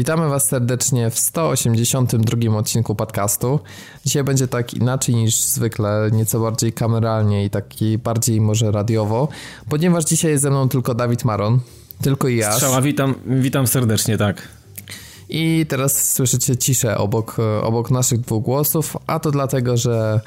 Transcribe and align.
Witamy 0.00 0.28
Was 0.28 0.44
serdecznie 0.44 1.10
w 1.10 1.18
182 1.18 2.58
odcinku 2.58 2.94
podcastu. 2.94 3.60
Dzisiaj 4.04 4.24
będzie 4.24 4.48
tak 4.48 4.74
inaczej 4.74 5.14
niż 5.14 5.40
zwykle, 5.40 6.10
nieco 6.12 6.40
bardziej 6.40 6.72
kameralnie 6.72 7.44
i 7.44 7.50
taki 7.50 7.98
bardziej 7.98 8.40
może 8.40 8.70
radiowo, 8.70 9.28
ponieważ 9.68 10.04
dzisiaj 10.04 10.30
jest 10.30 10.42
ze 10.42 10.50
mną 10.50 10.68
tylko 10.68 10.94
Dawid 10.94 11.24
Maron, 11.24 11.60
tylko 12.02 12.28
i 12.28 12.36
ja. 12.36 12.52
Strzała, 12.52 12.82
witam, 12.82 13.14
witam 13.26 13.66
serdecznie, 13.66 14.18
tak. 14.18 14.48
I 15.28 15.66
teraz 15.68 16.12
słyszycie 16.12 16.56
ciszę 16.56 16.98
obok, 16.98 17.36
obok 17.62 17.90
naszych 17.90 18.20
dwóch 18.20 18.44
głosów, 18.44 18.96
a 19.06 19.18
to 19.18 19.30
dlatego, 19.30 19.76
że 19.76 20.20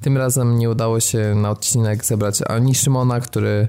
tym 0.00 0.16
razem 0.16 0.58
nie 0.58 0.70
udało 0.70 1.00
się 1.00 1.34
na 1.34 1.50
odcinek 1.50 2.04
zebrać 2.04 2.42
ani 2.48 2.74
Szymona, 2.74 3.20
który 3.20 3.68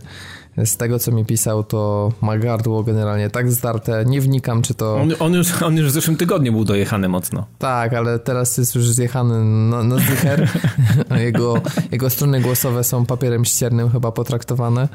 z 0.65 0.77
tego, 0.77 0.99
co 0.99 1.11
mi 1.11 1.25
pisał, 1.25 1.63
to 1.63 2.11
ma 2.21 2.37
gardło 2.37 2.83
generalnie 2.83 3.29
tak 3.29 3.51
zdarte. 3.51 4.05
Nie 4.05 4.21
wnikam, 4.21 4.61
czy 4.61 4.73
to... 4.73 4.95
On, 4.95 5.13
on, 5.19 5.33
już, 5.33 5.61
on 5.61 5.77
już 5.77 5.87
w 5.87 5.91
zeszłym 5.91 6.17
tygodniu 6.17 6.51
był 6.51 6.65
dojechany 6.65 7.09
mocno. 7.09 7.45
Tak, 7.57 7.93
ale 7.93 8.19
teraz 8.19 8.57
jest 8.57 8.75
już 8.75 8.89
zjechany 8.89 9.45
na, 9.45 9.83
na 9.83 9.97
zdycher. 9.97 10.49
jego, 11.25 11.61
jego 11.91 12.09
strony 12.09 12.41
głosowe 12.41 12.83
są 12.83 13.05
papierem 13.05 13.45
ściernym 13.45 13.89
chyba 13.89 14.11
potraktowane. 14.11 14.87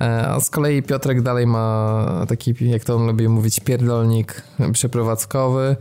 E, 0.00 0.28
a 0.28 0.40
z 0.40 0.50
kolei 0.50 0.82
Piotrek 0.82 1.22
dalej 1.22 1.46
ma 1.46 2.26
taki, 2.28 2.54
jak 2.60 2.84
to 2.84 2.96
on 2.96 3.06
lubi 3.06 3.28
mówić, 3.28 3.60
pierdolnik 3.60 4.42
przeprowadzkowy. 4.72 5.76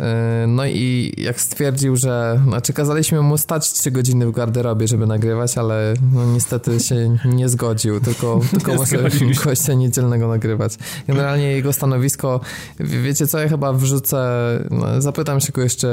E, 0.00 0.44
no 0.48 0.66
i 0.66 1.14
jak 1.18 1.40
stwierdził, 1.40 1.96
że 1.96 2.40
znaczy 2.46 2.72
kazaliśmy 2.72 3.22
mu 3.22 3.38
stać 3.38 3.72
3 3.72 3.90
godziny 3.90 4.26
w 4.26 4.30
garderobie, 4.30 4.88
żeby 4.88 5.06
nagrywać, 5.06 5.58
ale 5.58 5.94
no 6.12 6.24
niestety 6.24 6.80
się 6.80 7.16
nie 7.38 7.48
zgodził, 7.48 8.00
tylko, 8.00 8.40
tylko 8.50 8.74
może 8.74 8.96
gościa 9.44 9.74
niedzielnego 9.74 10.28
nagrywać. 10.28 10.74
Generalnie 11.08 11.52
jego 11.52 11.72
stanowisko, 11.72 12.40
wiecie 12.80 13.26
co, 13.26 13.38
ja 13.38 13.48
chyba 13.48 13.72
wrzucę, 13.72 14.28
no, 14.70 15.00
zapytam 15.00 15.40
się 15.40 15.52
go 15.52 15.62
jeszcze, 15.62 15.88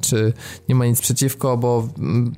czy 0.00 0.32
nie 0.68 0.74
ma 0.74 0.86
nic 0.86 1.00
przeciwko, 1.00 1.56
bo 1.56 1.88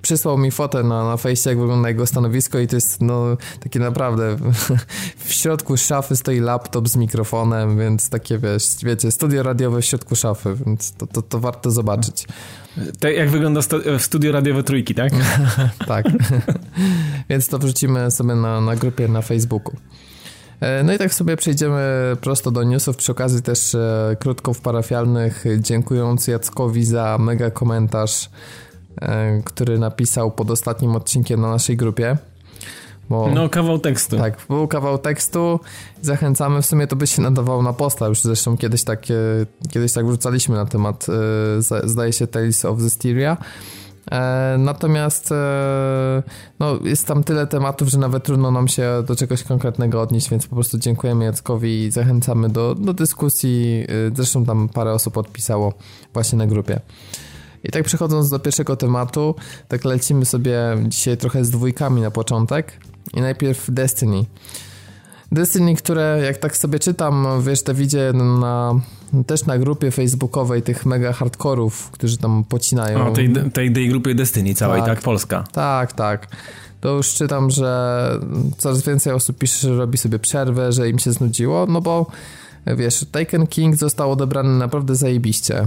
przysłał 0.03 0.39
mi 0.39 0.51
fotę 0.51 0.83
na, 0.83 1.05
na 1.05 1.17
fejsie, 1.17 1.51
jak 1.51 1.59
wygląda 1.59 1.89
jego 1.89 2.07
stanowisko 2.07 2.59
i 2.59 2.67
to 2.67 2.77
jest 2.77 3.01
no 3.01 3.37
takie 3.61 3.79
naprawdę 3.79 4.37
w 5.27 5.33
środku 5.33 5.77
szafy 5.77 6.17
stoi 6.17 6.41
laptop 6.41 6.89
z 6.89 6.97
mikrofonem, 6.97 7.79
więc 7.79 8.09
takie 8.09 8.39
wiesz, 8.39 8.67
wiecie, 8.83 9.11
studio 9.11 9.43
radiowe 9.43 9.81
w 9.81 9.85
środku 9.85 10.17
szafy, 10.17 10.57
więc 10.67 10.93
to, 10.93 11.07
to, 11.07 11.23
to 11.23 11.41
warto 11.41 11.71
zobaczyć. 11.71 12.27
Tak 13.01 13.17
jak 13.17 13.31
wygląda 13.31 13.61
w 13.99 14.03
studio 14.03 14.33
radiowe 14.33 14.63
trójki, 14.63 14.95
tak? 14.95 15.13
tak. 15.89 16.07
więc 17.31 17.49
to 17.49 17.59
wrzucimy 17.59 18.11
sobie 18.11 18.35
na, 18.35 18.61
na 18.61 18.77
grupie 18.77 19.09
na 19.09 19.23
Facebooku. 19.23 19.77
E, 20.61 20.83
no 20.83 20.93
i 20.93 20.99
tak 20.99 21.15
sobie 21.15 21.37
przejdziemy 21.37 22.17
prosto 22.21 22.51
do 22.51 22.63
newsów. 22.63 22.97
Przy 22.97 23.13
okazji 23.13 23.43
też 23.43 23.75
e, 23.75 24.17
krótko 24.21 24.55
w 24.55 24.61
parafialnych, 24.61 25.45
dziękując 25.59 26.27
Jackowi 26.27 26.85
za 26.85 27.19
mega 27.19 27.51
komentarz, 27.51 28.31
e, 29.01 29.43
który 29.45 29.79
napisał 29.79 30.31
pod 30.31 30.51
ostatnim 30.51 30.97
odcinkiem 30.97 31.41
na 31.41 31.51
naszej 31.51 31.77
grupie. 31.77 32.17
Bo, 33.11 33.29
no, 33.35 33.49
kawał 33.49 33.79
tekstu. 33.79 34.17
Tak, 34.17 34.47
był 34.49 34.69
kawał 34.69 34.99
tekstu. 34.99 35.61
Zachęcamy, 36.03 36.63
w 36.63 36.67
sumie 36.67 36.87
to 36.87 36.97
by 36.97 37.07
się 37.07 37.23
nadawało 37.23 37.63
na 37.63 37.73
posta, 37.73 38.09
już 38.09 38.21
zresztą 38.21 38.57
kiedyś 38.57 38.85
tak, 38.85 39.03
kiedyś 39.71 39.93
tak 39.93 40.07
wrzucaliśmy 40.07 40.57
na 40.57 40.67
temat, 40.67 41.07
e, 41.09 41.89
zdaje 41.89 42.13
się, 42.13 42.27
Tales 42.27 42.65
of 42.65 42.79
Styria. 42.89 43.37
E, 44.11 44.57
natomiast 44.59 45.33
e, 45.33 46.23
no, 46.61 46.79
jest 46.85 47.07
tam 47.07 47.25
tyle 47.25 47.47
tematów, 47.47 47.89
że 47.89 47.99
nawet 47.99 48.25
trudno 48.25 48.51
nam 48.51 48.69
się 48.69 49.03
do 49.07 49.17
czegoś 49.17 49.43
konkretnego 49.43 50.01
odnieść, 50.01 50.31
więc 50.31 50.47
po 50.47 50.55
prostu 50.55 50.79
dziękujemy 50.79 51.25
Jackowi 51.25 51.85
i 51.85 51.91
zachęcamy 51.91 52.49
do, 52.49 52.75
do 52.75 52.93
dyskusji. 52.93 53.87
Zresztą 54.15 54.45
tam 54.45 54.69
parę 54.69 54.93
osób 54.93 55.17
odpisało 55.17 55.73
właśnie 56.13 56.39
na 56.39 56.47
grupie. 56.47 56.81
I 57.65 57.71
tak 57.71 57.85
przechodząc 57.85 58.31
do 58.31 58.39
pierwszego 58.39 58.77
tematu, 58.77 59.35
tak 59.69 59.85
lecimy 59.85 60.25
sobie 60.25 60.59
dzisiaj 60.89 61.17
trochę 61.17 61.45
z 61.45 61.51
dwójkami 61.51 62.01
na 62.01 62.11
początek. 62.11 62.73
I 63.15 63.21
najpierw 63.21 63.71
Destiny. 63.71 64.25
Destiny, 65.33 65.77
które 65.77 66.21
jak 66.25 66.39
tak 66.39 66.57
sobie 66.57 66.79
czytam, 66.79 67.27
wiesz, 67.43 67.63
to 67.63 67.75
widzę 67.75 68.13
na, 68.13 68.81
też 69.27 69.47
na 69.47 69.59
grupie 69.59 69.91
facebookowej 69.91 70.63
tych 70.63 70.87
mega 70.87 71.13
hardkorów, 71.13 71.91
którzy 71.91 72.19
tam 72.19 72.45
pocinają. 72.45 73.09
O, 73.09 73.13
tej, 73.13 73.33
tej, 73.53 73.73
tej 73.73 73.89
grupie 73.89 74.15
Destiny 74.15 74.55
całej, 74.55 74.81
tak, 74.81 74.89
tak, 74.89 75.01
Polska. 75.01 75.45
Tak, 75.53 75.93
tak. 75.93 76.29
To 76.81 76.89
już 76.89 77.15
czytam, 77.15 77.51
że 77.51 78.11
coraz 78.59 78.83
więcej 78.83 79.13
osób 79.13 79.39
pisze, 79.39 79.69
że 79.69 79.77
robi 79.77 79.99
sobie 79.99 80.19
przerwę, 80.19 80.73
że 80.73 80.89
im 80.89 80.99
się 80.99 81.13
znudziło, 81.13 81.67
no 81.67 81.81
bo 81.81 82.07
wiesz, 82.67 83.05
Taken 83.13 83.47
King 83.47 83.77
został 83.77 84.13
odebrany 84.13 84.59
naprawdę 84.59 84.97
zajebiście. 84.97 85.67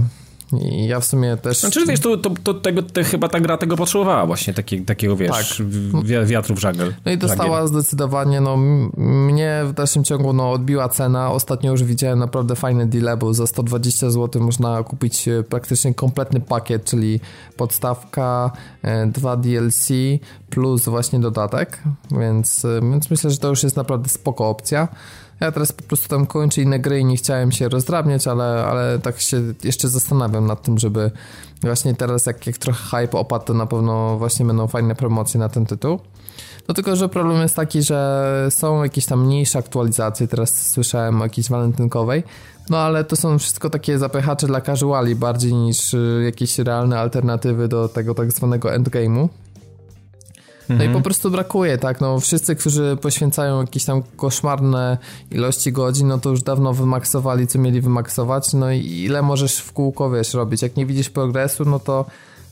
I 0.52 0.86
ja 0.86 1.00
w 1.00 1.04
sumie 1.04 1.36
też... 1.36 1.58
Znaczy 1.60 1.86
wiesz, 1.86 2.00
to, 2.00 2.16
to, 2.16 2.30
to, 2.42 2.54
tego, 2.54 2.82
chyba 3.04 3.28
ta 3.28 3.40
gra 3.40 3.56
tego 3.56 3.76
potrzebowała 3.76 4.26
właśnie, 4.26 4.54
taki, 4.54 4.82
takiego 4.82 5.16
wiesz, 5.16 5.56
tak. 5.58 6.26
wiatru 6.26 6.54
w 6.54 6.58
żagiel. 6.58 6.94
No 7.04 7.12
i 7.12 7.18
dostała 7.18 7.66
zdecydowanie, 7.66 8.40
no 8.40 8.56
mnie 8.96 9.62
w 9.66 9.72
dalszym 9.72 10.04
ciągu 10.04 10.32
no, 10.32 10.52
odbiła 10.52 10.88
cena. 10.88 11.32
Ostatnio 11.32 11.70
już 11.70 11.84
widziałem 11.84 12.18
naprawdę 12.18 12.56
fajny 12.56 12.86
deal, 12.86 13.18
bo 13.18 13.34
za 13.34 13.46
120 13.46 14.10
zł 14.10 14.42
można 14.42 14.82
kupić 14.82 15.28
e, 15.28 15.42
praktycznie 15.42 15.94
kompletny 15.94 16.40
pakiet, 16.40 16.84
czyli 16.84 17.20
podstawka, 17.56 18.52
e, 18.82 19.06
dwa 19.06 19.36
DLC 19.36 19.88
plus 20.50 20.84
właśnie 20.84 21.20
dodatek, 21.20 21.82
więc, 22.10 22.64
e, 22.64 22.80
więc 22.82 23.10
myślę, 23.10 23.30
że 23.30 23.38
to 23.38 23.48
już 23.48 23.62
jest 23.62 23.76
naprawdę 23.76 24.08
spoko 24.08 24.48
opcja. 24.48 24.88
Ja 25.40 25.52
teraz 25.52 25.72
po 25.72 25.82
prostu 25.82 26.08
tam 26.08 26.26
kończę 26.26 26.62
inne 26.62 26.78
gry 26.78 26.98
i 27.00 27.04
nie 27.04 27.16
chciałem 27.16 27.52
się 27.52 27.68
rozdrabniać, 27.68 28.26
ale, 28.26 28.64
ale 28.64 28.98
tak 28.98 29.20
się 29.20 29.42
jeszcze 29.64 29.88
zastanawiam 29.88 30.46
nad 30.46 30.62
tym, 30.62 30.78
żeby 30.78 31.10
właśnie 31.62 31.94
teraz 31.94 32.26
jak, 32.26 32.46
jak 32.46 32.58
trochę 32.58 32.96
hype 32.96 33.18
opadł, 33.18 33.44
to 33.44 33.54
na 33.54 33.66
pewno 33.66 34.18
właśnie 34.18 34.46
będą 34.46 34.66
fajne 34.66 34.94
promocje 34.94 35.40
na 35.40 35.48
ten 35.48 35.66
tytuł. 35.66 36.00
No 36.68 36.74
tylko, 36.74 36.96
że 36.96 37.08
problem 37.08 37.42
jest 37.42 37.56
taki, 37.56 37.82
że 37.82 38.48
są 38.50 38.82
jakieś 38.82 39.06
tam 39.06 39.26
mniejsze 39.26 39.58
aktualizacje, 39.58 40.28
teraz 40.28 40.70
słyszałem 40.70 41.20
o 41.20 41.24
jakiejś 41.24 41.48
walentynkowej, 41.48 42.22
no 42.70 42.78
ale 42.78 43.04
to 43.04 43.16
są 43.16 43.38
wszystko 43.38 43.70
takie 43.70 43.98
zapychacze 43.98 44.46
dla 44.46 44.60
casuali 44.60 45.16
bardziej 45.16 45.54
niż 45.54 45.94
y, 45.94 46.22
jakieś 46.24 46.58
realne 46.58 47.00
alternatywy 47.00 47.68
do 47.68 47.88
tego 47.88 48.14
tak 48.14 48.32
zwanego 48.32 48.68
endgame'u. 48.68 49.28
No 50.70 50.74
mhm. 50.74 50.90
i 50.90 50.94
po 50.94 51.00
prostu 51.00 51.30
brakuje, 51.30 51.78
tak, 51.78 52.00
no 52.00 52.20
wszyscy, 52.20 52.56
którzy 52.56 52.96
poświęcają 53.00 53.60
jakieś 53.60 53.84
tam 53.84 54.02
koszmarne 54.16 54.98
ilości 55.30 55.72
godzin, 55.72 56.08
no 56.08 56.18
to 56.18 56.30
już 56.30 56.42
dawno 56.42 56.72
wymaksowali, 56.72 57.46
co 57.46 57.58
mieli 57.58 57.80
wymaksować, 57.80 58.52
no 58.52 58.70
i 58.70 58.86
ile 58.86 59.22
możesz 59.22 59.58
w 59.58 59.72
kółko, 59.72 60.10
wiesz, 60.10 60.34
robić, 60.34 60.62
jak 60.62 60.76
nie 60.76 60.86
widzisz 60.86 61.10
progresu, 61.10 61.64
no 61.64 61.78
to 61.78 62.04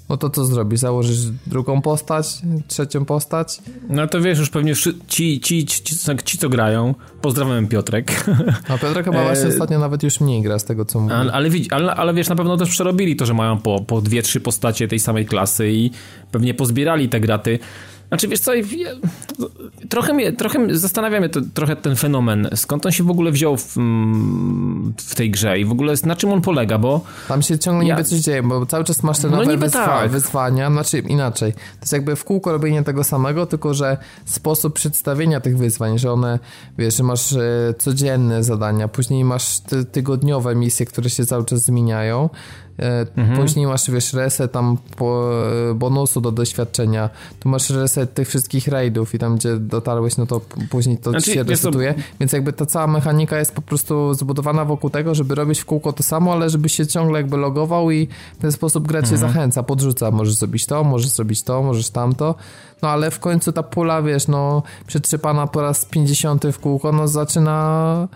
no 0.09 0.17
to 0.17 0.31
co 0.31 0.45
zrobisz? 0.45 0.81
Założysz 0.81 1.19
drugą 1.47 1.83
postać, 1.83 2.27
trzecią 2.69 3.05
postać? 3.05 3.59
No 3.89 4.07
to 4.07 4.21
wiesz, 4.21 4.39
już 4.39 4.51
pewnie 4.51 4.75
ci, 5.09 5.41
ci, 5.41 5.67
ci, 5.67 5.97
ci, 6.25 6.39
co 6.39 6.49
grają, 6.49 6.95
pozdrawiam 7.21 7.67
Piotrek. 7.67 8.25
A 8.69 8.79
Piotrek 8.79 9.05
chyba 9.05 9.25
właśnie 9.29 9.45
e, 9.45 9.49
ostatnio 9.49 9.79
nawet 9.79 10.03
już 10.03 10.21
mniej 10.21 10.43
gra 10.43 10.59
z 10.59 10.65
tego, 10.65 10.85
co 10.85 11.01
mówi. 11.01 11.15
Ale, 11.15 11.33
ale, 11.33 11.51
ale, 11.71 11.95
ale 11.95 12.15
wiesz, 12.15 12.29
na 12.29 12.37
pewno 12.37 12.57
też 12.57 12.71
przerobili 12.71 13.17
to, 13.17 13.27
że 13.27 13.35
mają 13.35 13.59
po, 13.59 13.81
po 13.81 14.01
dwie, 14.01 14.23
trzy 14.23 14.41
postacie 14.41 14.89
tej 14.89 14.99
samej 14.99 15.27
klasy 15.27 15.73
i 15.73 15.91
pewnie 16.33 16.55
pozbierali 16.55 17.09
te 17.09 17.21
graty. 17.21 17.59
Znaczy, 18.09 18.29
wiesz 18.29 18.41
co, 18.41 18.53
trochę, 19.89 20.13
mnie, 20.15 20.33
trochę 20.33 20.79
zastanawia 20.79 21.21
mnie 21.21 21.29
to, 21.29 21.41
trochę 21.55 21.77
ten 21.77 21.97
fenomen, 21.97 22.49
skąd 22.55 22.87
on 22.87 22.93
się 22.93 23.05
w 23.05 23.11
ogóle 23.11 23.31
wziął 23.31 23.57
w, 23.57 23.77
w 24.97 25.15
tej 25.15 25.31
grze 25.31 25.59
i 25.59 25.65
w 25.65 25.73
ogóle 25.73 25.95
na 26.05 26.17
czym 26.17 26.33
on 26.33 26.41
polega, 26.41 26.79
bo... 26.79 27.01
Tam 27.29 27.43
się 27.43 27.59
ciągle 27.59 27.87
ja... 27.87 27.95
niby 27.95 28.09
coś 28.09 28.19
dzieje, 28.19 28.43
bo 28.43 28.67
cały 28.67 28.85
czas 28.85 29.03
masz 29.03 29.19
te 29.19 29.29
no 29.29 29.37
nowe 29.37 29.53
no 29.53 29.59
wyzwa 29.59 29.87
tak. 29.87 30.11
wyzwania, 30.11 30.71
znaczy 30.71 30.99
inaczej, 30.99 31.53
to 31.53 31.81
jest 31.81 31.93
jakby 31.93 32.17
w 32.17 32.25
kółko 32.25 32.53
robienie 32.53 32.83
tego 32.83 33.05
samego, 33.05 33.47
tylko 33.47 33.75
że 33.75 33.97
sposób 34.25 34.75
przedstawienia 34.75 35.41
tych 35.41 35.59
wyzwań, 35.59 35.99
że 35.99 36.13
one, 36.13 36.39
wiesz, 36.79 36.97
że 36.97 37.03
masz 37.03 37.33
e, 37.33 37.75
codzienne 37.79 38.45
zadania, 38.45 38.89
później 38.89 39.25
masz 39.25 39.61
ty 39.61 39.85
tygodniowe 39.85 40.55
misje, 40.55 40.87
które 40.87 41.11
się 41.11 41.27
cały 41.27 41.45
czas 41.45 41.61
zmieniają, 41.65 42.31
mhm. 43.17 43.41
Później 43.41 43.67
masz, 43.67 43.91
wiesz, 43.91 44.13
reset 44.13 44.53
tam 44.53 44.77
e, 45.01 45.75
bonusu 45.75 46.21
do 46.21 46.33
doświadczenia. 46.33 47.11
Tu 47.41 47.49
masz 47.49 47.71
reset 47.71 48.15
tych 48.15 48.29
wszystkich 48.29 48.69
raidów 48.69 49.15
i 49.15 49.19
tam, 49.19 49.37
gdzie 49.37 49.57
dotarłeś, 49.57 50.17
no 50.17 50.27
to 50.27 50.41
później 50.71 50.99
to 50.99 51.11
znaczy, 51.11 51.33
się 51.33 51.43
resetuje. 51.43 51.95
To... 51.95 52.01
Więc 52.21 52.33
jakby 52.33 52.53
ta 52.53 52.67
cała 52.67 52.87
mechanika 52.87 53.39
jest 53.39 53.55
po 53.55 53.63
prostu 53.63 54.15
zbudowana 54.15 54.65
wokół 54.65 54.91
tego, 54.91 55.15
żeby 55.15 55.35
robić 55.35 55.61
w 55.61 55.65
kółko 55.65 55.93
to 55.93 56.03
samo, 56.03 56.33
ale 56.33 56.51
żeby 56.51 56.69
się 56.69 56.87
ciągle 56.87 57.19
jakby 57.21 57.37
logował 57.37 57.91
i 57.91 58.09
w 58.39 58.41
ten 58.41 58.53
sposób 58.53 58.89
gra 58.89 59.03
cię 59.03 59.15
mhm. 59.15 59.33
zachęca, 59.33 59.63
podrzuca. 59.63 60.11
Możesz 60.11 60.35
zrobić 60.35 60.67
to, 60.67 60.85
możesz 60.85 61.11
zrobić 61.11 61.43
to, 61.43 61.63
możesz 61.63 61.91
tamto. 61.91 62.35
No 62.83 62.89
ale 62.89 63.11
w 63.11 63.19
końcu 63.19 63.53
ta 63.53 63.63
pula, 63.63 64.03
wiesz, 64.03 64.29
no 64.29 64.63
przetrzepana 64.87 65.47
po 65.47 65.63
raz 65.63 65.85
50 65.85 66.47
w 66.53 66.59
kółko, 66.59 66.93
no 66.93 67.09
zaczyna 67.09 68.09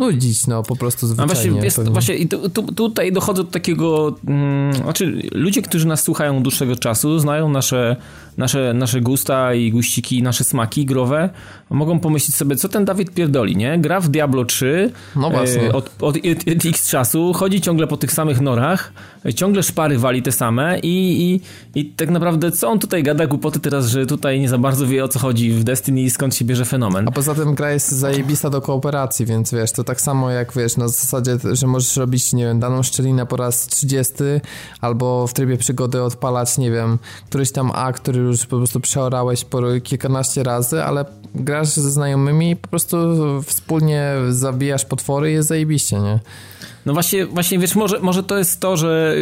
nudzić, 0.00 0.46
no 0.46 0.62
po 0.62 0.76
prostu 0.76 1.06
zwyczajnie. 1.06 1.32
A 1.32 1.34
właśnie, 1.34 1.64
jest, 1.64 1.88
właśnie 1.88 2.14
i 2.14 2.28
tu, 2.28 2.50
tu, 2.50 2.62
tutaj 2.62 3.12
dochodzę 3.12 3.44
do 3.44 3.50
takiego, 3.50 4.16
mm, 4.26 4.74
znaczy 4.74 5.22
ludzie, 5.32 5.62
którzy 5.62 5.86
nas 5.86 6.02
słuchają 6.02 6.42
dłuższego 6.42 6.76
czasu, 6.76 7.18
znają 7.18 7.48
nasze, 7.48 7.96
nasze, 8.36 8.74
nasze 8.74 9.00
gusta 9.00 9.54
i 9.54 9.70
guściki, 9.70 10.22
nasze 10.22 10.44
smaki 10.44 10.84
growe, 10.84 11.30
mogą 11.70 12.00
pomyśleć 12.00 12.34
sobie, 12.34 12.56
co 12.56 12.68
ten 12.68 12.84
Dawid 12.84 13.10
pierdoli, 13.10 13.56
nie? 13.56 13.78
Gra 13.78 14.00
w 14.00 14.08
Diablo 14.08 14.44
3 14.44 14.92
no 15.16 15.30
właśnie. 15.30 15.62
E, 15.62 15.72
od, 15.72 15.90
od, 16.00 16.16
od, 16.16 16.66
x 16.66 16.88
czasu, 16.88 17.32
chodzi 17.32 17.60
ciągle 17.60 17.86
po 17.86 17.96
tych 17.96 18.12
samych 18.12 18.40
norach, 18.40 18.92
ciągle 19.34 19.62
szpary 19.62 19.98
wali 19.98 20.22
te 20.22 20.32
same 20.32 20.78
i, 20.78 21.22
i, 21.22 21.40
i 21.80 21.84
tak 21.84 22.10
naprawdę 22.10 22.52
co 22.52 22.68
on 22.68 22.78
tutaj 22.78 23.02
gada 23.02 23.26
głupoty 23.26 23.60
teraz, 23.60 23.86
że 23.86 24.06
tutaj 24.06 24.40
nie 24.40 24.48
za 24.48 24.58
bardzo 24.58 24.86
wie 24.86 25.04
o 25.04 25.08
co 25.08 25.18
chodzi 25.18 25.52
w 25.52 25.64
Destiny 25.64 26.00
i 26.00 26.10
skąd 26.10 26.34
się 26.34 26.44
bierze 26.44 26.64
fenomen. 26.64 27.08
A 27.08 27.10
poza 27.10 27.34
tym 27.34 27.54
gra 27.54 27.72
jest 27.72 27.90
zajebista 27.90 28.50
do 28.50 28.60
kooperacji, 28.60 29.26
więc 29.26 29.52
wiesz, 29.52 29.72
to 29.72 29.84
tak 29.84 30.00
samo 30.00 30.30
jak 30.30 30.52
wiesz, 30.56 30.76
na 30.76 30.88
zasadzie, 30.88 31.36
że 31.52 31.66
możesz 31.66 31.96
robić, 31.96 32.32
nie 32.32 32.44
wiem, 32.44 32.60
daną 32.60 32.82
szczelinę 32.82 33.26
po 33.26 33.36
raz 33.36 33.66
30 33.66 34.14
albo 34.80 35.26
w 35.26 35.34
trybie 35.34 35.56
przygody 35.56 36.02
odpalać, 36.02 36.58
nie 36.58 36.70
wiem, 36.70 36.98
któryś 37.28 37.52
tam 37.52 37.70
akt, 37.74 38.02
który 38.02 38.20
już 38.20 38.46
po 38.46 38.56
prostu 38.56 38.80
przeorałeś 38.80 39.44
po 39.44 39.60
kilkanaście 39.82 40.42
razy, 40.42 40.84
ale 40.84 41.04
grasz 41.60 41.74
ze 41.74 41.90
znajomymi 41.90 42.50
i 42.50 42.56
po 42.56 42.68
prostu 42.68 42.96
wspólnie 43.42 44.12
zabijasz 44.30 44.84
potwory 44.84 45.30
i 45.30 45.34
jest 45.34 45.48
zajebiście, 45.48 46.00
nie? 46.00 46.20
No 46.86 46.92
właśnie, 46.92 47.26
właśnie 47.26 47.58
wiesz, 47.58 47.74
może, 47.74 48.00
może 48.00 48.22
to 48.22 48.38
jest 48.38 48.60
to, 48.60 48.76
że 48.76 49.14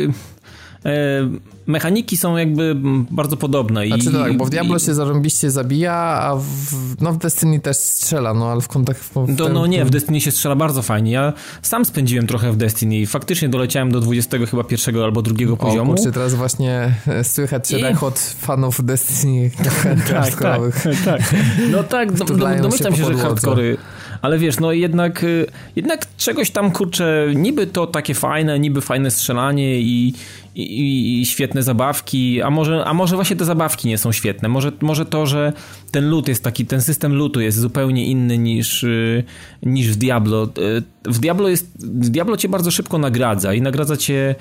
mechaniki 1.66 2.16
są 2.16 2.36
jakby 2.36 2.76
bardzo 3.10 3.36
podobne. 3.36 3.86
I, 3.86 3.88
znaczy 3.88 4.12
tak, 4.12 4.36
bo 4.36 4.44
w 4.44 4.50
Diablo 4.50 4.76
i... 4.76 4.80
się 4.80 4.94
zarąbiście 4.94 5.50
zabija, 5.50 5.94
a 5.94 6.36
w, 6.36 7.00
no 7.00 7.12
w 7.12 7.18
Destiny 7.18 7.60
też 7.60 7.76
strzela, 7.76 8.34
no 8.34 8.50
ale 8.52 8.60
w 8.60 8.68
kontekście... 8.68 9.04
No, 9.38 9.48
no 9.48 9.66
nie, 9.66 9.84
w 9.84 9.90
Destiny 9.90 10.20
się 10.20 10.30
strzela 10.30 10.56
bardzo 10.56 10.82
fajnie. 10.82 11.12
Ja 11.12 11.32
sam 11.62 11.84
spędziłem 11.84 12.26
trochę 12.26 12.52
w 12.52 12.56
Destiny 12.56 12.96
i 12.96 13.06
faktycznie 13.06 13.48
doleciałem 13.48 13.92
do 13.92 14.00
20 14.00 14.38
chyba 14.46 14.64
pierwszego 14.64 15.04
albo 15.04 15.22
drugiego 15.22 15.56
poziomu. 15.56 15.92
O 15.92 16.12
teraz 16.12 16.34
właśnie 16.34 16.94
e, 17.06 17.24
słychać 17.24 17.70
I... 17.70 17.82
rechot 17.82 18.18
fanów 18.18 18.84
Destiny 18.84 19.50
tak, 20.10 20.34
tak, 20.34 20.88
tak. 21.04 21.34
No 21.70 21.82
tak, 21.82 22.18
no, 22.18 22.24
no, 22.36 22.62
domyślam 22.62 22.96
się, 22.96 23.04
się 23.04 23.12
że 23.12 23.18
hardcory 23.18 23.76
ale 24.22 24.38
wiesz, 24.38 24.60
no 24.60 24.72
jednak, 24.72 25.24
y, 25.24 25.46
jednak 25.76 26.06
czegoś 26.16 26.50
tam, 26.50 26.70
kurczę, 26.70 27.26
niby 27.34 27.66
to 27.66 27.86
takie 27.86 28.14
fajne, 28.14 28.58
niby 28.58 28.80
fajne 28.80 29.10
strzelanie 29.10 29.80
i, 29.80 30.14
i, 30.62 31.20
i, 31.20 31.26
świetne 31.26 31.62
zabawki, 31.62 32.42
a 32.42 32.50
może, 32.50 32.84
a 32.84 32.94
może 32.94 33.14
właśnie 33.14 33.36
te 33.36 33.44
zabawki 33.44 33.88
nie 33.88 33.98
są 33.98 34.12
świetne, 34.12 34.48
może, 34.48 34.72
może 34.80 35.06
to, 35.06 35.26
że 35.26 35.52
ten 35.90 36.10
loot 36.10 36.28
jest 36.28 36.44
taki, 36.44 36.66
ten 36.66 36.82
system 36.82 37.14
lootu 37.14 37.40
jest 37.40 37.58
zupełnie 37.58 38.06
inny 38.06 38.38
niż, 38.38 38.82
y, 38.82 39.24
niż 39.62 39.92
w 39.92 39.96
Diablo. 39.96 40.48
Y, 40.58 40.82
w 41.04 41.18
Diablo 41.18 41.48
jest, 41.48 41.66
w 41.78 42.08
Diablo 42.08 42.36
cię 42.36 42.48
bardzo 42.48 42.70
szybko 42.70 42.98
nagradza 42.98 43.54
i 43.54 43.62
nagradza 43.62 43.96
cię 43.96 44.34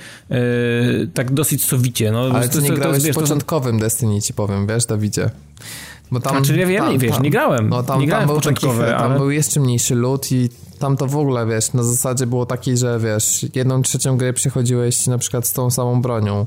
tak 1.14 1.32
dosyć 1.32 1.66
sowicie. 1.66 2.12
No, 2.12 2.30
Ale 2.34 2.50
ty 2.50 2.62
nie 2.62 2.70
to, 2.70 2.76
grałeś 2.76 2.98
to, 2.98 3.08
wiesz, 3.08 3.16
w 3.16 3.20
początkowym 3.20 3.78
to... 3.78 3.86
Destiny, 3.86 4.22
ci 4.22 4.34
powiem, 4.34 4.68
wiesz, 4.68 4.86
Dawidzie. 4.86 5.30
Bo 6.12 6.20
tam, 6.20 6.36
znaczy, 6.38 6.60
ja 6.60 6.68
wiem, 6.68 6.86
tam, 6.86 6.98
wiesz, 6.98 7.12
tam, 7.12 7.24
nie 7.24 7.30
grałem. 7.30 7.70
No 7.70 7.84
tam, 7.84 8.00
nie 8.00 8.08
grałem 8.08 8.28
tam, 8.28 8.36
był 8.36 8.54
taki, 8.54 8.68
ale... 8.68 8.98
tam 8.98 9.18
był 9.18 9.32
jeszcze 9.32 9.60
mniejszy 9.60 9.96
lód 9.96 10.32
i 10.32 10.50
tam 10.80 10.98
to 10.98 11.08
w 11.08 11.18
ogóle, 11.18 11.46
wiesz, 11.46 11.74
na 11.74 11.84
zasadzie 11.84 12.28
było 12.28 12.46
takie, 12.46 12.78
że 12.78 13.00
wiesz, 13.00 13.46
jedną 13.56 13.82
trzecią 13.82 14.18
gry 14.18 14.34
przychodziłeś 14.34 15.08
na 15.08 15.18
przykład 15.18 15.48
z 15.48 15.54
tą 15.54 15.72
samą 15.72 16.02
bronią. 16.02 16.46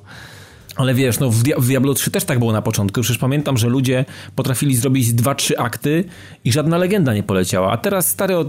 Ale 0.77 0.95
wiesz, 0.95 1.19
no 1.19 1.31
w, 1.31 1.43
Diablo 1.43 1.95
3 1.95 2.11
też 2.11 2.25
tak 2.25 2.39
było 2.39 2.53
na 2.53 2.63
początku. 2.63 3.01
Przecież 3.01 3.19
pamiętam, 3.19 3.57
że 3.57 3.69
ludzie 3.69 4.05
potrafili 4.37 4.77
zrobić 4.77 5.09
2-3 5.09 5.53
akty 5.59 6.05
i 6.45 6.53
żadna 6.53 6.79
legenda 6.79 7.15
nie 7.15 7.23
poleciała. 7.23 7.73
A 7.73 7.77
teraz 7.77 8.09
stare 8.09 8.39
od... 8.39 8.49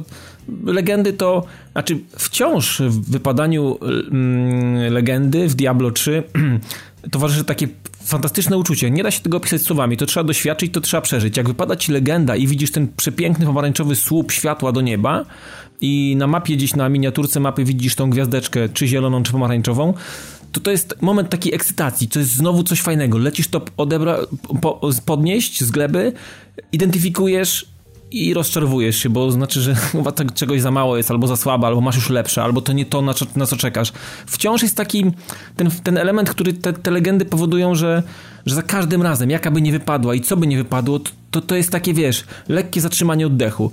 legendy 0.65 1.13
to, 1.13 1.45
znaczy 1.71 1.99
wciąż 2.17 2.81
w 2.81 3.11
wypadaniu 3.11 3.77
mm, 3.81 4.93
legendy 4.93 5.47
w 5.47 5.55
Diablo 5.55 5.91
3 5.91 6.23
towarzyszy 7.11 7.43
takie 7.43 7.67
fantastyczne 8.03 8.57
uczucie. 8.57 8.91
Nie 8.91 9.03
da 9.03 9.11
się 9.11 9.21
tego 9.21 9.37
opisać 9.37 9.61
słowami. 9.61 9.97
To 9.97 10.05
trzeba 10.05 10.23
doświadczyć, 10.23 10.73
to 10.73 10.81
trzeba 10.81 11.01
przeżyć. 11.01 11.37
Jak 11.37 11.47
wypada 11.47 11.75
ci 11.75 11.91
legenda 11.91 12.35
i 12.35 12.47
widzisz 12.47 12.71
ten 12.71 12.87
przepiękny 12.97 13.45
pomarańczowy 13.45 13.95
słup 13.95 14.31
światła 14.31 14.71
do 14.71 14.81
nieba 14.81 15.25
i 15.81 16.15
na 16.17 16.27
mapie 16.27 16.55
gdzieś 16.55 16.75
na 16.75 16.89
miniaturce 16.89 17.39
mapy 17.39 17.63
widzisz 17.63 17.95
tą 17.95 18.09
gwiazdeczkę, 18.09 18.69
czy 18.69 18.87
zieloną, 18.87 19.23
czy 19.23 19.31
pomarańczową, 19.31 19.93
to 20.51 20.59
to 20.59 20.71
jest 20.71 21.01
moment 21.01 21.29
takiej 21.29 21.53
ekscytacji. 21.53 22.07
To 22.07 22.19
jest 22.19 22.31
znowu 22.31 22.63
coś 22.63 22.81
fajnego. 22.81 23.17
Lecisz 23.17 23.47
to 23.47 23.61
odebra, 23.77 24.17
po, 24.61 24.89
podnieść 25.05 25.63
z 25.63 25.71
gleby, 25.71 26.13
identyfikujesz 26.71 27.71
i 28.11 28.33
rozczarowujesz 28.33 28.97
się, 28.97 29.09
bo 29.09 29.31
znaczy, 29.31 29.61
że 29.61 29.75
chyba 29.91 30.11
tak 30.11 30.33
czegoś 30.33 30.61
za 30.61 30.71
mało 30.71 30.97
jest, 30.97 31.11
albo 31.11 31.27
za 31.27 31.35
słabe, 31.35 31.67
albo 31.67 31.81
masz 31.81 31.95
już 31.95 32.09
lepsze, 32.09 32.43
albo 32.43 32.61
to 32.61 32.73
nie 32.73 32.85
to, 32.85 33.01
na 33.01 33.13
co, 33.13 33.25
na 33.35 33.45
co 33.45 33.57
czekasz. 33.57 33.91
Wciąż 34.25 34.63
jest 34.63 34.77
taki 34.77 35.05
ten, 35.55 35.71
ten 35.83 35.97
element, 35.97 36.29
który 36.29 36.53
te, 36.53 36.73
te 36.73 36.91
legendy 36.91 37.25
powodują, 37.25 37.75
że, 37.75 38.03
że 38.45 38.55
za 38.55 38.63
każdym 38.63 39.01
razem, 39.01 39.29
jaka 39.29 39.51
by 39.51 39.61
nie 39.61 39.71
wypadła 39.71 40.15
i 40.15 40.21
co 40.21 40.37
by 40.37 40.47
nie 40.47 40.57
wypadło, 40.57 40.99
to, 41.31 41.41
to 41.41 41.55
jest 41.55 41.71
takie, 41.71 41.93
wiesz, 41.93 42.23
lekkie 42.47 42.81
zatrzymanie 42.81 43.27
oddechu. 43.27 43.71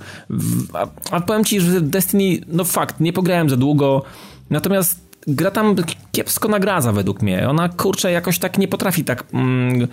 A, 0.73 0.87
a 1.11 1.21
powiem 1.21 1.45
ci, 1.45 1.61
że 1.61 1.81
Destiny, 1.81 2.45
no 2.47 2.63
fakt, 2.63 2.99
nie 2.99 3.13
pograłem 3.13 3.49
za 3.49 3.57
długo, 3.57 4.03
natomiast 4.49 5.08
gra 5.27 5.51
tam 5.51 5.75
kiepsko 6.11 6.47
nagradza 6.47 6.91
według 6.91 7.21
mnie. 7.21 7.49
Ona, 7.49 7.69
kurczę, 7.69 8.11
jakoś 8.11 8.39
tak 8.39 8.57
nie 8.57 8.67
potrafi 8.67 9.03
tak 9.03 9.23
mm, 9.33 9.87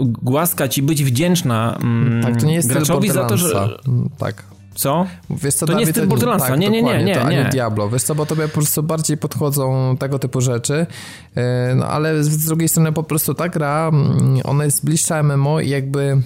głaskać 0.00 0.78
i 0.78 0.82
być 0.82 1.04
wdzięczna 1.04 1.78
mm, 1.82 2.22
tak, 2.22 2.40
to 2.40 2.46
nie 2.46 2.54
jest 2.54 2.68
graczowi 2.68 3.10
za 3.10 3.24
to, 3.24 3.36
że... 3.36 3.78
Mm, 3.88 4.10
tak. 4.18 4.44
Co? 4.74 5.06
Wiesz 5.30 5.54
co, 5.54 5.66
to 5.66 5.72
Dawid, 5.72 5.78
nie 5.78 5.86
jest 5.86 6.00
ten 6.00 6.08
Borderlandsa. 6.08 6.48
Tak, 6.48 6.58
nie, 6.58 6.70
nie, 6.70 6.82
nie, 6.82 7.04
nie, 7.04 7.14
to 7.14 7.30
nie. 7.30 7.44
Diablo. 7.44 7.88
Wiesz 7.88 8.02
co, 8.02 8.14
bo 8.14 8.26
tobie 8.26 8.48
po 8.48 8.54
prostu 8.54 8.82
bardziej 8.82 9.16
podchodzą 9.16 9.96
tego 9.96 10.18
typu 10.18 10.40
rzeczy, 10.40 10.86
e, 11.34 11.74
no 11.74 11.86
ale 11.86 12.24
z 12.24 12.46
drugiej 12.46 12.68
strony 12.68 12.92
po 12.92 13.02
prostu 13.02 13.34
ta 13.34 13.48
gra, 13.48 13.90
mm, 13.92 14.40
ona 14.44 14.64
jest 14.64 14.84
bliższa 14.84 15.22
MMO 15.22 15.60
i 15.60 15.68
jakby... 15.68 16.22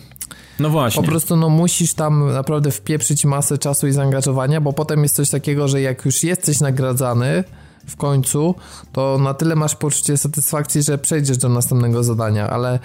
No 0.61 0.71
właśnie. 0.71 1.03
Po 1.03 1.09
prostu 1.09 1.37
no 1.37 1.49
musisz 1.49 1.95
tam 1.95 2.33
naprawdę 2.33 2.71
wpieprzyć 2.71 3.25
masę 3.25 3.59
czasu 3.59 3.87
i 3.87 3.93
zaangażowania, 3.93 4.61
bo 4.61 4.73
potem 4.73 5.03
jest 5.03 5.15
coś 5.15 5.31
takiego, 5.31 5.69
że 5.69 5.81
jak 5.81 6.05
już 6.05 6.25
jesteś 6.25 6.61
nagradzany, 6.61 7.45
w 7.87 7.97
końcu, 7.97 8.55
to 8.93 9.19
na 9.19 9.35
tyle 9.35 9.57
masz 9.57 9.75
poczucie 9.77 10.17
satysfakcji, 10.17 10.83
że 10.83 10.99
przejdziesz 10.99 11.37
do 11.37 11.49
następnego 11.49 12.03
zadania, 12.05 12.51
ale 12.51 12.79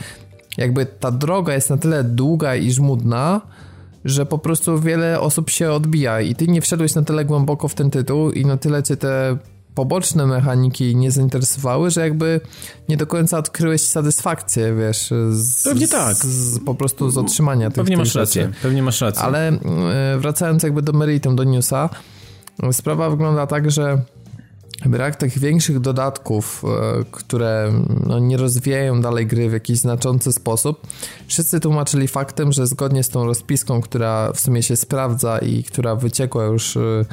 jakby 0.57 0.85
ta 0.85 1.11
droga 1.11 1.53
jest 1.53 1.69
na 1.69 1.77
tyle 1.77 2.03
długa 2.03 2.55
i 2.55 2.71
żmudna, 2.71 3.41
że 4.05 4.25
po 4.25 4.37
prostu 4.37 4.79
wiele 4.79 5.19
osób 5.19 5.49
się 5.49 5.71
odbija 5.71 6.21
i 6.21 6.35
ty 6.35 6.47
nie 6.47 6.61
wszedłeś 6.61 6.95
na 6.95 7.01
tyle 7.01 7.25
głęboko 7.25 7.67
w 7.67 7.73
ten 7.73 7.91
tytuł 7.91 8.31
i 8.31 8.45
na 8.45 8.57
tyle 8.57 8.83
cię 8.83 8.97
te 8.97 9.37
poboczne 9.75 10.25
mechaniki 10.25 10.95
nie 10.95 11.11
zainteresowały, 11.11 11.91
że 11.91 12.01
jakby 12.01 12.41
nie 12.89 12.97
do 12.97 13.07
końca 13.07 13.37
odkryłeś 13.37 13.81
satysfakcję, 13.81 14.75
wiesz, 14.75 15.13
z, 15.31 15.63
Pewnie 15.63 15.87
tak. 15.87 16.15
Z, 16.15 16.59
po 16.59 16.75
prostu 16.75 17.09
z 17.09 17.17
otrzymania 17.17 17.69
tych 17.69 17.75
Pewnie 17.75 17.97
masz 17.97 18.07
rzeczy. 18.07 18.19
rację, 18.19 18.49
pewnie 18.61 18.83
masz 18.83 19.01
rację. 19.01 19.23
Ale 19.23 19.47
e, 19.47 19.57
wracając 20.19 20.63
jakby 20.63 20.81
do 20.81 20.93
meritum, 20.93 21.35
do 21.35 21.43
newsa, 21.43 21.89
sprawa 22.71 23.09
wygląda 23.09 23.47
tak, 23.47 23.71
że 23.71 24.01
brak 24.85 25.15
tych 25.15 25.39
większych 25.39 25.79
dodatków, 25.79 26.63
e, 26.65 27.03
które 27.11 27.71
no, 28.05 28.19
nie 28.19 28.37
rozwijają 28.37 29.01
dalej 29.01 29.27
gry 29.27 29.49
w 29.49 29.53
jakiś 29.53 29.79
znaczący 29.79 30.33
sposób, 30.33 30.87
wszyscy 31.27 31.59
tłumaczyli 31.59 32.07
faktem, 32.07 32.51
że 32.51 32.67
zgodnie 32.67 33.03
z 33.03 33.09
tą 33.09 33.25
rozpiską, 33.25 33.81
która 33.81 34.31
w 34.33 34.39
sumie 34.39 34.63
się 34.63 34.75
sprawdza 34.75 35.39
i 35.39 35.63
która 35.63 35.95
wyciekła 35.95 36.45
już 36.45 36.77
e, 36.77 37.05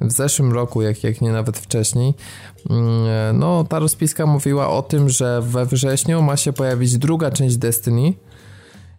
w 0.00 0.12
zeszłym 0.12 0.52
roku, 0.52 0.82
jak, 0.82 1.04
jak 1.04 1.20
nie 1.20 1.32
nawet 1.32 1.58
wcześniej, 1.58 2.14
mm, 2.70 3.06
e, 3.06 3.32
no 3.32 3.64
ta 3.64 3.78
rozpiska 3.78 4.26
mówiła 4.26 4.68
o 4.70 4.82
tym, 4.82 5.08
że 5.08 5.42
we 5.42 5.66
wrześniu 5.66 6.22
ma 6.22 6.36
się 6.36 6.52
pojawić 6.52 6.98
druga 6.98 7.30
część 7.30 7.56
Destiny, 7.56 8.12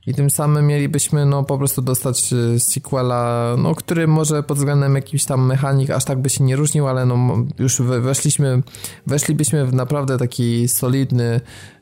i 0.09 0.13
tym 0.13 0.29
samym 0.29 0.67
mielibyśmy 0.67 1.25
no 1.25 1.43
po 1.43 1.57
prostu 1.57 1.81
dostać 1.81 2.33
e, 2.33 2.59
sequela, 2.59 3.55
no 3.57 3.75
który 3.75 4.07
może 4.07 4.43
pod 4.43 4.57
względem 4.57 4.95
jakiś 4.95 5.25
tam 5.25 5.45
mechanik 5.45 5.89
aż 5.89 6.05
tak 6.05 6.21
by 6.21 6.29
się 6.29 6.43
nie 6.43 6.55
różnił, 6.55 6.87
ale 6.87 7.05
no 7.05 7.37
już 7.59 7.81
weszliśmy, 7.81 8.61
weszlibyśmy 9.07 9.65
w 9.65 9.73
naprawdę 9.73 10.17
taki 10.17 10.67
solidny 10.67 11.41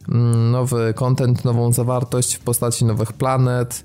mm, 0.09 0.51
nowy 0.51 0.93
content, 0.93 1.45
nową 1.45 1.73
zawartość 1.73 2.35
w 2.35 2.39
postaci 2.39 2.85
nowych 2.85 3.13
planet, 3.13 3.83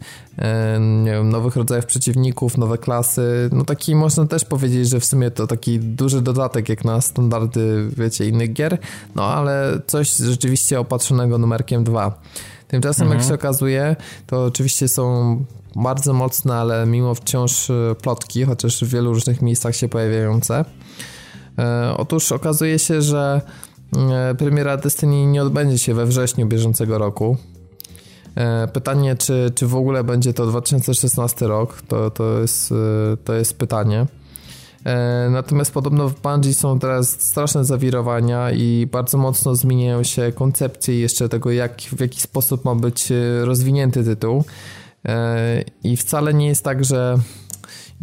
nie 1.05 1.13
wiem, 1.13 1.29
nowych 1.29 1.57
rodzajów 1.57 1.87
przeciwników, 1.87 2.59
nowe 2.59 2.79
klasy. 2.79 3.51
No 3.53 3.65
taki 3.65 3.95
można 3.95 4.27
też 4.27 4.45
powiedzieć, 4.45 4.89
że 4.89 5.01
w 5.01 5.05
sumie 5.05 5.31
to 5.31 5.47
taki 5.47 5.79
duży 5.81 6.23
dodatek 6.23 6.69
jak 6.69 6.85
na 6.85 7.01
standardy, 7.01 7.89
wiecie, 7.97 8.29
innych 8.29 8.53
gier, 8.53 8.79
no 9.15 9.25
ale 9.25 9.81
coś 9.87 10.17
rzeczywiście 10.17 10.81
opatrzonego 10.81 11.39
numerkiem 11.39 11.85
2. 11.85 12.21
Tymczasem, 12.73 13.03
mhm. 13.03 13.21
jak 13.21 13.29
się 13.29 13.35
okazuje, 13.35 13.97
to 14.27 14.45
oczywiście 14.45 14.89
są 14.89 15.37
bardzo 15.77 16.13
mocne, 16.13 16.55
ale 16.55 16.87
mimo 16.87 17.15
wciąż 17.15 17.71
e, 17.71 17.95
plotki, 18.03 18.45
chociaż 18.45 18.85
w 18.85 18.89
wielu 18.89 19.13
różnych 19.13 19.43
miejscach 19.43 19.77
się 19.77 19.89
pojawiające. 19.89 20.65
E, 21.59 21.95
otóż 21.97 22.33
okazuje 22.33 22.79
się, 22.79 23.03
że 23.03 23.41
e, 23.97 24.35
premiera 24.35 24.77
Destiny 24.77 25.27
nie 25.27 25.43
odbędzie 25.43 25.79
się 25.79 25.95
we 25.95 26.07
wrześniu 26.07 26.47
bieżącego 26.47 26.99
roku. 26.99 27.37
Pytanie, 28.73 29.17
czy, 29.17 29.53
czy 29.55 29.67
w 29.67 29.75
ogóle 29.75 30.05
będzie 30.05 30.35
to 30.35 30.47
2016 30.47 31.47
rok, 31.47 31.83
to, 31.89 32.11
to, 32.11 32.41
jest, 32.41 32.75
to 33.25 33.35
jest 33.35 33.59
pytanie. 33.59 34.07
E, 34.85 35.29
natomiast 35.31 35.73
podobno 35.73 36.09
w 36.09 36.21
Bungie 36.21 36.55
są 36.55 36.79
teraz 36.79 37.11
straszne 37.11 37.65
zawirowania 37.65 38.51
i 38.51 38.89
bardzo 38.93 39.19
mocno 39.19 39.55
zmieniają 39.55 40.03
się 40.03 40.33
koncepcje 40.35 41.01
jeszcze 41.01 41.29
tego, 41.29 41.51
jak, 41.51 41.81
w 41.81 42.01
jaki 42.01 42.21
sposób 42.21 42.65
ma 42.65 42.75
być 42.75 43.13
e, 43.13 43.45
rozwinięty 43.45 44.05
tytuł. 44.05 44.45
E, 45.09 45.65
I 45.85 45.97
wcale 45.97 46.35
nie 46.35 46.47
jest 46.47 46.65
tak, 46.65 46.85
że 46.85 47.19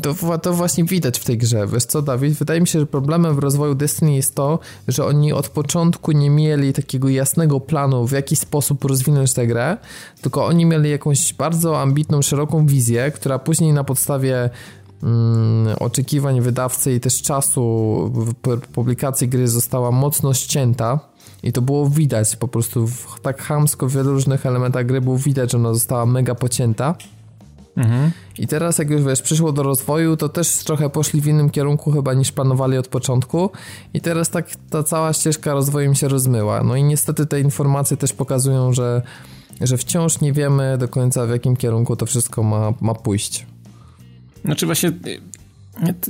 to, 0.02 0.38
to 0.38 0.54
właśnie 0.54 0.84
widać 0.84 1.20
w 1.20 1.26
tej 1.26 1.38
grze. 1.38 1.68
Wiesz 1.68 1.86
co, 1.86 2.02
Dawid? 2.02 2.34
Wydaje 2.34 2.62
mi 2.62 2.68
się, 2.68 2.80
że 2.80 2.86
problemem 2.86 3.36
w 3.36 3.40
rozwoju 3.40 3.76
Destiny 3.76 4.16
jest 4.16 4.36
to, 4.36 4.60
że 4.88 5.06
oni 5.06 5.34
od 5.34 5.50
początku 5.50 6.12
nie 6.12 6.30
mieli 6.30 6.74
takiego 6.74 7.10
jasnego 7.10 7.60
planu, 7.60 8.08
w 8.08 8.12
jaki 8.12 8.36
sposób 8.36 8.84
rozwinąć 8.84 9.34
tę 9.34 9.48
grę, 9.48 9.78
tylko 10.22 10.46
oni 10.46 10.66
mieli 10.66 10.90
jakąś 10.90 11.34
bardzo 11.34 11.82
ambitną, 11.82 12.22
szeroką 12.22 12.66
wizję, 12.66 13.12
która 13.12 13.40
później 13.40 13.74
na 13.74 13.84
podstawie 13.84 14.50
oczekiwań 15.80 16.42
wydawcy 16.42 16.94
i 16.94 17.00
też 17.00 17.22
czasu 17.22 18.12
publikacji 18.74 19.28
gry 19.28 19.48
została 19.48 19.92
mocno 19.92 20.34
ścięta. 20.34 21.00
I 21.44 21.54
to 21.54 21.62
było 21.62 21.90
widać 21.90 22.36
po 22.36 22.48
prostu 22.48 22.88
w, 22.88 23.20
tak 23.22 23.42
hamsko 23.42 23.88
w 23.88 23.94
wielu 23.94 24.12
różnych 24.12 24.46
elementach 24.46 24.86
gry 24.86 25.02
było 25.02 25.18
widać, 25.18 25.52
że 25.52 25.58
ona 25.58 25.74
została 25.74 26.06
mega 26.06 26.36
pocięta. 26.36 26.96
Mhm. 27.78 28.12
I 28.38 28.48
teraz 28.48 28.78
jak 28.78 28.90
już 28.90 29.04
wiesz, 29.04 29.22
przyszło 29.22 29.52
do 29.52 29.64
rozwoju, 29.64 30.18
to 30.18 30.30
też 30.30 30.64
trochę 30.64 30.90
poszli 30.90 31.22
w 31.22 31.28
innym 31.28 31.50
kierunku 31.50 31.92
chyba 31.92 32.14
niż 32.14 32.32
planowali 32.32 32.78
od 32.78 32.88
początku 32.88 33.50
i 33.94 34.02
teraz 34.02 34.30
tak 34.30 34.48
ta 34.70 34.84
cała 34.84 35.14
ścieżka 35.14 35.54
rozwoju 35.54 35.96
się 35.96 36.08
rozmyła. 36.08 36.64
No 36.64 36.76
i 36.76 36.84
niestety 36.84 37.26
te 37.26 37.40
informacje 37.40 37.98
też 37.98 38.14
pokazują, 38.14 38.74
że, 38.74 39.02
że 39.62 39.78
wciąż 39.78 40.22
nie 40.22 40.34
wiemy 40.34 40.78
do 40.78 40.88
końca 40.88 41.26
w 41.26 41.30
jakim 41.30 41.56
kierunku 41.56 41.96
to 41.96 42.06
wszystko 42.06 42.44
ma, 42.44 42.74
ma 42.82 42.94
pójść. 42.94 43.46
Znaczy 44.46 44.66
właśnie 44.66 44.92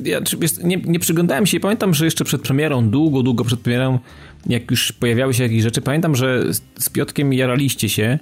ja 0.03 0.19
nie, 0.63 0.77
nie 0.77 0.99
przyglądałem 0.99 1.45
się 1.45 1.57
i 1.57 1.59
pamiętam, 1.59 1.93
że 1.93 2.05
jeszcze 2.05 2.25
przed 2.25 2.41
premierą, 2.41 2.89
długo, 2.89 3.23
długo 3.23 3.43
przed 3.43 3.59
premierą, 3.59 3.99
jak 4.45 4.71
już 4.71 4.91
pojawiały 4.91 5.33
się 5.33 5.43
jakieś 5.43 5.63
rzeczy, 5.63 5.81
pamiętam, 5.81 6.15
że 6.15 6.43
z 6.79 6.89
Piotkiem 6.89 7.33
jaraliście 7.33 7.89
się 7.89 8.19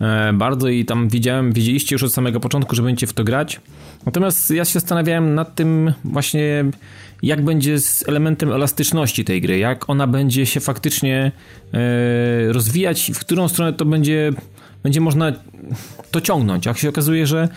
E, 0.00 0.32
bardzo 0.32 0.68
i 0.68 0.84
tam 0.84 1.08
widziałem, 1.08 1.52
wiedzieliście 1.52 1.94
już 1.94 2.02
od 2.02 2.14
samego 2.14 2.40
początku, 2.40 2.76
że 2.76 2.82
będziecie 2.82 3.06
w 3.06 3.12
to 3.12 3.24
grać. 3.24 3.60
Natomiast 4.06 4.50
ja 4.50 4.64
się 4.64 4.72
zastanawiałem 4.72 5.34
nad 5.34 5.54
tym 5.54 5.92
właśnie, 6.04 6.64
jak 7.22 7.44
będzie 7.44 7.80
z 7.80 8.08
elementem 8.08 8.52
elastyczności 8.52 9.24
tej 9.24 9.40
gry, 9.40 9.58
jak 9.58 9.90
ona 9.90 10.06
będzie 10.06 10.46
się 10.46 10.60
faktycznie 10.60 11.32
e, 11.72 12.52
rozwijać, 12.52 13.10
w 13.14 13.18
którą 13.18 13.48
stronę 13.48 13.72
to 13.72 13.84
będzie, 13.84 14.32
będzie 14.82 15.00
można 15.00 15.32
to 16.10 16.20
ciągnąć. 16.20 16.66
Jak 16.66 16.78
się 16.78 16.88
okazuje, 16.88 17.26
że 17.26 17.48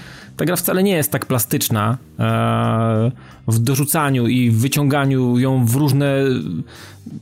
ta 0.42 0.46
gra 0.46 0.56
wcale 0.56 0.84
nie 0.84 0.92
jest 0.92 1.12
tak 1.12 1.26
plastyczna 1.26 1.98
e, 2.20 3.12
w 3.48 3.60
dorzucaniu 3.60 4.28
i 4.28 4.52
wyciąganiu 4.52 5.40
ją 5.40 5.66
w 5.66 5.76
różne, 5.76 6.16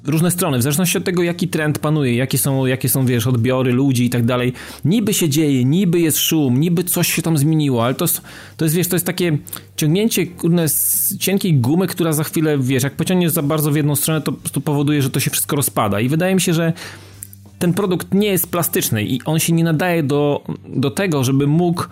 różne 0.05 0.31
strony, 0.31 0.57
w 0.57 0.61
zależności 0.61 0.97
od 0.97 1.03
tego, 1.03 1.23
jaki 1.23 1.47
trend 1.47 1.79
panuje, 1.79 2.15
jakie 2.15 2.37
są, 2.37 2.65
jakie 2.65 2.89
są, 2.89 3.05
wiesz, 3.05 3.27
odbiory 3.27 3.71
ludzi 3.71 4.05
i 4.05 4.09
tak 4.09 4.25
dalej. 4.25 4.53
Niby 4.85 5.13
się 5.13 5.29
dzieje, 5.29 5.65
niby 5.65 5.99
jest 5.99 6.17
szum, 6.17 6.59
niby 6.59 6.83
coś 6.83 7.13
się 7.13 7.21
tam 7.21 7.37
zmieniło, 7.37 7.85
ale 7.85 7.93
to 7.93 8.05
jest, 8.05 8.21
to 8.57 8.65
jest 8.65 8.75
wiesz, 8.75 8.87
to 8.87 8.95
jest 8.95 9.05
takie 9.05 9.37
ciągnięcie, 9.75 10.25
z 10.67 11.17
cienkiej 11.17 11.53
gumy, 11.53 11.87
która 11.87 12.13
za 12.13 12.23
chwilę, 12.23 12.57
wiesz, 12.59 12.83
jak 12.83 12.95
pociągniesz 12.95 13.31
za 13.31 13.41
bardzo 13.41 13.71
w 13.71 13.75
jedną 13.75 13.95
stronę, 13.95 14.21
to 14.21 14.31
po 14.31 14.39
prostu 14.39 14.61
powoduje, 14.61 15.01
że 15.01 15.09
to 15.09 15.19
się 15.19 15.31
wszystko 15.31 15.55
rozpada 15.55 15.99
i 15.99 16.09
wydaje 16.09 16.35
mi 16.35 16.41
się, 16.41 16.53
że 16.53 16.73
ten 17.59 17.73
produkt 17.73 18.13
nie 18.13 18.27
jest 18.27 18.51
plastyczny 18.51 19.03
i 19.03 19.21
on 19.25 19.39
się 19.39 19.53
nie 19.53 19.63
nadaje 19.63 20.03
do, 20.03 20.43
do 20.67 20.91
tego, 20.91 21.23
żeby 21.23 21.47
mógł 21.47 21.83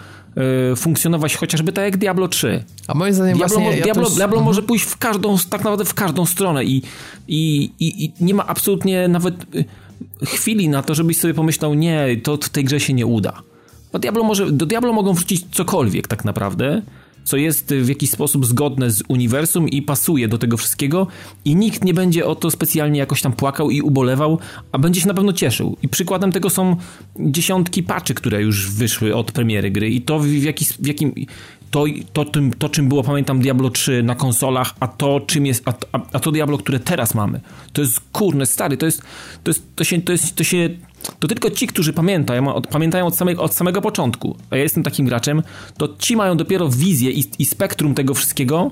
funkcjonować 0.75 1.35
chociażby 1.35 1.71
tak 1.71 1.85
jak 1.85 1.97
Diablo 1.97 2.27
3. 2.27 2.63
A 2.87 2.93
moim 2.93 3.13
zdaniem 3.13 3.37
Diablo, 3.37 3.59
właśnie... 3.59 3.81
Diablo, 3.81 4.03
ja 4.03 4.07
też... 4.07 4.15
Diablo 4.15 4.41
może 4.41 4.61
pójść 4.61 4.85
w 4.85 4.97
każdą, 4.97 5.37
tak 5.49 5.61
naprawdę 5.61 5.85
w 5.85 5.93
każdą 5.93 6.25
stronę 6.25 6.65
i, 6.65 6.81
i, 7.27 7.71
i, 7.79 8.05
i 8.05 8.13
nie 8.21 8.33
ma 8.33 8.47
absolutnie 8.47 9.07
nawet 9.07 9.55
y, 9.55 9.65
chwili 10.25 10.69
na 10.69 10.83
to, 10.83 10.95
żebyś 10.95 11.17
sobie 11.17 11.33
pomyślał, 11.33 11.73
nie, 11.73 12.07
to 12.23 12.37
w 12.37 12.49
tej 12.49 12.63
grze 12.63 12.79
się 12.79 12.93
nie 12.93 13.05
uda. 13.05 13.41
Bo 13.93 13.99
Diablo 13.99 14.23
może, 14.23 14.51
do 14.51 14.65
Diablo 14.65 14.93
mogą 14.93 15.13
wrzucić 15.13 15.45
cokolwiek 15.51 16.07
tak 16.07 16.25
naprawdę, 16.25 16.81
co 17.27 17.37
jest 17.37 17.73
w 17.73 17.89
jakiś 17.89 18.09
sposób 18.09 18.45
zgodne 18.45 18.91
z 18.91 19.03
uniwersum 19.07 19.69
i 19.69 19.81
pasuje 19.81 20.27
do 20.27 20.37
tego 20.37 20.57
wszystkiego 20.57 21.07
i 21.45 21.55
nikt 21.55 21.83
nie 21.83 21.93
będzie 21.93 22.25
o 22.25 22.35
to 22.35 22.51
specjalnie 22.51 22.99
jakoś 22.99 23.21
tam 23.21 23.33
płakał 23.33 23.71
i 23.71 23.81
ubolewał, 23.81 24.39
a 24.71 24.77
będzie 24.77 25.01
się 25.01 25.07
na 25.07 25.13
pewno 25.13 25.33
cieszył. 25.33 25.77
I 25.83 25.87
przykładem 25.87 26.31
tego 26.31 26.49
są 26.49 26.75
dziesiątki 27.19 27.83
patchy, 27.83 28.13
które 28.13 28.41
już 28.41 28.71
wyszły 28.71 29.15
od 29.15 29.31
premiery 29.31 29.71
gry 29.71 29.89
i 29.89 30.01
to 30.01 30.19
w, 30.19 30.27
jaki, 30.27 30.65
w 30.65 30.87
jakim 30.87 31.13
to, 31.71 31.85
to, 32.13 32.25
tym, 32.25 32.53
to, 32.53 32.69
czym 32.69 32.89
było, 32.89 33.03
pamiętam, 33.03 33.39
Diablo 33.39 33.69
3 33.69 34.03
na 34.03 34.15
konsolach, 34.15 34.75
a 34.79 34.87
to, 34.87 35.19
czym 35.19 35.45
jest, 35.45 35.67
a, 35.67 35.73
a, 35.91 35.99
a 36.13 36.19
to 36.19 36.31
Diablo, 36.31 36.57
które 36.57 36.79
teraz 36.79 37.15
mamy. 37.15 37.39
To 37.73 37.81
jest 37.81 37.99
kurne, 38.11 38.45
stary, 38.45 38.77
to 38.77 38.85
jest, 38.85 39.01
to 39.43 39.49
jest, 39.49 39.75
to 39.75 39.83
się, 39.83 40.01
to 40.01 40.11
jest, 40.11 40.35
to 40.35 40.43
się, 40.43 40.69
to 41.19 41.27
tylko 41.27 41.49
ci, 41.49 41.67
którzy 41.67 41.93
pamiętają, 41.93 42.53
od, 42.53 42.67
pamiętają 42.67 43.05
od 43.05 43.15
samego, 43.15 43.43
od 43.43 43.53
samego 43.53 43.81
początku, 43.81 44.35
a 44.49 44.57
ja 44.57 44.63
jestem 44.63 44.83
takim 44.83 45.05
graczem, 45.05 45.43
to 45.77 45.89
ci 45.99 46.15
mają 46.15 46.37
dopiero 46.37 46.69
wizję 46.69 47.11
i, 47.11 47.23
i 47.39 47.45
spektrum 47.45 47.95
tego 47.95 48.13
wszystkiego, 48.13 48.71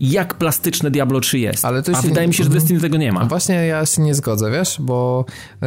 jak 0.00 0.34
plastyczne 0.34 0.90
Diablo 0.90 1.20
3 1.20 1.38
jest. 1.38 1.64
Ale 1.64 1.82
to 1.82 1.92
A 1.92 2.02
się... 2.02 2.08
wydaje 2.08 2.28
mi 2.28 2.34
się, 2.34 2.44
że 2.44 2.50
Destiny 2.50 2.80
tego 2.80 2.96
nie 2.96 3.12
ma. 3.12 3.24
Właśnie 3.24 3.54
ja 3.54 3.86
się 3.86 4.02
nie 4.02 4.14
zgodzę, 4.14 4.50
wiesz, 4.50 4.76
bo 4.80 5.24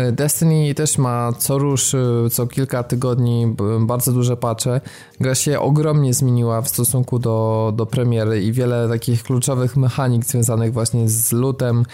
y, 0.09 0.11
Destiny 0.11 0.75
też 0.75 0.97
ma 0.97 1.33
co 1.37 1.57
rusz, 1.57 1.93
y, 1.93 2.27
co 2.31 2.47
kilka 2.47 2.83
tygodni 2.83 3.55
bardzo 3.79 4.11
duże 4.11 4.37
patche. 4.37 4.81
Gra 5.19 5.35
się 5.35 5.59
ogromnie 5.59 6.13
zmieniła 6.13 6.61
w 6.61 6.69
stosunku 6.69 7.19
do, 7.19 7.73
do 7.75 7.85
premiery 7.85 8.43
i 8.43 8.51
wiele 8.51 8.89
takich 8.89 9.23
kluczowych 9.23 9.77
mechanik 9.77 10.25
związanych 10.25 10.73
właśnie 10.73 11.09
z 11.09 11.31
lutem. 11.31 11.85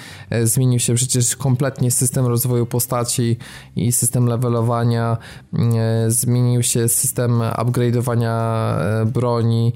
Zmienił 0.44 0.80
się 0.80 0.94
przecież 0.94 1.36
kompletnie 1.36 1.92
system 1.92 2.26
rozwoju 2.26 2.66
postaci 2.66 3.38
i 3.76 3.92
system 3.92 4.26
levelowania. 4.26 5.18
Zmienił 6.08 6.64
się 6.64 6.88
system 6.88 7.40
upgrade'owania 7.40 8.76
broni. 9.06 9.74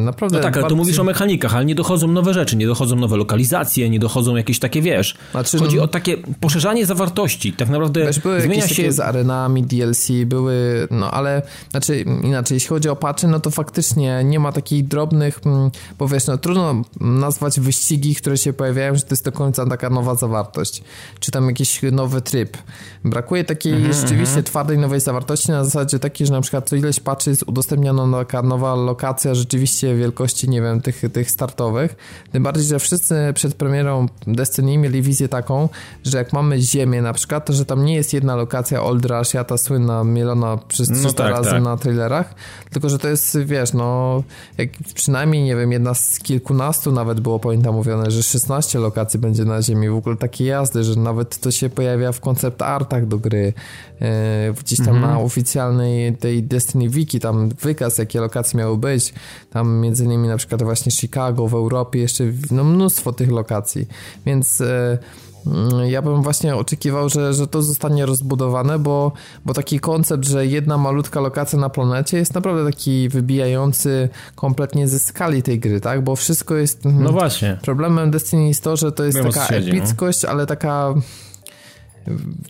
Naprawdę. 0.00 0.36
No 0.36 0.42
tak, 0.42 0.54
ale 0.54 0.62
bardzo... 0.62 0.68
tu 0.68 0.76
mówisz 0.76 0.98
o 0.98 1.04
mechanikach, 1.10 1.54
ale 1.54 1.64
nie 1.64 1.74
dochodzą 1.74 2.08
nowe 2.08 2.34
rzeczy, 2.34 2.56
nie 2.56 2.66
dochodzą 2.66 2.96
nowe 2.96 3.16
lokalizacje, 3.16 3.90
nie 3.90 3.98
dochodzą 3.98 4.36
jakieś 4.36 4.58
takie, 4.58 4.82
wiesz, 4.82 5.14
znaczy, 5.30 5.58
chodzi 5.58 5.76
no, 5.76 5.82
o 5.82 5.88
takie 5.88 6.16
poszerzanie 6.16 6.86
zawartości, 6.86 7.52
tak 7.52 7.68
naprawdę 7.68 8.06
wiesz, 8.06 8.20
były 8.20 8.40
zmienia 8.40 8.62
jakieś 8.62 8.76
się... 8.76 8.92
z 8.92 9.00
arenami, 9.00 9.62
DLC, 9.62 10.08
były, 10.26 10.88
no 10.90 11.10
ale, 11.10 11.42
znaczy 11.70 12.00
inaczej, 12.00 12.56
jeśli 12.56 12.68
chodzi 12.68 12.88
o 12.88 12.96
patchy, 12.96 13.28
no 13.28 13.40
to 13.40 13.50
faktycznie 13.50 14.24
nie 14.24 14.40
ma 14.40 14.52
takich 14.52 14.88
drobnych, 14.88 15.40
mm, 15.46 15.70
bo 15.98 16.08
wiesz, 16.08 16.26
no 16.26 16.38
trudno 16.38 16.82
nazwać 17.00 17.60
wyścigi, 17.60 18.14
które 18.14 18.36
się 18.36 18.52
pojawiają, 18.52 18.96
że 18.96 19.02
to 19.02 19.08
jest 19.10 19.24
do 19.24 19.32
końca 19.32 19.66
taka 19.66 19.90
nowa 19.90 20.14
zawartość, 20.14 20.82
czy 21.20 21.30
tam 21.30 21.46
jakiś 21.46 21.80
nowy 21.92 22.22
tryb. 22.22 22.56
Brakuje 23.04 23.44
takiej 23.44 23.72
mm 23.72 23.90
-hmm, 23.90 24.00
rzeczywiście 24.00 24.40
-hmm. 24.40 24.44
twardej 24.44 24.78
nowej 24.78 25.00
zawartości 25.00 25.50
na 25.50 25.64
zasadzie 25.64 25.98
takiej, 25.98 26.26
że 26.26 26.32
na 26.32 26.40
przykład 26.40 26.68
co 26.68 26.76
ileś 26.76 27.00
patchy 27.00 27.30
jest 27.30 27.44
udostępniano 27.46 28.18
taka 28.18 28.42
nowa 28.42 28.74
lokacja 28.74 29.34
rzeczywiście 29.34 29.94
wielkości, 29.94 30.48
nie 30.48 30.62
wiem, 30.62 30.80
tych, 30.80 30.99
tych 31.08 31.30
startowych. 31.30 31.96
Tym 32.32 32.42
bardziej, 32.42 32.64
że 32.64 32.78
wszyscy 32.78 33.14
przed 33.34 33.54
premierą 33.54 34.06
Destiny 34.26 34.78
mieli 34.78 35.02
wizję 35.02 35.28
taką, 35.28 35.68
że 36.04 36.18
jak 36.18 36.32
mamy 36.32 36.60
Ziemię 36.60 37.02
na 37.02 37.12
przykład, 37.12 37.46
to 37.46 37.52
że 37.52 37.64
tam 37.64 37.84
nie 37.84 37.94
jest 37.94 38.12
jedna 38.12 38.36
lokacja 38.36 38.82
Old 38.82 39.04
Rush, 39.04 39.34
ja 39.34 39.44
ta 39.44 39.58
słynna, 39.58 40.04
mielona 40.04 40.56
przez 40.68 40.88
300 40.88 41.08
no 41.08 41.12
tak, 41.12 41.30
razy 41.30 41.50
tak. 41.50 41.62
na 41.62 41.76
trailerach, 41.76 42.34
tylko 42.70 42.88
że 42.88 42.98
to 42.98 43.08
jest, 43.08 43.38
wiesz, 43.38 43.72
no 43.72 44.22
jak 44.58 44.68
przynajmniej, 44.94 45.42
nie 45.42 45.56
wiem, 45.56 45.72
jedna 45.72 45.94
z 45.94 46.18
kilkunastu 46.18 46.92
nawet 46.92 47.20
było, 47.20 47.38
pamiętam, 47.38 47.74
mówione, 47.74 48.10
że 48.10 48.22
16 48.22 48.78
lokacji 48.78 49.18
będzie 49.20 49.44
na 49.44 49.62
Ziemi. 49.62 49.88
W 49.88 49.96
ogóle 49.96 50.16
takie 50.16 50.44
jazdy, 50.44 50.84
że 50.84 50.96
nawet 50.96 51.38
to 51.38 51.50
się 51.50 51.70
pojawia 51.70 52.12
w 52.12 52.20
koncept 52.20 52.62
artach 52.62 53.06
do 53.06 53.18
gry, 53.18 53.52
E, 54.00 54.52
gdzieś 54.64 54.78
tam 54.78 54.96
mhm. 54.96 55.12
na 55.12 55.20
oficjalnej 55.20 56.16
tej 56.16 56.42
Destiny 56.42 56.88
Wiki, 56.88 57.20
tam 57.20 57.48
wykaz, 57.48 57.98
jakie 57.98 58.20
lokacje 58.20 58.58
miały 58.58 58.78
być, 58.78 59.14
tam 59.50 59.80
między 59.80 60.04
innymi 60.04 60.28
na 60.28 60.36
przykład 60.36 60.62
właśnie 60.62 60.79
Chicago 60.88 61.48
w 61.48 61.54
Europie, 61.54 62.00
jeszcze 62.00 62.24
no, 62.50 62.64
mnóstwo 62.64 63.12
tych 63.12 63.30
lokacji, 63.30 63.86
więc 64.26 64.60
e, 64.60 64.98
mm, 65.46 65.90
ja 65.90 66.02
bym 66.02 66.22
właśnie 66.22 66.56
oczekiwał, 66.56 67.08
że, 67.08 67.34
że 67.34 67.46
to 67.46 67.62
zostanie 67.62 68.06
rozbudowane, 68.06 68.78
bo, 68.78 69.12
bo 69.44 69.54
taki 69.54 69.80
koncept, 69.80 70.24
że 70.24 70.46
jedna 70.46 70.78
malutka 70.78 71.20
lokacja 71.20 71.58
na 71.58 71.68
planecie 71.68 72.16
jest 72.16 72.34
naprawdę 72.34 72.64
taki 72.64 73.08
wybijający 73.08 74.08
kompletnie 74.34 74.88
ze 74.88 74.98
skali 74.98 75.42
tej 75.42 75.60
gry, 75.60 75.80
tak? 75.80 76.04
Bo 76.04 76.16
wszystko 76.16 76.56
jest... 76.56 76.86
Mhm, 76.86 77.04
no 77.04 77.12
właśnie. 77.12 77.58
Problemem 77.62 78.10
Destiny 78.10 78.48
jest 78.48 78.64
to, 78.64 78.76
że 78.76 78.92
to 78.92 79.04
jest 79.04 79.18
taka 79.22 79.46
siedzi, 79.46 79.72
no. 79.72 79.78
epickość, 79.78 80.22
no. 80.22 80.28
ale 80.28 80.46
taka 80.46 80.94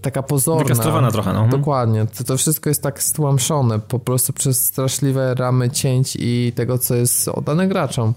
taka 0.02 0.22
pozorna. 0.22 0.62
Wykastrowana 0.62 1.10
trochę, 1.10 1.32
no. 1.32 1.40
Mhm. 1.40 1.60
Dokładnie. 1.60 2.06
To, 2.18 2.24
to 2.24 2.36
wszystko 2.36 2.70
jest 2.70 2.82
tak 2.82 3.02
stłamszone 3.02 3.78
po 3.78 3.98
prostu 3.98 4.32
przez 4.32 4.64
straszliwe 4.64 5.34
ramy 5.34 5.70
cięć 5.70 6.16
i 6.20 6.52
tego, 6.56 6.78
co 6.78 6.94
jest 6.94 7.28
oddane 7.28 7.68
graczom. 7.68 8.14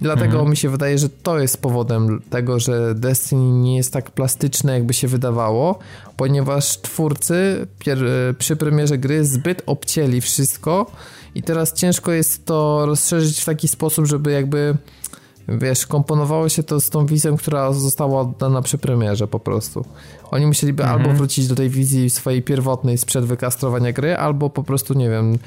I 0.00 0.04
dlatego 0.04 0.32
mhm. 0.32 0.50
mi 0.50 0.56
się 0.56 0.68
wydaje, 0.68 0.98
że 0.98 1.08
to 1.08 1.38
jest 1.38 1.62
powodem 1.62 2.22
tego, 2.30 2.60
że 2.60 2.94
Destiny 2.94 3.52
nie 3.52 3.76
jest 3.76 3.92
tak 3.92 4.10
plastyczne, 4.10 4.72
jakby 4.72 4.94
się 4.94 5.08
wydawało, 5.08 5.78
ponieważ 6.16 6.78
twórcy 6.78 7.66
przy 8.38 8.56
premierze 8.56 8.98
gry 8.98 9.24
zbyt 9.24 9.62
obcięli 9.66 10.20
wszystko 10.20 10.90
i 11.34 11.42
teraz 11.42 11.72
ciężko 11.72 12.12
jest 12.12 12.46
to 12.46 12.86
rozszerzyć 12.86 13.40
w 13.40 13.44
taki 13.44 13.68
sposób, 13.68 14.06
żeby 14.06 14.32
jakby 14.32 14.76
wiesz, 15.48 15.86
komponowało 15.86 16.48
się 16.48 16.62
to 16.62 16.80
z 16.80 16.90
tą 16.90 17.06
wizją, 17.06 17.36
która 17.36 17.72
została 17.72 18.20
oddana 18.20 18.62
przy 18.62 18.78
premierze 18.78 19.28
po 19.28 19.40
prostu. 19.40 19.84
Oni 20.30 20.46
musieliby 20.46 20.82
mhm. 20.82 21.00
albo 21.00 21.14
wrócić 21.14 21.46
do 21.46 21.54
tej 21.54 21.68
wizji 21.68 22.10
swojej 22.10 22.42
pierwotnej 22.42 22.98
sprzed 22.98 23.24
wykastrowania 23.24 23.92
gry, 23.92 24.16
albo 24.16 24.50
po 24.50 24.62
prostu, 24.62 24.94
nie 24.94 25.10
wiem, 25.10 25.38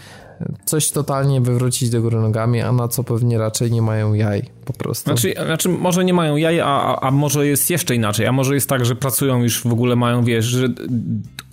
coś 0.65 0.91
totalnie 0.91 1.41
wywrócić 1.41 1.89
do 1.89 2.01
góry 2.01 2.20
nogami, 2.20 2.62
a 2.62 2.72
na 2.72 2.88
co 2.88 3.03
pewnie 3.03 3.38
raczej 3.38 3.72
nie 3.72 3.81
mają 3.81 4.13
jaj 4.13 4.43
po 4.65 4.74
prostu. 4.74 5.03
Znaczy, 5.03 5.34
znaczy 5.46 5.70
może 5.70 6.05
nie 6.05 6.13
mają 6.13 6.36
jaj, 6.36 6.60
a, 6.60 6.65
a, 6.65 7.00
a 7.00 7.12
może 7.12 7.48
jest 7.48 7.70
jeszcze 7.70 7.96
inaczej, 7.96 8.27
a 8.27 8.31
może 8.31 8.55
jest 8.55 8.70
tak, 8.70 8.86
że 8.86 8.96
pracują 8.96 9.43
już 9.43 9.62
w 9.62 9.74
ogóle 9.74 9.96
mają, 9.96 10.24
wiesz, 10.24 10.46
że 10.46 10.67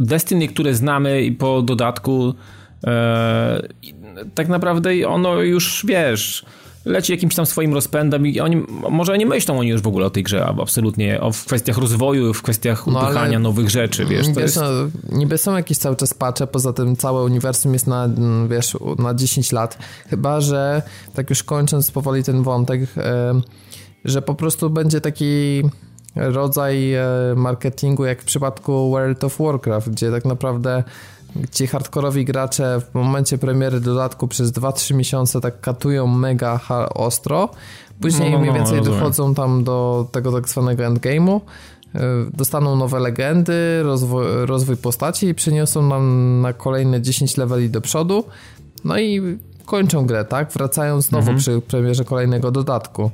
Destiny, 0.00 0.48
które 0.48 0.74
znamy 0.74 1.22
i 1.22 1.32
po 1.32 1.62
dodatku 1.62 2.34
e, 2.86 3.68
tak 4.34 4.48
naprawdę 4.48 5.08
ono 5.08 5.34
już, 5.34 5.84
wiesz 5.88 6.44
leci 6.88 7.12
jakimś 7.12 7.34
tam 7.34 7.46
swoim 7.46 7.74
rozpędem 7.74 8.26
i 8.26 8.40
oni, 8.40 8.56
może 8.90 9.18
nie 9.18 9.26
myślą 9.26 9.58
oni 9.58 9.68
już 9.68 9.82
w 9.82 9.86
ogóle 9.86 10.06
o 10.06 10.10
tej 10.10 10.22
grze, 10.22 10.46
absolutnie, 10.46 11.20
o 11.20 11.32
w 11.32 11.44
kwestiach 11.44 11.78
rozwoju, 11.78 12.34
w 12.34 12.42
kwestiach 12.42 12.86
no, 12.86 13.00
upychania 13.00 13.38
nowych 13.38 13.70
rzeczy, 13.70 14.04
wiesz. 14.04 14.26
To 14.34 14.40
jest... 14.40 14.56
no, 14.56 14.62
niby 15.12 15.38
są 15.38 15.56
jakieś 15.56 15.78
cały 15.78 15.96
czas 15.96 16.14
patche, 16.14 16.46
poza 16.46 16.72
tym 16.72 16.96
całe 16.96 17.24
uniwersum 17.24 17.72
jest 17.72 17.86
na, 17.86 18.08
wiesz, 18.48 18.76
na 18.98 19.14
10 19.14 19.52
lat, 19.52 19.78
chyba, 20.10 20.40
że 20.40 20.82
tak 21.14 21.30
już 21.30 21.42
kończąc 21.42 21.90
powoli 21.90 22.24
ten 22.24 22.42
wątek, 22.42 22.80
że 24.04 24.22
po 24.22 24.34
prostu 24.34 24.70
będzie 24.70 25.00
taki 25.00 25.62
rodzaj 26.16 26.94
e, 26.94 27.04
marketingu 27.36 28.04
jak 28.04 28.22
w 28.22 28.24
przypadku 28.24 28.90
World 28.90 29.24
of 29.24 29.38
Warcraft, 29.38 29.90
gdzie 29.90 30.10
tak 30.10 30.24
naprawdę 30.24 30.84
ci 31.50 31.66
hardkorowi 31.66 32.24
gracze 32.24 32.80
w 32.80 32.94
momencie 32.94 33.38
premiery 33.38 33.80
dodatku 33.80 34.28
przez 34.28 34.52
2-3 34.52 34.94
miesiące 34.94 35.40
tak 35.40 35.60
katują 35.60 36.06
mega 36.06 36.60
ostro, 36.94 37.48
później 38.00 38.30
no, 38.30 38.36
no, 38.36 38.40
mniej 38.40 38.52
no, 38.52 38.58
więcej 38.58 38.82
dochodzą 38.82 39.34
tam 39.34 39.64
do 39.64 40.08
tego 40.12 40.32
tak 40.32 40.48
zwanego 40.48 40.82
endgame'u, 40.82 41.40
e, 41.94 42.00
dostaną 42.34 42.76
nowe 42.76 43.00
legendy, 43.00 43.82
rozwój, 43.82 44.24
rozwój 44.44 44.76
postaci 44.76 45.26
i 45.26 45.34
przyniosą 45.34 45.82
nam 45.82 46.40
na 46.40 46.52
kolejne 46.52 47.02
10 47.02 47.36
leveli 47.36 47.70
do 47.70 47.80
przodu, 47.80 48.24
no 48.84 48.98
i 48.98 49.38
kończą 49.66 50.06
grę, 50.06 50.24
tak? 50.24 50.52
Wracają 50.52 51.00
znowu 51.00 51.30
mhm. 51.30 51.38
przy 51.38 51.60
premierze 51.60 52.04
kolejnego 52.04 52.50
dodatku. 52.50 53.10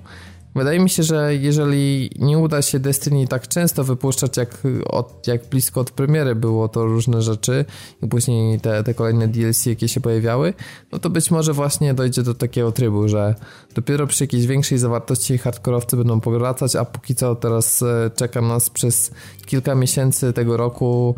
Wydaje 0.55 0.81
mi 0.81 0.91
się, 0.91 1.03
że 1.03 1.35
jeżeli 1.35 2.11
nie 2.19 2.39
uda 2.39 2.63
się 2.63 2.79
Destiny 2.79 3.29
tak 3.29 3.49
często 3.49 3.85
wypuszczać, 3.85 4.37
jak, 4.37 4.63
od, 4.87 5.27
jak 5.27 5.49
blisko 5.49 5.81
od 5.81 5.91
premiery 5.91 6.35
było 6.35 6.69
to 6.69 6.85
różne 6.85 7.23
rzeczy 7.23 7.65
i 8.03 8.09
później 8.09 8.61
te, 8.61 8.85
te 8.85 8.95
kolejne 8.95 9.29
DLC, 9.29 9.67
jakie 9.67 9.89
się 9.89 10.01
pojawiały, 10.01 10.55
no 10.93 10.99
to 10.99 11.11
być 11.11 11.31
może 11.31 11.53
właśnie 11.53 11.95
dojdzie 11.95 12.23
do 12.23 12.35
takiego 12.35 12.73
trybu, 12.73 13.09
że 13.09 13.35
dopiero 13.75 14.07
przy 14.07 14.25
jakiejś 14.25 14.47
większej 14.47 14.79
zawartości 14.79 15.39
hardkorowcy 15.39 15.97
będą 15.97 16.21
powracać, 16.21 16.77
a 16.77 16.85
póki 16.85 17.15
co 17.15 17.35
teraz 17.35 17.83
e, 17.83 18.11
czeka 18.17 18.41
nas 18.41 18.71
przez 18.71 19.11
kilka 19.47 19.75
miesięcy 19.75 20.33
tego 20.33 20.57
roku 20.57 21.17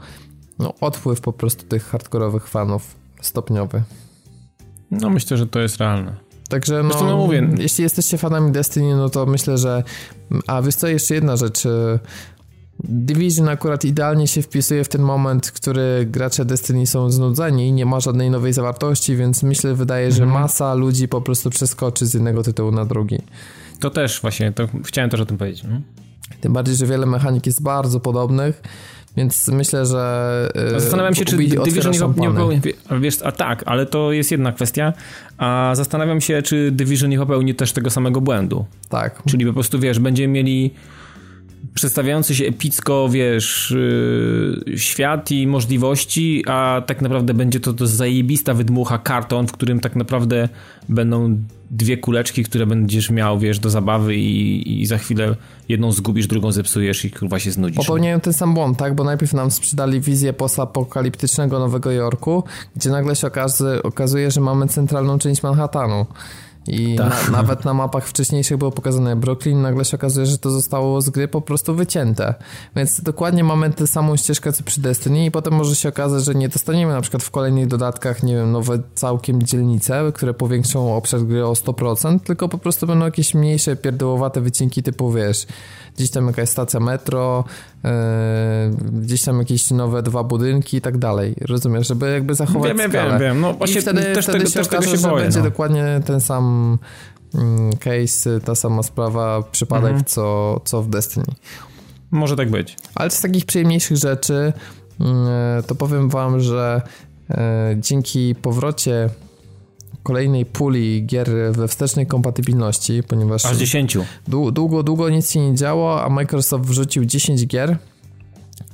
no, 0.59 0.75
odpływ 0.81 1.21
po 1.21 1.33
prostu 1.33 1.67
tych 1.67 1.85
hardkorowych 1.85 2.49
fanów 2.49 2.95
stopniowy. 3.21 3.83
No 4.91 5.11
myślę, 5.11 5.37
że 5.37 5.47
to 5.47 5.61
jest 5.61 5.77
realne. 5.77 6.26
Także 6.49 6.83
no, 6.83 7.03
no 7.03 7.17
mówię. 7.17 7.49
jeśli 7.59 7.83
jesteście 7.83 8.19
fanami 8.19 8.53
Destiny, 8.53 8.97
no 8.97 9.09
to 9.09 9.27
myślę, 9.27 9.59
że... 9.59 9.83
A 10.47 10.63
wiesz 10.63 10.75
co, 10.75 10.89
jeszcze 10.89 11.15
jedna 11.15 11.37
rzecz. 11.37 11.67
E, 11.67 11.99
Division 12.85 13.49
akurat 13.49 13.85
idealnie 13.85 14.27
się 14.27 14.43
wpisuje 14.43 14.85
w 14.85 14.89
ten 14.89 15.03
moment, 15.03 15.51
który 15.51 16.07
gracze 16.11 16.45
Destiny 16.45 16.87
są 16.87 17.11
znudzeni 17.11 17.69
i 17.69 17.73
nie 17.73 17.87
ma 17.87 18.01
żadnej 18.01 18.31
nowej 18.31 18.53
zawartości, 18.53 19.17
więc 19.17 19.43
myślę, 19.43 19.75
wydaje, 19.75 20.13
że 20.13 20.23
mhm. 20.23 20.43
masa 20.43 20.75
ludzi 20.75 21.09
po 21.09 21.21
prostu 21.21 21.51
przeskoczy 21.51 22.07
z 22.07 22.15
jednego 22.15 22.43
tytułu 22.43 22.73
na 22.73 22.85
drugi. 22.85 23.19
To 23.81 23.91
też 23.91 24.21
właśnie, 24.21 24.53
to 24.53 24.69
chciałem 24.85 25.11
też 25.11 25.21
o 25.21 25.27
tym 25.27 25.39
powiedzieć. 25.39 25.65
Mhm. 25.65 25.83
Tym 26.41 26.53
bardziej, 26.53 26.77
że 26.77 26.87
wiele 26.87 27.07
mechanik 27.07 27.47
jest 27.47 27.63
bardzo 27.63 28.01
podobnych 28.01 28.63
więc 29.17 29.49
myślę, 29.49 29.87
że. 29.87 30.49
E, 30.55 30.81
zastanawiam 30.81 31.15
się, 31.15 31.25
czy 31.25 31.37
Division 31.37 32.13
nie, 32.17 32.29
popełni. 32.29 32.61
Wiesz, 33.01 33.23
a 33.23 33.33
tak, 33.33 33.63
ale 33.67 33.87
to 33.87 34.13
jest 34.13 34.31
jedna 34.31 34.53
kwestia. 34.53 34.93
A 35.39 35.73
zastanawiam 35.75 36.21
się, 36.21 36.43
czy 36.43 36.71
Division 36.71 37.11
nie 37.11 37.19
popełni 37.19 37.55
też 37.55 37.73
tego 37.73 37.91
samego 37.91 38.21
błędu. 38.21 38.65
Tak. 38.89 39.23
Czyli 39.29 39.47
po 39.47 39.53
prostu 39.53 39.79
wiesz, 39.79 39.99
będziemy 39.99 40.33
mieli 40.33 40.71
przedstawiający 41.75 42.35
się 42.35 42.45
epicko, 42.45 43.09
wiesz, 43.09 43.75
yy, 44.67 44.79
świat 44.79 45.31
i 45.31 45.47
możliwości, 45.47 46.45
a 46.47 46.83
tak 46.87 47.03
naprawdę 47.03 47.35
będzie 47.35 47.61
to, 47.61 47.73
to 47.73 47.87
zajebista 47.87 48.55
wydmucha 48.55 48.99
karton, 48.99 49.47
w 49.47 49.53
którym 49.53 49.81
tak 49.81 49.97
naprawdę 49.97 50.49
będą 50.89 51.39
dwie 51.71 51.97
kuleczki, 51.97 52.45
które 52.45 52.67
będziesz 52.67 53.11
miał, 53.11 53.39
wiesz, 53.39 53.59
do 53.59 53.71
zabawy 53.71 54.17
i, 54.17 54.83
i 54.83 54.87
za 54.87 54.99
chwilę 54.99 55.37
jedną 55.69 55.93
zgubisz, 55.93 56.27
drugą 56.27 56.53
zepsujesz 56.53 57.05
i 57.05 57.11
kurwa 57.11 57.39
się 57.39 57.51
znudzisz. 57.51 57.77
Popełniają 57.77 58.21
ten 58.21 58.33
sam 58.33 58.55
błąd, 58.55 58.79
tak? 58.79 58.95
Bo 58.95 59.05
najpierw 59.05 59.33
nam 59.33 59.51
sprzedali 59.51 60.01
wizję 60.01 60.33
postapokaliptycznego 60.33 61.59
Nowego 61.59 61.91
Jorku, 61.91 62.45
gdzie 62.77 62.91
nagle 62.91 63.17
się 63.17 63.27
okazuje, 63.27 63.83
okazuje 63.83 64.31
że 64.31 64.41
mamy 64.41 64.69
centralną 64.69 65.19
część 65.19 65.43
Manhattanu. 65.43 66.07
I 66.69 66.97
tak. 66.97 67.31
na, 67.31 67.39
nawet 67.39 67.65
na 67.65 67.75
mapach 67.75 68.09
wcześniejszych 68.09 68.57
było 68.57 68.71
pokazane 68.71 69.17
Brooklyn, 69.17 69.63
nagle 69.63 69.85
się 69.85 69.97
okazuje, 69.97 70.27
że 70.27 70.39
to 70.39 70.51
zostało 70.51 71.01
z 71.01 71.11
gry 71.11 71.29
po 71.29 71.41
prostu 71.41 71.75
wycięte. 71.75 72.35
Więc 72.77 73.01
dokładnie 73.01 73.45
mamy 73.45 73.71
tę 73.71 73.87
samą 73.87 74.17
ścieżkę 74.17 74.53
co 74.53 74.65
przy 74.65 74.81
Destiny 74.81 75.25
i 75.25 75.31
potem 75.31 75.55
może 75.55 75.77
się 75.77 75.89
okazać, 75.89 76.25
że 76.25 76.35
nie 76.35 76.49
dostaniemy 76.49 76.93
na 76.93 77.01
przykład 77.01 77.23
w 77.23 77.31
kolejnych 77.31 77.67
dodatkach, 77.67 78.23
nie 78.23 78.35
wiem, 78.35 78.53
nowe 78.53 78.79
całkiem 78.95 79.43
dzielnice, 79.43 80.13
które 80.15 80.35
powiększą 80.35 80.97
obszar 80.97 81.21
gry 81.21 81.47
o 81.47 81.53
100%, 81.53 82.21
tylko 82.21 82.49
po 82.49 82.59
prostu 82.59 82.87
będą 82.87 83.05
jakieś 83.05 83.35
mniejsze, 83.35 83.77
pierdołowate 83.77 84.41
wycinki 84.41 84.83
typu, 84.83 85.13
wiesz, 85.13 85.47
gdzieś 85.97 86.11
tam 86.11 86.27
jakaś 86.27 86.49
stacja 86.49 86.81
metro, 86.81 87.45
gdzieś 88.93 89.23
tam 89.23 89.39
jakieś 89.39 89.71
nowe 89.71 90.03
dwa 90.03 90.25
budynki 90.25 90.77
i 90.77 90.81
tak 90.81 90.99
dalej. 90.99 91.35
Rozumiesz, 91.41 91.89
żeby 91.89 92.13
jakby 92.13 92.35
zachować 92.35 92.77
wiem, 92.77 92.91
skalę. 92.91 93.11
Wiem, 93.11 93.21
wiem, 93.21 93.41
No 93.41 93.53
właśnie 93.53 93.79
I 93.79 93.83
wtedy, 93.83 94.03
też 94.03 94.25
wtedy 94.25 94.39
tego, 94.39 94.51
się 94.51 94.55
też 94.55 94.67
okaże, 94.67 94.91
się 94.91 94.97
że 94.97 95.09
boję, 95.09 95.23
będzie 95.23 95.39
no. 95.39 95.45
dokładnie 95.45 96.01
ten 96.07 96.21
sam 96.21 96.79
mm, 97.35 97.73
case, 97.73 98.41
ta 98.41 98.55
sama 98.55 98.83
sprawa, 98.83 99.43
przypadek, 99.53 99.91
mhm. 99.91 100.05
co, 100.05 100.61
co 100.65 100.83
w 100.83 100.89
Destiny. 100.89 101.27
Może 102.11 102.37
tak 102.37 102.51
być. 102.51 102.77
Ale 102.95 103.11
z 103.11 103.21
takich 103.21 103.45
przyjemniejszych 103.45 103.97
rzeczy 103.97 104.53
mm, 105.01 105.63
to 105.67 105.75
powiem 105.75 106.09
wam, 106.09 106.41
że 106.41 106.83
e, 107.31 107.77
dzięki 107.81 108.35
powrocie 108.35 109.09
kolejnej 110.07 110.47
puli 110.47 111.07
gier 111.07 111.31
we 111.53 111.69
wstecznej 111.69 112.07
kompatybilności, 112.07 113.03
ponieważ... 113.03 113.47
Aż 113.47 113.57
10. 113.57 113.99
Długo, 114.29 114.83
długo 114.83 115.09
nic 115.09 115.31
się 115.31 115.51
nie 115.51 115.57
działo, 115.57 116.05
a 116.05 116.09
Microsoft 116.09 116.65
wrzucił 116.65 117.05
10 117.05 117.47
gier. 117.47 117.79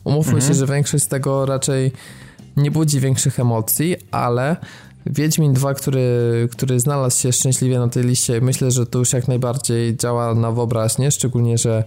Umówmy 0.05 0.33
mhm. 0.33 0.49
się, 0.49 0.59
że 0.59 0.67
większość 0.67 1.05
z 1.05 1.09
tego 1.09 1.47
raczej 1.47 1.93
nie 2.57 2.71
budzi 2.71 3.01
większych 3.01 3.41
emocji, 3.41 3.97
ale 4.11 4.57
Wiedźmin 5.07 5.53
2, 5.53 5.75
który, 5.75 6.49
który 6.53 6.81
znalazł 6.81 7.21
się 7.21 7.33
szczęśliwie 7.33 7.79
na 7.79 7.89
tej 7.89 8.05
liście, 8.05 8.41
myślę, 8.41 8.71
że 8.71 8.87
to 8.87 8.99
już 8.99 9.13
jak 9.13 9.29
najbardziej 9.29 9.97
działa 9.97 10.35
na 10.35 10.53
wyobraźnię, 10.53 11.11
szczególnie, 11.11 11.59
że 11.59 11.85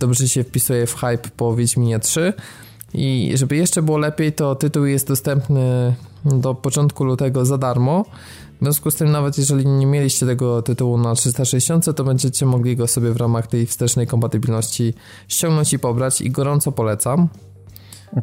dobrze 0.00 0.28
się 0.28 0.44
wpisuje 0.44 0.86
w 0.86 0.94
hype 0.94 1.28
po 1.36 1.56
Wiedźminie 1.56 1.98
3. 1.98 2.32
I 2.94 3.32
żeby 3.34 3.56
jeszcze 3.56 3.82
było 3.82 3.98
lepiej, 3.98 4.32
to 4.32 4.54
tytuł 4.54 4.84
jest 4.84 5.08
dostępny 5.08 5.94
do 6.24 6.54
początku 6.54 7.04
lutego 7.04 7.44
za 7.44 7.58
darmo. 7.58 8.04
W 8.60 8.62
związku 8.62 8.90
z 8.90 8.94
tym, 8.94 9.10
nawet 9.10 9.38
jeżeli 9.38 9.66
nie 9.66 9.86
mieliście 9.86 10.26
tego 10.26 10.62
tytułu 10.62 10.98
na 10.98 11.14
360, 11.14 11.96
to 11.96 12.04
będziecie 12.04 12.46
mogli 12.46 12.76
go 12.76 12.86
sobie 12.86 13.12
w 13.12 13.16
ramach 13.16 13.46
tej 13.46 13.66
wstecznej 13.66 14.06
kompatybilności 14.06 14.94
ściągnąć 15.28 15.72
i 15.72 15.78
pobrać 15.78 16.20
i 16.20 16.30
gorąco 16.30 16.72
polecam. 16.72 17.28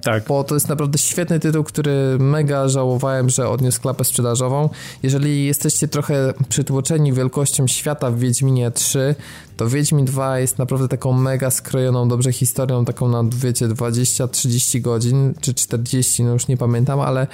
Tak. 0.02 0.24
Bo 0.28 0.44
to 0.44 0.56
jest 0.56 0.70
naprawdę 0.70 0.98
świetny 0.98 1.40
tytuł, 1.40 1.64
który 1.64 2.18
mega 2.20 2.68
żałowałem, 2.68 3.30
że 3.30 3.50
odniósł 3.50 3.82
klapę 3.82 4.04
sprzedażową. 4.04 4.70
Jeżeli 5.04 5.46
jesteście 5.46 5.88
trochę 5.88 6.34
przytłoczeni 6.50 7.14
wielkością 7.14 7.68
świata 7.68 8.12
w 8.12 8.20
Wiedźminie 8.20 8.72
3, 8.72 9.16
to 9.58 9.68
Wiedźmin 9.68 10.06
2 10.06 10.40
jest 10.40 10.58
naprawdę 10.58 10.88
taką 10.88 11.14
mega 11.14 11.52
skrojoną 11.52 12.08
dobrze 12.08 12.34
historią, 12.34 12.86
taką 12.86 13.08
na 13.08 13.24
wiecie 13.24 13.68
20-30 13.68 14.82
godzin, 14.82 15.34
czy 15.42 15.54
40, 15.54 16.24
no 16.24 16.34
już 16.34 16.48
nie 16.48 16.58
pamiętam, 16.58 17.00
ale 17.00 17.28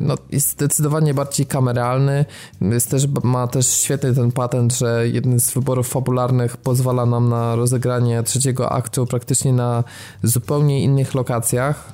no, 0.00 0.14
jest 0.30 0.50
zdecydowanie 0.50 1.14
bardziej 1.14 1.46
kameralny. 1.46 2.24
Jest 2.60 2.90
też, 2.90 3.06
ma 3.22 3.46
też 3.46 3.66
świetny 3.66 4.14
ten 4.14 4.32
patent, 4.32 4.74
że 4.74 5.08
jeden 5.08 5.40
z 5.40 5.50
wyborów 5.50 5.88
fabularnych 5.88 6.56
pozwala 6.56 7.06
nam 7.06 7.28
na 7.28 7.56
rozegranie 7.56 8.22
trzeciego 8.22 8.72
aktu 8.72 9.06
praktycznie 9.06 9.52
na 9.52 9.84
zupełnie 10.22 10.82
innych 10.82 11.14
lokacjach. 11.14 11.92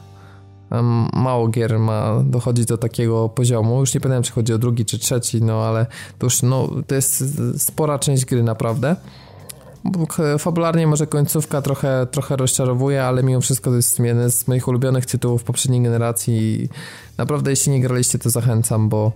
Mało 1.12 1.48
gier 1.48 1.78
ma 1.78 2.22
dochodzić 2.24 2.66
do 2.66 2.78
takiego 2.78 3.28
poziomu. 3.28 3.80
Już 3.80 3.94
nie 3.94 4.00
pamiętam, 4.00 4.22
czy 4.22 4.32
chodzi 4.32 4.52
o 4.52 4.58
drugi 4.58 4.84
czy 4.84 4.98
trzeci, 4.98 5.42
no 5.42 5.62
ale 5.62 5.86
to 6.18 6.26
już 6.26 6.42
no, 6.42 6.68
to 6.86 6.94
jest 6.94 7.24
spora 7.58 7.98
część 7.98 8.24
gry 8.24 8.42
naprawdę. 8.42 8.96
Fabularnie 10.38 10.86
może 10.86 11.06
końcówka 11.06 11.62
trochę, 11.62 12.06
trochę 12.10 12.36
rozczarowuje, 12.36 13.04
ale 13.04 13.22
mimo 13.22 13.40
wszystko 13.40 13.70
to 13.70 13.76
jest 13.76 13.98
jeden 13.98 14.30
z 14.30 14.48
moich 14.48 14.68
ulubionych 14.68 15.06
tytułów 15.06 15.44
poprzedniej 15.44 15.82
generacji. 15.82 16.68
Naprawdę, 17.18 17.50
jeśli 17.50 17.72
nie 17.72 17.80
graliście, 17.80 18.18
to 18.18 18.30
zachęcam, 18.30 18.88
bo 18.88 19.12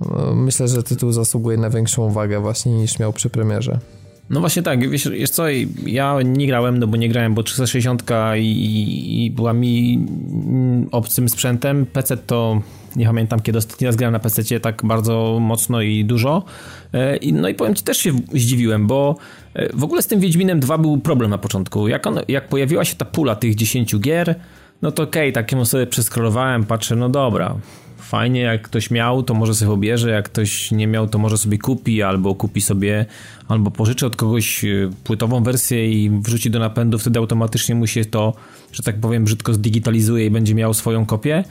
e, 0.00 0.34
myślę, 0.34 0.68
że 0.68 0.82
tytuł 0.82 1.12
zasługuje 1.12 1.56
na 1.56 1.70
większą 1.70 2.06
uwagę 2.06 2.40
właśnie 2.40 2.72
niż 2.72 2.98
miał 2.98 3.12
przy 3.12 3.30
premierze. 3.30 3.78
No 4.30 4.40
właśnie 4.40 4.62
tak, 4.62 4.90
wiesz, 4.90 5.08
wiesz 5.08 5.30
co, 5.30 5.44
ja 5.86 6.18
nie 6.24 6.46
grałem, 6.46 6.78
no 6.78 6.86
bo 6.86 6.96
nie 6.96 7.08
grałem, 7.08 7.34
bo 7.34 7.42
360 7.42 8.04
i, 8.36 9.24
i 9.24 9.30
była 9.30 9.52
mi 9.52 10.06
obcym 10.90 11.28
sprzętem. 11.28 11.86
PC 11.86 12.16
to 12.16 12.62
nie 12.96 13.06
pamiętam 13.06 13.40
kiedy 13.40 13.58
ostatni 13.58 13.86
raz 13.86 13.96
grałem 13.96 14.12
na 14.12 14.18
PC 14.18 14.60
tak 14.60 14.82
bardzo 14.84 15.38
mocno 15.40 15.82
i 15.82 16.04
dużo. 16.04 16.44
E, 16.94 17.32
no 17.32 17.48
i 17.48 17.54
powiem 17.54 17.74
ci, 17.74 17.84
też 17.84 17.98
się 17.98 18.12
zdziwiłem, 18.34 18.86
bo 18.86 19.16
e, 19.16 19.39
w 19.74 19.84
ogóle 19.84 20.02
z 20.02 20.06
tym 20.06 20.20
Wiedźminem 20.20 20.60
2 20.60 20.78
był 20.78 20.98
problem 20.98 21.30
na 21.30 21.38
początku. 21.38 21.88
Jak, 21.88 22.06
on, 22.06 22.18
jak 22.28 22.48
pojawiła 22.48 22.84
się 22.84 22.96
ta 22.96 23.04
pula 23.04 23.36
tych 23.36 23.54
10 23.54 23.98
gier, 23.98 24.34
no 24.82 24.92
to 24.92 25.02
okej, 25.02 25.22
okay, 25.22 25.32
takiemu 25.32 25.64
sobie 25.64 25.86
przeskrolowałem, 25.86 26.64
patrzę, 26.64 26.96
no 26.96 27.08
dobra, 27.08 27.54
fajnie, 27.98 28.40
jak 28.40 28.62
ktoś 28.62 28.90
miał, 28.90 29.22
to 29.22 29.34
może 29.34 29.54
sobie 29.54 29.72
obierze, 29.72 30.10
jak 30.10 30.24
ktoś 30.24 30.70
nie 30.70 30.86
miał, 30.86 31.08
to 31.08 31.18
może 31.18 31.38
sobie 31.38 31.58
kupi, 31.58 32.02
albo 32.02 32.34
kupi 32.34 32.60
sobie, 32.60 33.06
albo 33.48 33.70
pożyczy 33.70 34.06
od 34.06 34.16
kogoś 34.16 34.64
e, 34.64 34.68
płytową 35.04 35.42
wersję 35.42 35.92
i 35.92 36.10
wrzuci 36.10 36.50
do 36.50 36.58
napędu, 36.58 36.98
wtedy 36.98 37.18
automatycznie 37.18 37.74
mu 37.74 37.86
się 37.86 38.04
to, 38.04 38.34
że 38.72 38.82
tak 38.82 39.00
powiem, 39.00 39.24
brzydko 39.24 39.54
zdigitalizuje 39.54 40.26
i 40.26 40.30
będzie 40.30 40.54
miał 40.54 40.74
swoją 40.74 41.06
kopię. 41.06 41.44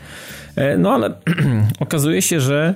E, 0.55 0.77
no 0.77 0.91
ale 0.91 1.13
okazuje 1.79 2.21
się, 2.21 2.41
że 2.41 2.73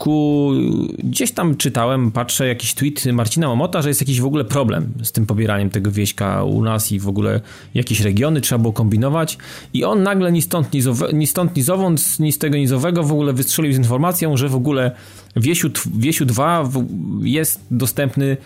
ku... 0.00 0.50
Gdzieś 0.98 1.32
tam 1.32 1.56
czytałem, 1.56 2.10
patrzę, 2.10 2.46
jakiś 2.46 2.74
tweet 2.74 3.04
Marcina 3.06 3.52
Omota, 3.52 3.82
że 3.82 3.88
jest 3.88 4.00
jakiś 4.00 4.20
w 4.20 4.24
ogóle 4.24 4.44
problem 4.44 4.92
z 5.02 5.12
tym 5.12 5.26
pobieraniem 5.26 5.70
tego 5.70 5.90
wieśka 5.90 6.44
u 6.44 6.62
nas 6.62 6.92
i 6.92 6.98
w 6.98 7.08
ogóle 7.08 7.40
jakieś 7.74 8.00
regiony 8.00 8.40
trzeba 8.40 8.58
było 8.58 8.72
kombinować 8.72 9.38
i 9.74 9.84
on 9.84 10.02
nagle 10.02 10.32
ni 10.32 10.42
stąd, 10.42 10.72
ni, 10.72 10.80
zowe, 10.80 11.12
ni 11.12 11.26
stąd, 11.26 11.56
ni 11.56 11.62
zowąd, 11.62 12.18
ni 12.20 12.32
z 12.32 12.38
tego, 12.38 12.58
ni 12.58 12.66
z 12.66 12.72
owego 12.72 13.02
w 13.02 13.12
ogóle 13.12 13.32
wystrzelił 13.32 13.72
z 13.72 13.76
informacją, 13.76 14.36
że 14.36 14.48
w 14.48 14.54
ogóle 14.54 14.90
Wiesiu, 15.36 15.70
Wiesiu 15.96 16.24
2 16.24 16.68
jest 17.22 17.60
dostępny 17.70 18.36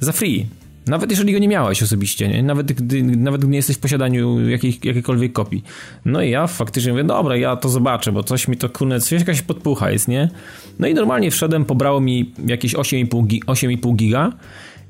za 0.00 0.12
free. 0.12 0.57
Nawet 0.88 1.10
jeżeli 1.10 1.32
go 1.32 1.38
nie 1.38 1.48
miałeś 1.48 1.82
osobiście, 1.82 2.28
nie? 2.28 2.42
Nawet, 2.42 2.72
gdy, 2.72 3.02
nawet 3.02 3.40
gdy 3.40 3.50
nie 3.50 3.56
jesteś 3.56 3.76
w 3.76 3.80
posiadaniu 3.80 4.48
jakiej, 4.48 4.78
jakiejkolwiek 4.84 5.32
kopii. 5.32 5.64
No 6.04 6.22
i 6.22 6.30
ja 6.30 6.46
faktycznie 6.46 6.92
mówię, 6.92 7.04
dobra, 7.04 7.36
ja 7.36 7.56
to 7.56 7.68
zobaczę, 7.68 8.12
bo 8.12 8.22
coś 8.22 8.48
mi 8.48 8.56
to, 8.56 8.68
kurde, 8.68 9.00
coś 9.00 9.20
jakaś 9.20 9.42
podpucha 9.42 9.90
jest, 9.90 10.08
nie? 10.08 10.30
No 10.78 10.88
i 10.88 10.94
normalnie 10.94 11.30
wszedłem, 11.30 11.64
pobrało 11.64 12.00
mi 12.00 12.32
jakieś 12.46 12.74
8,5 12.74 13.96
giga 13.96 14.32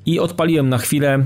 i 0.06 0.20
odpaliłem 0.20 0.68
na 0.68 0.78
chwilę 0.78 1.24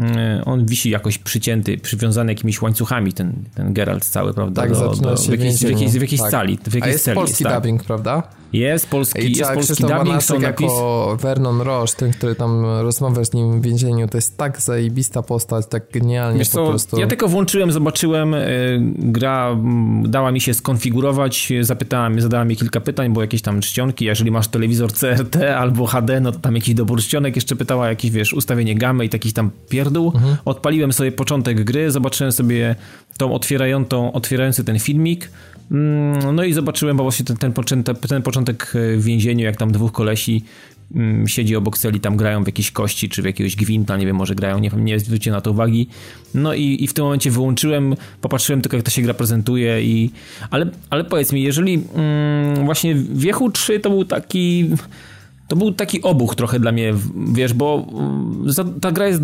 E, 0.00 0.42
on 0.44 0.66
wisi 0.66 0.90
jakoś 0.90 1.18
przycięty, 1.18 1.78
przywiązany 1.78 2.32
jakimiś 2.32 2.62
łańcuchami, 2.62 3.12
ten, 3.12 3.32
ten 3.54 3.72
Geralt 3.72 4.04
cały, 4.04 4.34
prawda? 4.34 4.62
Tak, 4.62 4.72
do, 4.72 4.94
do, 4.94 5.16
w, 5.16 5.28
jakiejś, 5.28 5.56
w 5.56 5.70
jakiejś, 5.70 5.90
w 5.92 6.00
jakiejś 6.00 6.20
tak. 6.20 6.30
sali. 6.30 6.58
W 6.58 6.74
jakiejś 6.74 6.84
A 6.84 6.88
jest 6.88 7.10
polski 7.14 7.30
jest, 7.30 7.42
tak. 7.42 7.62
dubbing, 7.62 7.84
prawda? 7.84 8.22
Jest 8.52 8.90
polski, 8.90 9.20
I 9.20 9.38
jest 9.38 9.52
polski 9.52 9.82
dubbing, 9.82 10.22
są 10.22 10.40
napis... 10.40 10.66
jako 10.66 11.16
Vernon 11.20 11.60
Roche, 11.60 11.96
ten, 11.96 12.12
który 12.12 12.34
tam 12.34 12.64
rozmawia 12.64 13.24
z 13.24 13.32
nim 13.32 13.60
w 13.60 13.64
więzieniu, 13.64 14.08
to 14.08 14.18
jest 14.18 14.36
tak 14.36 14.60
zajebista 14.60 15.22
postać, 15.22 15.66
tak 15.66 15.82
genialnie 15.92 16.38
Wiesz 16.38 16.48
po 16.48 16.54
co, 16.54 16.66
prostu. 16.66 17.00
Ja 17.00 17.06
tylko 17.06 17.28
włączyłem, 17.28 17.72
zobaczyłem, 17.72 18.32
yy, 18.32 18.38
gra 18.98 19.56
dała 20.02 20.32
mi 20.32 20.40
się 20.40 20.54
skonfigurować, 20.54 21.52
zapytałem, 21.60 22.20
zadała 22.20 22.44
mi 22.44 22.56
kilka 22.56 22.80
pytań, 22.80 23.12
bo 23.12 23.20
jakieś 23.20 23.42
tam 23.42 23.60
czcionki, 23.60 24.04
jeżeli 24.04 24.30
masz 24.30 24.48
telewizor 24.48 24.92
CRT 24.92 25.36
albo 25.36 25.86
HD, 25.86 26.20
no 26.20 26.32
to 26.32 26.38
tam 26.38 26.54
jakiś 26.54 26.74
dobór 26.74 27.00
czcionek, 27.00 27.36
jeszcze 27.36 27.56
pytała 27.56 27.88
jakieś, 27.88 28.10
wiesz, 28.10 28.32
ustawienie 28.32 28.74
gamy 28.74 29.04
i 29.04 29.08
takich 29.08 29.32
tam 29.32 29.50
pierdół. 29.68 30.12
Mhm. 30.14 30.36
Odpaliłem 30.44 30.92
sobie 30.92 31.12
początek 31.12 31.64
gry, 31.64 31.90
zobaczyłem 31.90 32.32
sobie 32.32 32.76
tą 33.18 33.34
otwierającą, 33.34 34.12
otwierający 34.12 34.64
ten 34.64 34.78
filmik, 34.78 35.24
mm, 35.24 35.59
no 36.32 36.44
i 36.44 36.52
zobaczyłem 36.52 36.96
właśnie 36.96 37.24
ten, 37.24 37.36
ten, 37.36 37.52
początek, 37.52 37.98
ten 37.98 38.22
początek 38.22 38.72
w 38.96 39.04
więzieniu, 39.04 39.44
jak 39.44 39.56
tam 39.56 39.72
dwóch 39.72 39.92
kolesi 39.92 40.44
mm, 40.94 41.28
siedzi 41.28 41.56
obok 41.56 41.78
celi, 41.78 42.00
tam 42.00 42.16
grają 42.16 42.44
w 42.44 42.46
jakieś 42.46 42.70
kości, 42.70 43.08
czy 43.08 43.22
w 43.22 43.24
jakiegoś 43.24 43.56
gwinta, 43.56 43.96
nie 43.96 44.06
wiem, 44.06 44.16
może 44.16 44.34
grają, 44.34 44.58
nie, 44.58 44.70
nie 44.76 45.00
zwróciłem 45.00 45.36
na 45.36 45.40
to 45.40 45.50
uwagi. 45.50 45.88
No 46.34 46.54
i, 46.54 46.84
i 46.84 46.86
w 46.86 46.94
tym 46.94 47.04
momencie 47.04 47.30
wyłączyłem, 47.30 47.94
popatrzyłem 48.20 48.62
tylko, 48.62 48.76
jak 48.76 48.84
ta 48.84 48.90
się 48.90 49.02
gra 49.02 49.14
prezentuje 49.14 49.82
i... 49.82 50.10
Ale, 50.50 50.70
ale 50.90 51.04
powiedz 51.04 51.32
mi, 51.32 51.42
jeżeli 51.42 51.82
mm, 51.94 52.64
właśnie 52.64 52.94
Wiechu 52.94 53.50
3 53.50 53.80
to 53.80 53.90
był 53.90 54.04
taki 54.04 54.70
to 55.50 55.56
był 55.56 55.72
taki 55.72 56.02
obuch 56.02 56.34
trochę 56.34 56.60
dla 56.60 56.72
mnie, 56.72 56.94
wiesz, 57.32 57.52
bo 57.52 57.86
mm, 57.92 58.52
za, 58.52 58.64
ta 58.80 58.92
gra 58.92 59.08
jest 59.08 59.22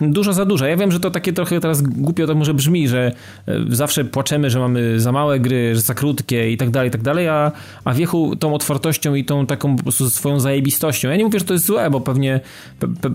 dużo 0.00 0.32
za 0.32 0.44
duża. 0.44 0.68
Ja 0.68 0.76
wiem, 0.76 0.92
że 0.92 1.00
to 1.00 1.10
takie 1.10 1.32
trochę 1.32 1.60
teraz 1.60 1.82
głupio 1.82 2.26
to 2.26 2.34
może 2.34 2.54
brzmi, 2.54 2.88
że 2.88 3.12
e, 3.46 3.54
zawsze 3.68 4.04
płaczemy, 4.04 4.50
że 4.50 4.58
mamy 4.58 5.00
za 5.00 5.12
małe 5.12 5.40
gry, 5.40 5.74
że 5.74 5.80
za 5.80 5.94
krótkie 5.94 6.50
i 6.50 6.56
tak 6.56 6.70
dalej, 6.70 6.88
i 6.88 6.92
tak 6.92 7.02
dalej, 7.02 7.28
a, 7.28 7.52
a 7.84 7.94
wiechu 7.94 8.36
tą 8.36 8.54
otwartością 8.54 9.14
i 9.14 9.24
tą 9.24 9.46
taką 9.46 9.76
po 9.76 9.82
prostu 9.82 10.10
swoją 10.10 10.40
zajebistością. 10.40 11.08
Ja 11.08 11.16
nie 11.16 11.24
mówię, 11.24 11.38
że 11.38 11.44
to 11.44 11.52
jest 11.52 11.66
złe, 11.66 11.90
bo 11.90 12.00
pewnie 12.00 12.40
pe, 12.78 12.88
pe, 12.88 13.10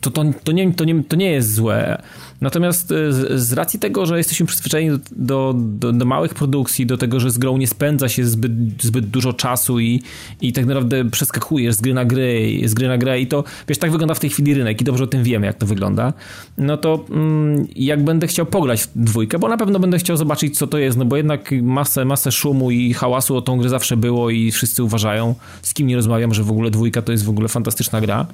to, 0.00 0.10
to, 0.10 0.24
to, 0.44 0.52
nie, 0.52 0.72
to, 0.72 0.84
nie, 0.84 1.04
to 1.04 1.16
nie 1.16 1.30
jest 1.30 1.54
złe. 1.54 2.02
Natomiast 2.40 2.92
e, 2.92 3.12
z, 3.12 3.42
z 3.42 3.52
racji 3.52 3.80
tego, 3.80 4.06
że 4.06 4.18
jesteśmy 4.18 4.46
przyzwyczajeni 4.46 4.98
do, 5.12 5.54
do, 5.56 5.92
do, 5.92 6.04
małych 6.04 6.34
produkcji, 6.34 6.86
do 6.86 6.98
tego, 6.98 7.20
że 7.20 7.30
z 7.30 7.38
grą 7.38 7.56
nie 7.56 7.66
spędza 7.66 8.08
się 8.08 8.24
zbyt, 8.24 8.52
zbyt 8.82 9.06
dużo 9.06 9.32
czasu 9.32 9.80
i, 9.80 10.02
i 10.40 10.52
tak 10.52 10.66
naprawdę 10.66 11.10
przeskakujesz 11.10 11.74
z 11.74 11.80
gry 11.80 11.94
na 11.94 12.04
gry, 12.04 12.60
z 12.64 12.74
gry 12.74 12.88
na 12.88 12.98
grę 12.98 13.20
i 13.20 13.26
to, 13.26 13.44
wiesz, 13.68 13.78
tak 13.78 13.90
wygląda 13.90 14.14
w 14.14 14.20
tej 14.20 14.30
chwili 14.30 14.54
rynek 14.54 14.80
i 14.80 14.84
dobrze 14.84 15.04
o 15.04 15.06
tym 15.06 15.22
wiemy, 15.22 15.46
jak 15.46 15.56
to 15.56 15.66
wygląda, 15.66 16.12
no 16.58 16.76
to 16.76 17.04
mm, 17.10 17.66
jak 17.76 18.04
będę 18.04 18.26
chciał 18.26 18.46
pograć 18.46 18.82
w 18.82 18.88
dwójkę, 18.94 19.38
bo 19.38 19.48
na 19.48 19.56
pewno 19.56 19.78
będę 19.78 19.98
chciał 19.98 20.16
zobaczyć, 20.16 20.58
co 20.58 20.66
to 20.66 20.78
jest, 20.78 20.98
no 20.98 21.04
bo 21.04 21.16
jednak 21.16 21.50
masę, 21.62 22.04
masę 22.04 22.32
szumu 22.32 22.70
i 22.70 22.92
hałasu 22.92 23.36
o 23.36 23.42
tą 23.42 23.58
grę 23.58 23.68
zawsze 23.68 23.96
było 23.96 24.30
i 24.30 24.50
wszyscy 24.50 24.82
uważają, 24.82 25.34
z 25.62 25.74
kim 25.74 25.86
nie 25.86 25.96
rozmawiam, 25.96 26.34
że 26.34 26.42
w 26.42 26.50
ogóle 26.50 26.70
dwójka 26.70 27.02
to 27.02 27.12
jest 27.12 27.24
w 27.24 27.30
ogóle 27.30 27.48
fantastyczna 27.48 28.00
gra. 28.00 28.26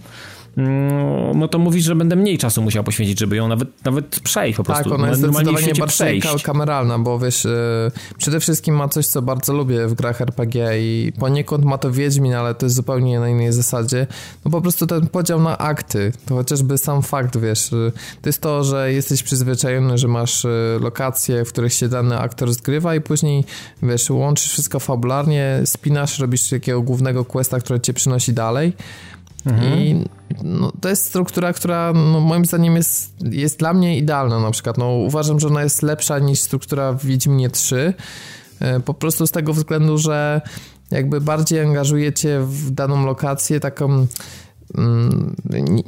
Mm, 0.57 1.39
no 1.39 1.49
to 1.49 1.59
mówisz, 1.59 1.85
że 1.85 1.95
będę 1.95 2.17
mniej 2.17 2.39
czasu 2.39 2.63
musiał 2.63 2.85
poświęcić, 2.85 3.19
żeby 3.19 3.37
ją 3.37 3.49
nawet, 3.49 3.85
nawet 3.85 4.21
przejść 4.21 4.57
po 4.57 4.65
prostu. 4.65 4.85
Tak, 4.85 4.93
ona 4.93 5.09
jest 5.09 5.21
zdecydowanie 5.21 5.67
bardziej 5.67 6.21
przejść. 6.21 6.43
kameralna, 6.43 6.99
bo 6.99 7.19
wiesz, 7.19 7.45
yy, 7.45 7.91
przede 8.19 8.41
wszystkim 8.41 8.77
ma 8.77 8.89
coś, 8.89 9.07
co 9.07 9.23
bardzo 9.23 9.53
lubię 9.53 9.87
w 9.87 9.95
grach 9.95 10.21
RPG 10.21 10.81
i 10.81 11.13
poniekąd 11.19 11.65
ma 11.65 11.79
to 11.79 11.91
Wiedźmin, 11.91 12.35
ale 12.35 12.55
to 12.55 12.67
jest 12.67 12.77
zupełnie 12.77 13.21
na 13.21 13.29
innej 13.29 13.53
zasadzie. 13.53 14.07
No 14.45 14.51
po 14.51 14.61
prostu 14.61 14.87
ten 14.87 15.07
podział 15.07 15.43
na 15.43 15.59
akty, 15.59 16.13
to 16.27 16.35
chociażby 16.35 16.79
sam 16.79 17.03
fakt, 17.03 17.39
wiesz, 17.39 17.73
yy, 17.73 17.93
to 18.23 18.29
jest 18.29 18.41
to, 18.41 18.65
że 18.65 18.93
jesteś 18.93 19.23
przyzwyczajony, 19.23 19.99
że 19.99 20.09
masz 20.09 20.45
yy, 20.45 20.51
lokacje, 20.81 21.45
w 21.45 21.49
których 21.53 21.73
się 21.73 21.89
dany 21.89 22.19
aktor 22.19 22.53
zgrywa 22.53 22.95
i 22.95 23.01
później, 23.01 23.45
wiesz, 23.83 24.11
łączysz 24.11 24.53
wszystko 24.53 24.81
fabularnie, 24.81 25.61
spinasz, 25.65 26.19
robisz 26.19 26.49
takiego 26.49 26.83
głównego 26.83 27.25
questa, 27.25 27.61
który 27.61 27.81
cię 27.81 27.95
przynosi 27.95 28.33
dalej. 28.33 28.73
Mhm. 29.47 29.79
I 29.79 30.05
no, 30.45 30.73
to 30.81 30.89
jest 30.89 31.05
struktura, 31.05 31.53
która 31.53 31.93
no, 31.93 32.21
moim 32.21 32.45
zdaniem 32.45 32.77
jest, 32.77 33.15
jest 33.31 33.59
dla 33.59 33.75
mnie 33.75 33.99
idealna 33.99 34.41
na 34.41 34.51
przykład. 34.51 34.79
No, 34.79 34.91
uważam, 34.91 35.41
że 35.41 35.49
ona 35.49 35.63
jest 35.63 35.83
lepsza 35.83 36.19
niż 36.19 36.41
struktura 36.41 36.93
w 36.93 37.05
Wiedźminie 37.05 37.51
3. 37.51 37.95
E, 38.61 38.81
po 38.81 38.95
prostu 38.95 39.27
z 39.27 39.31
tego 39.31 39.53
względu, 39.53 39.99
że 39.99 40.41
jakby 40.91 41.21
bardziej 41.21 41.61
angażujecie 41.61 42.41
w 42.41 42.71
daną 42.71 43.07
lokację 43.07 43.61
taką 43.61 44.07
Mm, 44.79 45.37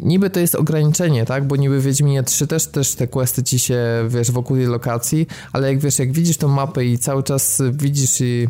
niby 0.03 0.31
to 0.31 0.41
jest 0.41 0.55
ograniczenie, 0.55 1.25
tak? 1.25 1.47
Bo 1.47 1.57
niby 1.57 1.81
w 1.81 1.85
Wiedźminie 1.85 2.23
3 2.23 2.47
też, 2.47 2.67
też 2.67 2.95
te 2.95 3.09
questy 3.09 3.43
ci 3.43 3.59
się, 3.59 3.79
wiesz, 4.09 4.31
wokół 4.31 4.57
tej 4.57 4.67
lokacji, 4.67 5.27
ale 5.53 5.69
jak 5.69 5.79
wiesz, 5.79 5.99
jak 5.99 6.13
widzisz 6.13 6.37
tą 6.37 6.49
mapę 6.49 6.85
i 6.85 6.99
cały 6.99 7.23
czas 7.23 7.63
widzisz 7.73 8.21
i 8.21 8.49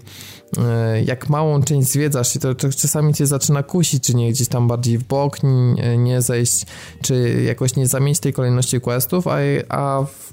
jak 1.04 1.28
małą 1.28 1.62
część 1.62 1.88
zwiedzasz 1.88 2.36
i 2.36 2.38
to, 2.38 2.54
to 2.54 2.68
czasami 2.70 3.14
cię 3.14 3.26
zaczyna 3.26 3.62
kusić, 3.62 4.04
czy 4.04 4.14
nie 4.14 4.30
gdzieś 4.30 4.48
tam 4.48 4.68
bardziej 4.68 4.98
w 4.98 5.04
bok 5.04 5.38
nie, 5.42 5.98
nie 5.98 6.22
zejść, 6.22 6.66
czy 7.02 7.42
jakoś 7.46 7.76
nie 7.76 7.86
zamienić 7.86 8.20
tej 8.20 8.32
kolejności 8.32 8.80
questów, 8.80 9.26
a, 9.26 9.36
a 9.68 10.04
w, 10.04 10.32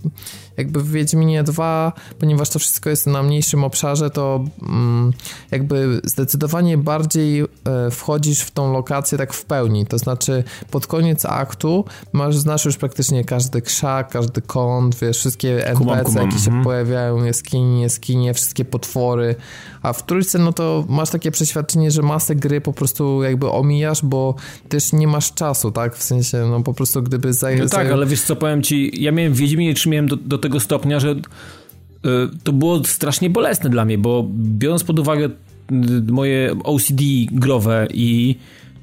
jakby 0.58 0.82
w 0.82 0.92
Wiedźminie 0.92 1.44
2, 1.44 1.94
ponieważ 2.20 2.50
to 2.50 2.60
wszystko 2.60 2.90
jest 2.90 3.08
na 3.08 3.24
mniejszym 3.24 3.64
obszarze, 3.64 4.10
to 4.10 4.46
mm, 4.62 5.14
jakby 5.52 6.02
zdecydowanie 6.04 6.78
bardziej 6.78 7.42
e, 7.42 7.48
wchodzisz 7.92 8.40
w 8.40 8.52
tą 8.52 8.74
lokację 8.74 9.18
tak 9.18 9.34
w 9.34 9.46
pełni, 9.46 9.86
to 9.86 9.98
znaczy 9.98 10.44
pod 10.72 10.88
koniec 10.88 11.26
aktu 11.26 11.86
masz, 12.14 12.38
znasz 12.38 12.66
już 12.66 12.78
praktycznie 12.78 13.26
każdy 13.26 13.62
krzak, 13.62 14.10
każdy 14.10 14.42
kąt, 14.42 14.96
wiesz, 14.96 15.18
wszystkie 15.18 15.68
NPC, 15.68 16.20
jakie 16.20 16.40
się 16.40 16.48
mhm. 16.48 16.64
pojawiają, 16.64 17.24
jaskinie, 17.24 17.82
jaskinie, 17.82 18.34
wszystkie 18.34 18.66
potwory, 18.66 19.36
a 19.82 19.94
w 19.94 20.04
trójce 20.12 20.40
no 20.40 20.54
to 20.54 20.86
masz 20.90 21.10
takie 21.10 21.32
przeświadczenie, 21.32 21.92
że 21.92 22.02
masę 22.02 22.36
gry 22.36 22.62
po 22.62 22.74
prostu 22.74 23.24
jakby 23.24 23.50
omijasz, 23.50 24.06
bo 24.06 24.36
też 24.70 24.94
nie 24.94 25.08
masz 25.08 25.34
czasu, 25.34 25.72
tak, 25.72 25.96
w 25.96 26.04
sensie, 26.04 26.38
no 26.38 26.64
po 26.64 26.74
prostu 26.74 27.04
gdyby 27.04 27.34
zająć... 27.34 27.62
No 27.62 27.70
tak, 27.70 27.92
ale 27.92 28.06
wiesz 28.06 28.22
co, 28.22 28.36
powiem 28.36 28.64
ci, 28.64 29.04
ja 29.04 29.12
miałem 29.12 29.34
w 29.34 29.38
Wiedźminie 29.38 29.74
3 29.74 29.90
miałem 29.90 30.08
do, 30.08 30.16
do 30.16 30.38
tego 30.38 30.60
stopnia, 30.60 31.00
że 31.00 31.12
y, 31.12 31.20
to 32.44 32.54
było 32.54 32.84
strasznie 32.84 33.30
bolesne 33.30 33.70
dla 33.70 33.86
mnie, 33.86 33.98
bo 33.98 34.28
biorąc 34.34 34.84
pod 34.84 35.00
uwagę 35.00 35.26
y, 35.26 35.32
moje 36.12 36.56
OCD 36.64 37.04
growe 37.32 37.88
i 37.94 38.36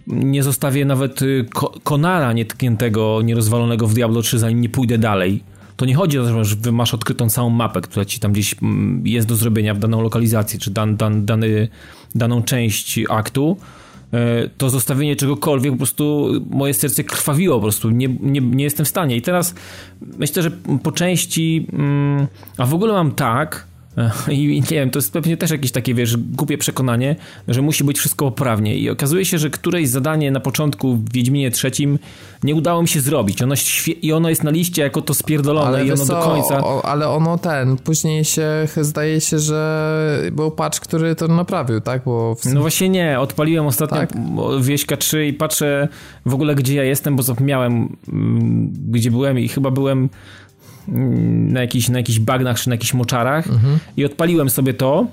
nie 0.06 0.42
zostawię 0.42 0.84
nawet 0.84 1.22
y, 1.22 1.46
konara 1.84 2.32
nietkniętego, 2.32 3.20
nierozwalonego 3.24 3.86
w 3.86 3.94
Diablo 3.94 4.22
3, 4.22 4.38
zanim 4.38 4.60
nie 4.60 4.68
pójdę 4.68 4.98
dalej. 4.98 5.42
To 5.78 5.84
nie 5.84 5.94
chodzi 5.94 6.18
o 6.18 6.24
to, 6.24 6.44
że 6.44 6.72
masz 6.72 6.94
odkrytą 6.94 7.30
całą 7.30 7.50
mapę, 7.50 7.80
która 7.80 8.04
ci 8.04 8.20
tam 8.20 8.32
gdzieś 8.32 8.54
mm, 8.62 9.06
jest 9.06 9.28
do 9.28 9.36
zrobienia 9.36 9.74
w 9.74 9.78
daną 9.78 10.02
lokalizację, 10.02 10.58
czy 10.58 10.70
dan, 10.70 10.96
dan, 10.96 11.26
dany, 11.26 11.68
daną 12.14 12.42
część 12.42 13.00
aktu, 13.10 13.56
e, 14.12 14.48
to 14.48 14.70
zostawienie 14.70 15.16
czegokolwiek, 15.16 15.72
po 15.72 15.76
prostu 15.76 16.30
moje 16.50 16.74
serce 16.74 17.04
krwawiło, 17.04 17.56
po 17.56 17.62
prostu 17.62 17.90
nie, 17.90 18.08
nie, 18.20 18.40
nie 18.40 18.64
jestem 18.64 18.86
w 18.86 18.88
stanie. 18.88 19.16
I 19.16 19.22
teraz 19.22 19.54
myślę, 20.18 20.42
że 20.42 20.50
po 20.82 20.92
części, 20.92 21.66
mm, 21.72 22.26
a 22.56 22.66
w 22.66 22.74
ogóle 22.74 22.92
mam 22.92 23.12
tak, 23.12 23.66
I 24.30 24.62
nie 24.70 24.76
wiem, 24.76 24.90
to 24.90 24.98
jest 24.98 25.12
pewnie 25.12 25.36
też 25.36 25.50
jakieś 25.50 25.72
takie, 25.72 25.94
wiesz, 25.94 26.16
głupie 26.16 26.58
przekonanie, 26.58 27.16
że 27.48 27.62
musi 27.62 27.84
być 27.84 27.98
wszystko 27.98 28.24
poprawnie. 28.24 28.76
I 28.76 28.90
okazuje 28.90 29.24
się, 29.24 29.38
że 29.38 29.50
któreś 29.50 29.88
zadanie 29.88 30.30
na 30.30 30.40
początku 30.40 30.96
w 30.96 31.12
Wiedźminie 31.12 31.50
trzecim 31.50 31.98
nie 32.44 32.54
udało 32.54 32.82
mi 32.82 32.88
się 32.88 33.00
zrobić. 33.00 33.42
Ono 33.42 33.54
I 34.02 34.12
ono 34.12 34.28
jest 34.28 34.44
na 34.44 34.50
liście 34.50 34.82
jako 34.82 35.02
to 35.02 35.14
spierdolone 35.14 35.66
ale 35.66 35.86
i 35.86 35.92
ono 35.92 36.04
co, 36.04 36.14
do 36.14 36.22
końca... 36.22 36.64
O, 36.64 36.84
ale 36.84 37.08
ono 37.08 37.38
ten, 37.38 37.76
później 37.76 38.24
się 38.24 38.68
zdaje 38.80 39.20
się, 39.20 39.38
że 39.38 40.28
był 40.32 40.50
patch, 40.50 40.80
który 40.80 41.14
to 41.14 41.28
naprawił, 41.28 41.80
tak? 41.80 42.04
Bo 42.04 42.34
w... 42.34 42.44
No 42.44 42.60
właśnie 42.60 42.88
nie. 42.88 43.20
Odpaliłem 43.20 43.66
ostatnio 43.66 43.98
tak? 43.98 44.12
Wieśka 44.60 44.96
3 44.96 45.26
i 45.26 45.32
patrzę 45.32 45.88
w 46.26 46.34
ogóle, 46.34 46.54
gdzie 46.54 46.74
ja 46.74 46.84
jestem, 46.84 47.16
bo 47.16 47.22
zapomniałem, 47.22 47.96
mm, 48.08 48.72
gdzie 48.90 49.10
byłem 49.10 49.38
i 49.38 49.48
chyba 49.48 49.70
byłem 49.70 50.08
na 50.88 51.60
jakichś, 51.60 51.88
na 51.88 51.98
jakichś 51.98 52.18
bagnach 52.18 52.60
czy 52.60 52.68
na 52.68 52.74
jakichś 52.74 52.94
moczarach 52.94 53.46
mhm. 53.46 53.78
i 53.96 54.04
odpaliłem 54.04 54.50
sobie 54.50 54.74
to 54.74 55.06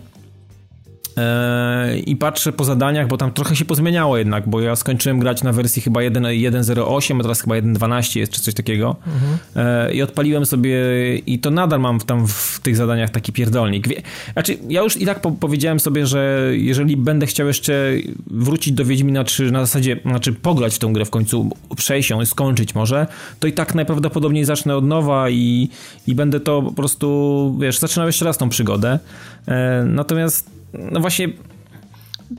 I 2.05 2.15
patrzę 2.15 2.51
po 2.51 2.63
zadaniach, 2.63 3.07
bo 3.07 3.17
tam 3.17 3.31
trochę 3.31 3.55
się 3.55 3.65
pozmieniało 3.65 4.17
jednak, 4.17 4.49
bo 4.49 4.61
ja 4.61 4.75
skończyłem 4.75 5.19
grać 5.19 5.43
na 5.43 5.53
wersji 5.53 5.81
chyba 5.81 5.99
1.08, 5.99 7.19
a 7.19 7.21
teraz 7.21 7.41
chyba 7.41 7.55
1.12 7.55 8.19
jest, 8.19 8.31
czy 8.31 8.41
coś 8.41 8.53
takiego. 8.53 8.95
Mhm. 9.07 9.37
Eee, 9.55 9.97
I 9.97 10.01
odpaliłem 10.01 10.45
sobie 10.45 10.77
i 11.17 11.39
to 11.39 11.51
nadal 11.51 11.79
mam 11.79 11.99
tam 11.99 12.27
w 12.27 12.59
tych 12.63 12.75
zadaniach 12.75 13.09
taki 13.09 13.33
pierdolnik. 13.33 13.87
Znaczy, 14.33 14.57
ja 14.69 14.81
już 14.81 15.01
i 15.01 15.05
tak 15.05 15.21
po 15.21 15.31
powiedziałem 15.31 15.79
sobie, 15.79 16.07
że 16.07 16.51
jeżeli 16.51 16.97
będę 16.97 17.25
chciał 17.25 17.47
jeszcze 17.47 17.91
wrócić 18.27 18.73
do 18.73 18.85
Wiedźmina, 18.85 19.23
czy 19.23 19.51
na 19.51 19.59
zasadzie, 19.59 19.99
znaczy 20.05 20.33
pograć 20.33 20.75
w 20.75 20.79
tą 20.79 20.93
grę 20.93 21.05
w 21.05 21.09
końcu, 21.09 21.49
przejść 21.75 22.09
ją 22.09 22.21
i 22.21 22.25
skończyć 22.25 22.75
może, 22.75 23.07
to 23.39 23.47
i 23.47 23.53
tak 23.53 23.75
najprawdopodobniej 23.75 24.45
zacznę 24.45 24.75
od 24.75 24.85
nowa 24.85 25.29
i, 25.29 25.69
i 26.07 26.15
będę 26.15 26.39
to 26.39 26.61
po 26.61 26.71
prostu, 26.71 27.57
wiesz, 27.61 27.79
zaczynał 27.79 28.07
jeszcze 28.07 28.25
raz 28.25 28.37
tą 28.37 28.49
przygodę. 28.49 28.99
Eee, 29.47 29.85
natomiast 29.85 30.54
no 30.91 30.99
właśnie 30.99 31.29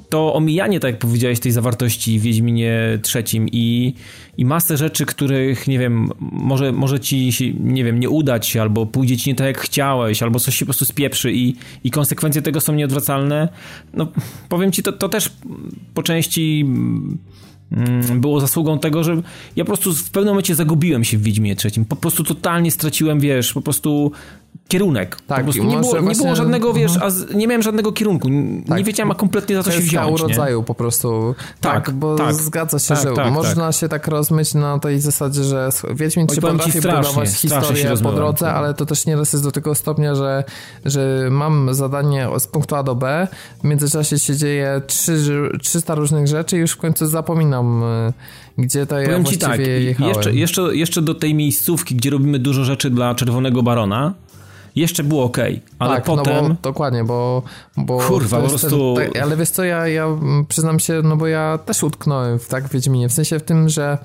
to 0.08 0.34
omijanie, 0.34 0.80
tak 0.80 0.90
jak 0.90 1.00
powiedziałeś, 1.00 1.40
tej 1.40 1.52
zawartości 1.52 2.18
w 2.18 2.22
Wiedźminie 2.22 2.98
trzecim 3.02 3.46
i, 3.52 3.94
i 4.36 4.44
masę 4.44 4.76
rzeczy, 4.76 5.06
których, 5.06 5.68
nie 5.68 5.78
wiem, 5.78 6.08
może, 6.20 6.72
może 6.72 7.00
ci 7.00 7.32
się, 7.32 7.52
nie 7.52 7.84
wiem, 7.84 8.00
nie 8.00 8.10
udać, 8.10 8.56
albo 8.56 8.86
pójdzie 8.86 9.16
ci 9.16 9.30
nie 9.30 9.36
tak 9.36 9.46
jak 9.46 9.58
chciałeś, 9.58 10.22
albo 10.22 10.40
coś 10.40 10.56
się 10.56 10.64
po 10.64 10.66
prostu 10.66 10.84
spieprzy 10.84 11.32
i, 11.32 11.56
i 11.84 11.90
konsekwencje 11.90 12.42
tego 12.42 12.60
są 12.60 12.72
nieodwracalne, 12.72 13.48
no 13.94 14.12
powiem 14.48 14.72
ci, 14.72 14.82
to, 14.82 14.92
to 14.92 15.08
też 15.08 15.30
po 15.94 16.02
części 16.02 16.64
mm, 17.72 18.20
było 18.20 18.40
zasługą 18.40 18.78
tego, 18.78 19.04
że 19.04 19.22
ja 19.56 19.64
po 19.64 19.66
prostu 19.66 19.94
w 19.94 20.10
pewnym 20.10 20.32
momencie 20.32 20.54
zagubiłem 20.54 21.04
się 21.04 21.18
w 21.18 21.22
Wiedźmie 21.22 21.56
trzecim. 21.56 21.84
Po 21.84 21.96
prostu 21.96 22.24
totalnie 22.24 22.70
straciłem, 22.70 23.20
wiesz, 23.20 23.52
po 23.52 23.60
prostu 23.60 24.12
kierunek. 24.68 25.16
Tak, 25.26 25.38
po 25.38 25.44
prostu 25.44 25.64
nie 25.64 25.78
było, 25.78 26.00
nie 26.00 26.14
było 26.14 26.36
żadnego, 26.36 26.72
wiesz, 26.72 26.92
mhm. 26.92 27.06
a 27.06 27.10
z, 27.10 27.34
nie 27.34 27.46
miałem 27.46 27.62
żadnego 27.62 27.92
kierunku. 27.92 28.28
Tak. 28.68 28.78
Nie 28.78 28.84
wiedziałem 28.84 29.10
a 29.10 29.14
kompletnie 29.14 29.56
za 29.56 29.62
co 29.62 29.72
się 29.72 29.80
wziąć. 29.80 30.20
rodzaju 30.20 30.62
po 30.62 30.74
prostu. 30.74 31.34
Tak, 31.60 31.86
tak 31.86 31.94
bo 31.94 32.16
tak, 32.16 32.34
zgadza 32.34 32.78
się, 32.78 32.94
tak, 32.94 33.02
że 33.02 33.12
tak, 33.12 33.32
można 33.32 33.66
tak. 33.66 33.74
się 33.74 33.88
tak 33.88 34.08
rozmyć 34.08 34.54
na 34.54 34.78
tej 34.78 35.00
zasadzie, 35.00 35.44
że 35.44 35.68
Wiedźmin 35.94 36.26
czy 36.26 36.40
potrafi 36.40 36.80
budować 36.80 37.30
historię 37.30 37.94
po 38.02 38.12
drodze, 38.12 38.52
ale 38.52 38.74
to 38.74 38.86
też 38.86 39.06
nieraz 39.06 39.32
jest 39.32 39.44
do 39.44 39.52
tego 39.52 39.74
stopnia, 39.74 40.14
że, 40.14 40.44
że 40.84 41.28
mam 41.30 41.74
zadanie 41.74 42.28
z 42.38 42.46
punktu 42.46 42.76
A 42.76 42.82
do 42.82 42.94
B, 42.94 43.28
w 43.60 43.64
międzyczasie 43.64 44.18
się 44.18 44.36
dzieje 44.36 44.82
300 45.62 45.94
różnych 45.94 46.26
rzeczy 46.26 46.56
i 46.56 46.60
już 46.60 46.72
w 46.72 46.76
końcu 46.76 47.06
zapominam 47.06 47.82
y, 47.82 48.12
gdzie 48.58 48.86
to 48.86 48.98
ja 49.00 49.06
Powiem 49.06 49.24
ci 49.24 49.38
tak, 49.38 49.60
jeszcze, 49.98 50.34
jeszcze, 50.34 50.76
jeszcze 50.76 51.02
do 51.02 51.14
tej 51.14 51.34
miejscówki, 51.34 51.94
gdzie 51.94 52.10
robimy 52.10 52.38
dużo 52.38 52.64
rzeczy 52.64 52.90
dla 52.90 53.14
Czerwonego 53.14 53.62
Barona, 53.62 54.14
jeszcze 54.76 55.04
było 55.04 55.24
ok, 55.24 55.38
ale 55.78 55.94
tak, 55.94 56.04
potem... 56.04 56.34
No 56.34 56.48
bo, 56.48 56.54
dokładnie, 56.62 57.04
bo... 57.04 57.42
bo 57.76 57.98
Kurwa, 57.98 58.40
po 58.40 58.48
prostu... 58.48 58.94
Ten, 58.96 59.12
tak, 59.12 59.22
ale 59.22 59.36
wiesz 59.36 59.50
co, 59.50 59.64
ja, 59.64 59.88
ja 59.88 60.06
przyznam 60.48 60.80
się, 60.80 61.00
no 61.04 61.16
bo 61.16 61.26
ja 61.26 61.58
też 61.58 61.82
utknąłem 61.82 62.38
w 62.38 62.48
tak 62.48 62.68
Wiedźminie, 62.68 63.08
w 63.08 63.12
sensie 63.12 63.38
w 63.38 63.42
tym, 63.42 63.68
że 63.68 63.98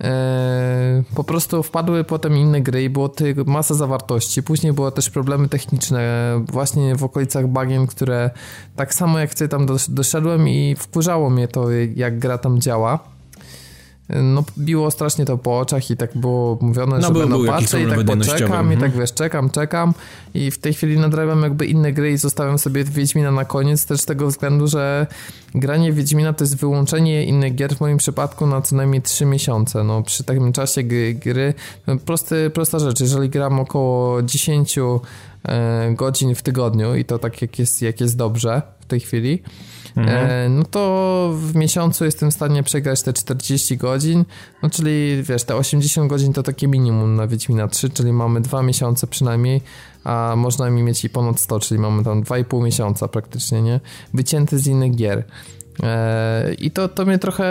e, 0.00 1.02
po 1.14 1.24
prostu 1.24 1.62
wpadły 1.62 2.04
potem 2.04 2.36
inne 2.36 2.60
gry 2.60 2.82
i 2.82 2.90
było 2.90 3.08
ty, 3.08 3.34
masa 3.46 3.74
zawartości. 3.74 4.42
Później 4.42 4.72
były 4.72 4.92
też 4.92 5.10
problemy 5.10 5.48
techniczne 5.48 6.00
właśnie 6.48 6.96
w 6.96 7.04
okolicach 7.04 7.46
bagien, 7.46 7.86
które 7.86 8.30
tak 8.76 8.94
samo 8.94 9.18
jak 9.18 9.34
ty 9.34 9.48
tam 9.48 9.66
doszedłem 9.88 10.48
i 10.48 10.76
wkurzało 10.78 11.30
mnie 11.30 11.48
to, 11.48 11.70
jak 11.94 12.18
gra 12.18 12.38
tam 12.38 12.60
działa 12.60 13.11
no 14.22 14.44
biło 14.58 14.90
strasznie 14.90 15.24
to 15.24 15.38
po 15.38 15.58
oczach 15.58 15.90
i 15.90 15.96
tak 15.96 16.10
było 16.14 16.58
mówione, 16.60 16.98
no, 16.98 17.06
że 17.06 17.12
był, 17.12 17.20
będą 17.20 17.46
patrzę 17.46 17.82
i 17.82 17.86
tak 17.86 18.04
poczekam 18.04 18.72
i 18.72 18.76
tak 18.76 18.84
mhm. 18.84 19.00
wiesz, 19.00 19.14
czekam, 19.14 19.50
czekam. 19.50 19.94
I 20.34 20.50
w 20.50 20.58
tej 20.58 20.74
chwili 20.74 20.98
nadrabiam 20.98 21.42
jakby 21.42 21.66
inne 21.66 21.92
gry 21.92 22.12
i 22.12 22.16
zostawiam 22.16 22.58
sobie 22.58 22.84
Wiedźmina 22.84 23.30
na 23.30 23.44
koniec 23.44 23.86
też 23.86 24.00
z 24.00 24.04
tego 24.04 24.26
względu, 24.26 24.68
że 24.68 25.06
granie 25.54 25.92
Wiedźmina 25.92 26.32
to 26.32 26.44
jest 26.44 26.56
wyłączenie 26.56 27.24
innych 27.24 27.54
gier 27.54 27.74
w 27.76 27.80
moim 27.80 27.98
przypadku 27.98 28.46
na 28.46 28.62
co 28.62 28.76
najmniej 28.76 29.02
3 29.02 29.24
miesiące, 29.24 29.84
no 29.84 30.02
przy 30.02 30.24
takim 30.24 30.52
czasie 30.52 30.82
gry, 30.82 31.14
gry 31.14 31.54
no, 31.86 31.96
prosty, 31.96 32.50
prosta 32.50 32.78
rzecz, 32.78 33.00
jeżeli 33.00 33.28
gram 33.28 33.60
około 33.60 34.22
10 34.22 34.78
e, 34.78 35.94
godzin 35.94 36.34
w 36.34 36.42
tygodniu 36.42 36.94
i 36.94 37.04
to 37.04 37.18
tak 37.18 37.42
jak 37.42 37.58
jest, 37.58 37.82
jak 37.82 38.00
jest 38.00 38.16
dobrze 38.16 38.62
w 38.80 38.86
tej 38.86 39.00
chwili, 39.00 39.42
mhm. 39.96 40.30
E, 40.30 40.48
no 40.48 40.64
to 40.64 41.30
w 41.34 41.54
miesiącu 41.54 42.04
jestem 42.04 42.30
w 42.30 42.34
stanie 42.34 42.62
przegrać 42.62 43.02
te 43.02 43.12
40 43.12 43.76
godzin, 43.76 44.24
no 44.62 44.70
czyli 44.70 45.22
wiesz, 45.22 45.44
te 45.44 45.56
80 45.56 46.10
godzin 46.10 46.32
to 46.32 46.42
takie 46.42 46.68
minimum 46.68 47.16
na 47.16 47.26
Wiedźmina 47.26 47.68
3, 47.68 47.90
czyli 47.90 48.12
mamy 48.12 48.40
dwa 48.40 48.62
miesiące 48.62 49.06
przynajmniej, 49.06 49.60
a 50.04 50.34
można 50.36 50.70
mi 50.70 50.82
mieć 50.82 51.04
i 51.04 51.10
ponad 51.10 51.40
100, 51.40 51.60
czyli 51.60 51.80
mamy 51.80 52.04
tam 52.04 52.22
2,5 52.22 52.62
miesiąca 52.62 53.08
praktycznie, 53.08 53.62
nie? 53.62 53.80
Wycięte 54.14 54.58
z 54.58 54.66
innych 54.66 54.96
gier. 54.96 55.24
E, 55.82 56.54
I 56.54 56.70
to, 56.70 56.88
to 56.88 57.04
mnie 57.04 57.18
trochę 57.18 57.44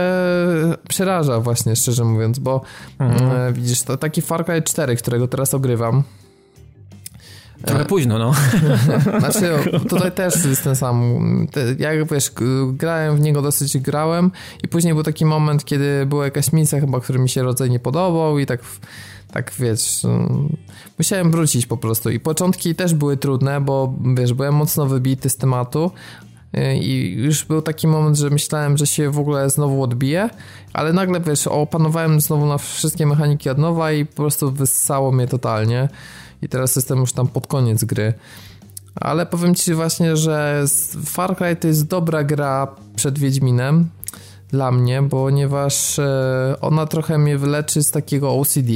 przeraża 0.87 1.39
właśnie, 1.39 1.75
szczerze 1.75 2.03
mówiąc, 2.03 2.39
bo 2.39 2.61
mhm. 2.99 3.31
E, 3.31 3.53
widzisz, 3.53 3.83
to 3.83 3.97
taki 3.97 4.21
Far 4.21 4.45
Cry 4.45 4.61
4, 4.61 4.95
którego 4.95 5.27
teraz 5.27 5.53
ogrywam, 5.53 6.03
Trochę 7.65 7.85
późno, 7.85 8.19
no. 8.19 8.33
Znaczy, 9.19 9.79
tutaj 9.89 10.11
też 10.11 10.45
jest 10.45 10.63
ten 10.63 10.75
sam. 10.75 11.17
Jak 11.79 12.11
wiesz, 12.11 12.31
grałem 12.67 13.17
w 13.17 13.19
niego 13.19 13.41
dosyć 13.41 13.77
grałem 13.77 14.31
i 14.63 14.67
później 14.67 14.93
był 14.93 15.03
taki 15.03 15.25
moment, 15.25 15.65
kiedy 15.65 16.05
była 16.05 16.25
jakaś 16.25 16.53
misja 16.53 16.79
chyba, 16.79 16.99
który 16.99 17.19
mi 17.19 17.29
się 17.29 17.43
rodzaj 17.43 17.69
nie 17.69 17.79
podobał 17.79 18.39
i 18.39 18.45
tak 18.45 18.61
tak 19.31 19.53
wiesz, 19.59 20.01
musiałem 20.97 21.31
wrócić 21.31 21.65
po 21.65 21.77
prostu 21.77 22.09
i 22.09 22.19
początki 22.19 22.75
też 22.75 22.93
były 22.93 23.17
trudne, 23.17 23.61
bo 23.61 23.93
wiesz, 24.17 24.33
byłem 24.33 24.55
mocno 24.55 24.85
wybity 24.85 25.29
z 25.29 25.37
tematu, 25.37 25.91
i 26.81 27.13
już 27.17 27.45
był 27.45 27.61
taki 27.61 27.87
moment, 27.87 28.17
że 28.17 28.29
myślałem, 28.29 28.77
że 28.77 28.87
się 28.87 29.11
w 29.11 29.19
ogóle 29.19 29.49
znowu 29.49 29.83
odbije, 29.83 30.29
ale 30.73 30.93
nagle, 30.93 31.19
wiesz, 31.19 31.47
opanowałem 31.47 32.21
znowu 32.21 32.45
na 32.45 32.57
wszystkie 32.57 33.05
mechaniki 33.05 33.49
od 33.49 33.57
nowa 33.57 33.91
i 33.91 34.05
po 34.05 34.15
prostu 34.15 34.51
wyssało 34.51 35.11
mnie 35.11 35.27
totalnie 35.27 35.89
i 36.41 36.49
teraz 36.49 36.75
jestem 36.75 36.99
już 36.99 37.13
tam 37.13 37.27
pod 37.27 37.47
koniec 37.47 37.83
gry. 37.83 38.13
Ale 38.95 39.25
powiem 39.25 39.55
ci 39.55 39.73
właśnie, 39.73 40.17
że 40.17 40.65
Far 41.05 41.37
Cry 41.37 41.55
to 41.55 41.67
jest 41.67 41.87
dobra 41.87 42.23
gra 42.23 42.67
przed 42.95 43.19
Wiedźminem 43.19 43.89
dla 44.51 44.71
mnie, 44.71 45.03
ponieważ 45.09 45.99
e, 45.99 46.55
ona 46.61 46.85
trochę 46.85 47.17
mnie 47.17 47.37
wyleczy 47.37 47.83
z 47.83 47.91
takiego 47.91 48.39
OCD, 48.39 48.71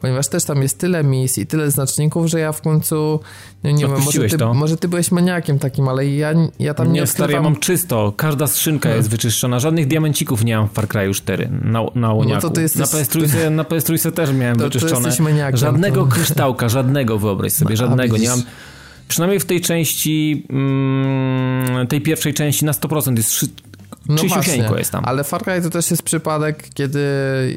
ponieważ 0.00 0.28
też 0.28 0.44
tam 0.44 0.62
jest 0.62 0.78
tyle 0.78 1.04
miejsc 1.04 1.38
i 1.38 1.46
tyle 1.46 1.70
znaczników, 1.70 2.26
że 2.26 2.40
ja 2.40 2.52
w 2.52 2.62
końcu 2.62 3.20
nie, 3.64 3.72
nie 3.72 3.86
wiem, 3.86 4.00
może 4.04 4.28
ty, 4.28 4.44
może 4.54 4.76
ty 4.76 4.88
byłeś 4.88 5.10
maniakiem 5.10 5.58
takim, 5.58 5.88
ale 5.88 6.06
ja, 6.06 6.34
ja 6.58 6.74
tam 6.74 6.92
nie, 6.92 7.00
nie 7.00 7.06
stary, 7.06 7.32
ja 7.32 7.42
mam 7.42 7.56
czysto, 7.56 8.12
każda 8.16 8.46
skrzynka 8.46 8.90
jest 8.94 9.10
wyczyszczona, 9.10 9.60
żadnych 9.60 9.86
diamencików 9.86 10.44
nie 10.44 10.56
mam 10.56 10.68
w 10.68 10.72
Far 10.72 10.88
Cry 10.88 11.14
4 11.14 11.48
na, 11.62 11.80
na 11.94 12.12
łoniaku. 12.12 12.34
No 12.34 12.48
to 12.48 12.50
ty 12.50 12.62
jesteś... 12.62 12.80
Na 12.80 12.86
PS3, 12.86 13.50
na 13.50 13.62
PS3 13.62 14.12
też 14.12 14.32
miałem 14.32 14.56
to, 14.56 14.64
wyczyszczone. 14.64 15.12
To 15.16 15.22
maniakiem, 15.22 15.56
żadnego 15.56 16.02
to... 16.02 16.06
kryształka, 16.06 16.68
żadnego 16.68 17.18
wyobraź 17.18 17.52
sobie, 17.52 17.76
żadnego, 17.76 18.16
nie 18.16 18.28
mam. 18.28 18.42
Przynajmniej 19.08 19.40
w 19.40 19.44
tej 19.44 19.60
części, 19.60 20.46
mm, 20.50 21.86
tej 21.86 22.00
pierwszej 22.00 22.34
części 22.34 22.64
na 22.64 22.72
100% 22.72 23.16
jest 23.16 23.44
no 24.08 24.78
jest 24.78 24.90
tam. 24.92 25.04
Ale 25.04 25.24
Far 25.24 25.42
Cry 25.42 25.62
to 25.62 25.70
też 25.70 25.90
jest 25.90 26.02
przypadek, 26.02 26.68
kiedy 26.74 27.00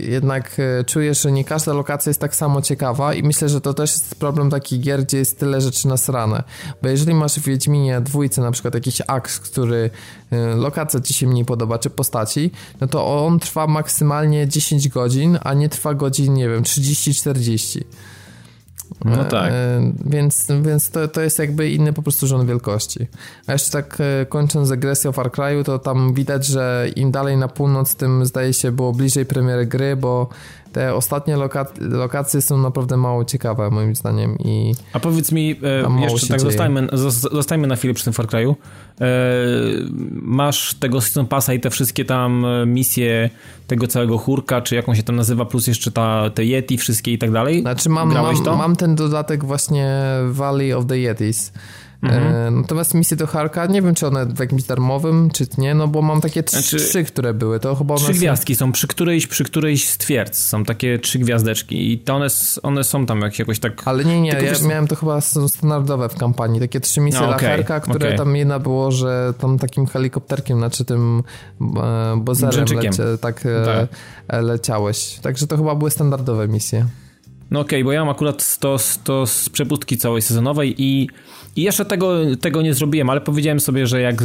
jednak 0.09 0.57
e, 0.59 0.83
czujesz, 0.83 1.21
że 1.21 1.31
nie 1.31 1.43
każda 1.43 1.73
lokacja 1.73 2.09
jest 2.09 2.19
tak 2.19 2.35
samo 2.35 2.61
ciekawa 2.61 3.13
i 3.13 3.23
myślę, 3.23 3.49
że 3.49 3.61
to 3.61 3.73
też 3.73 3.91
jest 3.91 4.15
problem 4.15 4.49
takich 4.49 4.81
gier, 4.81 5.03
gdzie 5.03 5.17
jest 5.17 5.39
tyle 5.39 5.61
rzeczy 5.61 5.87
nasrane. 5.87 6.43
Bo 6.81 6.89
jeżeli 6.89 7.13
masz 7.13 7.39
w 7.39 7.43
Wiedźminie 7.43 8.01
dwójce 8.01 8.41
na 8.41 8.51
przykład 8.51 8.73
jakiś 8.73 9.01
aks, 9.07 9.39
który 9.39 9.89
e, 10.31 10.55
lokacja 10.55 10.99
ci 10.99 11.13
się 11.13 11.27
mniej 11.27 11.45
podoba, 11.45 11.79
czy 11.79 11.89
postaci, 11.89 12.51
no 12.81 12.87
to 12.87 13.25
on 13.25 13.39
trwa 13.39 13.67
maksymalnie 13.67 14.47
10 14.47 14.89
godzin, 14.89 15.39
a 15.43 15.53
nie 15.53 15.69
trwa 15.69 15.93
godzin, 15.93 16.33
nie 16.33 16.49
wiem, 16.49 16.63
30-40. 16.63 17.83
No 19.05 19.25
tak. 19.25 19.51
E, 19.51 19.91
więc 20.05 20.47
więc 20.61 20.89
to, 20.89 21.07
to 21.07 21.21
jest 21.21 21.39
jakby 21.39 21.69
inny 21.69 21.93
po 21.93 22.01
prostu 22.01 22.27
rząd 22.27 22.47
wielkości. 22.47 23.07
A 23.47 23.51
jeszcze 23.51 23.71
tak 23.71 23.97
e, 23.99 24.25
kończąc 24.25 24.71
agresję 24.71 25.09
o 25.09 25.13
Far 25.13 25.31
Cry'u, 25.31 25.63
to 25.63 25.79
tam 25.79 26.13
widać, 26.13 26.45
że 26.45 26.87
im 26.95 27.11
dalej 27.11 27.37
na 27.37 27.47
północ, 27.47 27.95
tym 27.95 28.25
zdaje 28.25 28.53
się 28.53 28.71
było 28.71 28.91
bliżej 28.93 29.25
premiery 29.25 29.65
gry, 29.65 29.95
bo 29.95 30.29
te 30.71 30.95
ostatnie 30.95 31.38
loka 31.38 31.65
lokacje 31.79 32.41
są 32.41 32.57
naprawdę 32.57 32.97
mało 32.97 33.25
ciekawe 33.25 33.69
moim 33.69 33.95
zdaniem 33.95 34.38
i 34.39 34.73
A 34.93 34.99
powiedz 34.99 35.31
mi, 35.31 35.55
e, 35.63 36.01
jeszcze 36.01 36.27
tak 36.27 36.39
zostajmy, 36.39 36.88
zostajmy 37.31 37.67
na 37.67 37.75
chwilę 37.75 37.93
przy 37.93 38.03
tym 38.03 38.13
Far 38.13 38.27
Cry'u. 38.27 38.55
E, 39.01 39.05
masz 40.12 40.73
tego 40.73 41.01
Season 41.01 41.27
Passa 41.27 41.53
i 41.53 41.60
te 41.60 41.69
wszystkie 41.69 42.05
tam 42.05 42.45
e, 42.45 42.65
misje 42.65 43.29
tego 43.67 43.88
całego 43.88 44.17
chórka, 44.17 44.62
czy 44.62 44.75
jaką 44.75 44.95
się 44.95 45.03
tam 45.03 45.15
nazywa, 45.15 45.45
plus 45.45 45.67
jeszcze 45.67 45.91
ta, 45.91 46.29
te 46.29 46.45
Yeti 46.45 46.77
wszystkie 46.77 47.13
i 47.13 47.17
tak 47.17 47.31
dalej? 47.31 47.62
Znaczy 47.62 47.89
mam, 47.89 48.13
mam, 48.13 48.57
mam 48.57 48.75
ten 48.75 48.95
dodatek 48.95 49.45
właśnie 49.45 49.99
Valley 50.29 50.73
of 50.73 50.86
the 50.86 50.97
Yetis. 50.97 51.51
Mhm. 52.03 52.35
E, 52.35 52.51
natomiast 52.51 52.93
misje 52.93 53.17
do 53.17 53.27
Harka, 53.27 53.65
nie 53.65 53.81
wiem 53.81 53.95
czy 53.95 54.07
one 54.07 54.25
w 54.25 54.39
jakimś 54.39 54.63
darmowym, 54.63 55.29
czy 55.33 55.47
nie, 55.57 55.73
no 55.73 55.87
bo 55.87 56.01
mam 56.01 56.21
takie 56.21 56.43
trzy, 56.43 56.61
znaczy, 56.61 56.85
trzy 56.85 57.03
które 57.03 57.33
były, 57.33 57.59
to 57.59 57.75
chyba 57.75 57.95
Trzy 57.95 58.13
gwiazdki 58.13 58.55
są, 58.55 58.71
przy 58.71 58.87
którejś, 58.87 59.27
przy 59.27 59.43
którejś 59.43 59.89
z 59.89 59.97
twierdz 59.97 60.37
są 60.37 60.63
takie 60.63 60.99
trzy 60.99 61.19
gwiazdeczki 61.19 61.93
i 61.93 61.99
to 61.99 62.15
one, 62.15 62.27
one 62.63 62.83
są 62.83 63.05
tam 63.05 63.21
jak, 63.21 63.39
jakoś 63.39 63.59
tak... 63.59 63.81
Ale 63.85 64.05
nie, 64.05 64.21
nie, 64.21 64.29
ja 64.29 64.41
wiesz... 64.41 64.63
miałem 64.63 64.87
to 64.87 64.95
chyba 64.95 65.21
standardowe 65.21 66.09
w 66.09 66.15
kampanii, 66.15 66.59
takie 66.59 66.79
trzy 66.79 67.01
misje 67.01 67.21
no, 67.21 67.27
okay, 67.27 67.39
dla 67.39 67.49
Harka, 67.49 67.79
które 67.79 68.07
okay. 68.07 68.17
tam 68.17 68.35
jedna 68.35 68.59
było, 68.59 68.91
że 68.91 69.33
tam 69.37 69.59
takim 69.59 69.87
helikopterkiem, 69.87 70.57
znaczy 70.57 70.85
tym 70.85 71.23
e, 71.61 72.17
bozerem 72.17 72.65
lecie, 72.75 73.03
tak, 73.21 73.45
e, 73.45 73.65
tak. 74.27 74.43
leciałeś. 74.43 75.19
Także 75.21 75.47
to 75.47 75.57
chyba 75.57 75.75
były 75.75 75.91
standardowe 75.91 76.47
misje. 76.47 76.85
No 77.51 77.59
okej, 77.59 77.79
okay, 77.79 77.83
bo 77.83 77.91
ja 77.91 77.99
mam 78.05 78.09
akurat 78.09 78.57
to, 78.59 78.77
to 79.03 79.27
z 79.27 79.49
przepustki 79.49 79.97
całej 79.97 80.21
sezonowej 80.21 80.75
i 80.77 81.09
i 81.55 81.61
jeszcze 81.61 81.85
tego, 81.85 82.17
tego 82.41 82.61
nie 82.61 82.73
zrobiłem, 82.73 83.09
ale 83.09 83.21
powiedziałem 83.21 83.59
sobie, 83.59 83.87
że 83.87 84.01
jak 84.01 84.23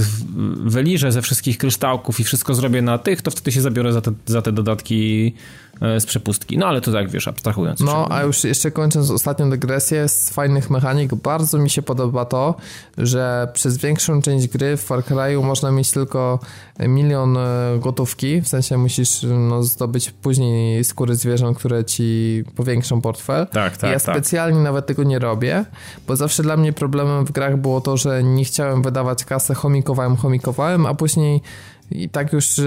wyliżę 0.64 1.12
ze 1.12 1.22
wszystkich 1.22 1.58
kryształków 1.58 2.20
i 2.20 2.24
wszystko 2.24 2.54
zrobię 2.54 2.82
na 2.82 2.98
tych, 2.98 3.22
to 3.22 3.30
wtedy 3.30 3.52
się 3.52 3.60
zabiorę 3.60 3.92
za 3.92 4.00
te, 4.00 4.12
za 4.26 4.42
te 4.42 4.52
dodatki 4.52 5.32
z 5.80 6.06
przepustki. 6.06 6.58
No 6.58 6.66
ale 6.66 6.80
to 6.80 6.92
tak 6.92 7.10
wiesz, 7.10 7.28
abstrahując. 7.28 7.80
No, 7.80 8.06
a 8.10 8.22
już 8.22 8.44
jeszcze 8.44 8.70
kończąc 8.70 9.10
ostatnią 9.10 9.50
dygresję 9.50 10.08
z 10.08 10.30
fajnych 10.30 10.70
mechanik, 10.70 11.14
bardzo 11.14 11.58
mi 11.58 11.70
się 11.70 11.82
podoba 11.82 12.24
to, 12.24 12.54
że 12.98 13.48
przez 13.52 13.78
większą 13.78 14.22
część 14.22 14.48
gry 14.48 14.76
w 14.76 14.80
Far 14.80 15.00
Cry'u 15.00 15.44
można 15.44 15.70
mieć 15.70 15.90
tylko 15.90 16.38
milion 16.78 17.36
e, 17.36 17.78
gotówki, 17.80 18.40
w 18.40 18.48
sensie 18.48 18.78
musisz 18.78 19.26
no, 19.48 19.62
zdobyć 19.62 20.10
później 20.10 20.84
skóry 20.84 21.16
zwierząt, 21.16 21.58
które 21.58 21.84
ci 21.84 22.44
powiększą 22.54 23.00
portfel. 23.00 23.46
Tak, 23.46 23.76
tak, 23.76 23.90
ja 23.90 24.00
tak. 24.00 24.16
specjalnie 24.16 24.60
nawet 24.60 24.86
tego 24.86 25.04
nie 25.04 25.18
robię, 25.18 25.64
bo 26.06 26.16
zawsze 26.16 26.42
dla 26.42 26.56
mnie 26.56 26.72
problemem 26.72 27.26
w 27.26 27.32
grach 27.32 27.56
było 27.56 27.80
to, 27.80 27.96
że 27.96 28.22
nie 28.22 28.44
chciałem 28.44 28.82
wydawać 28.82 29.24
kasy, 29.24 29.54
chomikowałem, 29.54 30.16
chomikowałem, 30.16 30.86
a 30.86 30.94
później 30.94 31.42
i 31.90 32.08
tak 32.08 32.32
już 32.32 32.60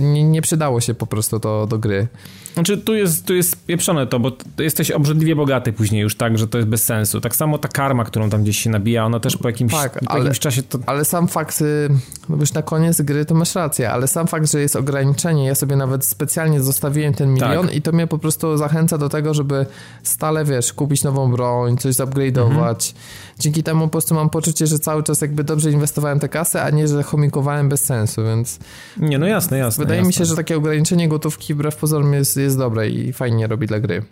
nie, 0.00 0.24
nie 0.24 0.42
przydało 0.42 0.80
się 0.80 0.94
po 0.94 1.06
prostu 1.06 1.40
to 1.40 1.66
do 1.66 1.78
gry. 1.78 2.08
Znaczy 2.54 2.78
tu 2.78 2.94
jest, 2.94 3.26
tu 3.26 3.34
jest 3.34 3.66
pieprzone 3.66 4.06
to, 4.06 4.20
bo 4.20 4.32
jesteś 4.58 4.90
obrzydliwie 4.90 5.36
bogaty 5.36 5.72
później 5.72 6.02
już 6.02 6.16
tak, 6.16 6.38
że 6.38 6.48
to 6.48 6.58
jest 6.58 6.70
bez 6.70 6.84
sensu. 6.84 7.20
Tak 7.20 7.36
samo 7.36 7.58
ta 7.58 7.68
karma, 7.68 8.04
którą 8.04 8.30
tam 8.30 8.42
gdzieś 8.42 8.58
się 8.58 8.70
nabija, 8.70 9.04
ona 9.04 9.20
też 9.20 9.36
po 9.36 9.48
jakimś, 9.48 9.72
tak, 9.72 10.00
po 10.00 10.10
ale, 10.10 10.20
jakimś 10.20 10.38
czasie 10.38 10.62
to... 10.62 10.78
Ale 10.86 11.04
sam 11.04 11.28
fakt, 11.28 11.60
y, 11.60 11.88
no 12.28 12.36
już 12.36 12.52
na 12.52 12.62
koniec 12.62 13.00
gry 13.00 13.24
to 13.24 13.34
masz 13.34 13.54
rację, 13.54 13.90
ale 13.90 14.08
sam 14.08 14.26
fakt, 14.26 14.50
że 14.50 14.60
jest 14.60 14.76
ograniczenie, 14.76 15.46
ja 15.46 15.54
sobie 15.54 15.76
nawet 15.76 16.04
specjalnie 16.04 16.60
zostawiłem 16.60 17.14
ten 17.14 17.34
milion 17.34 17.66
tak. 17.66 17.76
i 17.76 17.82
to 17.82 17.92
mnie 17.92 18.06
po 18.06 18.18
prostu 18.18 18.56
zachęca 18.56 18.98
do 18.98 19.08
tego, 19.08 19.34
żeby 19.34 19.66
stale, 20.02 20.44
wiesz, 20.44 20.72
kupić 20.72 21.04
nową 21.04 21.30
broń, 21.30 21.78
coś 21.78 21.94
zupgrade'ować. 21.94 22.92
Mhm. 22.92 22.94
Dzięki 23.38 23.62
temu 23.62 23.84
po 23.84 23.90
prostu 23.90 24.14
mam 24.14 24.30
poczucie, 24.30 24.66
że 24.66 24.78
cały 24.78 25.02
czas 25.02 25.20
jakby 25.20 25.44
dobrze 25.44 25.70
inwestowałem 25.70 26.20
te 26.20 26.28
kasy, 26.28 26.60
a 26.60 26.70
nie, 26.70 26.88
że 26.88 27.02
chomikowałem 27.02 27.68
bez 27.68 27.84
sensu, 27.84 28.24
więc... 28.24 28.58
Nie, 28.96 29.18
no 29.18 29.26
jasne, 29.26 29.58
jasne. 29.58 29.84
Wydaje 29.84 29.98
jasne. 29.98 30.06
mi 30.06 30.12
się, 30.12 30.24
że 30.24 30.36
takie 30.36 30.56
ograniczenie 30.56 31.08
gotówki 31.08 31.54
wbrew 31.54 31.76
pozorom 31.76 32.12
jest, 32.12 32.36
jest 32.36 32.58
dobre 32.58 32.88
i 32.88 33.12
fajnie 33.12 33.46
robi 33.46 33.66
dla 33.66 33.80
gry. 33.80 34.02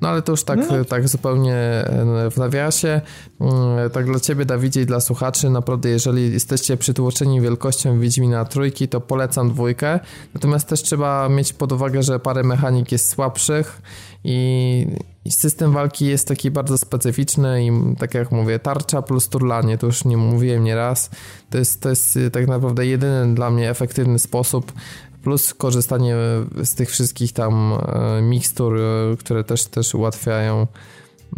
No 0.00 0.08
ale 0.08 0.22
to 0.22 0.32
już 0.32 0.44
tak, 0.44 0.58
no. 0.70 0.84
tak 0.84 1.08
zupełnie 1.08 1.54
e, 1.54 2.30
w 2.30 2.36
nawiasie. 2.36 3.00
Mm, 3.40 3.90
tak 3.90 4.06
dla 4.06 4.20
ciebie, 4.20 4.44
Dawidzie 4.44 4.80
i 4.80 4.86
dla 4.86 5.00
słuchaczy, 5.00 5.50
naprawdę 5.50 5.88
jeżeli 5.88 6.32
jesteście 6.32 6.76
przytłoczeni 6.76 7.40
wielkością 7.40 8.00
Wiedźmina 8.00 8.44
trójki, 8.44 8.88
to 8.88 9.00
polecam 9.00 9.50
dwójkę. 9.50 10.00
Natomiast 10.34 10.68
też 10.68 10.82
trzeba 10.82 11.28
mieć 11.28 11.52
pod 11.52 11.72
uwagę, 11.72 12.02
że 12.02 12.18
parę 12.18 12.42
mechanik 12.42 12.92
jest 12.92 13.08
słabszych 13.08 13.82
i, 14.24 14.86
i 15.24 15.30
system 15.30 15.72
walki 15.72 16.06
jest 16.06 16.28
taki 16.28 16.50
bardzo 16.50 16.78
specyficzny 16.78 17.66
i 17.66 17.70
tak 17.98 18.14
jak 18.14 18.32
mówię, 18.32 18.58
tarcza 18.58 19.02
plus 19.02 19.28
turlanie, 19.28 19.78
to 19.78 19.86
już 19.86 20.04
nie 20.04 20.16
mówiłem 20.16 20.64
nieraz, 20.64 21.10
to 21.50 21.58
jest, 21.58 21.80
to 21.80 21.88
jest 21.88 22.18
tak 22.32 22.46
naprawdę 22.46 22.86
jedyny 22.86 23.34
dla 23.34 23.50
mnie 23.50 23.70
efektywny 23.70 24.18
sposób 24.18 24.72
plus 25.22 25.54
korzystanie 25.54 26.16
z 26.64 26.74
tych 26.74 26.90
wszystkich 26.90 27.32
tam 27.32 27.72
e, 27.72 28.22
mikstur, 28.22 28.78
które 29.18 29.44
też, 29.44 29.66
też 29.66 29.94
ułatwiają 29.94 30.66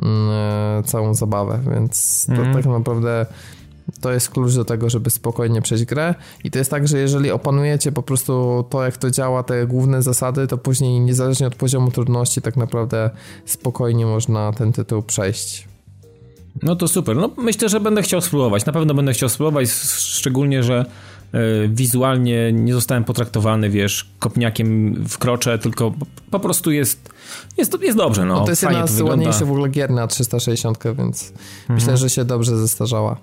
mm, 0.03 0.85
całą 0.85 1.15
zabawę, 1.15 1.61
więc 1.71 2.27
to 2.27 2.33
mm. 2.33 2.55
tak 2.55 2.67
naprawdę 2.67 3.27
to 4.01 4.13
jest 4.13 4.31
klucz 4.31 4.55
do 4.55 4.65
tego, 4.65 4.91
żeby 4.91 5.11
spokojnie 5.11 5.63
przejść 5.63 5.85
grę 5.85 6.15
i 6.45 6.51
to 6.51 6.59
jest 6.59 6.71
tak, 6.71 6.89
że 6.89 6.99
jeżeli 6.99 7.31
opanujecie 7.31 7.93
po 7.93 8.03
prostu 8.03 8.65
to, 8.71 8.85
jak 8.85 8.97
to 8.97 9.11
działa, 9.11 9.43
te 9.43 9.67
główne 9.67 10.03
zasady, 10.03 10.47
to 10.47 10.59
później 10.59 11.01
niezależnie 11.01 11.47
od 11.47 11.55
poziomu 11.55 11.91
trudności 11.91 12.43
tak 12.43 12.57
naprawdę 12.57 13.11
spokojnie 13.45 14.07
można 14.07 14.53
ten 14.53 14.73
tytuł 14.73 15.03
przejść. 15.03 15.69
No 16.63 16.77
to 16.77 16.89
super. 16.89 17.17
No 17.17 17.31
myślę, 17.37 17.69
że 17.69 17.81
będę 17.81 18.03
chciał 18.03 18.21
spróbować. 18.21 18.67
Na 18.67 18.73
pewno 18.73 18.95
będę 18.95 19.13
chciał 19.13 19.29
spróbować, 19.29 19.71
szczególnie, 19.97 20.63
że 20.63 20.87
E, 21.33 21.69
wizualnie 21.69 22.53
nie 22.53 22.75
zostałem 22.75 23.05
potraktowany, 23.05 23.71
wiesz, 23.71 24.11
kopniakiem 24.19 24.95
w 25.09 25.19
krocze, 25.19 25.59
tylko 25.59 25.93
po 26.31 26.41
prostu 26.41 26.71
jest, 26.71 27.11
jest, 27.57 27.83
jest 27.83 27.99
dobrze. 27.99 28.25
No, 28.25 28.35
no 28.35 28.45
to 28.45 28.51
jest 28.51 28.63
jedna 28.63 28.87
z 28.87 29.01
ładniejszych 29.01 29.47
w 29.47 29.51
ogóle 29.51 29.69
gier 29.69 29.91
na 29.91 30.07
360, 30.07 30.79
więc 30.85 31.31
mhm. 31.31 31.75
myślę, 31.75 31.97
że 31.97 32.11
się 32.11 32.25
dobrze 32.25 32.59
zestarzała. 32.59 33.17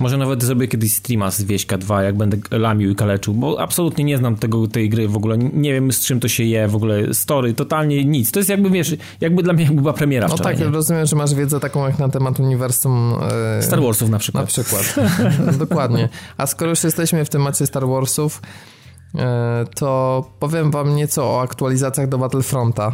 Może 0.00 0.16
nawet 0.16 0.42
zrobię 0.44 0.68
kiedyś 0.68 0.92
streama 0.92 1.30
z 1.30 1.42
Wieśka 1.42 1.78
2, 1.78 2.02
jak 2.02 2.16
będę 2.16 2.36
lamił 2.50 2.90
i 2.90 2.94
kaleczył, 2.94 3.34
bo 3.34 3.60
absolutnie 3.60 4.04
nie 4.04 4.18
znam 4.18 4.36
tego, 4.36 4.68
tej 4.68 4.88
gry 4.88 5.08
w 5.08 5.16
ogóle, 5.16 5.38
nie 5.38 5.72
wiem 5.72 5.92
z 5.92 6.00
czym 6.00 6.20
to 6.20 6.28
się 6.28 6.44
je, 6.44 6.68
w 6.68 6.76
ogóle 6.76 7.14
story, 7.14 7.54
totalnie 7.54 8.04
nic. 8.04 8.32
To 8.32 8.40
jest 8.40 8.50
jakby, 8.50 8.70
wiesz, 8.70 8.96
jakby 9.20 9.42
dla 9.42 9.52
mnie 9.52 9.64
jakby 9.64 9.80
była 9.80 9.92
premiera 9.92 10.28
No 10.28 10.34
wczoraj, 10.34 10.56
tak, 10.56 10.66
nie? 10.66 10.72
rozumiem, 10.72 11.06
że 11.06 11.16
masz 11.16 11.34
wiedzę 11.34 11.60
taką 11.60 11.86
jak 11.86 11.98
na 11.98 12.08
temat 12.08 12.40
uniwersum... 12.40 13.14
E... 13.58 13.62
Star 13.62 13.82
Warsów 13.82 14.10
na 14.10 14.18
przykład. 14.18 14.44
Na 14.44 14.46
przykład, 14.46 14.94
dokładnie. 15.68 16.08
A 16.36 16.46
skoro 16.46 16.70
już 16.70 16.84
jesteśmy 16.84 17.24
w 17.24 17.28
temacie 17.28 17.66
Star 17.66 17.86
Warsów, 17.86 18.42
e, 19.14 19.64
to 19.74 20.24
powiem 20.38 20.70
wam 20.70 20.96
nieco 20.96 21.24
o 21.24 21.40
aktualizacjach 21.40 22.08
do 22.08 22.18
Battlefronta. 22.18 22.92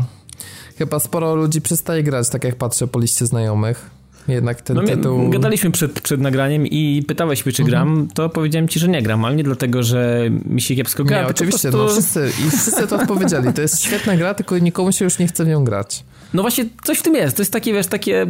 Chyba 0.78 0.98
sporo 0.98 1.34
ludzi 1.34 1.60
przestaje 1.60 2.02
grać, 2.02 2.28
tak 2.28 2.44
jak 2.44 2.56
patrzę 2.56 2.86
po 2.86 2.98
liście 2.98 3.26
znajomych. 3.26 3.95
Jednak 4.28 4.62
ten 4.62 4.76
no, 4.76 4.82
tytuł... 4.82 5.30
Gadaliśmy 5.30 5.70
przed, 5.70 6.00
przed 6.00 6.20
nagraniem 6.20 6.66
i 6.66 7.02
pytałeś 7.08 7.46
mnie, 7.46 7.52
czy 7.52 7.62
mhm. 7.62 7.70
gram, 7.70 8.08
to 8.14 8.28
powiedziałem 8.28 8.68
ci, 8.68 8.80
że 8.80 8.88
nie 8.88 9.02
gram, 9.02 9.24
ale 9.24 9.36
nie 9.36 9.44
dlatego, 9.44 9.82
że 9.82 10.30
mi 10.44 10.60
się 10.60 10.74
kiepsko 10.74 11.04
gra. 11.04 11.22
Nie, 11.22 11.28
oczywiście, 11.28 11.70
prostu... 11.70 11.86
no 11.86 11.92
wszyscy, 11.92 12.30
i 12.46 12.50
wszyscy 12.50 12.86
to 12.86 12.96
odpowiedzieli. 12.96 13.52
To 13.52 13.62
jest 13.62 13.82
świetna 13.82 14.16
gra, 14.16 14.34
tylko 14.34 14.58
nikomu 14.58 14.92
się 14.92 15.04
już 15.04 15.18
nie 15.18 15.26
chce 15.26 15.44
w 15.44 15.48
nią 15.48 15.64
grać. 15.64 16.04
No 16.34 16.42
właśnie, 16.42 16.64
coś 16.84 16.98
w 16.98 17.02
tym 17.02 17.14
jest. 17.14 17.36
To 17.36 17.42
jest 17.42 17.52
takie, 17.52 17.72
wiesz, 17.72 17.86
takie... 17.86 18.26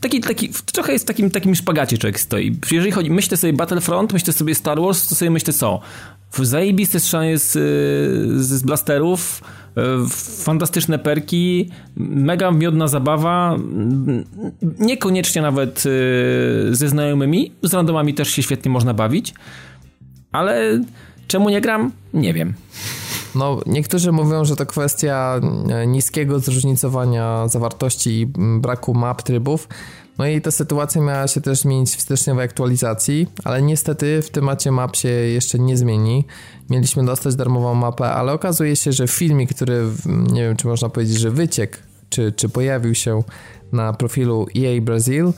Taki, 0.00 0.20
taki, 0.20 0.50
trochę 0.72 0.92
jest 0.92 1.04
w 1.04 1.08
takim, 1.08 1.30
takim 1.30 1.54
szpagacie 1.54 1.98
człowiek 1.98 2.20
stoi. 2.20 2.56
Jeżeli 2.70 2.92
chodzi, 2.92 3.10
myślę 3.10 3.36
sobie 3.36 3.52
Battlefront, 3.52 4.12
myślę 4.12 4.32
sobie 4.32 4.54
Star 4.54 4.80
Wars, 4.80 5.08
to 5.08 5.14
sobie 5.14 5.30
myślę 5.30 5.52
co? 5.52 5.80
Zajebiste 6.32 7.00
strzelanie 7.00 7.38
z, 7.38 7.52
z, 7.52 8.48
z 8.48 8.62
blasterów, 8.62 9.42
E, 9.78 10.08
fantastyczne 10.44 10.98
perki, 10.98 11.70
mega 11.96 12.50
miodna 12.50 12.88
zabawa, 12.88 13.56
niekoniecznie 14.78 15.42
nawet 15.42 15.84
e, 15.86 16.74
ze 16.74 16.88
znajomymi, 16.88 17.52
z 17.62 17.74
randomami 17.74 18.14
też 18.14 18.28
się 18.28 18.42
świetnie 18.42 18.70
można 18.70 18.94
bawić, 18.94 19.34
ale 20.32 20.80
czemu 21.28 21.50
nie 21.50 21.60
gram? 21.60 21.92
Nie 22.14 22.34
wiem. 22.34 22.54
No, 23.34 23.60
niektórzy 23.66 24.12
mówią, 24.12 24.44
że 24.44 24.56
to 24.56 24.66
kwestia 24.66 25.40
e, 25.70 25.86
niskiego 25.86 26.38
zróżnicowania 26.38 27.48
zawartości 27.48 28.20
i 28.20 28.26
braku 28.60 28.94
map, 28.94 29.22
trybów. 29.22 29.68
No 30.18 30.26
i 30.26 30.40
ta 30.40 30.50
sytuacja 30.50 31.00
miała 31.02 31.28
się 31.28 31.40
też 31.40 31.58
zmienić 31.58 31.96
w 31.96 32.00
styczniowej 32.00 32.44
aktualizacji, 32.44 33.26
ale 33.44 33.62
niestety 33.62 34.22
w 34.22 34.30
temacie 34.30 34.72
map 34.72 34.96
się 34.96 35.08
jeszcze 35.08 35.58
nie 35.58 35.76
zmieni. 35.76 36.24
Mieliśmy 36.70 37.04
dostać 37.04 37.36
darmową 37.36 37.74
mapę, 37.74 38.10
ale 38.10 38.32
okazuje 38.32 38.76
się, 38.76 38.92
że 38.92 39.08
filmik, 39.08 39.54
który 39.54 39.84
nie 40.06 40.42
wiem, 40.42 40.56
czy 40.56 40.66
można 40.66 40.88
powiedzieć, 40.88 41.18
że 41.18 41.30
wyciekł, 41.30 41.76
czy, 42.10 42.32
czy 42.32 42.48
pojawił 42.48 42.94
się 42.94 43.22
na 43.72 43.92
profilu 43.92 44.46
EA 44.56 44.80
Brazil, 44.80 45.32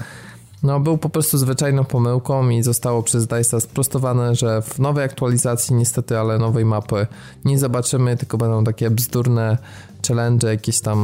no, 0.63 0.81
był 0.81 0.99
po 0.99 1.09
prostu 1.09 1.39
zwyczajną 1.39 1.85
pomyłką 1.85 2.49
i 2.49 2.63
zostało 2.63 3.03
przez 3.03 3.27
DICE 3.27 3.61
sprostowane, 3.61 4.35
że 4.35 4.63
w 4.63 4.79
nowej 4.79 5.05
aktualizacji 5.05 5.75
niestety, 5.75 6.19
ale 6.19 6.39
nowej 6.39 6.65
mapy 6.65 7.07
nie 7.45 7.59
zobaczymy, 7.59 8.17
tylko 8.17 8.39
będą 8.39 8.65
takie 8.65 8.91
bzdurne 8.91 9.59
challenge, 10.09 10.49
jakieś 10.49 10.81
tam, 10.81 10.99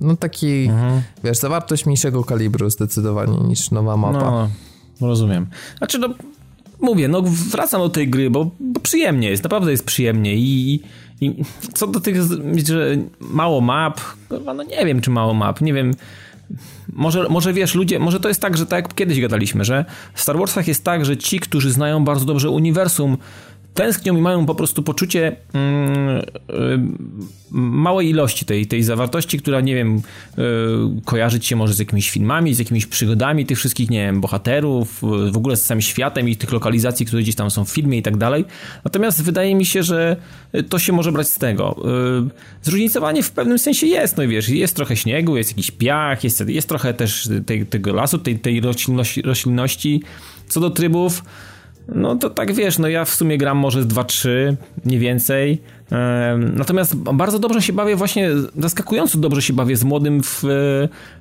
no 0.00 0.16
taki, 0.16 0.64
mhm. 0.64 1.02
wiesz, 1.24 1.38
zawartość 1.38 1.86
mniejszego 1.86 2.24
kalibru 2.24 2.70
zdecydowanie 2.70 3.38
niż 3.38 3.70
nowa 3.70 3.96
mapa. 3.96 4.48
No, 5.00 5.08
rozumiem. 5.08 5.46
Znaczy, 5.78 5.98
no, 5.98 6.08
mówię, 6.80 7.08
no 7.08 7.22
wracam 7.50 7.80
do 7.80 7.88
tej 7.88 8.08
gry, 8.08 8.30
bo, 8.30 8.50
bo 8.60 8.80
przyjemnie 8.80 9.30
jest, 9.30 9.42
naprawdę 9.42 9.70
jest 9.70 9.84
przyjemnie 9.84 10.34
i, 10.36 10.82
i 11.20 11.44
co 11.74 11.86
do 11.86 12.00
tych, 12.00 12.16
że 12.66 12.96
mało 13.20 13.60
map, 13.60 14.00
no 14.44 14.62
nie 14.62 14.86
wiem, 14.86 15.00
czy 15.00 15.10
mało 15.10 15.34
map, 15.34 15.60
nie 15.60 15.72
wiem, 15.72 15.94
może, 16.92 17.28
może 17.28 17.52
wiesz, 17.52 17.74
ludzie, 17.74 17.98
może 17.98 18.20
to 18.20 18.28
jest 18.28 18.40
tak, 18.40 18.56
że 18.56 18.66
tak 18.66 18.84
jak 18.84 18.94
kiedyś 18.94 19.20
gadaliśmy, 19.20 19.64
że 19.64 19.84
w 20.14 20.22
Star 20.22 20.38
Warsach 20.38 20.68
jest 20.68 20.84
tak, 20.84 21.04
że 21.04 21.16
ci, 21.16 21.40
którzy 21.40 21.72
znają 21.72 22.04
bardzo 22.04 22.24
dobrze 22.24 22.50
uniwersum, 22.50 23.18
tęsknią 23.80 24.16
i 24.16 24.20
mają 24.20 24.46
po 24.46 24.54
prostu 24.54 24.82
poczucie 24.82 25.36
mm, 25.52 26.18
y, 26.18 26.22
małej 27.50 28.08
ilości 28.08 28.44
tej, 28.44 28.66
tej 28.66 28.82
zawartości, 28.82 29.38
która, 29.38 29.60
nie 29.60 29.74
wiem, 29.74 29.96
y, 29.96 30.42
kojarzyć 31.04 31.46
się 31.46 31.56
może 31.56 31.74
z 31.74 31.78
jakimiś 31.78 32.10
filmami, 32.10 32.54
z 32.54 32.58
jakimiś 32.58 32.86
przygodami 32.86 33.46
tych 33.46 33.58
wszystkich, 33.58 33.90
nie 33.90 34.06
wiem, 34.06 34.20
bohaterów, 34.20 35.00
w 35.32 35.36
ogóle 35.36 35.56
z 35.56 35.66
samym 35.66 35.82
światem 35.82 36.28
i 36.28 36.36
tych 36.36 36.52
lokalizacji, 36.52 37.06
które 37.06 37.22
gdzieś 37.22 37.34
tam 37.34 37.50
są 37.50 37.64
w 37.64 37.70
filmie 37.70 37.98
i 37.98 38.02
tak 38.02 38.16
dalej. 38.16 38.44
Natomiast 38.84 39.22
wydaje 39.22 39.54
mi 39.54 39.66
się, 39.66 39.82
że 39.82 40.16
to 40.68 40.78
się 40.78 40.92
może 40.92 41.12
brać 41.12 41.28
z 41.28 41.38
tego. 41.38 41.76
Y, 42.28 42.30
zróżnicowanie 42.62 43.22
w 43.22 43.30
pewnym 43.30 43.58
sensie 43.58 43.86
jest, 43.86 44.16
no 44.16 44.28
wiesz, 44.28 44.48
jest 44.48 44.76
trochę 44.76 44.96
śniegu, 44.96 45.36
jest 45.36 45.50
jakiś 45.50 45.70
piach, 45.70 46.24
jest, 46.24 46.48
jest 46.48 46.68
trochę 46.68 46.94
też 46.94 47.28
tej, 47.46 47.66
tego 47.66 47.92
lasu, 47.92 48.18
tej, 48.18 48.38
tej 48.38 48.60
roślinności, 48.60 49.22
roślinności. 49.22 50.02
Co 50.48 50.60
do 50.60 50.70
trybów, 50.70 51.22
no 51.88 52.16
to 52.16 52.30
tak 52.30 52.52
wiesz, 52.52 52.78
no 52.78 52.88
ja 52.88 53.04
w 53.04 53.14
sumie 53.14 53.38
gram 53.38 53.58
może 53.58 53.82
z 53.82 53.86
2-3, 53.86 54.28
nie 54.84 54.98
więcej. 54.98 55.58
Natomiast 56.56 56.96
bardzo 56.96 57.38
dobrze 57.38 57.62
się 57.62 57.72
bawię, 57.72 57.96
właśnie 57.96 58.30
zaskakująco 58.58 59.18
dobrze 59.18 59.42
się 59.42 59.52
bawię 59.52 59.76
z 59.76 59.84
młodym 59.84 60.22
w, 60.22 60.42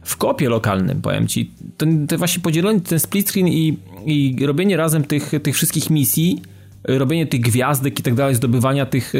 w 0.02 0.18
kopie 0.18 0.50
lokalnym, 0.50 1.02
powiem 1.02 1.28
ci. 1.28 1.52
Ten, 1.78 2.08
właśnie 2.18 2.44
podzielony, 2.44 2.82
ten 2.82 3.00
split 3.00 3.30
screen 3.30 3.48
i, 3.48 3.78
i 4.06 4.46
robienie 4.46 4.78
razem 4.78 5.04
tych, 5.04 5.32
tych 5.44 5.56
wszystkich 5.56 5.90
misji, 5.90 6.42
robienie 6.84 7.28
tych 7.28 7.42
gwiazdek 7.42 8.00
i 8.00 8.04
tak 8.04 8.16
dalej, 8.16 8.36
zdobywania 8.36 8.86
tych, 8.86 9.14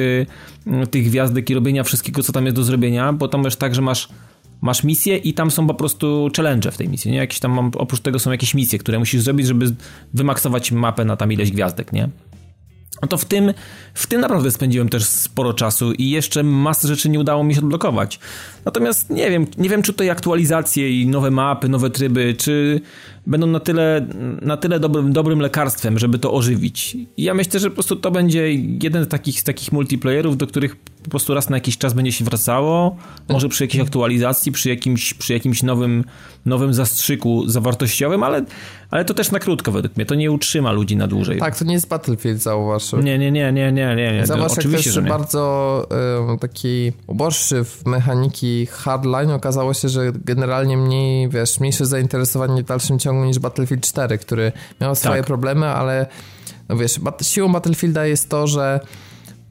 e, 0.76 0.88
tych 0.88 1.06
gwiazdek 1.06 1.50
i 1.50 1.54
robienia 1.54 1.84
wszystkiego, 1.84 2.24
co 2.24 2.34
tam 2.34 2.46
jest 2.46 2.56
do 2.56 2.64
zrobienia, 2.64 3.14
bo 3.14 3.28
tam 3.28 3.44
też 3.44 3.56
tak, 3.56 3.76
że 3.76 3.82
masz 3.82 4.10
masz 4.62 4.84
misję 4.84 5.18
i 5.18 5.34
tam 5.34 5.52
są 5.52 5.68
po 5.68 5.74
prostu 5.74 6.30
challenge 6.38 6.72
w 6.72 6.78
tej 6.78 6.90
misji, 6.90 7.12
nie? 7.12 7.18
Jakieś 7.18 7.40
tam, 7.40 7.60
oprócz 7.60 8.00
tego 8.00 8.20
są 8.20 8.32
jakieś 8.32 8.54
misje, 8.54 8.80
które 8.80 9.00
musisz 9.00 9.22
zrobić, 9.22 9.48
żeby 9.48 9.76
wymaksować 10.14 10.72
mapę 10.72 11.06
na 11.06 11.16
tam 11.16 11.32
ileś 11.32 11.52
gwiazdek, 11.52 11.94
nie? 11.94 12.10
No 13.02 13.08
to 13.08 13.18
w 13.18 13.26
tym, 13.26 13.54
w 13.94 14.08
tym 14.08 14.22
naprawdę 14.22 14.52
spędziłem 14.52 14.90
też 14.90 15.06
sporo 15.06 15.54
czasu 15.54 15.92
i 15.94 16.10
jeszcze 16.10 16.44
masę 16.44 16.88
rzeczy 16.88 17.10
nie 17.10 17.20
udało 17.20 17.44
mi 17.44 17.56
się 17.56 17.62
odblokować. 17.62 18.20
Natomiast 18.66 19.10
nie 19.10 19.30
wiem, 19.30 19.48
nie 19.58 19.70
wiem 19.70 19.82
czy 19.82 19.94
tutaj 19.94 20.10
aktualizacje 20.10 21.02
i 21.02 21.08
nowe 21.08 21.32
mapy, 21.32 21.70
nowe 21.70 21.90
tryby, 21.90 22.36
czy 22.38 22.82
będą 23.28 23.48
na 23.48 23.60
tyle, 23.60 24.08
na 24.42 24.58
tyle 24.58 24.80
dobrym, 24.80 25.14
dobrym 25.14 25.40
lekarstwem, 25.40 26.00
żeby 26.00 26.20
to 26.20 26.34
ożywić. 26.34 26.98
I 27.18 27.24
ja 27.24 27.34
myślę, 27.34 27.60
że 27.60 27.70
po 27.70 27.74
prostu 27.74 27.96
to 27.96 28.12
będzie 28.12 28.54
jeden 28.84 29.06
z 29.06 29.08
takich, 29.08 29.40
z 29.40 29.44
takich 29.44 29.72
multiplayerów, 29.72 30.38
do 30.38 30.48
których 30.48 30.76
po 31.04 31.10
prostu 31.10 31.34
raz 31.34 31.50
na 31.50 31.58
jakiś 31.58 31.78
czas 31.78 31.94
będzie 31.94 32.12
się 32.12 32.26
wracało, 32.26 32.96
może 33.30 33.50
przy 33.50 33.64
jakiejś 33.64 33.84
aktualizacji, 33.84 34.52
przy 34.52 34.70
jakimś, 34.70 35.14
przy 35.14 35.34
jakimś 35.34 35.64
nowym, 35.64 36.04
nowym 36.46 36.74
zastrzyku 36.74 37.48
zawartościowym, 37.48 38.24
ale, 38.24 38.46
ale 38.92 39.06
to 39.06 39.14
też 39.14 39.32
na 39.32 39.40
krótko 39.40 39.72
według 39.72 39.96
mnie, 39.96 40.06
to 40.06 40.16
nie 40.16 40.32
utrzyma 40.32 40.72
ludzi 40.72 40.96
na 40.96 41.08
dłużej. 41.08 41.40
Tak, 41.40 41.58
to 41.58 41.66
nie 41.66 41.74
jest 41.74 41.88
Battlefield, 41.88 42.42
zauważ. 42.42 42.94
Nie, 42.94 43.18
nie, 43.18 43.32
nie, 43.32 43.52
nie, 43.52 43.72
nie, 43.72 43.96
nie. 43.96 44.26
Zauważ, 44.26 44.52
oczywiście, 44.52 44.92
że 44.92 45.04
nie. 45.04 45.10
bardzo 45.10 45.88
y, 46.36 46.38
taki 46.38 46.92
uboższy 47.08 47.64
w 47.64 47.86
mechaniki 47.86 48.66
hardline 48.66 49.32
okazało 49.32 49.74
się, 49.74 49.90
że 49.90 50.12
generalnie 50.26 50.78
mniej, 50.78 51.30
wiesz, 51.30 51.60
mniejsze 51.60 51.86
zainteresowanie 51.86 52.64
w 52.64 52.66
dalszym 52.66 53.00
ciągu 53.00 53.26
niż 53.26 53.40
Battlefield 53.40 53.88
4, 53.88 54.18
który 54.18 54.52
miał 54.82 54.96
swoje 54.96 55.18
tak. 55.18 55.26
problemy, 55.26 55.66
ale 55.66 56.06
no 56.70 56.78
wiesz, 56.78 57.00
siłą 57.22 57.52
Battlefielda 57.52 58.06
jest 58.06 58.30
to, 58.30 58.48
że 58.48 58.80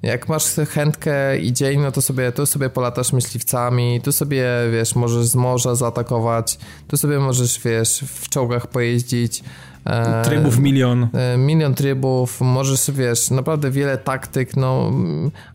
jak 0.02 0.28
masz 0.28 0.44
chętkę 0.54 1.38
i 1.38 1.52
dzień, 1.52 1.80
no 1.80 1.92
to 1.92 2.02
sobie, 2.02 2.32
tu 2.32 2.46
sobie 2.46 2.70
polatasz 2.70 3.12
myśliwcami, 3.12 4.00
tu 4.00 4.12
sobie, 4.12 4.46
wiesz, 4.72 4.94
możesz 4.94 5.26
z 5.26 5.34
morza 5.34 5.74
zaatakować, 5.74 6.58
tu 6.88 6.96
sobie 6.96 7.18
możesz, 7.18 7.60
wiesz, 7.60 8.04
w 8.06 8.28
czołgach 8.28 8.66
pojeździć. 8.66 9.42
E, 9.86 10.22
trybów 10.24 10.58
milion. 10.58 11.08
E, 11.12 11.36
milion 11.36 11.74
trybów, 11.74 12.40
możesz, 12.40 12.90
wiesz, 12.90 13.30
naprawdę 13.30 13.70
wiele 13.70 13.98
taktyk, 13.98 14.56
no, 14.56 14.92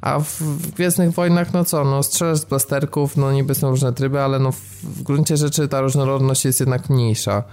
a 0.01 0.19
w, 0.19 0.41
Gwiezdnych 0.75 1.11
Wojnach, 1.11 1.53
no 1.53 1.65
co, 1.65 1.83
no 1.83 2.03
strzelasz 2.03 2.37
z 2.37 2.45
blasterków, 2.45 3.17
no 3.17 3.31
niby 3.31 3.55
są 3.55 3.69
różne 3.69 3.93
tryby, 3.93 4.21
ale 4.21 4.39
no 4.39 4.51
w 4.83 5.03
gruncie 5.03 5.37
rzeczy 5.37 5.67
ta 5.67 5.81
różnorodność 5.81 6.45
jest 6.45 6.59
jednak 6.59 6.89
mniejsza. 6.89 7.43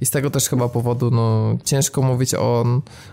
I 0.00 0.06
z 0.06 0.10
tego 0.10 0.30
też 0.30 0.48
chyba 0.48 0.68
powodu 0.68 1.10
no, 1.10 1.58
ciężko 1.64 2.02
mówić 2.02 2.34
o, 2.34 2.64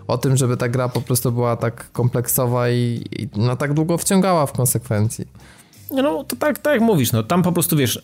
o 0.08 0.18
tym, 0.18 0.38
żeby 0.38 0.58
ta 0.58 0.70
gra 0.70 0.90
po 0.90 1.02
prostu 1.02 1.32
była 1.32 1.56
tak 1.56 1.92
kompleksowa 1.92 2.70
i, 2.70 3.06
i 3.20 3.30
no, 3.36 3.56
tak 3.56 3.74
długo 3.74 3.98
wciągała 3.98 4.46
w 4.46 4.52
konsekwencji. 4.52 5.28
No 5.92 6.24
to 6.24 6.36
tak, 6.36 6.60
tak 6.60 6.74
jak 6.74 6.82
mówisz, 6.82 7.12
no 7.12 7.24
tam 7.24 7.44
po 7.44 7.52
prostu 7.52 7.78
wiesz. 7.78 8.02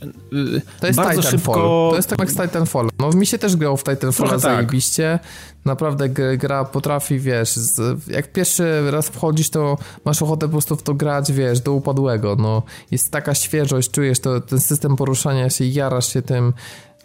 To 0.79 0.87
jest 0.87 0.97
bardzo 0.97 1.21
Titanfall. 1.21 1.39
szybko. 1.39 1.87
To 1.91 1.95
jest 1.95 2.09
tak 2.09 2.19
jak 2.19 2.31
z 2.31 2.35
Titanfall. 2.35 2.89
No 2.99 3.09
mi 3.09 3.25
się 3.25 3.37
też 3.37 3.55
grało 3.55 3.77
w 3.77 3.83
Titanfall 3.83 4.29
tak. 4.29 4.39
zajebiście. 4.39 5.19
Naprawdę 5.65 6.09
gra 6.37 6.65
potrafi, 6.65 7.19
wiesz, 7.19 7.55
z, 7.55 8.07
jak 8.07 8.31
pierwszy 8.31 8.91
raz 8.91 9.09
wchodzisz, 9.09 9.49
to 9.49 9.77
masz 10.05 10.21
ochotę 10.21 10.45
po 10.45 10.51
prostu 10.51 10.75
w 10.75 10.83
to 10.83 10.93
grać, 10.93 11.31
wiesz, 11.31 11.61
do 11.61 11.73
upadłego. 11.73 12.35
No, 12.35 12.63
jest 12.91 13.11
taka 13.11 13.35
świeżość, 13.35 13.91
czujesz 13.91 14.19
to, 14.19 14.41
ten 14.41 14.59
system 14.59 14.95
poruszania 14.95 15.49
się, 15.49 15.65
jarasz 15.65 16.13
się 16.13 16.21
tym, 16.21 16.53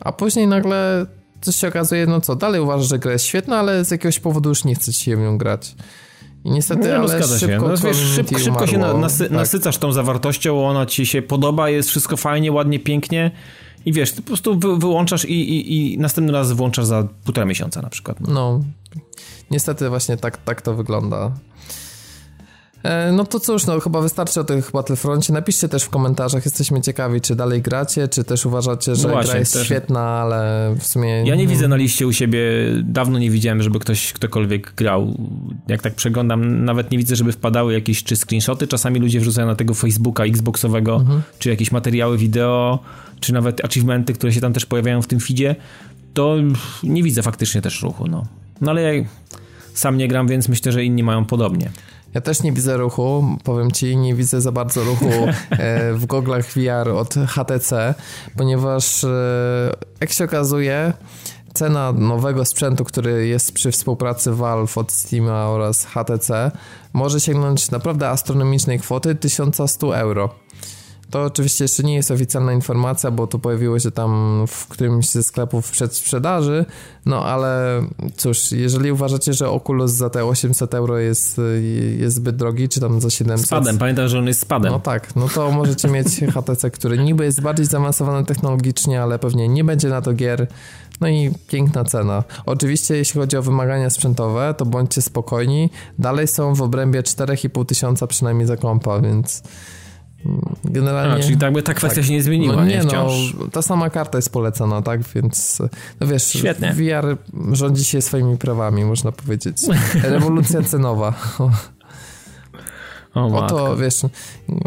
a 0.01 0.13
później 0.13 0.47
nagle 0.47 1.07
coś 1.45 1.57
się 1.57 1.69
okazuje, 1.69 2.07
no 2.07 2.21
co, 2.21 2.37
dalej 2.37 2.61
uważasz, 2.61 2.89
że 2.89 2.99
gra 2.99 3.13
jest 3.13 3.25
świetna, 3.25 3.59
ale 3.59 3.85
z 3.85 3.91
jakiegoś 3.91 4.21
powodu 4.21 4.49
już 4.49 4.65
nie 4.65 4.75
chce 4.75 4.93
ci 4.93 5.05
się 5.05 5.17
w 5.17 5.21
nią 5.21 5.39
grać. 5.39 5.75
I 6.45 6.51
niestety, 6.51 6.89
no, 6.89 6.95
ale 6.95 7.23
szybko, 7.23 7.39
się. 7.39 7.59
No, 7.59 7.77
wiesz, 7.77 7.97
szybko, 7.97 8.39
szybko 8.39 8.67
się 8.67 8.79
nasy, 8.79 9.25
tak. 9.25 9.33
nasycasz 9.33 9.79
tą 9.79 9.93
zawartością, 9.93 10.67
ona 10.67 10.87
ci 10.87 11.07
się 11.07 11.23
podoba, 11.23 11.71
jest 11.71 11.89
wszystko 11.89 12.17
fajnie, 12.17 12.53
ładnie, 12.53 12.79
pięknie 12.79 13.31
i 13.87 13.93
wiesz, 13.93 14.13
ty 14.13 14.23
po 14.23 14.27
prostu 14.27 14.59
wy, 14.59 14.79
wyłączasz 14.79 15.25
i, 15.25 15.33
i, 15.33 15.93
i 15.95 15.99
następny 15.99 16.33
raz 16.33 16.53
włączasz 16.53 16.85
za 16.85 17.09
półtora 17.25 17.47
miesiąca 17.47 17.83
na 17.83 17.91
przykład. 17.91 18.21
No, 18.21 18.29
no 18.29 18.61
niestety 19.51 19.89
właśnie 19.89 20.17
tak, 20.17 20.37
tak 20.37 20.63
to 20.63 20.75
wygląda. 20.75 21.33
E, 22.85 23.13
no 23.13 23.25
to 23.25 23.41
cóż, 23.41 23.67
no 23.67 23.81
chyba 23.81 24.01
wystarczy 24.01 24.41
o 24.41 24.45
tych 24.45 24.71
Battlefroncie. 24.71 25.33
Napiszcie 25.33 25.69
też 25.69 25.83
w 25.83 25.89
komentarzach, 25.89 26.45
jesteśmy 26.45 26.81
ciekawi, 26.81 27.21
czy 27.21 27.37
dalej 27.37 27.63
gracie, 27.63 28.09
czy 28.09 28.25
też 28.25 28.47
uważacie, 28.47 28.95
że 28.95 29.09
no 29.09 29.15
właśnie, 29.15 29.31
gra 29.31 29.39
jest 29.39 29.53
też. 29.53 29.67
świetna, 29.67 30.01
ale 30.01 30.71
w 30.79 30.87
sumie... 30.87 31.25
Ja 31.25 31.35
nie 31.35 31.47
widzę 31.47 31.69
na 31.69 31.77
liście 31.77 32.07
u 32.07 32.13
siebie, 32.13 32.41
dawno 32.83 33.19
nie 33.19 33.31
widziałem, 33.31 33.63
żeby 33.63 33.79
ktoś, 33.79 34.13
ktokolwiek 34.13 34.75
grał. 34.75 35.15
Jak 35.69 35.83
tak 35.83 35.95
przeglądam, 35.95 36.65
nawet 36.65 36.91
nie 36.91 36.99
widzę, 36.99 37.17
żeby 37.17 37.33
wpadały 37.33 37.73
jakieś 37.73 38.05
czy 38.05 38.17
screenshoty, 38.17 38.67
czasami 38.67 39.01
ludzie 39.01 39.21
wrzucają 39.21 39.47
na 39.47 39.57
tego 39.57 39.75
Facebooka 39.75 40.25
Xboxowego, 40.25 40.97
mhm. 40.97 41.23
czy 41.39 41.51
jakieś 41.51 41.73
materiały 41.73 42.19
wideo, 42.19 42.79
czy 43.21 43.33
nawet 43.33 43.65
achievementy, 43.65 44.13
które 44.13 44.33
się 44.33 44.41
tam 44.41 44.53
też 44.53 44.67
pojawiają 44.67 45.03
w 45.03 45.07
tym 45.07 45.21
feedzie, 45.21 45.57
to 46.15 46.37
nie 46.83 47.03
widzę 47.03 47.23
faktycznie 47.23 47.63
też 47.63 47.83
ruchu, 47.83 48.07
no. 48.07 48.27
No 48.61 48.71
ale 48.71 48.83
ja 48.83 49.05
sam 49.75 49.97
nie 49.97 50.09
gram, 50.09 50.29
więc 50.29 50.49
myślę, 50.49 50.73
że 50.73 50.85
inni 50.85 51.03
mają 51.03 51.25
podobnie. 51.25 51.71
Ja 52.15 52.21
też 52.21 52.43
nie 52.43 52.53
widzę 52.53 52.77
ruchu, 52.77 53.25
powiem 53.45 53.71
ci, 53.71 53.97
nie 53.97 54.15
widzę 54.15 54.41
za 54.41 54.53
bardzo 54.53 54.85
ruchu 54.85 55.11
e, 55.51 55.93
w 55.95 56.07
goglach 56.07 56.47
VR 56.47 56.89
od 56.89 57.15
HTC, 57.15 57.95
ponieważ 58.37 59.05
e, 59.05 59.09
jak 60.01 60.13
się 60.13 60.25
okazuje, 60.25 60.93
cena 61.55 61.93
nowego 61.93 62.45
sprzętu, 62.45 62.85
który 62.85 63.27
jest 63.27 63.53
przy 63.53 63.71
współpracy 63.71 64.33
Valve 64.33 64.79
od 64.79 64.93
Steama 64.93 65.49
oraz 65.49 65.85
HTC, 65.85 66.51
może 66.93 67.21
sięgnąć 67.21 67.71
naprawdę 67.71 68.09
astronomicznej 68.09 68.79
kwoty 68.79 69.15
1100 69.15 69.97
euro. 69.99 70.44
To 71.11 71.23
oczywiście 71.23 71.65
jeszcze 71.65 71.83
nie 71.83 71.95
jest 71.95 72.11
oficjalna 72.11 72.53
informacja, 72.53 73.11
bo 73.11 73.27
to 73.27 73.39
pojawiło 73.39 73.79
się 73.79 73.91
tam 73.91 74.45
w 74.49 74.67
którymś 74.67 75.09
ze 75.11 75.23
sklepów 75.23 75.71
przed 75.71 75.97
sprzedaży, 75.97 76.65
no 77.07 77.25
ale 77.25 77.83
cóż, 78.17 78.53
jeżeli 78.53 78.93
uważacie, 78.93 79.33
że 79.33 79.51
Oculus 79.51 79.91
za 79.91 80.11
te 80.11 80.25
800 80.25 80.75
euro 80.75 80.99
jest, 80.99 81.41
jest 81.99 82.17
zbyt 82.17 82.37
drogi, 82.37 82.69
czy 82.69 82.81
tam 82.81 83.01
za 83.01 83.11
700... 83.11 83.47
Spadem, 83.47 83.79
pamiętam, 83.79 84.09
że 84.09 84.19
on 84.19 84.27
jest 84.27 84.41
spadem. 84.41 84.73
No 84.73 84.81
tak, 84.81 85.17
no 85.17 85.29
to 85.29 85.51
możecie 85.51 85.89
mieć 85.89 86.07
HTC, 86.35 86.71
który 86.71 86.99
niby 86.99 87.25
jest 87.25 87.41
bardziej 87.41 87.67
zaawansowany 87.67 88.27
technologicznie, 88.27 89.03
ale 89.03 89.19
pewnie 89.19 89.49
nie 89.49 89.65
będzie 89.65 89.89
na 89.89 90.03
to 90.03 90.13
gier, 90.13 90.47
no 91.01 91.09
i 91.09 91.31
piękna 91.49 91.85
cena. 91.85 92.25
Oczywiście, 92.47 92.97
jeśli 92.97 93.21
chodzi 93.21 93.37
o 93.37 93.43
wymagania 93.43 93.91
sprzętowe, 93.91 94.55
to 94.59 94.67
bądźcie 94.67 95.03
spokojni. 95.03 95.71
Dalej 95.99 96.29
są 96.29 96.55
w 96.55 96.63
obrębie 96.63 97.03
4,5 97.03 97.67
tysiąca 97.67 98.07
przynajmniej 98.07 98.47
za 98.47 98.57
kompa, 98.57 99.01
więc 99.01 99.43
Generalnie... 100.65 101.15
A, 101.15 101.27
czyli 101.27 101.37
tak 101.37 101.53
by 101.53 101.63
ta 101.63 101.75
kwestia 101.75 101.97
tak. 102.01 102.05
się 102.05 102.13
nie 102.13 102.23
zmieniła, 102.23 102.57
no, 102.57 102.65
nie, 102.65 102.75
nie 102.75 102.83
wciąż. 102.83 103.35
No, 103.41 103.49
ta 103.49 103.63
sama 103.63 103.91
karta 103.91 104.19
jest 104.19 104.33
polecana, 104.33 104.83
tak, 104.83 105.01
więc 105.03 105.59
no 106.01 106.07
wiesz, 106.07 106.25
Świetnie. 106.25 106.73
VR 106.73 107.17
rządzi 107.53 107.85
się 107.85 108.03
swoimi 108.03 108.39
prawami, 108.39 108.85
można 108.85 109.13
powiedzieć. 109.13 109.57
Rewolucja 110.03 110.63
cenowa. 110.63 111.15
O, 113.15 113.27
Oto, 113.45 113.77
wiesz, 113.77 114.03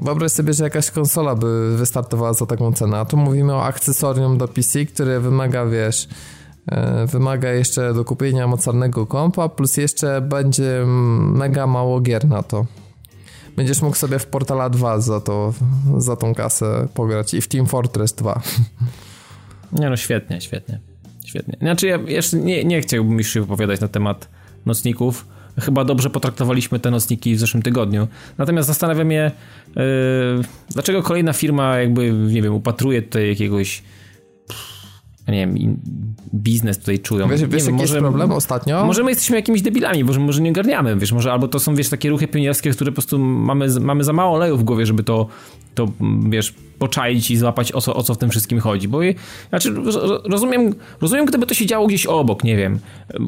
wyobraź 0.01 0.31
sobie, 0.31 0.53
że 0.53 0.63
jakaś 0.63 0.91
konsola 0.91 1.35
by 1.35 1.77
wystartowała 1.77 2.33
za 2.33 2.45
taką 2.45 2.73
cenę, 2.73 2.99
a 2.99 3.05
tu 3.05 3.17
mówimy 3.17 3.53
o 3.53 3.63
akcesorium 3.63 4.37
do 4.37 4.47
PC, 4.47 4.85
które 4.85 5.19
wymaga, 5.19 5.65
wiesz, 5.65 6.07
e, 6.71 7.05
wymaga 7.05 7.51
jeszcze 7.51 7.93
do 7.93 8.05
kupienia 8.05 8.47
mocarnego 8.47 9.05
kompa, 9.05 9.49
plus 9.49 9.77
jeszcze 9.77 10.21
będzie 10.21 10.83
mega 11.17 11.67
mało 11.67 12.01
gier 12.01 12.27
na 12.27 12.43
to. 12.43 12.65
Będziesz 13.57 13.81
mógł 13.81 13.95
sobie 13.95 14.19
w 14.19 14.25
Portala 14.25 14.69
2 14.69 14.99
za, 14.99 15.21
to, 15.21 15.53
za 15.97 16.15
tą 16.15 16.35
kasę 16.35 16.87
pograć 16.93 17.33
i 17.33 17.41
w 17.41 17.47
Team 17.47 17.65
Fortress 17.65 18.13
2. 18.13 18.41
Nie 19.71 19.89
no, 19.89 19.97
świetnie, 19.97 20.41
świetnie. 20.41 20.79
Świetnie. 21.25 21.57
Znaczy 21.61 21.87
ja 21.87 21.99
jeszcze 22.07 22.37
nie, 22.37 22.63
nie 22.63 22.81
chciałbym 22.81 23.17
już 23.17 23.33
się 23.33 23.41
wypowiadać 23.41 23.79
na 23.79 23.87
temat 23.87 24.29
nocników. 24.65 25.27
Chyba 25.59 25.85
dobrze 25.85 26.09
potraktowaliśmy 26.09 26.79
te 26.79 26.91
nocniki 26.91 27.35
w 27.35 27.39
zeszłym 27.39 27.63
tygodniu. 27.63 28.07
Natomiast 28.37 28.67
zastanawiam 28.67 29.11
się, 29.11 29.31
yy, 29.75 29.83
dlaczego 30.69 31.03
kolejna 31.03 31.33
firma 31.33 31.77
jakby, 31.77 32.11
nie 32.11 32.41
wiem, 32.41 32.53
upatruje 32.53 33.01
tutaj 33.01 33.29
jakiegoś 33.29 33.83
nie 35.31 35.47
wiem, 35.47 35.79
biznes 36.33 36.79
tutaj 36.79 36.99
czują. 36.99 37.29
Wiesz, 37.29 37.45
wiesz 37.45 37.65
wiem, 37.65 37.75
może, 37.75 37.93
jest 37.93 37.99
problem 37.99 38.31
ostatnio? 38.31 38.85
Może 38.85 39.03
my 39.03 39.11
jesteśmy 39.11 39.35
jakimiś 39.35 39.61
debilami, 39.61 40.03
może, 40.03 40.19
może 40.19 40.41
nie 40.41 40.49
ogarniamy, 40.49 40.95
wiesz, 40.95 41.11
może 41.11 41.31
albo 41.31 41.47
to 41.47 41.59
są, 41.59 41.75
wiesz, 41.75 41.89
takie 41.89 42.09
ruchy 42.09 42.27
pionierskie, 42.27 42.71
które 42.71 42.91
po 42.91 42.95
prostu 42.95 43.19
mamy, 43.19 43.67
mamy 43.79 44.03
za 44.03 44.13
mało 44.13 44.35
oleju 44.35 44.57
w 44.57 44.63
głowie, 44.63 44.85
żeby 44.85 45.03
to, 45.03 45.27
to 45.75 45.87
wiesz, 46.29 46.53
poczaić 46.79 47.31
i 47.31 47.37
złapać 47.37 47.71
o 47.71 47.81
co, 47.81 47.95
o 47.95 48.03
co 48.03 48.13
w 48.13 48.17
tym 48.17 48.29
wszystkim 48.29 48.59
chodzi, 48.59 48.87
bo 48.87 48.99
znaczy, 49.49 49.75
rozumiem, 50.23 50.75
rozumiem, 51.01 51.25
gdyby 51.25 51.45
to 51.45 51.53
się 51.53 51.65
działo 51.65 51.87
gdzieś 51.87 52.05
obok, 52.05 52.43
nie 52.43 52.57
wiem, 52.57 52.79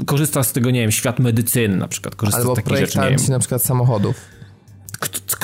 korzysta 0.06 0.44
z 0.44 0.54
tego, 0.54 0.72
nie 0.72 0.82
wiem, 0.82 0.92
świat 0.92 1.20
medycyny 1.20 1.78
na 1.78 1.88
przykład, 1.88 2.16
korzysta 2.16 2.42
albo 2.42 2.54
z 2.54 2.56
takich 2.56 2.78
rzeczy, 2.78 3.00
nie 3.00 3.10
wiem. 3.10 3.20
na 3.30 3.40
przykład 3.40 3.64
samochodów 3.64 4.39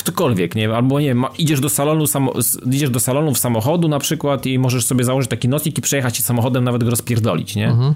ktokolwiek, 0.05 0.55
nie 0.55 0.75
albo 0.75 0.99
nie 0.99 1.07
wiem, 1.07 1.25
idziesz 1.37 1.59
do 1.59 1.69
salonu, 1.69 2.07
samo, 2.07 2.33
idziesz 2.71 2.89
do 2.89 2.99
salonu 2.99 3.33
w 3.33 3.37
samochodu 3.37 3.87
na 3.87 3.99
przykład 3.99 4.45
i 4.45 4.59
możesz 4.59 4.85
sobie 4.85 5.05
założyć 5.05 5.29
taki 5.29 5.49
nocnik 5.49 5.77
i 5.77 5.81
przejechać 5.81 6.17
się 6.17 6.23
samochodem, 6.23 6.63
nawet 6.63 6.83
go 6.83 6.89
rozpierdolić, 6.89 7.55
nie? 7.55 7.67
Mhm. 7.67 7.93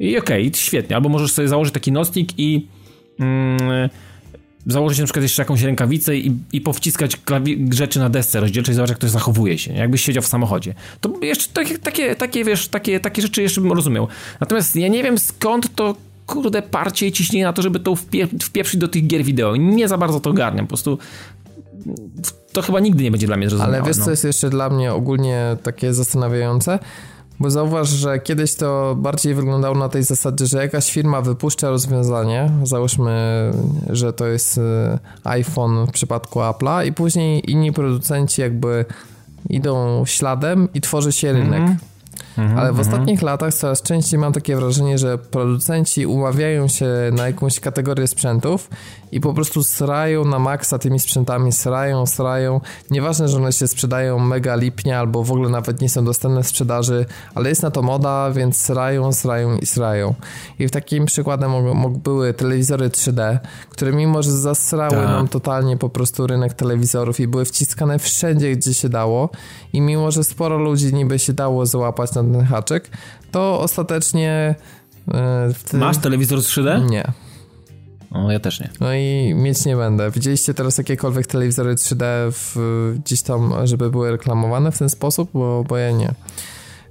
I 0.00 0.18
okej, 0.18 0.46
okay, 0.48 0.60
świetnie. 0.60 0.96
Albo 0.96 1.08
możesz 1.08 1.32
sobie 1.32 1.48
założyć 1.48 1.74
taki 1.74 1.92
nocnik 1.92 2.38
i 2.38 2.66
mm, 3.20 3.88
założyć 4.66 4.98
na 4.98 5.04
przykład 5.04 5.22
jeszcze 5.22 5.42
jakąś 5.42 5.62
rękawicę 5.62 6.16
i, 6.16 6.32
i 6.52 6.60
powciskać 6.60 7.20
rzeczy 7.72 7.98
na 7.98 8.08
desce 8.08 8.40
rozdzielczej, 8.40 8.74
zobaczyć 8.74 8.90
jak 8.90 8.98
ktoś 8.98 9.10
zachowuje 9.10 9.58
się, 9.58 9.72
nie? 9.72 9.78
jakbyś 9.78 10.02
siedział 10.02 10.22
w 10.22 10.26
samochodzie. 10.26 10.74
To 11.00 11.12
jeszcze 11.22 11.52
takie, 11.52 11.78
takie, 11.78 12.16
takie, 12.16 12.44
wiesz, 12.44 12.68
takie, 12.68 13.00
takie 13.00 13.22
rzeczy 13.22 13.42
jeszcze 13.42 13.60
bym 13.60 13.72
rozumiał. 13.72 14.08
Natomiast 14.40 14.76
ja 14.76 14.88
nie 14.88 15.02
wiem 15.02 15.18
skąd 15.18 15.74
to 15.74 15.96
kurde 16.26 16.62
parcie 16.62 17.06
i 17.06 17.12
ciśnienie 17.12 17.44
na 17.44 17.52
to, 17.52 17.62
żeby 17.62 17.80
to 17.80 17.96
wpie 17.96 18.26
wpieprzyć 18.42 18.80
do 18.80 18.88
tych 18.88 19.06
gier 19.06 19.24
wideo. 19.24 19.56
Nie 19.56 19.88
za 19.88 19.98
bardzo 19.98 20.20
to 20.20 20.30
ogarniam. 20.30 20.66
Po 20.66 20.68
prostu 20.68 20.98
to 22.52 22.62
chyba 22.62 22.80
nigdy 22.80 23.04
nie 23.04 23.10
będzie 23.10 23.26
dla 23.26 23.36
mnie 23.36 23.48
zrozumiałe. 23.48 23.76
Ale 23.76 23.86
wiesz, 23.86 23.98
no. 23.98 24.04
co 24.04 24.10
jest 24.10 24.24
jeszcze 24.24 24.50
dla 24.50 24.70
mnie 24.70 24.92
ogólnie 24.92 25.56
takie 25.62 25.94
zastanawiające? 25.94 26.78
Bo 27.40 27.50
zauważ, 27.50 27.88
że 27.88 28.18
kiedyś 28.18 28.54
to 28.54 28.96
bardziej 28.98 29.34
wyglądało 29.34 29.74
na 29.74 29.88
tej 29.88 30.02
zasadzie, 30.02 30.46
że 30.46 30.58
jakaś 30.58 30.92
firma 30.92 31.20
wypuszcza 31.20 31.70
rozwiązanie, 31.70 32.50
załóżmy, 32.62 33.50
że 33.90 34.12
to 34.12 34.26
jest 34.26 34.58
e, 34.58 34.98
iPhone 35.24 35.86
w 35.86 35.90
przypadku 35.90 36.38
Apple'a 36.38 36.86
i 36.86 36.92
później 36.92 37.50
inni 37.50 37.72
producenci 37.72 38.40
jakby 38.40 38.84
idą 39.50 40.04
śladem 40.06 40.68
i 40.74 40.80
tworzy 40.80 41.12
się 41.12 41.32
rynek. 41.32 41.60
Mm 41.60 41.76
-hmm. 41.76 41.92
Mhm, 42.38 42.58
Ale 42.58 42.72
w 42.72 42.78
mhm. 42.78 42.88
ostatnich 42.88 43.22
latach 43.22 43.54
coraz 43.54 43.82
częściej 43.82 44.20
mam 44.20 44.32
takie 44.32 44.56
wrażenie, 44.56 44.98
że 44.98 45.18
producenci 45.18 46.06
umawiają 46.06 46.68
się 46.68 46.86
na 47.12 47.26
jakąś 47.26 47.60
kategorię 47.60 48.06
sprzętów 48.06 48.70
i 49.12 49.20
po 49.20 49.34
prostu 49.34 49.62
srają 49.62 50.24
na 50.24 50.38
maksa 50.38 50.78
tymi 50.78 51.00
sprzętami, 51.00 51.52
srają, 51.52 52.06
srają. 52.06 52.60
Nieważne, 52.90 53.28
że 53.28 53.36
one 53.36 53.52
się 53.52 53.68
sprzedają 53.68 54.18
mega 54.18 54.56
lipnie 54.56 54.98
albo 54.98 55.24
w 55.24 55.32
ogóle 55.32 55.48
nawet 55.48 55.80
nie 55.80 55.88
są 55.88 56.04
dostępne 56.04 56.42
w 56.42 56.46
sprzedaży, 56.46 57.06
ale 57.34 57.48
jest 57.48 57.62
na 57.62 57.70
to 57.70 57.82
moda, 57.82 58.30
więc 58.30 58.56
srają, 58.56 59.12
srają 59.12 59.56
i 59.56 59.66
srają. 59.66 60.14
I 60.58 60.68
w 60.68 60.70
takim 60.70 61.06
przykładem 61.06 61.52
były 62.02 62.34
telewizory 62.34 62.88
3D, 62.88 63.38
które 63.68 63.92
mimo, 63.92 64.22
że 64.22 64.30
zasrały 64.30 64.90
Ta. 64.90 65.04
nam 65.04 65.28
totalnie 65.28 65.76
po 65.76 65.88
prostu 65.88 66.26
rynek 66.26 66.54
telewizorów 66.54 67.20
i 67.20 67.28
były 67.28 67.44
wciskane 67.44 67.98
wszędzie, 67.98 68.56
gdzie 68.56 68.74
się 68.74 68.88
dało 68.88 69.30
i 69.72 69.80
mimo, 69.80 70.10
że 70.10 70.24
sporo 70.24 70.58
ludzi 70.58 70.94
niby 70.94 71.18
się 71.18 71.32
dało 71.32 71.66
załapać 71.66 72.14
na 72.14 72.22
ten 72.22 72.44
haczyk, 72.44 72.90
to 73.30 73.60
ostatecznie... 73.60 74.54
Ty... 75.70 75.76
Masz 75.76 75.98
telewizor 75.98 76.38
3D? 76.38 76.90
Nie. 76.90 77.12
No, 78.12 78.32
ja 78.32 78.40
też 78.40 78.60
nie. 78.60 78.70
No 78.80 78.94
i 78.94 79.34
mieć 79.34 79.64
nie 79.64 79.76
będę. 79.76 80.10
Widzieliście 80.10 80.54
teraz 80.54 80.78
jakiekolwiek 80.78 81.26
telewizory 81.26 81.74
3D 81.74 82.04
w, 82.32 82.56
gdzieś 83.04 83.22
tam, 83.22 83.54
żeby 83.64 83.90
były 83.90 84.10
reklamowane 84.10 84.72
w 84.72 84.78
ten 84.78 84.88
sposób? 84.88 85.30
Bo, 85.32 85.64
bo 85.68 85.76
ja 85.76 85.90
nie. 85.90 86.14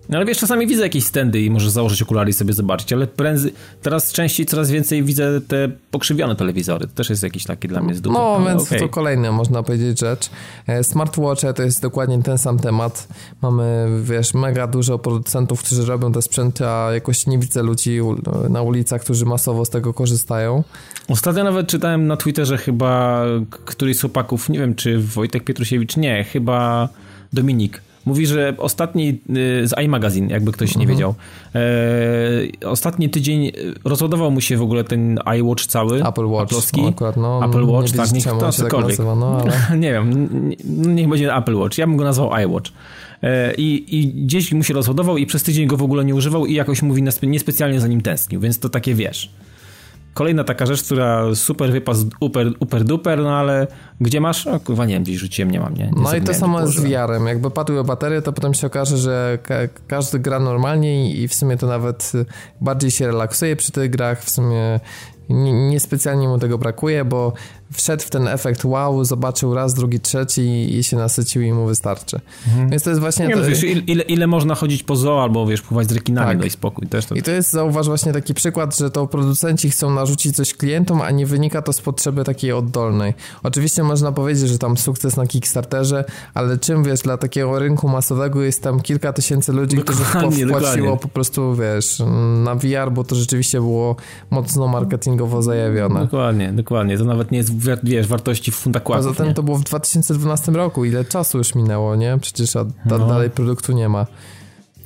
No 0.09 0.17
ale 0.17 0.25
wiesz, 0.25 0.37
czasami 0.37 0.67
widzę 0.67 0.83
jakieś 0.83 1.03
stędy 1.03 1.41
i 1.41 1.49
możesz 1.49 1.69
założyć 1.69 2.01
okulary 2.01 2.29
i 2.29 2.33
sobie 2.33 2.53
zobaczyć, 2.53 2.93
ale 2.93 3.07
prędzej, 3.07 3.53
teraz 3.81 4.11
częściej 4.11 4.45
coraz 4.45 4.71
więcej 4.71 5.03
widzę 5.03 5.41
te 5.41 5.69
pokrzywione 5.91 6.35
telewizory. 6.35 6.87
To 6.87 6.93
też 6.93 7.09
jest 7.09 7.23
jakiś 7.23 7.43
taki 7.43 7.67
dla 7.67 7.81
mnie 7.81 7.95
zdobycz. 7.95 8.19
No, 8.19 8.41
więc 8.47 8.61
okay. 8.61 8.79
to 8.79 8.89
kolejna, 8.89 9.31
można 9.31 9.63
powiedzieć, 9.63 9.99
rzecz. 9.99 10.29
E, 10.67 10.83
smartwatche 10.83 11.53
to 11.53 11.63
jest 11.63 11.81
dokładnie 11.81 12.23
ten 12.23 12.37
sam 12.37 12.59
temat. 12.59 13.07
Mamy, 13.41 13.87
wiesz, 14.03 14.33
mega 14.33 14.67
dużo 14.67 14.99
producentów, 14.99 15.63
którzy 15.63 15.85
robią 15.85 16.11
te 16.11 16.21
sprzęty, 16.21 16.67
a 16.67 16.93
jakoś 16.93 17.27
nie 17.27 17.39
widzę 17.39 17.63
ludzi 17.63 17.99
na 18.49 18.61
ulicach, 18.61 19.01
którzy 19.01 19.25
masowo 19.25 19.65
z 19.65 19.69
tego 19.69 19.93
korzystają. 19.93 20.63
Ostatnio 21.07 21.43
nawet 21.43 21.67
czytałem 21.67 22.07
na 22.07 22.17
Twitterze 22.17 22.57
chyba 22.57 23.23
któryś 23.65 23.97
z 23.97 24.01
chłopaków, 24.01 24.49
nie 24.49 24.59
wiem 24.59 24.75
czy 24.75 24.99
Wojtek 24.99 25.43
Pietrusiewicz, 25.43 25.97
nie, 25.97 26.23
chyba 26.23 26.89
Dominik, 27.33 27.81
Mówi, 28.05 28.27
że 28.27 28.53
ostatni 28.57 29.09
y, 29.09 29.67
z 29.67 29.73
iMagazine, 29.85 30.33
jakby 30.33 30.51
ktoś 30.51 30.75
nie 30.75 30.81
mhm. 30.81 30.89
wiedział. 30.89 31.15
E, 31.55 32.69
ostatni 32.69 33.09
tydzień 33.09 33.51
rozładował 33.83 34.31
mu 34.31 34.41
się 34.41 34.57
w 34.57 34.61
ogóle 34.61 34.83
ten 34.83 35.19
iWatch 35.39 35.65
cały. 35.65 36.07
Apple 36.07 36.25
Watch. 36.25 36.51
No, 36.77 36.87
akurat, 36.87 37.17
no, 37.17 37.45
Apple 37.45 37.65
Watch, 37.65 37.91
tak, 37.91 38.11
niech 38.11 38.23
to 38.23 38.37
tak 38.37 38.53
cokolwiek. 38.53 38.97
Tak 38.97 39.05
no, 39.05 39.41
ale... 39.41 39.77
nie 39.83 39.91
wiem, 39.91 40.29
niech 40.95 41.07
będzie 41.07 41.35
Apple 41.35 41.55
Watch. 41.55 41.77
Ja 41.77 41.87
bym 41.87 41.97
go 41.97 42.03
nazwał 42.03 42.35
iWatch. 42.45 42.71
E, 43.23 43.53
I, 43.53 43.99
I 43.99 44.07
gdzieś 44.07 44.53
mu 44.53 44.63
się 44.63 44.73
rozładował 44.73 45.17
i 45.17 45.25
przez 45.25 45.43
tydzień 45.43 45.67
go 45.67 45.77
w 45.77 45.83
ogóle 45.83 46.05
nie 46.05 46.15
używał 46.15 46.45
i 46.45 46.53
jakoś 46.53 46.81
mówi 46.81 47.03
niespecjalnie 47.23 47.79
za 47.79 47.87
nim 47.87 48.01
tęsknił, 48.01 48.39
więc 48.39 48.59
to 48.59 48.69
takie 48.69 48.95
wiesz 48.95 49.31
Kolejna 50.13 50.43
taka 50.43 50.65
rzecz, 50.65 50.83
która 50.83 51.35
super 51.35 51.71
wypas 51.71 51.97
uper, 52.19 52.47
uper 52.59 52.83
duper, 52.83 53.19
no 53.19 53.37
ale 53.37 53.67
gdzie 54.01 54.21
masz? 54.21 54.47
O 54.47 54.59
kurwa, 54.59 54.85
nie 54.85 54.93
wiem, 54.93 55.03
gdzieś 55.03 55.17
rzuciłem, 55.17 55.51
nie 55.51 55.59
mam, 55.59 55.73
nie? 55.73 55.85
nie 55.85 56.01
no 56.03 56.15
i 56.15 56.21
to 56.21 56.33
samo 56.33 56.67
z 56.67 56.79
VR-em. 56.79 57.27
Jakby 57.27 57.51
padły 57.51 57.83
baterie, 57.83 58.21
to 58.21 58.33
potem 58.33 58.53
się 58.53 58.67
okaże, 58.67 58.97
że 58.97 59.39
ka 59.43 59.55
każdy 59.87 60.19
gra 60.19 60.39
normalnie 60.39 61.15
i 61.15 61.27
w 61.27 61.33
sumie 61.33 61.57
to 61.57 61.67
nawet 61.67 62.11
bardziej 62.61 62.91
się 62.91 63.07
relaksuje 63.07 63.55
przy 63.55 63.71
tych 63.71 63.89
grach. 63.89 64.23
W 64.23 64.29
sumie 64.29 64.79
niespecjalnie 65.69 66.27
mu 66.27 66.39
tego 66.39 66.57
brakuje, 66.57 67.05
bo 67.05 67.33
wszedł 67.73 68.03
w 68.03 68.09
ten 68.09 68.27
efekt 68.27 68.65
wow, 68.65 69.05
zobaczył 69.05 69.53
raz, 69.53 69.73
drugi, 69.73 69.99
trzeci 69.99 70.75
i 70.77 70.83
się 70.83 70.97
nasycił 70.97 71.41
i 71.41 71.53
mu 71.53 71.65
wystarczy. 71.65 72.19
Mhm. 72.47 72.69
Więc 72.69 72.83
to 72.83 72.89
jest 72.89 73.01
właśnie... 73.01 73.27
Nie, 73.27 73.35
to... 73.35 73.43
wiesz, 73.43 73.63
ile, 73.63 74.03
ile 74.03 74.27
można 74.27 74.55
chodzić 74.55 74.83
po 74.83 74.95
zoo 74.95 75.23
albo 75.23 75.47
wiesz, 75.47 75.61
pływać 75.61 75.89
z 75.89 75.91
rekinami, 75.91 76.27
tak. 76.27 76.39
daj 76.39 76.49
spokój. 76.49 76.87
Też 76.87 77.05
to... 77.05 77.15
I 77.15 77.23
to 77.23 77.31
jest, 77.31 77.51
zauważ, 77.51 77.87
właśnie 77.87 78.13
taki 78.13 78.33
przykład, 78.33 78.77
że 78.77 78.91
to 78.91 79.07
producenci 79.07 79.69
chcą 79.69 79.93
narzucić 79.93 80.35
coś 80.35 80.53
klientom, 80.53 81.01
a 81.01 81.11
nie 81.11 81.25
wynika 81.25 81.61
to 81.61 81.73
z 81.73 81.81
potrzeby 81.81 82.23
takiej 82.23 82.51
oddolnej. 82.51 83.13
Oczywiście 83.43 83.83
można 83.83 84.11
powiedzieć, 84.11 84.49
że 84.49 84.57
tam 84.57 84.77
sukces 84.77 85.17
na 85.17 85.27
Kickstarterze, 85.27 86.05
ale 86.33 86.57
czym, 86.57 86.83
wiesz, 86.83 87.01
dla 87.01 87.17
takiego 87.17 87.59
rynku 87.59 87.87
masowego 87.87 88.41
jest 88.41 88.63
tam 88.63 88.79
kilka 88.79 89.13
tysięcy 89.13 89.53
ludzi, 89.53 89.77
którzy 89.77 90.03
wpłaciło 90.03 90.45
dokładnie. 90.45 90.97
po 90.97 91.07
prostu, 91.07 91.55
wiesz, 91.55 92.01
na 92.43 92.55
VR, 92.55 92.91
bo 92.91 93.03
to 93.03 93.15
rzeczywiście 93.15 93.59
było 93.59 93.95
mocno 94.29 94.67
marketingowo 94.67 95.41
zajawione. 95.41 95.99
Dokładnie, 95.99 96.53
dokładnie. 96.53 96.97
To 96.97 97.05
nawet 97.05 97.31
nie 97.31 97.37
jest 97.37 97.60
wiesz, 97.83 98.07
wartości 98.07 98.51
funda 98.51 98.79
kłaków. 98.79 99.05
Poza 99.07 99.23
tym 99.23 99.33
to 99.33 99.43
było 99.43 99.57
w 99.57 99.63
2012 99.63 100.51
roku, 100.51 100.85
ile 100.85 101.05
czasu 101.05 101.37
już 101.37 101.55
minęło, 101.55 101.95
nie? 101.95 102.17
Przecież 102.21 102.55
a, 102.55 102.65
no. 102.85 103.07
dalej 103.07 103.29
produktu 103.29 103.73
nie 103.73 103.89
ma. 103.89 104.07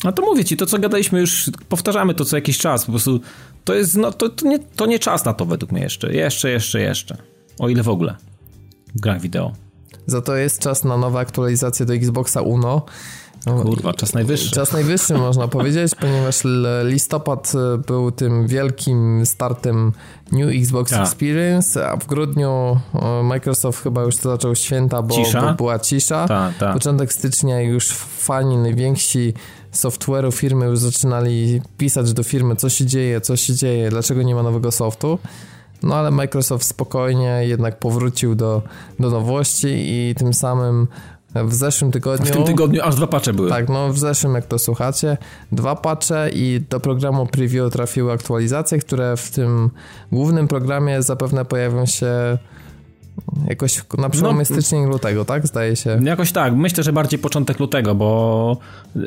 No 0.04 0.12
to 0.12 0.22
mówię 0.22 0.46
ci, 0.46 0.58
to 0.58 0.66
co 0.66 0.80
gadaliśmy 0.80 1.20
już, 1.20 1.50
powtarzamy 1.70 2.14
to 2.14 2.26
co 2.26 2.38
jakiś 2.38 2.58
czas, 2.58 2.86
po 2.86 2.92
prostu 2.92 3.20
to 3.64 3.74
jest, 3.74 3.96
no 3.96 4.12
to, 4.12 4.30
to, 4.30 4.48
nie, 4.48 4.60
to 4.60 4.86
nie 4.86 5.00
czas 5.00 5.26
na 5.26 5.34
to 5.34 5.46
według 5.46 5.72
mnie 5.72 5.82
jeszcze, 5.82 6.14
jeszcze, 6.14 6.50
jeszcze, 6.50 6.82
jeszcze. 6.82 7.18
O 7.60 7.70
ile 7.70 7.84
w 7.84 7.90
ogóle 7.90 8.16
w 8.96 9.02
grach 9.02 9.22
wideo. 9.22 9.54
Za 10.08 10.22
to 10.22 10.36
jest 10.36 10.60
czas 10.60 10.84
na 10.84 10.98
nowe 10.98 11.20
aktualizacje 11.20 11.86
do 11.86 11.94
Xboxa 11.94 12.42
Uno, 12.42 12.68
No, 12.68 12.86
Kurwa, 13.46 13.94
czas 13.94 14.14
najwyższy. 14.14 14.52
Czas 14.52 14.74
najwyższy 14.74 15.14
można 15.14 15.48
powiedzieć, 15.48 15.96
ponieważ 16.02 16.44
listopad 16.84 17.54
e, 17.56 17.78
był 17.78 18.12
tym 18.12 18.48
wielkim 18.48 19.26
startem 19.26 19.92
New 20.32 20.50
Xbox 20.62 20.94
a. 20.94 20.96
Tak. 20.96 21.06
Experience, 21.06 21.90
a 21.90 21.98
w 21.98 22.06
grudniu 22.06 22.80
e, 22.94 23.24
Microsoft 23.24 23.84
chyba 23.84 24.04
już 24.04 24.18
to 24.18 24.30
zaczął 24.30 24.56
święta, 24.56 25.02
bo, 25.02 25.16
bo 25.42 25.54
była 25.54 25.80
cisza. 25.80 26.28
Ta, 26.28 26.52
ta. 26.60 26.74
Początek 26.74 27.14
stycznia 27.14 27.62
już 27.62 27.88
fani 28.18 28.58
najwięksi 28.58 29.34
software'u 29.74 30.32
firmy 30.32 30.66
już 30.66 30.80
zaczynali 30.80 31.62
pisać 31.78 32.14
do 32.14 32.24
firmy, 32.24 32.56
co 32.56 32.70
się 32.70 32.86
dzieje, 32.86 33.22
co 33.22 33.36
się 33.36 33.54
dzieje, 33.56 33.90
dlaczego 33.90 34.24
nie 34.24 34.36
ma 34.36 34.44
nowego 34.44 34.72
softu. 34.72 35.20
No 35.84 35.96
ale 35.96 36.12
Microsoft 36.12 36.66
spokojnie 36.66 37.42
jednak 37.42 37.80
powrócił 37.80 38.36
do, 38.36 38.62
do 39.00 39.10
nowości 39.10 39.68
i 39.68 40.16
tym 40.16 40.34
samym 40.34 40.88
w 41.44 41.54
zeszłym 41.54 41.92
tygodniu... 41.92 42.26
W 42.26 42.32
tym 42.32 42.44
tygodniu 42.44 42.82
aż 42.84 42.96
dwa 42.96 43.08
patche 43.08 43.34
były. 43.34 43.50
Tak, 43.50 43.70
no 43.70 43.94
w 43.94 44.00
zeszłym, 44.00 44.36
jak 44.36 44.46
to 44.46 44.60
słuchacie, 44.60 45.18
dwa 45.52 45.76
patche 45.76 46.30
i 46.30 46.62
do 46.70 46.80
programu 46.80 47.26
preview 47.26 47.74
trafiły 47.74 48.12
aktualizacje, 48.12 48.80
które 48.80 49.18
w 49.18 49.32
tym 49.32 49.70
głównym 50.12 50.48
programie 50.48 51.04
zapewne 51.04 51.46
pojawią 51.46 51.86
się 51.86 52.38
Jakoś 53.48 53.82
na 53.98 54.10
przełomie 54.10 54.40
no, 54.40 54.46
stycznia 54.46 54.84
i 54.84 54.86
lutego, 54.86 55.26
tak? 55.26 55.48
Zdaje 55.48 55.76
się. 55.76 56.00
Jakoś 56.04 56.32
tak. 56.32 56.56
Myślę, 56.56 56.84
że 56.84 56.94
bardziej 56.94 57.20
początek 57.20 57.60
lutego, 57.60 57.96
bo 57.96 58.58
yy, 58.96 59.02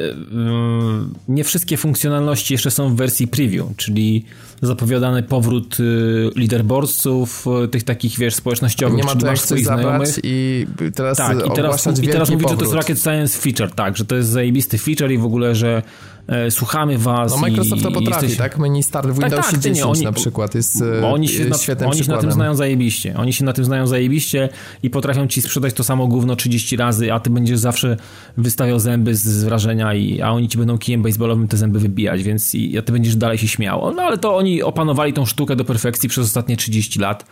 nie 1.28 1.44
wszystkie 1.44 1.76
funkcjonalności 1.76 2.54
jeszcze 2.54 2.70
są 2.70 2.90
w 2.90 2.96
wersji 2.96 3.28
preview, 3.28 3.66
czyli 3.76 4.24
zapowiadany 4.62 5.22
powrót 5.22 5.78
yy, 5.78 6.30
leaderboardsów, 6.36 7.46
yy, 7.60 7.68
tych 7.68 7.82
takich, 7.82 8.18
wiesz, 8.18 8.34
społecznościowych. 8.34 8.96
Nie 8.96 9.04
ma 9.04 9.14
tu 9.14 9.26
jak 9.26 9.38
coś 9.38 9.62
zabrać 9.62 10.10
i 10.22 10.66
teraz 10.94 11.18
tak, 11.18 11.46
i 11.46 11.50
teraz, 11.50 11.86
i 12.02 12.08
teraz 12.08 12.30
mówi, 12.30 12.44
że 12.48 12.56
to 12.56 12.62
jest 12.62 12.74
Rocket 12.74 13.00
Science 13.00 13.38
feature, 13.38 13.70
tak, 13.74 13.96
że 13.96 14.04
to 14.04 14.16
jest 14.16 14.28
zajebisty 14.28 14.78
feature 14.78 15.12
i 15.12 15.18
w 15.18 15.24
ogóle, 15.24 15.54
że 15.54 15.82
E, 16.28 16.50
słuchamy 16.50 16.98
was. 16.98 17.32
No 17.32 17.38
Microsoft 17.38 17.80
i, 17.80 17.84
to 17.84 17.90
potrafi, 17.90 18.24
jesteś... 18.24 18.38
tak? 18.38 18.58
Menu 18.58 18.82
Start 18.82 19.08
w 19.08 19.12
Windowsie 19.12 19.36
tak, 19.36 19.50
tak, 19.50 19.60
10 19.60 19.76
nie, 19.76 19.86
oni, 19.86 20.04
na 20.04 20.12
przykład 20.12 20.54
jest 20.54 20.84
bo 21.00 21.12
oni 21.12 21.28
się, 21.28 21.44
na, 21.44 21.86
oni 21.86 22.04
się 22.04 22.10
na 22.10 22.18
tym 22.18 22.32
znają 22.32 22.54
zajebiście. 22.54 23.14
Oni 23.16 23.32
się 23.32 23.44
na 23.44 23.52
tym 23.52 23.64
znają 23.64 23.86
zajebiście 23.86 24.48
i 24.82 24.90
potrafią 24.90 25.26
ci 25.26 25.42
sprzedać 25.42 25.74
to 25.74 25.84
samo 25.84 26.06
gówno 26.06 26.36
30 26.36 26.76
razy, 26.76 27.12
a 27.12 27.20
ty 27.20 27.30
będziesz 27.30 27.58
zawsze 27.58 27.96
wystawiał 28.36 28.78
zęby 28.78 29.16
z 29.16 29.44
wrażenia, 29.44 29.94
i, 29.94 30.20
a 30.20 30.30
oni 30.30 30.48
ci 30.48 30.58
będą 30.58 30.78
kijem 30.78 31.02
baseballowym 31.02 31.48
te 31.48 31.56
zęby 31.56 31.78
wybijać, 31.78 32.22
więc 32.22 32.54
i, 32.54 32.78
a 32.78 32.82
ty 32.82 32.92
będziesz 32.92 33.16
dalej 33.16 33.38
się 33.38 33.48
śmiał. 33.48 33.94
No 33.96 34.02
ale 34.02 34.18
to 34.18 34.36
oni 34.36 34.47
opanowali 34.62 35.12
tą 35.12 35.26
sztukę 35.26 35.56
do 35.56 35.64
perfekcji 35.64 36.08
przez 36.08 36.24
ostatnie 36.24 36.56
30 36.56 37.00
lat 37.00 37.26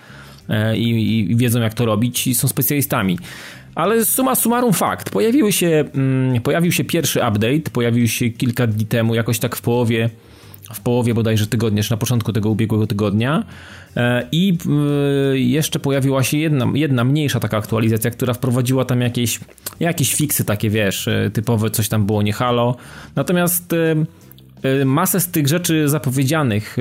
e, 0.48 0.76
i, 0.78 1.30
i 1.30 1.36
wiedzą 1.36 1.60
jak 1.60 1.74
to 1.74 1.84
robić 1.86 2.26
i 2.26 2.34
są 2.34 2.48
specjalistami. 2.48 3.18
Ale 3.74 4.04
suma 4.04 4.34
summarum 4.34 4.72
fakt. 4.72 5.10
Pojawiły 5.10 5.52
się, 5.52 5.84
mm, 5.94 6.42
pojawił 6.42 6.72
się 6.72 6.84
pierwszy 6.84 7.18
update, 7.18 7.70
pojawił 7.72 8.08
się 8.08 8.30
kilka 8.30 8.66
dni 8.66 8.86
temu, 8.86 9.14
jakoś 9.14 9.38
tak 9.38 9.56
w 9.56 9.60
połowie, 9.60 10.10
w 10.74 10.80
połowie 10.80 11.14
bodajże 11.14 11.46
tygodnia, 11.46 11.82
czy 11.82 11.90
na 11.90 11.96
początku 11.96 12.32
tego 12.32 12.50
ubiegłego 12.50 12.86
tygodnia. 12.86 13.44
E, 13.96 14.28
I 14.32 14.58
y, 15.34 15.38
jeszcze 15.38 15.78
pojawiła 15.78 16.22
się 16.22 16.38
jedna, 16.38 16.66
jedna 16.74 17.04
mniejsza 17.04 17.40
taka 17.40 17.56
aktualizacja, 17.56 18.10
która 18.10 18.34
wprowadziła 18.34 18.84
tam 18.84 19.00
jakieś, 19.00 19.40
jakieś 19.80 20.14
fiksy 20.14 20.44
takie, 20.44 20.70
wiesz, 20.70 21.08
e, 21.08 21.30
typowe, 21.30 21.70
coś 21.70 21.88
tam 21.88 22.06
było 22.06 22.22
nie 22.22 22.32
halo. 22.32 22.76
Natomiast 23.16 23.72
e, 23.72 23.76
masę 24.84 25.20
z 25.20 25.28
tych 25.28 25.48
rzeczy 25.48 25.88
zapowiedzianych 25.88 26.76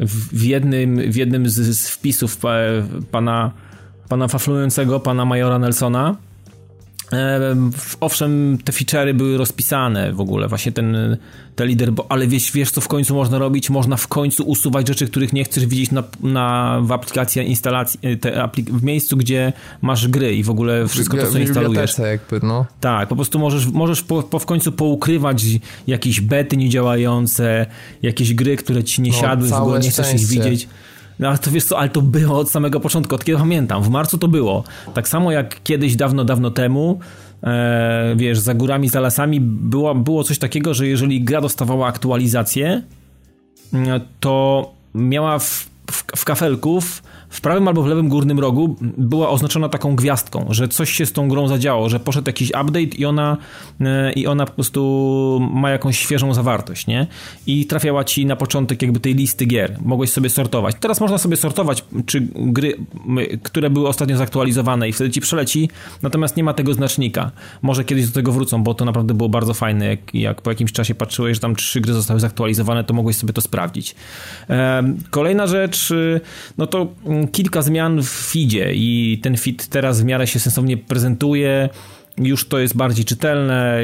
w 0.00 0.42
jednym, 0.42 1.12
w 1.12 1.16
jednym 1.16 1.48
z, 1.48 1.78
z 1.78 1.88
wpisów 1.88 2.38
pana 3.10 3.52
pana 4.08 4.28
faflującego, 4.28 5.00
pana 5.00 5.24
majora 5.24 5.58
Nelsona. 5.58 6.16
Owszem, 8.00 8.58
te 8.64 8.72
feature'y 8.72 9.14
były 9.14 9.36
rozpisane 9.36 10.12
w 10.12 10.20
ogóle, 10.20 10.48
właśnie 10.48 10.72
ten, 10.72 11.16
te 11.56 11.66
lider, 11.66 11.92
bo, 11.92 12.06
ale 12.08 12.26
wiesz, 12.26 12.52
wiesz, 12.52 12.70
co 12.70 12.80
w 12.80 12.88
końcu 12.88 13.14
można 13.14 13.38
robić? 13.38 13.70
Można 13.70 13.96
w 13.96 14.08
końcu 14.08 14.44
usuwać 14.44 14.88
rzeczy, 14.88 15.06
których 15.06 15.32
nie 15.32 15.44
chcesz 15.44 15.66
widzieć 15.66 15.90
na, 15.90 16.02
na, 16.22 16.78
w 16.82 16.92
aplikacji 16.92 17.48
instalacji, 17.48 18.00
e, 18.24 18.42
aplik 18.42 18.70
w 18.70 18.82
miejscu, 18.82 19.16
gdzie 19.16 19.52
masz 19.82 20.08
gry 20.08 20.34
i 20.34 20.42
w 20.42 20.50
ogóle 20.50 20.88
wszystko 20.88 21.16
to, 21.16 21.26
co 21.26 21.38
instalujesz. 21.38 21.98
jakby, 21.98 22.40
no. 22.42 22.66
Tak, 22.80 23.08
po 23.08 23.16
prostu 23.16 23.38
możesz, 23.38 23.66
możesz 23.66 24.02
po, 24.02 24.22
po 24.22 24.38
w 24.38 24.46
końcu 24.46 24.72
poukrywać 24.72 25.44
jakieś 25.86 26.20
bety 26.20 26.56
niedziałające, 26.56 27.66
jakieś 28.02 28.34
gry, 28.34 28.56
które 28.56 28.84
ci 28.84 29.02
nie 29.02 29.10
no, 29.10 29.16
siadły, 29.16 29.48
w 29.48 29.52
ogóle 29.52 29.80
nie 29.80 29.90
chcesz 29.90 30.14
ich 30.14 30.26
widzieć. 30.26 30.68
No 31.18 31.28
ale 31.28 31.38
to 31.38 31.50
wiesz 31.50 31.64
co, 31.64 31.78
ale 31.78 31.88
to 31.88 32.02
było 32.02 32.38
od 32.38 32.50
samego 32.50 32.80
początku, 32.80 33.14
od 33.14 33.24
kiedy 33.24 33.38
pamiętam. 33.38 33.82
W 33.82 33.88
marcu 33.88 34.18
to 34.18 34.28
było. 34.28 34.64
Tak 34.94 35.08
samo 35.08 35.32
jak 35.32 35.62
kiedyś, 35.62 35.96
dawno, 35.96 36.24
dawno 36.24 36.50
temu, 36.50 36.98
e, 37.42 38.14
wiesz, 38.16 38.38
za 38.38 38.54
górami, 38.54 38.88
za 38.88 39.00
lasami 39.00 39.40
było, 39.40 39.94
było 39.94 40.24
coś 40.24 40.38
takiego, 40.38 40.74
że 40.74 40.86
jeżeli 40.86 41.24
gra 41.24 41.40
dostawała 41.40 41.86
aktualizację, 41.86 42.82
mm, 43.72 44.00
to 44.20 44.70
miała 44.94 45.38
w, 45.38 45.70
w, 45.90 46.04
w 46.16 46.24
kafelków 46.24 47.02
w 47.36 47.40
prawym 47.40 47.68
albo 47.68 47.82
w 47.82 47.86
lewym 47.86 48.08
górnym 48.08 48.40
rogu 48.40 48.76
była 48.80 49.30
oznaczona 49.30 49.68
taką 49.68 49.96
gwiazdką, 49.96 50.46
że 50.50 50.68
coś 50.68 50.92
się 50.92 51.06
z 51.06 51.12
tą 51.12 51.28
grą 51.28 51.48
zadziało, 51.48 51.88
że 51.88 52.00
poszedł 52.00 52.28
jakiś 52.28 52.48
update 52.48 52.80
i 52.80 53.04
ona, 53.04 53.36
e, 53.80 54.12
i 54.12 54.26
ona 54.26 54.46
po 54.46 54.52
prostu 54.52 55.48
ma 55.52 55.70
jakąś 55.70 55.98
świeżą 55.98 56.34
zawartość, 56.34 56.86
nie? 56.86 57.06
I 57.46 57.66
trafiała 57.66 58.04
ci 58.04 58.26
na 58.26 58.36
początek 58.36 58.82
jakby 58.82 59.00
tej 59.00 59.14
listy 59.14 59.46
gier. 59.46 59.76
Mogłeś 59.84 60.10
sobie 60.10 60.30
sortować. 60.30 60.76
Teraz 60.80 61.00
można 61.00 61.18
sobie 61.18 61.36
sortować, 61.36 61.84
czy 62.06 62.28
gry, 62.34 62.76
które 63.42 63.70
były 63.70 63.88
ostatnio 63.88 64.16
zaktualizowane 64.16 64.88
i 64.88 64.92
wtedy 64.92 65.10
ci 65.10 65.20
przeleci, 65.20 65.70
natomiast 66.02 66.36
nie 66.36 66.44
ma 66.44 66.54
tego 66.54 66.74
znacznika. 66.74 67.30
Może 67.62 67.84
kiedyś 67.84 68.06
do 68.06 68.12
tego 68.12 68.32
wrócą, 68.32 68.62
bo 68.62 68.74
to 68.74 68.84
naprawdę 68.84 69.14
było 69.14 69.28
bardzo 69.28 69.54
fajne. 69.54 69.86
Jak, 69.86 70.14
jak 70.14 70.42
po 70.42 70.50
jakimś 70.50 70.72
czasie 70.72 70.94
patrzyłeś, 70.94 71.36
że 71.36 71.40
tam 71.40 71.56
trzy 71.56 71.80
gry 71.80 71.94
zostały 71.94 72.20
zaktualizowane, 72.20 72.84
to 72.84 72.94
mogłeś 72.94 73.16
sobie 73.16 73.32
to 73.32 73.40
sprawdzić. 73.40 73.94
Kolejna 75.10 75.46
rzecz, 75.46 75.90
y, 75.90 76.20
no 76.58 76.66
to 76.66 76.86
kilka 77.32 77.62
zmian 77.62 78.02
w 78.02 78.08
feedzie 78.08 78.72
i 78.74 79.20
ten 79.22 79.36
feed 79.36 79.66
teraz 79.66 80.02
w 80.02 80.04
miarę 80.04 80.26
się 80.26 80.38
sensownie 80.38 80.76
prezentuje. 80.76 81.68
Już 82.18 82.48
to 82.48 82.58
jest 82.58 82.76
bardziej 82.76 83.04
czytelne, 83.04 83.80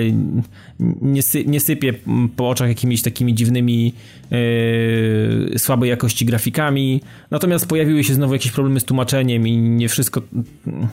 nie, 1.03 1.22
sy 1.22 1.45
nie 1.45 1.61
sypie 1.61 1.95
po 2.36 2.49
oczach 2.49 2.68
jakimiś 2.68 3.03
takimi 3.03 3.34
dziwnymi 3.34 3.93
yy, 4.30 5.59
słabej 5.59 5.90
jakości 5.90 6.24
grafikami. 6.24 7.01
Natomiast 7.30 7.66
pojawiły 7.66 8.05
się 8.05 8.14
znowu 8.14 8.32
jakieś 8.32 8.53
problemy 8.53 8.80
z 8.80 8.84
tłumaczeniem 8.84 9.49
i 9.49 9.57
nie 9.57 9.88
wszystko, 9.88 10.22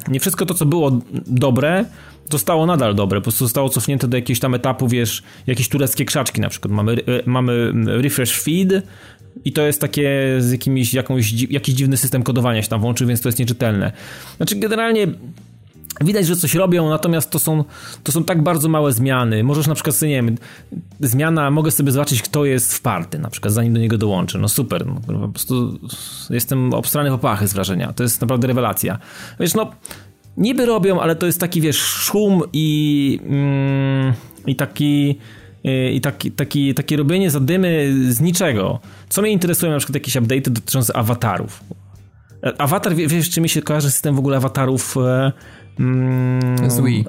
nie 0.07 0.19
wszystko 0.19 0.45
to, 0.45 0.53
co 0.53 0.65
było 0.65 0.99
dobre, 1.27 1.85
zostało 2.31 2.65
nadal 2.65 2.95
dobre. 2.95 3.19
Po 3.19 3.23
prostu 3.23 3.45
zostało 3.45 3.69
cofnięte 3.69 4.07
do 4.07 4.17
jakiegoś 4.17 4.39
tam 4.39 4.55
etapu, 4.55 4.87
wiesz, 4.87 5.23
jakieś 5.47 5.69
tureckie 5.69 6.05
krzaczki 6.05 6.41
na 6.41 6.49
przykład. 6.49 6.73
Mamy, 6.73 6.97
mamy 7.25 7.71
refresh 7.85 8.41
feed, 8.41 8.83
i 9.45 9.53
to 9.53 9.61
jest 9.61 9.81
takie 9.81 10.35
z 10.39 10.51
jakimiś, 10.51 10.93
jakąś, 10.93 11.31
jakiś 11.31 11.75
dziwny 11.75 11.97
system 11.97 12.23
kodowania 12.23 12.61
się 12.61 12.69
tam 12.69 12.81
włączy, 12.81 13.05
więc 13.05 13.21
to 13.21 13.29
jest 13.29 13.39
nieczytelne. 13.39 13.91
Znaczy 14.37 14.55
generalnie 14.55 15.07
Widać, 16.01 16.27
że 16.27 16.35
coś 16.35 16.55
robią, 16.55 16.89
natomiast 16.89 17.29
to 17.29 17.39
są, 17.39 17.63
to 18.03 18.11
są 18.11 18.23
tak 18.23 18.43
bardzo 18.43 18.69
małe 18.69 18.93
zmiany. 18.93 19.43
Możesz 19.43 19.67
na 19.67 19.75
przykład, 19.75 20.01
nie 20.01 20.09
wiem, 20.09 20.37
zmiana, 20.99 21.51
mogę 21.51 21.71
sobie 21.71 21.91
zobaczyć, 21.91 22.21
kto 22.21 22.45
jest 22.45 22.73
w 22.73 22.81
party, 22.81 23.19
na 23.19 23.29
przykład, 23.29 23.53
zanim 23.53 23.73
do 23.73 23.79
niego 23.79 23.97
dołączę. 23.97 24.39
No 24.39 24.49
super, 24.49 24.85
no, 24.85 24.95
po 25.21 25.27
prostu 25.27 25.79
jestem 26.29 26.73
obstrany 26.73 27.09
popachy 27.09 27.47
z 27.47 27.53
wrażenia. 27.53 27.93
To 27.93 28.03
jest 28.03 28.21
naprawdę 28.21 28.47
rewelacja. 28.47 28.99
Wiesz, 29.39 29.53
no, 29.53 29.71
niby 30.37 30.65
robią, 30.65 31.01
ale 31.01 31.15
to 31.15 31.25
jest 31.25 31.39
taki, 31.39 31.61
wiesz, 31.61 31.77
szum 31.77 32.41
i, 32.53 33.19
mm, 33.23 34.13
i 34.47 34.55
taki 34.55 35.15
i 35.63 36.01
taki, 36.01 36.31
taki, 36.31 36.73
takie 36.73 36.97
robienie 36.97 37.31
zadymy 37.31 37.95
z 38.09 38.21
niczego. 38.21 38.79
Co 39.09 39.21
mnie 39.21 39.31
interesuje, 39.31 39.71
na 39.71 39.77
przykład 39.77 39.95
jakieś 39.95 40.15
update'y 40.15 40.49
dotyczące 40.49 40.97
awatarów. 40.97 41.63
Awatar, 42.57 42.95
wiesz, 42.95 43.29
czy 43.29 43.41
mi 43.41 43.49
się 43.49 43.61
kojarzy 43.61 43.91
system 43.91 44.15
w 44.15 44.19
ogóle 44.19 44.37
awatarów? 44.37 44.97
E, 44.97 45.31
mm, 45.79 46.71
z 46.71 46.79
Wii. 46.81 47.05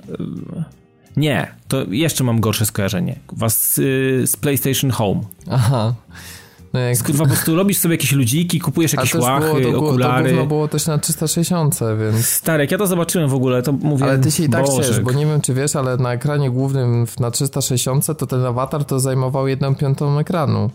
Nie, 1.17 1.55
to 1.69 1.85
jeszcze 1.91 2.25
mam 2.25 2.41
gorsze 2.41 2.67
skojarzenie. 2.67 3.19
Was 3.33 3.75
z, 3.75 3.77
z 4.31 4.37
PlayStation 4.37 4.91
Home. 4.91 5.21
Aha. 5.51 5.95
No. 6.73 6.81
Kurwa, 7.07 7.25
po 7.25 7.31
prostu 7.31 7.57
robisz 7.57 7.79
sobie 7.79 7.95
jakieś 7.95 8.13
ludziki, 8.13 8.61
kupujesz 8.61 8.93
jakieś 8.93 9.15
łachy, 9.15 9.61
było, 9.61 9.73
to, 9.73 9.79
okulary. 9.79 10.37
To 10.37 10.47
było 10.47 10.69
też 10.69 10.87
na 10.87 10.99
360, 10.99 11.79
więc... 11.99 12.27
Stary, 12.27 12.63
jak 12.63 12.71
ja 12.71 12.79
to 12.79 12.87
zobaczyłem 12.87 13.29
w 13.29 13.35
ogóle, 13.35 13.63
to 13.63 13.73
mówię... 13.73 14.05
Ale 14.05 14.19
ty 14.19 14.31
się 14.31 14.45
i 14.45 14.49
tak 14.49 14.69
ciesz, 14.69 15.01
bo 15.01 15.13
nie 15.13 15.27
wiem, 15.27 15.41
czy 15.41 15.55
wiesz, 15.55 15.77
ale 15.77 15.97
na 15.97 16.13
ekranie 16.13 16.51
głównym 16.51 17.07
na 17.21 17.31
360 17.31 18.07
to 18.07 18.27
ten 18.27 18.45
awatar 18.45 18.85
to 18.85 19.01
zajmował 19.01 19.49
jedną 19.49 19.75
piątą 19.75 20.19
ekranu. 20.19 20.71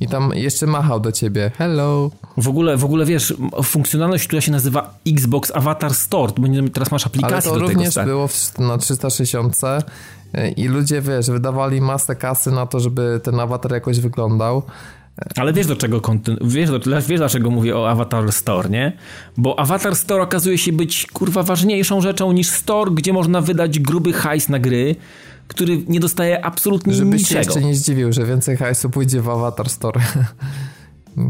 I 0.00 0.08
tam 0.08 0.32
jeszcze 0.34 0.66
machał 0.66 1.00
do 1.00 1.12
ciebie. 1.12 1.50
Hello. 1.58 2.10
W 2.36 2.48
ogóle, 2.48 2.76
w 2.76 2.84
ogóle 2.84 3.04
wiesz, 3.04 3.34
funkcjonalność, 3.64 4.26
która 4.26 4.40
się 4.40 4.52
nazywa 4.52 4.94
Xbox 5.06 5.52
Avatar 5.54 5.94
Store, 5.94 6.32
bo 6.38 6.48
teraz 6.72 6.90
masz 6.90 7.06
aplikację 7.06 7.50
Ale 7.50 7.60
to 7.60 7.66
również 7.66 7.94
tego, 7.94 8.06
było 8.06 8.28
w, 8.28 8.58
na 8.58 8.78
360 8.78 9.56
i 10.56 10.68
ludzie, 10.68 11.00
wiesz, 11.00 11.30
wydawali 11.30 11.80
masę 11.80 12.16
kasy 12.16 12.50
na 12.50 12.66
to, 12.66 12.80
żeby 12.80 13.20
ten 13.22 13.40
awatar 13.40 13.72
jakoś 13.72 14.00
wyglądał. 14.00 14.62
Ale 15.36 15.52
wiesz 15.52 15.66
do 15.66 15.76
czego 15.76 16.00
wiesz, 16.40 16.70
do, 16.70 16.80
wiesz 17.08 17.18
dlaczego 17.18 17.50
mówię 17.50 17.76
o 17.76 17.90
Avatar 17.90 18.32
Store, 18.32 18.70
nie? 18.70 18.92
Bo 19.36 19.58
Avatar 19.58 19.96
Store 19.96 20.22
okazuje 20.22 20.58
się 20.58 20.72
być 20.72 21.06
kurwa 21.06 21.42
ważniejszą 21.42 22.00
rzeczą 22.00 22.32
niż 22.32 22.48
Store, 22.48 22.90
gdzie 22.90 23.12
można 23.12 23.40
wydać 23.40 23.78
gruby 23.78 24.12
hajs 24.12 24.48
na 24.48 24.58
gry, 24.58 24.96
który 25.48 25.78
nie 25.88 26.00
dostaje 26.00 26.44
absolutnie 26.44 26.94
Żebyś 26.94 27.20
niczego. 27.20 27.42
się 27.42 27.48
jeszcze 27.48 27.68
nie 27.68 27.74
zdziwił, 27.74 28.12
że 28.12 28.26
więcej 28.26 28.56
hajsu 28.56 28.90
pójdzie 28.90 29.20
w 29.20 29.28
Avatar 29.28 29.68
Store. 29.68 30.00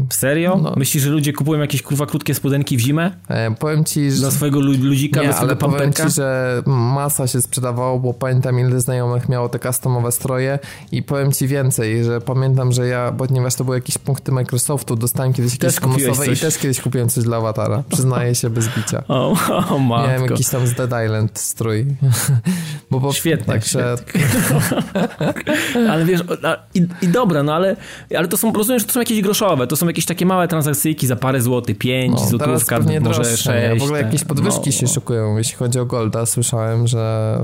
Serio? 0.09 0.59
No. 0.63 0.73
Myślisz, 0.77 1.03
że 1.03 1.09
ludzie 1.09 1.33
kupują 1.33 1.61
jakieś 1.61 1.81
kurwa 1.81 2.05
krótkie 2.05 2.33
spodenki 2.33 2.77
w 2.77 2.79
zimę? 2.79 3.11
E, 3.27 3.55
powiem 3.55 3.83
ci, 3.85 4.11
że... 4.11 4.19
Dla 4.19 4.31
swojego 4.31 4.59
ludzika, 4.59 5.19
nie, 5.19 5.27
dla 5.27 5.35
swojego 5.35 5.51
ale 5.51 5.55
pamperka? 5.55 5.93
powiem 5.93 6.09
ci, 6.09 6.15
że 6.15 6.61
masa 6.65 7.27
się 7.27 7.41
sprzedawało, 7.41 7.99
bo 7.99 8.13
pamiętam 8.13 8.59
ile 8.59 8.79
znajomych 8.79 9.29
miało 9.29 9.49
te 9.49 9.59
customowe 9.59 10.11
stroje 10.11 10.59
i 10.91 11.03
powiem 11.03 11.31
ci 11.31 11.47
więcej, 11.47 12.03
że 12.03 12.21
pamiętam, 12.21 12.71
że 12.71 12.87
ja, 12.87 13.13
ponieważ 13.17 13.55
to 13.55 13.63
były 13.63 13.77
jakieś 13.77 13.97
punkty 13.97 14.31
Microsoftu, 14.31 14.95
dostałem 14.95 15.33
kiedyś 15.33 15.53
jakieś 15.53 15.75
Też 15.75 15.79
bonusowe 15.83 16.27
i 16.27 16.37
też 16.37 16.57
kiedyś 16.57 16.81
kupiłem 16.81 17.09
coś 17.09 17.23
dla 17.23 17.37
Awatara. 17.37 17.83
Przyznaję 17.89 18.35
się 18.35 18.49
bez 18.49 18.67
bicia. 18.77 19.03
O, 19.17 19.35
o 19.69 19.79
matko. 19.79 20.07
Miałem 20.07 20.31
jakiś 20.31 20.49
tam 20.49 20.67
z 20.67 20.73
Dead 20.73 21.05
Island 21.05 21.39
strój. 21.39 21.85
bo 22.91 22.99
po, 22.99 23.13
Świetnie, 23.13 23.53
Także 23.53 23.95
Ale 25.91 26.05
wiesz, 26.05 26.21
i, 26.73 26.87
i 27.01 27.07
dobra, 27.07 27.43
no 27.43 27.53
ale, 27.53 27.75
ale 28.17 28.27
to 28.27 28.37
są, 28.37 28.53
rozumiem, 28.53 28.79
że 28.79 28.85
to 28.85 28.93
są 28.93 28.99
jakieś 28.99 29.21
groszowe, 29.21 29.67
to 29.67 29.76
są 29.77 29.87
jakieś 29.87 30.05
takie 30.05 30.25
małe 30.25 30.47
transakcyjki 30.47 31.07
za 31.07 31.15
parę 31.15 31.41
złotych, 31.41 31.77
pięć 31.77 32.13
no, 32.19 32.27
złotówka, 32.27 32.79
może 32.79 32.99
droższe, 32.99 33.37
sześć. 33.37 33.73
nie? 33.73 33.79
W 33.79 33.83
ogóle 33.83 34.01
jakieś 34.01 34.19
tak. 34.19 34.27
podwyżki 34.27 34.65
no, 34.65 34.71
się 34.71 34.87
szykują, 34.87 35.37
jeśli 35.37 35.55
chodzi 35.55 35.79
o 35.79 35.85
Golda. 35.85 36.25
Słyszałem, 36.25 36.87
że 36.87 37.39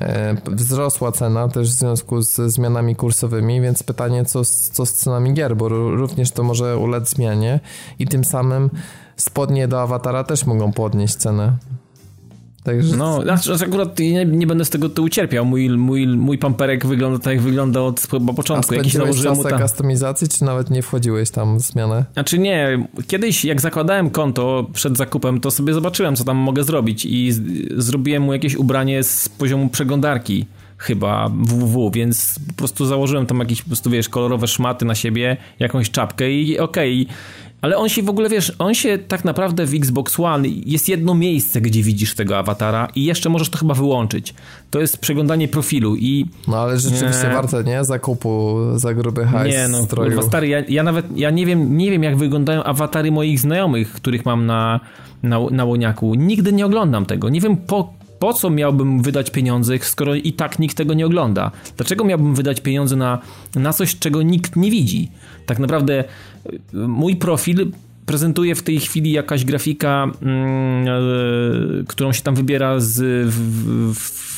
e, 0.00 0.36
wzrosła 0.46 1.12
cena 1.12 1.48
też 1.48 1.68
w 1.68 1.72
związku 1.72 2.22
z 2.22 2.52
zmianami 2.52 2.96
kursowymi, 2.96 3.60
więc 3.60 3.82
pytanie, 3.82 4.24
co 4.24 4.44
z, 4.44 4.70
co 4.70 4.86
z 4.86 4.92
cenami 4.92 5.34
gier, 5.34 5.56
bo 5.56 5.66
ró- 5.66 5.96
również 5.96 6.30
to 6.30 6.42
może 6.42 6.78
ulec 6.78 7.08
zmianie 7.08 7.60
i 7.98 8.06
tym 8.06 8.24
samym 8.24 8.70
spodnie 9.16 9.68
do 9.68 9.82
awatara 9.82 10.24
też 10.24 10.46
mogą 10.46 10.72
podnieść 10.72 11.14
cenę. 11.14 11.56
Także 12.66 12.96
No, 12.96 13.22
znaczy, 13.22 13.54
akurat 13.64 13.98
nie, 13.98 14.24
nie 14.24 14.46
będę 14.46 14.64
z 14.64 14.70
tego 14.70 14.88
tu 14.88 15.04
ucierpiał. 15.04 15.44
Mój, 15.44 15.70
mój, 15.70 16.06
mój 16.06 16.38
pamperek 16.38 16.86
wygląda 16.86 17.18
tak, 17.18 17.32
jak 17.32 17.42
wygląda 17.42 17.80
od 17.80 18.00
chyba 18.00 18.32
a 18.32 18.34
początku. 18.34 18.74
Jakiś 18.74 18.92
spędziłeś 18.92 19.22
czas 19.22 19.42
tam. 19.42 19.60
customizacji, 19.60 20.28
czy 20.28 20.44
nawet 20.44 20.70
nie 20.70 20.82
wchodziłeś 20.82 21.30
tam 21.30 21.58
w 21.58 21.60
zmianę? 21.60 22.04
Znaczy 22.12 22.38
nie, 22.38 22.88
kiedyś 23.06 23.44
jak 23.44 23.60
zakładałem 23.60 24.10
konto 24.10 24.66
przed 24.72 24.96
zakupem, 24.96 25.40
to 25.40 25.50
sobie 25.50 25.74
zobaczyłem, 25.74 26.16
co 26.16 26.24
tam 26.24 26.36
mogę 26.36 26.64
zrobić 26.64 27.04
i 27.04 27.32
z, 27.32 27.42
zrobiłem 27.84 28.22
mu 28.22 28.32
jakieś 28.32 28.54
ubranie 28.54 29.02
z 29.02 29.28
poziomu 29.28 29.68
przeglądarki 29.68 30.46
chyba 30.78 31.28
www, 31.28 31.90
więc 31.90 32.38
po 32.48 32.54
prostu 32.54 32.86
założyłem 32.86 33.26
tam 33.26 33.38
jakieś 33.38 33.62
po 33.62 33.68
prostu, 33.68 33.90
wiesz, 33.90 34.08
kolorowe 34.08 34.48
szmaty 34.48 34.84
na 34.84 34.94
siebie, 34.94 35.36
jakąś 35.58 35.90
czapkę 35.90 36.30
i 36.30 36.58
okej. 36.58 37.06
Ale 37.66 37.76
on 37.76 37.88
się 37.88 38.02
w 38.02 38.08
ogóle, 38.10 38.28
wiesz, 38.28 38.52
on 38.58 38.74
się 38.74 38.98
tak 38.98 39.24
naprawdę 39.24 39.66
w 39.66 39.74
Xbox 39.74 40.20
One 40.20 40.48
jest 40.48 40.88
jedno 40.88 41.14
miejsce, 41.14 41.60
gdzie 41.60 41.82
widzisz 41.82 42.14
tego 42.14 42.38
awatara 42.38 42.88
i 42.94 43.04
jeszcze 43.04 43.28
możesz 43.28 43.48
to 43.48 43.58
chyba 43.58 43.74
wyłączyć. 43.74 44.34
To 44.70 44.80
jest 44.80 44.98
przeglądanie 44.98 45.48
profilu 45.48 45.96
i 45.96 46.26
No 46.48 46.56
ale 46.58 46.78
rzeczywiście 46.78 47.28
Nie. 47.28 47.34
warte, 47.34 47.64
nie? 47.64 47.84
Zakupu 47.84 48.56
za 48.74 48.94
gruby 48.94 49.24
hajs 49.24 49.54
nie, 49.54 49.68
no, 49.68 49.82
stroju. 49.84 50.10
kurwa, 50.10 50.28
stary, 50.28 50.48
ja, 50.48 50.62
ja 50.68 50.82
nawet, 50.82 51.06
ja 51.18 51.30
nie 51.30 51.46
wiem, 51.46 51.76
nie 51.78 51.90
wiem 51.90 52.02
jak 52.02 52.16
wyglądają 52.16 52.64
awatary 52.64 53.10
moich 53.12 53.40
znajomych, 53.40 53.92
których 53.92 54.24
mam 54.24 54.46
na, 54.46 54.80
na, 55.22 55.38
na 55.50 55.64
łoniaku. 55.64 56.14
Nigdy 56.14 56.52
nie 56.52 56.66
oglądam 56.66 57.06
tego. 57.06 57.28
Nie 57.28 57.40
wiem 57.40 57.56
po, 57.56 57.94
po 58.18 58.34
co 58.34 58.50
miałbym 58.50 59.02
wydać 59.02 59.30
pieniądze, 59.30 59.78
skoro 59.78 60.14
i 60.14 60.32
tak 60.32 60.58
nikt 60.58 60.76
tego 60.76 60.94
nie 60.94 61.06
ogląda. 61.06 61.50
Dlaczego 61.76 62.04
miałbym 62.04 62.34
wydać 62.34 62.60
pieniądze 62.60 62.96
na, 62.96 63.18
na 63.54 63.72
coś, 63.72 63.98
czego 63.98 64.22
nikt 64.22 64.56
nie 64.56 64.70
widzi? 64.70 65.10
Tak 65.46 65.58
naprawdę 65.58 66.04
y, 66.46 66.58
mój 66.74 67.16
profil 67.16 67.70
prezentuje 68.06 68.54
w 68.54 68.62
tej 68.62 68.80
chwili 68.80 69.12
jakaś 69.12 69.44
grafika, 69.44 70.06
e, 70.06 70.94
którą 71.86 72.12
się 72.12 72.22
tam 72.22 72.34
wybiera 72.34 72.80
z, 72.80 73.28
w, 73.28 73.94
w, 73.94 74.35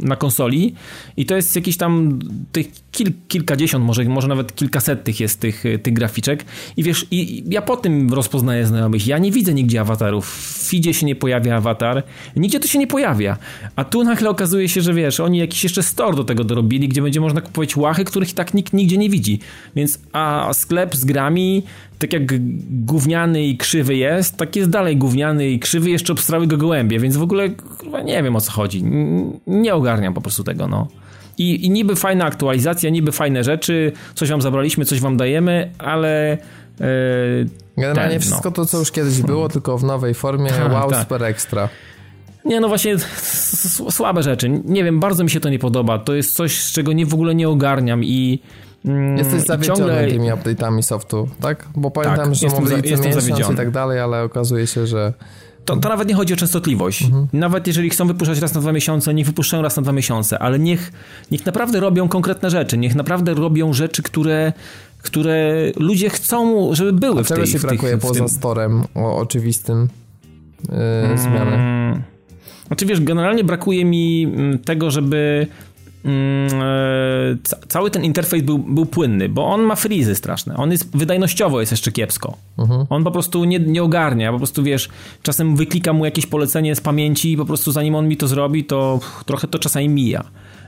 na 0.00 0.16
konsoli 0.16 0.74
i 1.16 1.26
to 1.26 1.36
jest 1.36 1.56
jakieś 1.56 1.76
tam 1.76 2.18
tych 2.52 2.66
kil, 2.92 3.12
kilkadziesiąt, 3.28 3.84
może, 3.84 4.04
może 4.04 4.28
nawet 4.28 4.54
kilkaset 4.54 5.04
tych 5.04 5.20
jest 5.20 5.40
tych, 5.40 5.64
tych 5.82 5.94
graficzek. 5.94 6.44
I 6.76 6.82
wiesz, 6.82 7.06
i, 7.10 7.44
ja 7.48 7.62
po 7.62 7.76
tym 7.76 8.12
rozpoznaję 8.12 8.66
znajomych, 8.66 9.06
ja 9.06 9.18
nie 9.18 9.32
widzę 9.32 9.54
nigdzie 9.54 9.80
awatarów, 9.80 10.26
w 10.26 10.68
feedzie 10.68 10.94
się 10.94 11.06
nie 11.06 11.16
pojawia 11.16 11.56
awatar, 11.56 12.02
nigdzie 12.36 12.60
to 12.60 12.68
się 12.68 12.78
nie 12.78 12.86
pojawia, 12.86 13.36
a 13.76 13.84
tu 13.84 14.04
nagle 14.04 14.30
okazuje 14.30 14.68
się, 14.68 14.80
że 14.80 14.94
wiesz, 14.94 15.20
oni 15.20 15.38
jakiś 15.38 15.64
jeszcze 15.64 15.82
store 15.82 16.16
do 16.16 16.24
tego 16.24 16.44
dorobili, 16.44 16.88
gdzie 16.88 17.02
będzie 17.02 17.20
można 17.20 17.40
kupować 17.40 17.76
łachy, 17.76 18.04
których 18.04 18.34
tak 18.34 18.54
nikt 18.54 18.72
nigdzie 18.72 18.98
nie 18.98 19.10
widzi, 19.10 19.40
więc 19.76 19.98
a 20.12 20.50
sklep 20.52 20.96
z 20.96 21.04
grami 21.04 21.62
tak 21.98 22.12
jak 22.12 22.22
gówniany 22.84 23.44
i 23.44 23.56
krzywy 23.56 23.96
jest, 23.96 24.36
tak 24.36 24.56
jest 24.56 24.70
dalej 24.70 24.96
gówniany 24.96 25.48
i 25.48 25.58
krzywy, 25.58 25.90
jeszcze 25.90 26.12
obstrały 26.12 26.46
go 26.46 26.56
gołębie, 26.56 26.98
więc 26.98 27.16
w 27.16 27.22
ogóle 27.22 27.50
kurwa, 27.50 28.02
nie 28.02 28.22
wiem 28.22 28.36
o 28.36 28.40
co 28.40 28.52
chodzi. 28.52 28.84
Nie 29.46 29.74
ogarniam 29.74 30.14
po 30.14 30.20
prostu 30.20 30.44
tego, 30.44 30.68
no. 30.68 30.88
I, 31.38 31.66
I 31.66 31.70
niby 31.70 31.96
fajna 31.96 32.24
aktualizacja, 32.24 32.90
niby 32.90 33.12
fajne 33.12 33.44
rzeczy, 33.44 33.92
coś 34.14 34.30
wam 34.30 34.42
zabraliśmy, 34.42 34.84
coś 34.84 35.00
wam 35.00 35.16
dajemy, 35.16 35.70
ale... 35.78 36.38
Yy, 36.80 36.86
Generalnie 37.76 38.12
ten, 38.12 38.20
wszystko 38.20 38.48
no. 38.48 38.54
to, 38.54 38.66
co 38.66 38.78
już 38.78 38.92
kiedyś 38.92 39.22
było, 39.22 39.48
tylko 39.48 39.78
w 39.78 39.84
nowej 39.84 40.14
formie, 40.14 40.50
Tak, 40.50 40.72
wow, 40.72 40.90
tak. 40.90 41.00
super 41.00 41.24
ekstra. 41.24 41.68
Nie, 42.44 42.60
no 42.60 42.68
właśnie 42.68 42.96
słabe 43.90 44.22
rzeczy. 44.22 44.48
Nie 44.64 44.84
wiem, 44.84 45.00
bardzo 45.00 45.24
mi 45.24 45.30
się 45.30 45.40
to 45.40 45.48
nie 45.48 45.58
podoba. 45.58 45.98
To 45.98 46.14
jest 46.14 46.34
coś, 46.34 46.60
z 46.60 46.72
czego 46.72 46.92
nie 46.92 47.06
w 47.06 47.14
ogóle 47.14 47.34
nie 47.34 47.48
ogarniam 47.48 48.04
i... 48.04 48.38
mm, 48.84 49.16
Jesteś 49.18 49.42
zawiedziony 49.42 49.78
ciągle- 49.78 50.10
tymi 50.10 50.28
update'ami 50.32 50.82
softu, 50.82 51.28
tak? 51.40 51.66
Bo 51.76 51.90
pamiętam, 51.90 52.24
Tak, 52.24 52.34
że 52.34 52.46
jestem 52.46 52.66
za- 52.68 52.76
jestem 52.76 53.12
zawiedziony. 53.12 53.54
i 53.54 53.56
tak 53.56 53.70
dalej, 53.70 54.00
ale 54.00 54.22
okazuje 54.22 54.66
się, 54.66 54.86
że 54.86 55.12
To, 55.64 55.76
to 55.76 55.88
nawet 55.88 56.08
nie 56.08 56.14
chodzi 56.14 56.34
o 56.34 56.36
częstotliwość. 56.36 57.02
Mhm. 57.02 57.26
Nawet 57.32 57.66
jeżeli 57.66 57.90
chcą 57.90 58.06
wypuszczać 58.06 58.38
raz 58.40 58.54
na 58.54 58.60
dwa 58.60 58.72
miesiące, 58.72 59.14
niech 59.14 59.26
wypuszczają 59.26 59.62
raz 59.62 59.76
na 59.76 59.82
dwa 59.82 59.92
miesiące, 59.92 60.38
ale 60.38 60.58
niech, 60.58 60.92
niech 61.30 61.46
naprawdę 61.46 61.80
robią 61.80 62.08
konkretne 62.08 62.50
rzeczy. 62.50 62.78
Niech 62.78 62.94
naprawdę 62.94 63.34
robią 63.34 63.72
rzeczy, 63.72 64.02
które, 64.02 64.52
które 65.02 65.52
ludzie 65.76 66.10
chcą, 66.10 66.68
żeby 66.74 66.92
były 66.92 67.20
A 67.20 67.24
w 67.24 67.26
czego 67.26 67.42
tej 67.42 67.52
ci 67.52 67.58
w 67.58 67.60
tych- 67.62 67.70
brakuje 67.70 67.96
w 67.96 68.00
poza 68.00 68.14
tym- 68.14 68.28
storem 68.28 68.82
o 68.94 69.16
oczywistym 69.16 69.88
yy, 71.12 71.18
zmiany? 71.18 71.56
Mm. 71.56 72.02
Znaczy 72.66 72.86
wiesz, 72.86 73.00
generalnie 73.00 73.44
brakuje 73.44 73.84
mi 73.84 74.24
mm, 74.24 74.58
tego, 74.58 74.90
żeby 74.90 75.46
cały 77.68 77.90
ten 77.90 78.04
interfejs 78.04 78.44
był, 78.44 78.58
był 78.58 78.86
płynny, 78.86 79.28
bo 79.28 79.46
on 79.46 79.62
ma 79.62 79.76
frizy 79.76 80.14
straszne. 80.14 80.56
On 80.56 80.70
jest 80.72 80.96
wydajnościowo 80.96 81.60
jest 81.60 81.72
jeszcze 81.72 81.92
kiepsko. 81.92 82.36
On 82.90 83.04
po 83.04 83.10
prostu 83.10 83.44
nie, 83.44 83.58
nie 83.58 83.82
ogarnia, 83.82 84.32
po 84.32 84.38
prostu 84.38 84.62
wiesz, 84.62 84.88
czasem 85.22 85.56
wyklikam 85.56 85.96
mu 85.96 86.04
jakieś 86.04 86.26
polecenie 86.26 86.74
z 86.74 86.80
pamięci 86.80 87.32
i 87.32 87.36
po 87.36 87.44
prostu 87.44 87.72
zanim 87.72 87.94
on 87.94 88.08
mi 88.08 88.16
to 88.16 88.28
zrobi, 88.28 88.64
to 88.64 89.00
trochę 89.26 89.48
to 89.48 89.58
czasami 89.58 89.88
mija. 89.88 90.24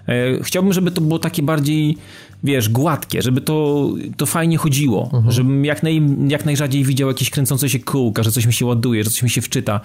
E, 0.08 0.42
Chciałbym, 0.42 0.72
żeby 0.72 0.90
to 0.90 1.00
było 1.00 1.18
takie 1.18 1.42
bardziej, 1.42 1.96
wiesz, 2.44 2.68
gładkie, 2.68 3.22
żeby 3.22 3.40
to, 3.40 3.88
to 4.16 4.26
fajnie 4.26 4.56
chodziło, 4.56 5.10
żebym 5.28 5.64
jak, 5.64 5.82
naj, 5.82 6.02
jak 6.28 6.44
najrzadziej 6.44 6.84
widział 6.84 7.08
jakieś 7.08 7.30
kręcące 7.30 7.68
się 7.68 7.78
kółka, 7.78 8.22
że 8.22 8.32
coś 8.32 8.46
mi 8.46 8.52
się 8.52 8.66
ładuje, 8.66 9.04
że 9.04 9.10
coś 9.10 9.22
mi 9.22 9.30
się 9.30 9.40
wczyta. 9.40 9.80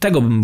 Tego 0.00 0.20
bym, 0.20 0.42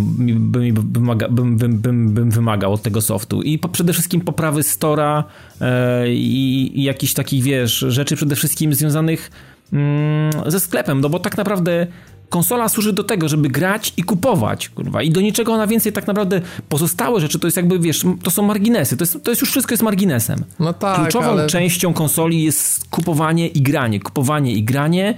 bym, 0.52 0.92
wymaga, 0.92 1.28
bym, 1.28 1.56
bym, 1.56 1.78
bym, 2.12 2.30
wymagał 2.30 2.72
od 2.72 2.82
tego 2.82 3.00
softu. 3.00 3.42
I 3.42 3.58
po, 3.58 3.68
przede 3.68 3.92
wszystkim 3.92 4.20
poprawy 4.20 4.62
Stora 4.62 5.24
e, 5.60 6.12
i, 6.12 6.70
i 6.80 6.82
jakichś 6.82 7.14
takich, 7.14 7.42
wiesz, 7.42 7.78
rzeczy 7.88 8.16
przede 8.16 8.36
wszystkim 8.36 8.74
związanych 8.74 9.30
mm, 9.72 10.32
ze 10.46 10.60
sklepem, 10.60 11.00
no 11.00 11.08
bo 11.08 11.18
tak 11.18 11.36
naprawdę 11.36 11.86
konsola 12.28 12.68
służy 12.68 12.92
do 12.92 13.04
tego, 13.04 13.28
żeby 13.28 13.48
grać 13.48 13.92
i 13.96 14.02
kupować, 14.02 14.68
kurwa, 14.68 15.02
i 15.02 15.10
do 15.10 15.20
niczego 15.20 15.52
ona 15.52 15.66
więcej 15.66 15.92
tak 15.92 16.06
naprawdę 16.06 16.40
pozostałe 16.68 17.20
rzeczy 17.20 17.38
to 17.38 17.46
jest 17.46 17.56
jakby, 17.56 17.78
wiesz, 17.78 18.04
to 18.22 18.30
są 18.30 18.42
marginesy, 18.42 18.96
to 18.96 19.02
jest, 19.02 19.24
to 19.24 19.30
jest 19.30 19.40
już 19.40 19.50
wszystko 19.50 19.72
jest 19.72 19.82
marginesem. 19.82 20.44
No 20.58 20.72
tak, 20.72 21.00
Kluczową 21.00 21.26
ale 21.26 21.46
częścią 21.46 21.92
konsoli 21.92 22.42
jest 22.42 22.88
kupowanie 22.88 23.48
i 23.48 23.62
granie, 23.62 24.00
kupowanie 24.00 24.52
i 24.52 24.62
granie 24.62 25.14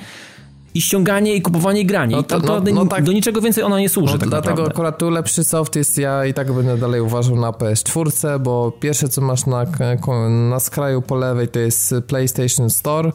i 0.75 0.81
ściąganie 0.81 1.35
i 1.35 1.43
kupowanie 1.43 1.81
i 1.81 1.87
granie. 1.87 2.17
No 2.17 2.23
I 2.23 2.25
to- 2.25 2.41
tak 2.41 2.49
no- 2.49 2.73
no 2.75 2.87
tak. 2.87 3.05
do 3.05 3.13
niczego 3.13 3.41
więcej 3.41 3.65
ona 3.65 3.81
nie 3.81 3.89
służy 3.89 4.13
no, 4.15 4.19
tak 4.19 4.29
dlatego 4.29 4.51
naprawdę. 4.51 4.73
akurat 4.73 4.99
tu 4.99 5.11
lepszy 5.11 5.45
soft 5.45 5.77
jest, 5.77 5.99
ja 5.99 6.27
i 6.27 6.35
tak 6.35 6.53
będę 6.53 6.79
dalej 6.79 7.01
uważał 7.01 7.37
na 7.37 7.51
PS4, 7.51 8.39
bo 8.41 8.73
pierwsze 8.81 9.09
co 9.09 9.21
masz 9.21 9.47
na, 9.47 9.65
na 10.51 10.61
skraju 10.61 11.03
po 11.03 11.17
lewej 11.17 11.49
to 11.49 11.59
jest 11.59 11.95
PlayStation 12.07 12.71
Store. 12.71 13.13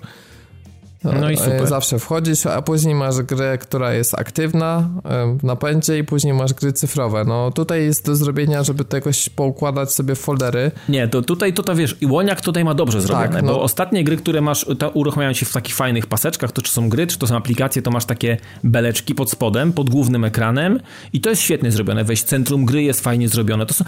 No 1.03 1.29
i 1.29 1.33
E, 1.33 1.37
super. 1.37 1.67
Zawsze 1.67 1.99
wchodzisz, 1.99 2.45
a 2.45 2.61
później 2.61 2.95
masz 2.95 3.21
grę, 3.21 3.57
która 3.57 3.93
jest 3.93 4.19
aktywna 4.19 4.89
e, 5.05 5.37
w 5.39 5.43
napędzie 5.43 5.97
i 5.97 6.03
później 6.03 6.33
masz 6.33 6.53
gry 6.53 6.73
cyfrowe. 6.73 7.23
No 7.27 7.51
tutaj 7.51 7.83
jest 7.83 8.05
do 8.05 8.15
zrobienia, 8.15 8.63
żeby 8.63 8.85
to 8.85 8.97
jakoś 8.97 9.29
poukładać 9.29 9.93
sobie 9.93 10.15
w 10.15 10.19
foldery. 10.19 10.71
Nie, 10.89 11.07
to 11.07 11.21
tutaj, 11.21 11.53
to, 11.53 11.63
to 11.63 11.75
wiesz, 11.75 11.97
i 12.01 12.05
Łoniak 12.05 12.41
tutaj 12.41 12.63
ma 12.63 12.73
dobrze 12.73 13.01
zrobione, 13.01 13.29
Tak, 13.29 13.43
no. 13.43 13.53
bo 13.53 13.61
ostatnie 13.61 14.03
gry, 14.03 14.17
które 14.17 14.41
masz, 14.41 14.65
to 14.79 14.89
uruchamiają 14.89 15.33
się 15.33 15.45
w 15.45 15.53
takich 15.53 15.75
fajnych 15.75 16.05
paseczkach, 16.07 16.51
to 16.51 16.61
czy 16.61 16.71
są 16.71 16.89
gry, 16.89 17.07
czy 17.07 17.17
to 17.17 17.27
są 17.27 17.37
aplikacje, 17.37 17.81
to 17.81 17.91
masz 17.91 18.05
takie 18.05 18.37
beleczki 18.63 19.15
pod 19.15 19.29
spodem, 19.31 19.73
pod 19.73 19.89
głównym 19.89 20.23
ekranem 20.25 20.79
i 21.13 21.21
to 21.21 21.29
jest 21.29 21.41
świetnie 21.41 21.71
zrobione, 21.71 22.03
weź 22.03 22.23
centrum 22.23 22.65
gry 22.65 22.83
jest 22.83 23.01
fajnie 23.01 23.29
zrobione. 23.29 23.65
To 23.65 23.73
są, 23.73 23.85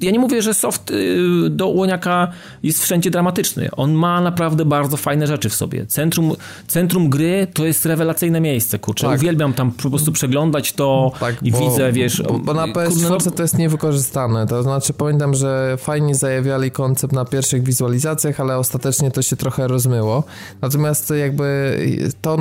ja 0.00 0.10
nie 0.10 0.18
mówię, 0.18 0.42
że 0.42 0.54
soft 0.54 0.90
y, 0.90 1.16
do 1.50 1.68
Łoniaka 1.68 2.28
jest 2.62 2.82
wszędzie 2.82 3.10
dramatyczny, 3.10 3.68
on 3.76 3.92
ma 3.92 4.20
naprawdę 4.20 4.64
bardzo 4.64 4.96
fajne 4.96 5.26
rzeczy 5.26 5.48
w 5.48 5.54
sobie. 5.54 5.86
Centrum, 5.86 6.32
centrum 6.66 7.10
gry 7.10 7.46
to 7.54 7.66
jest 7.66 7.86
rewelacyjne 7.86 8.40
miejsce, 8.40 8.78
kurczę. 8.78 9.06
Tak. 9.06 9.18
Uwielbiam 9.18 9.52
tam 9.52 9.72
po 9.72 9.90
prostu 9.90 10.12
przeglądać 10.12 10.72
to 10.72 11.12
tak, 11.20 11.42
i 11.42 11.52
bo, 11.52 11.58
widzę, 11.58 11.92
wiesz... 11.92 12.22
Bo, 12.22 12.38
bo 12.38 12.54
na 12.54 12.66
PS4 12.66 13.24
no... 13.24 13.30
to 13.30 13.42
jest 13.42 13.58
niewykorzystane. 13.58 14.46
To 14.46 14.62
znaczy 14.62 14.92
pamiętam, 14.92 15.34
że 15.34 15.76
fajnie 15.78 16.14
zajawiali 16.14 16.70
koncept 16.70 17.12
na 17.12 17.24
pierwszych 17.24 17.62
wizualizacjach, 17.62 18.40
ale 18.40 18.58
ostatecznie 18.58 19.10
to 19.10 19.22
się 19.22 19.36
trochę 19.36 19.68
rozmyło. 19.68 20.24
Natomiast 20.62 21.12
jakby 21.20 21.78
to 22.22 22.38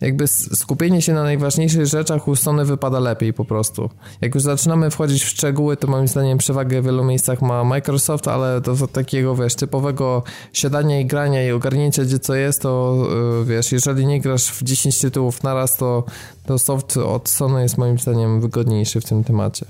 jakby 0.00 0.28
skupienie 0.28 1.02
się 1.02 1.12
na 1.12 1.22
najważniejszych 1.22 1.86
rzeczach 1.86 2.28
u 2.28 2.36
Sony 2.36 2.64
wypada 2.64 2.98
lepiej 3.00 3.32
po 3.32 3.44
prostu. 3.44 3.90
Jak 4.20 4.34
już 4.34 4.44
zaczynamy 4.44 4.90
wchodzić 4.90 5.24
w 5.24 5.28
szczegóły, 5.28 5.76
to 5.76 5.88
moim 5.88 6.08
zdaniem 6.08 6.38
przewagę 6.38 6.82
w 6.82 6.84
wielu 6.84 7.04
miejscach 7.04 7.42
ma 7.42 7.64
Microsoft, 7.64 8.28
ale 8.28 8.60
do 8.60 8.86
takiego, 8.86 9.36
wiesz, 9.36 9.54
typowego 9.54 10.22
siadania 10.52 11.00
i 11.00 11.06
grania 11.06 11.46
i 11.46 11.50
ogarnięcia 11.50 12.04
gdzie 12.04 12.18
co 12.18 12.34
jest, 12.34 12.62
to 12.62 13.06
yy, 13.38 13.44
wiesz, 13.44 13.72
jeżeli 13.72 14.06
nie 14.06 14.20
grasz 14.20 14.50
w 14.50 14.62
10 14.62 14.98
tytułów 14.98 15.42
naraz, 15.42 15.76
to, 15.76 16.04
to 16.46 16.58
soft 16.58 16.96
od 16.96 17.28
Sony 17.28 17.62
jest 17.62 17.78
moim 17.78 17.98
zdaniem 17.98 18.40
wygodniejszy 18.40 19.00
w 19.00 19.04
tym 19.04 19.24
temacie. 19.24 19.66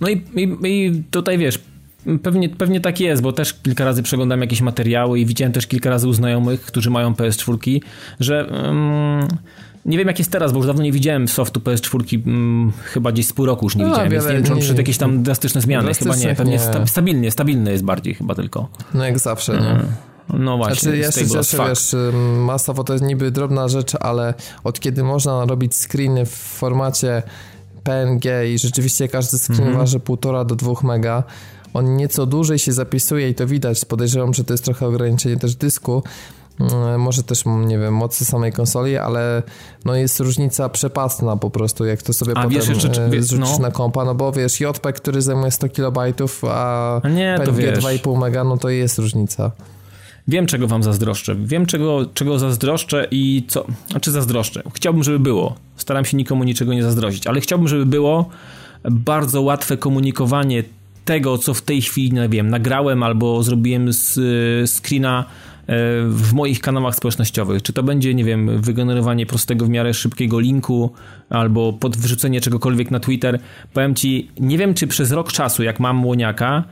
No 0.00 0.08
i, 0.08 0.12
i, 0.12 0.56
i 0.64 1.04
tutaj 1.10 1.38
wiesz, 1.38 1.58
Pewnie, 2.22 2.48
pewnie 2.48 2.80
tak 2.80 3.00
jest, 3.00 3.22
bo 3.22 3.32
też 3.32 3.54
kilka 3.54 3.84
razy 3.84 4.02
przeglądam 4.02 4.40
jakieś 4.40 4.60
materiały 4.60 5.20
i 5.20 5.26
widziałem 5.26 5.52
też 5.52 5.66
kilka 5.66 5.90
razy 5.90 6.08
u 6.08 6.12
znajomych, 6.12 6.60
którzy 6.60 6.90
mają 6.90 7.12
PS4, 7.12 7.80
że 8.20 8.46
um, 8.46 9.28
nie 9.86 9.98
wiem 9.98 10.08
jak 10.08 10.18
jest 10.18 10.30
teraz, 10.30 10.52
bo 10.52 10.58
już 10.58 10.66
dawno 10.66 10.82
nie 10.82 10.92
widziałem 10.92 11.28
softu 11.28 11.60
PS4, 11.60 12.26
um, 12.26 12.72
chyba 12.84 13.12
gdzieś 13.12 13.26
z 13.26 13.32
pół 13.32 13.46
roku 13.46 13.66
już 13.66 13.76
nie 13.76 13.84
no, 13.84 13.90
widziałem, 13.90 14.10
więc 14.10 14.26
nie 14.26 14.32
wiem, 14.32 14.44
czy 14.44 14.52
on 14.52 14.58
przyszedł 14.58 14.78
jakieś 14.78 14.98
tam 14.98 15.22
drastyczne 15.22 15.60
zmiany. 15.60 15.94
Chyba 15.94 16.16
nie, 16.16 16.34
pewnie 16.34 16.58
nie. 16.80 16.86
stabilnie, 16.86 17.30
stabilny 17.30 17.72
jest 17.72 17.84
bardziej 17.84 18.14
chyba 18.14 18.34
tylko. 18.34 18.68
No 18.94 19.04
jak 19.04 19.18
zawsze, 19.18 19.52
nie? 19.52 19.70
Mm. 19.70 19.86
No 20.28 20.56
właśnie. 20.56 20.80
Znaczy, 20.80 20.98
ja 20.98 21.12
się 21.12 21.28
cieszę, 21.28 21.68
wiesz, 21.68 21.96
Masowo 22.38 22.84
to 22.84 22.92
jest 22.92 23.04
niby 23.04 23.30
drobna 23.30 23.68
rzecz, 23.68 23.94
ale 24.00 24.34
od 24.64 24.80
kiedy 24.80 25.02
można 25.02 25.44
robić 25.44 25.74
screeny 25.74 26.26
w 26.26 26.34
formacie 26.34 27.22
PNG 27.84 28.24
i 28.54 28.58
rzeczywiście 28.58 29.08
każdy 29.08 29.38
screen 29.38 29.62
mm 29.62 29.74
-hmm. 29.74 29.78
waży 29.78 29.98
1,5 29.98 30.46
do 30.46 30.56
2 30.56 30.72
mega, 30.82 31.22
on 31.74 31.96
nieco 31.96 32.26
dłużej 32.26 32.58
się 32.58 32.72
zapisuje 32.72 33.28
i 33.28 33.34
to 33.34 33.46
widać. 33.46 33.84
Podejrzewam, 33.84 34.34
że 34.34 34.44
to 34.44 34.54
jest 34.54 34.64
trochę 34.64 34.86
ograniczenie 34.86 35.36
też 35.36 35.56
dysku. 35.56 36.02
Mm, 36.60 37.00
może 37.00 37.22
też, 37.22 37.44
nie 37.66 37.78
wiem, 37.78 37.94
mocy 37.94 38.24
samej 38.24 38.52
konsoli, 38.52 38.96
ale 38.96 39.42
no 39.84 39.94
jest 39.94 40.20
różnica 40.20 40.68
przepastna 40.68 41.36
po 41.36 41.50
prostu, 41.50 41.84
jak 41.84 42.02
to 42.02 42.12
sobie 42.12 42.32
a 42.32 42.34
potem 42.34 42.50
wiesz, 42.50 42.68
jeszcze, 42.68 43.04
e, 43.06 43.22
zrzucisz 43.22 43.50
no. 43.50 43.58
na 43.58 43.70
kompa, 43.70 44.04
no 44.04 44.14
bo 44.14 44.32
wiesz, 44.32 44.60
JPEG, 44.60 44.96
który 44.96 45.22
zajmuje 45.22 45.50
100 45.50 45.68
KB, 45.68 45.98
a, 46.48 47.00
a 47.02 47.08
nie, 47.08 47.38
PNG 47.44 47.80
2,5 47.80 48.18
mega, 48.18 48.44
no 48.44 48.56
to 48.56 48.68
jest 48.68 48.98
różnica. 48.98 49.50
Wiem, 50.28 50.46
czego 50.46 50.68
wam 50.68 50.82
zazdroszczę. 50.82 51.36
Wiem, 51.36 51.66
czego, 51.66 52.06
czego 52.14 52.38
zazdroszczę 52.38 53.08
i 53.10 53.44
co. 53.48 53.66
Znaczy 53.90 54.10
zazdroszczę. 54.10 54.62
Chciałbym, 54.74 55.04
żeby 55.04 55.18
było. 55.18 55.54
Staram 55.76 56.04
się 56.04 56.16
nikomu 56.16 56.44
niczego 56.44 56.74
nie 56.74 56.82
zazdrościć, 56.82 57.26
ale 57.26 57.40
chciałbym, 57.40 57.68
żeby 57.68 57.86
było 57.86 58.28
bardzo 58.90 59.42
łatwe 59.42 59.76
komunikowanie 59.76 60.64
tego, 61.04 61.38
co 61.38 61.54
w 61.54 61.62
tej 61.62 61.82
chwili, 61.82 62.12
nie 62.12 62.28
wiem, 62.28 62.48
nagrałem 62.48 63.02
albo 63.02 63.42
zrobiłem 63.42 63.92
z, 63.92 64.20
screena 64.70 65.24
e, 65.66 65.74
w 66.08 66.32
moich 66.32 66.60
kanałach 66.60 66.94
społecznościowych. 66.94 67.62
Czy 67.62 67.72
to 67.72 67.82
będzie, 67.82 68.14
nie 68.14 68.24
wiem, 68.24 68.62
wygenerowanie 68.62 69.26
prostego 69.26 69.66
w 69.66 69.68
miarę 69.68 69.94
szybkiego 69.94 70.40
linku 70.40 70.90
albo 71.30 71.72
podwrzucenie 71.72 72.40
czegokolwiek 72.40 72.90
na 72.90 73.00
Twitter. 73.00 73.38
Powiem 73.72 73.94
ci, 73.94 74.30
nie 74.40 74.58
wiem, 74.58 74.74
czy 74.74 74.86
przez 74.86 75.12
rok 75.12 75.32
czasu, 75.32 75.62
jak 75.62 75.80
mam 75.80 75.96
młoniaka, 75.96 76.64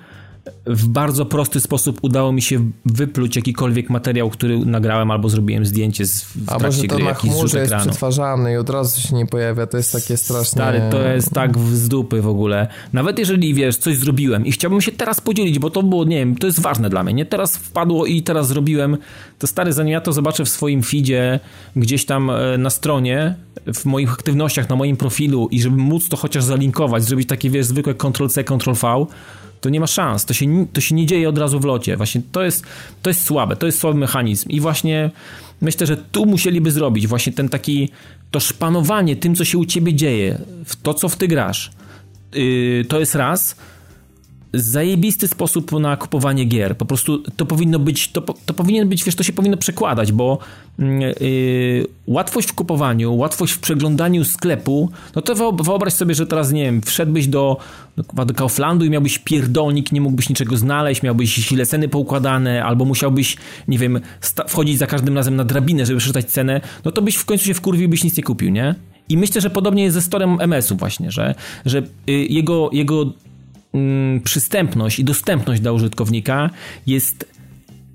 w 0.66 0.88
bardzo 0.88 1.26
prosty 1.26 1.61
sposób 1.61 1.98
udało 2.03 2.32
mi 2.32 2.42
się 2.42 2.70
wypluć 2.84 3.36
jakikolwiek 3.36 3.90
materiał, 3.90 4.30
który 4.30 4.59
nagrałem 4.59 5.11
albo 5.11 5.28
zrobiłem 5.28 5.66
zdjęcie 5.66 6.07
z, 6.07 6.22
w 6.22 6.48
A 6.53 6.59
trakcie 6.59 6.88
to 6.88 6.96
gry, 6.96 7.05
na 7.05 7.14
chmurze 7.14 7.61
jest 7.61 7.74
przetwarzany 7.74 8.53
i 8.53 8.57
od 8.57 8.70
razu 8.70 9.01
się 9.01 9.16
nie 9.16 9.26
pojawia, 9.26 9.66
to 9.66 9.76
jest 9.76 9.92
takie 9.92 10.16
strasznie... 10.16 10.51
Stary, 10.51 10.82
to 10.90 11.03
jest 11.03 11.30
tak 11.30 11.59
z 11.59 11.88
dupy 11.88 12.22
w 12.22 12.28
ogóle. 12.28 12.68
Nawet 12.92 13.18
jeżeli, 13.18 13.55
wiesz, 13.55 13.76
coś 13.76 13.96
zrobiłem 13.96 14.46
i 14.46 14.53
chciałbym 14.53 14.80
się 14.80 14.92
teraz 14.92 15.20
podzielić, 15.20 15.59
bo 15.59 15.70
to 15.70 15.82
było, 15.82 16.05
nie 16.05 16.16
wiem, 16.16 16.36
to 16.36 16.46
jest 16.46 16.61
ważne 16.61 16.90
dla 16.90 17.03
mnie, 17.03 17.14
nie? 17.14 17.26
Teraz 17.26 17.57
wpadło 17.57 18.07
i 18.07 18.22
teraz 18.22 18.48
zrobiłem, 18.48 18.96
to 19.38 19.46
stary, 19.46 19.72
zanim 19.72 19.92
ja 19.92 20.01
to 20.01 20.12
zobaczę 20.12 20.44
w 20.44 20.48
swoim 20.48 20.82
feedzie, 20.82 21.40
gdzieś 21.76 22.05
tam 22.05 22.30
e, 22.30 22.59
na 22.59 22.70
stronie, 22.70 23.34
w 23.74 23.84
moich 23.84 24.12
aktywnościach, 24.12 24.68
na 24.68 24.76
moim 24.76 24.96
profilu 24.96 25.48
i 25.51 25.61
żeby 25.61 25.76
móc 25.76 26.09
to 26.09 26.16
chociaż 26.16 26.44
zalinkować, 26.44 27.05
zrobić 27.05 27.28
takie, 27.28 27.51
wiesz, 27.51 27.66
zwykłe 27.66 27.94
Ctrl-C, 27.94 28.44
Ctrl-V, 28.44 29.07
to 29.61 29.68
nie 29.68 29.80
ma 29.80 29.86
szans, 29.86 30.24
to 30.24 30.34
się, 30.34 30.66
to 30.72 30.80
się 30.80 30.94
nie 30.94 31.06
dzieje 31.06 31.28
od 31.28 31.38
razu 31.38 31.61
w 31.61 31.64
locie. 31.64 31.96
Właśnie 31.96 32.22
to 32.32 32.42
jest, 32.42 32.64
to 33.02 33.11
jest 33.11 33.24
słabe, 33.24 33.56
to 33.56 33.66
jest 33.66 33.78
słaby 33.78 33.98
mechanizm 33.98 34.48
i 34.48 34.61
właśnie 34.61 35.11
myślę, 35.61 35.86
że 35.86 35.96
tu 35.96 36.26
musieliby 36.26 36.70
zrobić 36.70 37.06
właśnie 37.06 37.32
ten 37.32 37.48
taki, 37.48 37.88
to 38.30 38.40
szpanowanie 38.40 39.16
tym, 39.16 39.34
co 39.34 39.44
się 39.44 39.58
u 39.58 39.64
ciebie 39.64 39.94
dzieje, 39.94 40.38
w 40.64 40.76
to, 40.76 40.94
co 40.94 41.08
w 41.08 41.16
ty 41.16 41.28
grasz. 41.28 41.70
Yy, 42.34 42.84
to 42.88 43.00
jest 43.00 43.14
raz, 43.14 43.56
zajebisty 44.53 45.28
sposób 45.28 45.72
na 45.72 45.96
kupowanie 45.96 46.44
gier. 46.44 46.76
Po 46.76 46.84
prostu 46.84 47.18
to 47.18 47.46
powinno 47.46 47.78
być, 47.78 48.12
to, 48.12 48.20
to 48.46 48.55
powinien 48.55 48.88
być, 48.88 49.05
wiesz, 49.05 49.14
to 49.14 49.22
się 49.22 49.32
powinno 49.32 49.57
przekładać, 49.57 50.12
bo 50.12 50.38
yy, 50.78 51.86
łatwość 52.07 52.48
w 52.48 52.55
kupowaniu, 52.55 53.16
łatwość 53.16 53.53
w 53.53 53.59
przeglądaniu 53.59 54.24
sklepu, 54.24 54.90
no 55.16 55.22
to 55.22 55.53
wyobraź 55.53 55.92
sobie, 55.92 56.14
że 56.14 56.26
teraz, 56.26 56.53
nie 56.53 56.64
wiem, 56.64 56.82
wszedłbyś 56.82 57.26
do, 57.26 57.57
do 58.26 58.34
Kauflandu 58.34 58.84
i 58.84 58.90
miałbyś 58.90 59.18
pierdolnik, 59.18 59.92
nie 59.92 60.01
mógłbyś 60.01 60.28
niczego 60.28 60.57
znaleźć, 60.57 61.03
miałbyś 61.03 61.34
źle 61.34 61.66
ceny 61.66 61.88
poukładane, 61.88 62.64
albo 62.64 62.84
musiałbyś, 62.84 63.36
nie 63.68 63.78
wiem, 63.78 64.01
wchodzić 64.48 64.78
za 64.78 64.86
każdym 64.86 65.16
razem 65.16 65.36
na 65.36 65.44
drabinę, 65.44 65.86
żeby 65.86 65.98
przeczytać 65.98 66.30
cenę, 66.30 66.61
no 66.84 66.92
to 66.92 67.03
byś 67.03 67.16
w 67.16 67.24
końcu 67.24 67.44
się 67.44 67.55
wkurwił, 67.55 67.88
byś 67.88 68.05
nic 68.05 68.16
nie 68.16 68.22
kupił, 68.22 68.51
nie? 68.51 68.74
I 69.09 69.16
myślę, 69.16 69.40
że 69.40 69.51
podobnie 69.51 69.82
jest 69.82 69.94
ze 69.94 70.03
storem 70.03 70.36
MS-u 70.40 70.76
właśnie, 70.76 71.11
że, 71.11 71.34
że 71.66 71.82
yy, 72.07 72.14
jego, 72.14 72.70
jego 72.72 73.12
przystępność 74.25 74.99
i 74.99 75.05
dostępność 75.05 75.61
dla 75.61 75.73
użytkownika 75.73 76.51
jest 76.87 77.27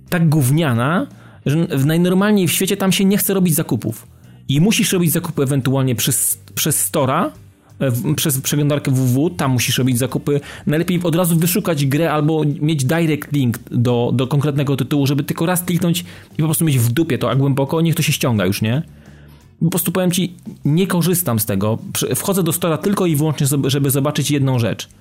tak 0.10 0.30
gówniana, 0.30 1.08
że 1.46 1.56
najnormalniej 1.86 2.48
w 2.48 2.52
świecie 2.52 2.78
tam 2.78 2.92
się 2.92 3.06
nie 3.06 3.18
chce 3.18 3.34
robić 3.34 3.56
zakupów. 3.56 4.08
I 4.48 4.62
musisz 4.62 4.94
robić 4.94 5.12
zakupy 5.12 5.44
ewentualnie 5.44 5.96
przez, 5.96 6.40
przez 6.56 6.80
Stora, 6.80 7.32
e, 7.80 8.16
przez 8.16 8.42
przeglądarkę 8.42 8.92
www, 8.92 9.30
tam 9.30 9.52
musisz 9.52 9.78
robić 9.78 9.98
zakupy. 9.98 10.40
Najlepiej 10.68 11.00
od 11.04 11.16
razu 11.16 11.36
wyszukać 11.36 11.86
grę 11.86 12.12
albo 12.12 12.44
mieć 12.62 12.86
direct 12.86 13.32
link 13.32 13.60
do, 13.72 14.12
do 14.14 14.28
konkretnego 14.28 14.78
tytułu, 14.78 15.08
żeby 15.08 15.24
tylko 15.24 15.46
raz 15.46 15.64
kliknąć 15.64 16.06
i 16.34 16.38
po 16.38 16.44
prostu 16.44 16.66
mieć 16.66 16.80
w 16.80 16.92
dupie 16.92 17.18
to, 17.18 17.32
a 17.32 17.36
głęboko 17.36 17.82
niech 17.82 17.96
to 17.96 18.02
się 18.02 18.12
ściąga 18.12 18.46
już, 18.46 18.62
nie? 18.62 18.82
Po 19.60 19.70
prostu 19.70 19.92
powiem 19.92 20.12
ci, 20.12 20.34
nie 20.66 20.88
korzystam 20.88 21.40
z 21.40 21.46
tego. 21.46 21.78
Wchodzę 22.16 22.44
do 22.44 22.54
Stora 22.54 22.78
tylko 22.78 23.06
i 23.06 23.16
wyłącznie, 23.16 23.48
żeby 23.64 23.90
zobaczyć 23.90 24.32
jedną 24.32 24.60
rzecz– 24.60 24.88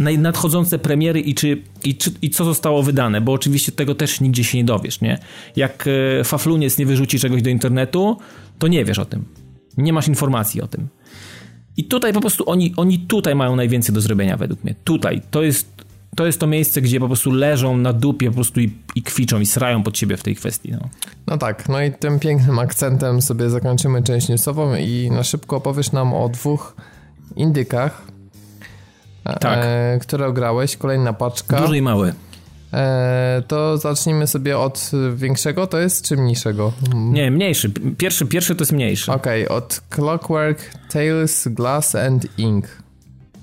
nadchodzące 0.00 0.78
premiery 0.78 1.20
i, 1.20 1.34
czy, 1.34 1.62
i, 1.84 1.94
czy, 1.94 2.10
i 2.22 2.30
co 2.30 2.44
zostało 2.44 2.82
wydane, 2.82 3.20
bo 3.20 3.32
oczywiście 3.32 3.72
tego 3.72 3.94
też 3.94 4.20
nigdzie 4.20 4.44
się 4.44 4.58
nie 4.58 4.64
dowiesz, 4.64 5.00
nie? 5.00 5.18
Jak 5.56 5.88
e, 6.20 6.24
Fafluniec 6.24 6.78
nie 6.78 6.86
wyrzuci 6.86 7.18
czegoś 7.18 7.42
do 7.42 7.50
internetu, 7.50 8.16
to 8.58 8.68
nie 8.68 8.84
wiesz 8.84 8.98
o 8.98 9.04
tym. 9.04 9.24
Nie 9.76 9.92
masz 9.92 10.08
informacji 10.08 10.62
o 10.62 10.66
tym. 10.66 10.88
I 11.76 11.84
tutaj 11.84 12.12
po 12.12 12.20
prostu 12.20 12.50
oni, 12.50 12.74
oni 12.76 12.98
tutaj 12.98 13.34
mają 13.34 13.56
najwięcej 13.56 13.94
do 13.94 14.00
zrobienia 14.00 14.36
według 14.36 14.64
mnie. 14.64 14.74
Tutaj. 14.84 15.22
To 15.30 15.42
jest 15.42 15.80
to 16.16 16.26
jest 16.26 16.40
to 16.40 16.46
miejsce, 16.46 16.82
gdzie 16.82 17.00
po 17.00 17.06
prostu 17.06 17.30
leżą 17.30 17.76
na 17.76 17.92
dupie 17.92 18.28
po 18.28 18.34
prostu 18.34 18.60
i, 18.60 18.72
i 18.94 19.02
kwiczą 19.02 19.40
i 19.40 19.46
srają 19.46 19.82
pod 19.82 19.98
siebie 19.98 20.16
w 20.16 20.22
tej 20.22 20.36
kwestii. 20.36 20.72
No. 20.72 20.88
no 21.26 21.38
tak, 21.38 21.68
no 21.68 21.82
i 21.82 21.92
tym 21.92 22.18
pięknym 22.18 22.58
akcentem 22.58 23.22
sobie 23.22 23.50
zakończymy 23.50 24.02
część 24.02 24.28
newsową 24.28 24.74
i 24.74 25.10
na 25.12 25.22
szybko 25.22 25.56
opowiesz 25.56 25.92
nam 25.92 26.14
o 26.14 26.28
dwóch 26.28 26.76
indykach, 27.36 28.06
tak. 29.24 29.58
e, 29.62 29.98
które 30.02 30.32
grałeś, 30.32 30.76
kolejna 30.76 31.12
paczka. 31.12 31.60
Duży 31.60 31.76
i 31.76 31.82
mały. 31.82 32.14
E, 32.72 33.42
to 33.48 33.78
zacznijmy 33.78 34.26
sobie 34.26 34.58
od 34.58 34.90
większego, 35.14 35.66
to 35.66 35.78
jest 35.78 36.04
czy 36.04 36.16
mniejszego? 36.16 36.72
Nie, 36.94 37.30
mniejszy. 37.30 37.72
Pierwszy, 37.98 38.26
pierwszy 38.26 38.54
to 38.54 38.62
jest 38.62 38.72
mniejszy. 38.72 39.12
Okej, 39.12 39.44
okay, 39.44 39.56
od 39.56 39.80
Clockwork 39.90 40.58
Tales 40.92 41.48
Glass 41.48 41.94
and 41.94 42.38
Ink. 42.38 42.66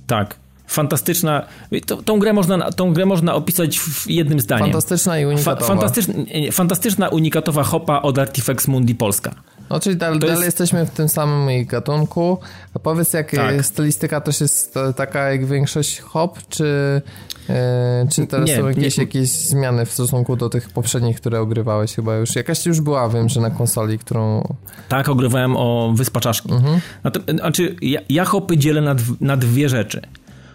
Tak. 0.07 0.35
Fantastyczna. 0.67 1.45
To, 1.85 1.97
tą, 1.97 2.19
grę 2.19 2.33
można, 2.33 2.71
tą 2.71 2.93
grę 2.93 3.05
można 3.05 3.35
opisać 3.35 3.79
w 3.79 4.09
jednym 4.09 4.39
zdaniu. 4.39 4.63
Fantastyczna 4.63 5.19
i 5.19 5.25
unikatowa. 5.25 5.61
Fa, 5.61 5.67
fantastyczna, 5.67 6.13
fantastyczna, 6.51 7.09
unikatowa 7.09 7.63
hopa 7.63 8.01
od 8.01 8.19
Artifex 8.19 8.67
Mundi 8.67 8.95
Polska. 8.95 9.35
No, 9.69 9.79
czyli 9.79 9.95
dalej, 9.95 10.19
jest... 10.23 10.43
jesteśmy 10.43 10.85
w 10.85 10.89
tym 10.89 11.09
samym 11.09 11.65
gatunku. 11.65 12.37
A 12.73 12.79
powiedz, 12.79 13.13
jak 13.13 13.31
tak. 13.31 13.65
stylistyka 13.65 14.21
też 14.21 14.41
jest 14.41 14.75
taka 14.95 15.31
jak 15.31 15.45
większość 15.45 15.99
hop, 15.99 16.39
czy, 16.49 17.01
e, 17.49 18.07
czy 18.11 18.27
teraz 18.27 18.49
nie, 18.49 18.57
są 18.57 18.67
jakieś, 18.67 18.97
nie. 18.97 19.03
jakieś 19.03 19.29
zmiany 19.29 19.85
w 19.85 19.91
stosunku 19.91 20.35
do 20.35 20.49
tych 20.49 20.69
poprzednich, 20.69 21.17
które 21.17 21.39
ogrywałeś 21.39 21.95
chyba 21.95 22.15
już? 22.15 22.35
Jakaś 22.35 22.65
już 22.65 22.81
była, 22.81 23.09
wiem, 23.09 23.29
że 23.29 23.41
na 23.41 23.49
konsoli, 23.49 23.99
którą... 23.99 24.55
Tak, 24.89 25.09
ogrywałem 25.09 25.57
o 25.57 25.93
Wyspa 25.95 26.19
Czaszki. 26.19 26.51
Mhm. 26.51 26.81
Znaczy, 27.27 27.75
ja, 27.81 27.99
ja 28.09 28.25
hopy 28.25 28.57
dzielę 28.57 28.81
na, 28.81 28.95
na 29.21 29.37
dwie 29.37 29.69
rzeczy. 29.69 30.01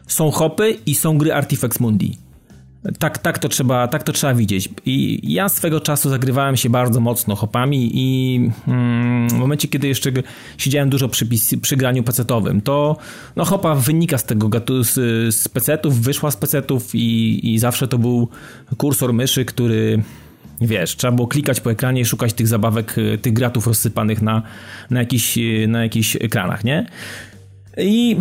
Są 0.07 0.31
hopy 0.31 0.77
i 0.87 0.95
są 0.95 1.19
gry 1.19 1.33
Artifex 1.35 1.81
Mundi. 1.81 2.19
Tak, 2.99 3.19
tak, 3.19 3.39
to 3.39 3.49
trzeba, 3.49 3.89
tak 3.89 4.03
to 4.03 4.13
trzeba 4.13 4.35
widzieć. 4.35 4.69
I 4.87 5.21
ja 5.33 5.49
swego 5.49 5.81
czasu 5.81 6.11
zagrywałem 6.11 6.57
się 6.57 6.71
bardzo 6.71 7.01
mocno 7.01 7.37
hopami 7.37 7.91
i 7.95 8.37
mm, 8.69 9.29
w 9.29 9.33
momencie, 9.33 9.69
kiedy 9.69 9.89
jeszcze 9.89 10.13
siedziałem 10.59 10.91
dużo 10.91 11.09
przy, 11.09 11.27
przy 11.63 11.77
graniu 11.77 12.03
pecetowym, 12.03 12.61
to 12.61 12.97
no, 13.37 13.45
hopa 13.45 13.75
wynika 13.75 14.19
z 14.19 14.25
tego 14.25 14.51
z, 14.83 14.95
z 15.35 15.49
pecetów, 15.49 16.01
wyszła 16.01 16.31
z 16.31 16.37
pecetów 16.37 16.95
i, 16.95 17.41
i 17.53 17.59
zawsze 17.59 17.89
to 17.89 17.99
był 17.99 18.29
kursor 18.77 19.13
myszy, 19.13 19.45
który 19.45 20.03
wiesz, 20.61 20.97
trzeba 20.97 21.13
było 21.13 21.29
klikać 21.29 21.61
po 21.61 21.71
ekranie 21.71 22.01
i 22.01 22.05
szukać 22.05 22.33
tych 22.33 22.49
zabawek, 22.49 22.97
tych 23.23 23.33
gratów 23.33 23.67
rozsypanych 23.67 24.23
na, 24.23 24.43
na, 24.91 25.01
jakiś, 25.01 25.39
na 25.69 25.83
jakichś 25.83 26.17
ekranach, 26.17 26.65
nie? 26.65 26.87
I, 27.79 28.17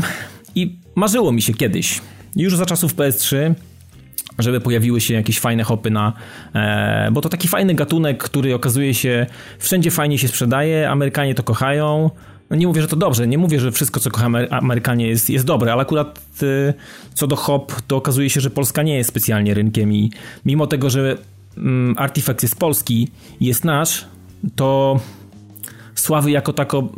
I 0.56 0.76
marzyło 0.96 1.32
mi 1.32 1.42
się 1.42 1.54
kiedyś, 1.54 2.02
już 2.36 2.56
za 2.56 2.66
czasów 2.66 2.96
PS3, 2.96 3.54
żeby 4.42 4.62
pojawiły 4.62 5.02
się 5.02 5.14
jakieś 5.14 5.40
fajne 5.40 5.64
hopy 5.64 5.92
na. 5.92 6.14
E, 6.56 7.10
bo 7.12 7.22
to 7.22 7.30
taki 7.30 7.48
fajny 7.48 7.74
gatunek, 7.74 8.24
który 8.24 8.56
okazuje 8.56 8.94
się 8.94 9.26
wszędzie 9.60 9.92
fajnie 9.92 10.18
się 10.18 10.28
sprzedaje, 10.28 10.90
Amerykanie 10.90 11.36
to 11.36 11.44
kochają. 11.44 12.10
No 12.50 12.58
nie 12.58 12.68
mówię, 12.68 12.82
że 12.82 12.88
to 12.88 12.96
dobrze, 12.96 13.28
nie 13.28 13.38
mówię, 13.38 13.60
że 13.60 13.72
wszystko, 13.72 14.00
co 14.00 14.12
kochają 14.12 14.50
Amerykanie 14.50 15.08
jest, 15.08 15.30
jest 15.30 15.46
dobre, 15.46 15.74
ale 15.74 15.82
akurat 15.82 16.20
y, 16.44 16.74
co 17.14 17.28
do 17.28 17.36
hop, 17.36 17.82
to 17.88 17.96
okazuje 17.96 18.30
się, 18.30 18.42
że 18.42 18.50
Polska 18.50 18.84
nie 18.84 18.98
jest 18.98 19.10
specjalnie 19.10 19.54
rynkiem 19.54 19.94
i 19.94 20.12
mimo 20.46 20.68
tego, 20.68 20.90
że 20.90 21.18
mm, 21.58 21.96
Artifact 21.98 22.44
jest 22.44 22.56
polski 22.56 23.08
jest 23.42 23.66
nasz, 23.66 24.06
to 24.56 25.00
sławy 25.96 26.32
jako 26.32 26.54
tako 26.54 26.78
mm, 26.78 26.92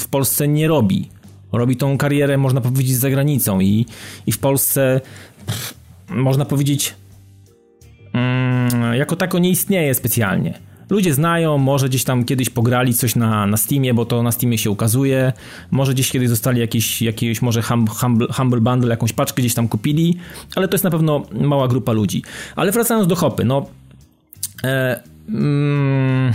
w 0.00 0.06
Polsce 0.10 0.48
nie 0.48 0.68
robi. 0.68 1.08
Robi 1.52 1.76
tą 1.76 1.98
karierę, 1.98 2.38
można 2.38 2.60
powiedzieć, 2.60 2.96
za 2.96 3.10
granicą 3.10 3.60
i, 3.60 3.86
i 4.26 4.32
w 4.32 4.38
Polsce 4.38 5.00
pff, 5.46 5.74
można 6.10 6.44
powiedzieć, 6.44 6.94
mm, 8.12 8.94
jako 8.94 9.16
tako 9.16 9.38
nie 9.38 9.50
istnieje 9.50 9.94
specjalnie. 9.94 10.58
Ludzie 10.90 11.14
znają, 11.14 11.58
może 11.58 11.88
gdzieś 11.88 12.04
tam 12.04 12.24
kiedyś 12.24 12.50
pograli 12.50 12.94
coś 12.94 13.16
na, 13.16 13.46
na 13.46 13.56
Steamie, 13.56 13.94
bo 13.94 14.06
to 14.06 14.22
na 14.22 14.32
Steamie 14.32 14.58
się 14.58 14.70
ukazuje. 14.70 15.32
Może 15.70 15.94
gdzieś 15.94 16.10
kiedyś 16.10 16.28
zostali 16.28 16.60
jakieś, 16.60 17.02
jakieś 17.02 17.42
może 17.42 17.62
humble, 17.62 18.26
humble 18.32 18.60
Bundle, 18.60 18.90
jakąś 18.90 19.12
paczkę 19.12 19.42
gdzieś 19.42 19.54
tam 19.54 19.68
kupili, 19.68 20.18
ale 20.56 20.68
to 20.68 20.74
jest 20.74 20.84
na 20.84 20.90
pewno 20.90 21.22
mała 21.40 21.68
grupa 21.68 21.92
ludzi. 21.92 22.22
Ale 22.56 22.72
wracając 22.72 23.06
do 23.06 23.16
hopy, 23.16 23.44
no... 23.44 23.66
E, 24.64 25.02
mm, 25.28 26.32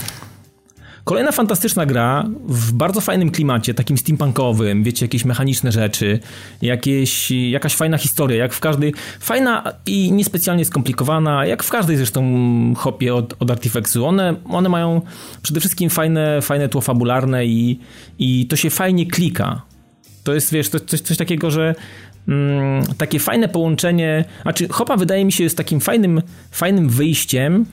Kolejna 1.05 1.31
fantastyczna 1.31 1.85
gra 1.85 2.25
w 2.47 2.71
bardzo 2.71 3.01
fajnym 3.01 3.31
klimacie, 3.31 3.73
takim 3.73 3.97
steampunkowym, 3.97 4.83
wiecie, 4.83 5.05
jakieś 5.05 5.25
mechaniczne 5.25 5.71
rzeczy, 5.71 6.19
jakieś, 6.61 7.31
jakaś 7.31 7.75
fajna 7.75 7.97
historia, 7.97 8.37
jak 8.37 8.53
w 8.53 8.59
każdej, 8.59 8.93
fajna 9.19 9.63
i 9.85 10.11
niespecjalnie 10.11 10.65
skomplikowana, 10.65 11.45
jak 11.45 11.63
w 11.63 11.69
każdej 11.69 11.97
zresztą 11.97 12.23
hopie 12.77 13.15
od, 13.15 13.35
od 13.39 13.51
Artifexu. 13.51 14.05
One, 14.05 14.35
one 14.49 14.69
mają 14.69 15.01
przede 15.41 15.59
wszystkim 15.59 15.89
fajne, 15.89 16.41
fajne 16.41 16.69
tło 16.69 16.81
fabularne 16.81 17.45
i, 17.45 17.79
i 18.19 18.47
to 18.47 18.55
się 18.55 18.69
fajnie 18.69 19.05
klika. 19.05 19.61
To 20.23 20.33
jest, 20.33 20.51
wiesz, 20.51 20.69
to, 20.69 20.79
coś, 20.79 21.01
coś 21.01 21.17
takiego, 21.17 21.51
że 21.51 21.75
mm, 22.27 22.83
takie 22.97 23.19
fajne 23.19 23.47
połączenie, 23.47 24.25
znaczy 24.41 24.67
hopa 24.67 24.97
wydaje 24.97 25.25
mi 25.25 25.31
się 25.31 25.43
jest 25.43 25.57
takim 25.57 25.79
fajnym, 25.79 26.21
fajnym 26.51 26.89
wyjściem 26.89 27.65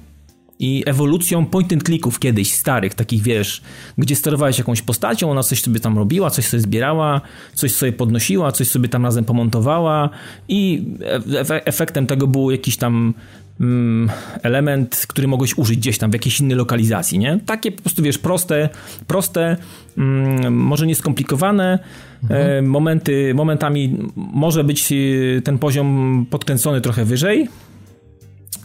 i 0.62 0.82
ewolucją 0.86 1.46
point 1.46 1.72
and 1.72 1.82
clicków 1.82 2.18
kiedyś, 2.18 2.54
starych, 2.54 2.94
takich 2.94 3.22
wiesz, 3.22 3.62
gdzie 3.98 4.16
sterowałeś 4.16 4.58
jakąś 4.58 4.82
postacią, 4.82 5.30
ona 5.30 5.42
coś 5.42 5.62
sobie 5.62 5.80
tam 5.80 5.98
robiła, 5.98 6.30
coś 6.30 6.44
sobie 6.44 6.60
zbierała, 6.60 7.20
coś 7.54 7.72
sobie 7.72 7.92
podnosiła, 7.92 8.52
coś 8.52 8.68
sobie 8.68 8.88
tam 8.88 9.04
razem 9.04 9.24
pomontowała 9.24 10.10
i 10.48 10.84
efektem 11.48 12.06
tego 12.06 12.26
był 12.26 12.50
jakiś 12.50 12.76
tam 12.76 13.14
mm, 13.60 14.10
element, 14.42 15.04
który 15.08 15.28
mogłeś 15.28 15.58
użyć 15.58 15.78
gdzieś 15.78 15.98
tam 15.98 16.10
w 16.10 16.14
jakiejś 16.14 16.40
innej 16.40 16.56
lokalizacji, 16.56 17.18
nie? 17.18 17.40
Takie 17.46 17.72
po 17.72 17.82
prostu, 17.82 18.02
wiesz, 18.02 18.18
proste, 18.18 18.68
proste, 19.06 19.56
mm, 19.98 20.54
może 20.54 20.86
nieskomplikowane, 20.86 21.78
mhm. 22.22 22.50
E, 22.50 22.62
momenty, 22.62 23.34
momentami 23.34 23.98
może 24.16 24.64
być 24.64 24.92
e, 24.92 24.96
ten 25.42 25.58
poziom 25.58 26.26
podkręcony 26.30 26.80
trochę 26.80 27.04
wyżej, 27.04 27.48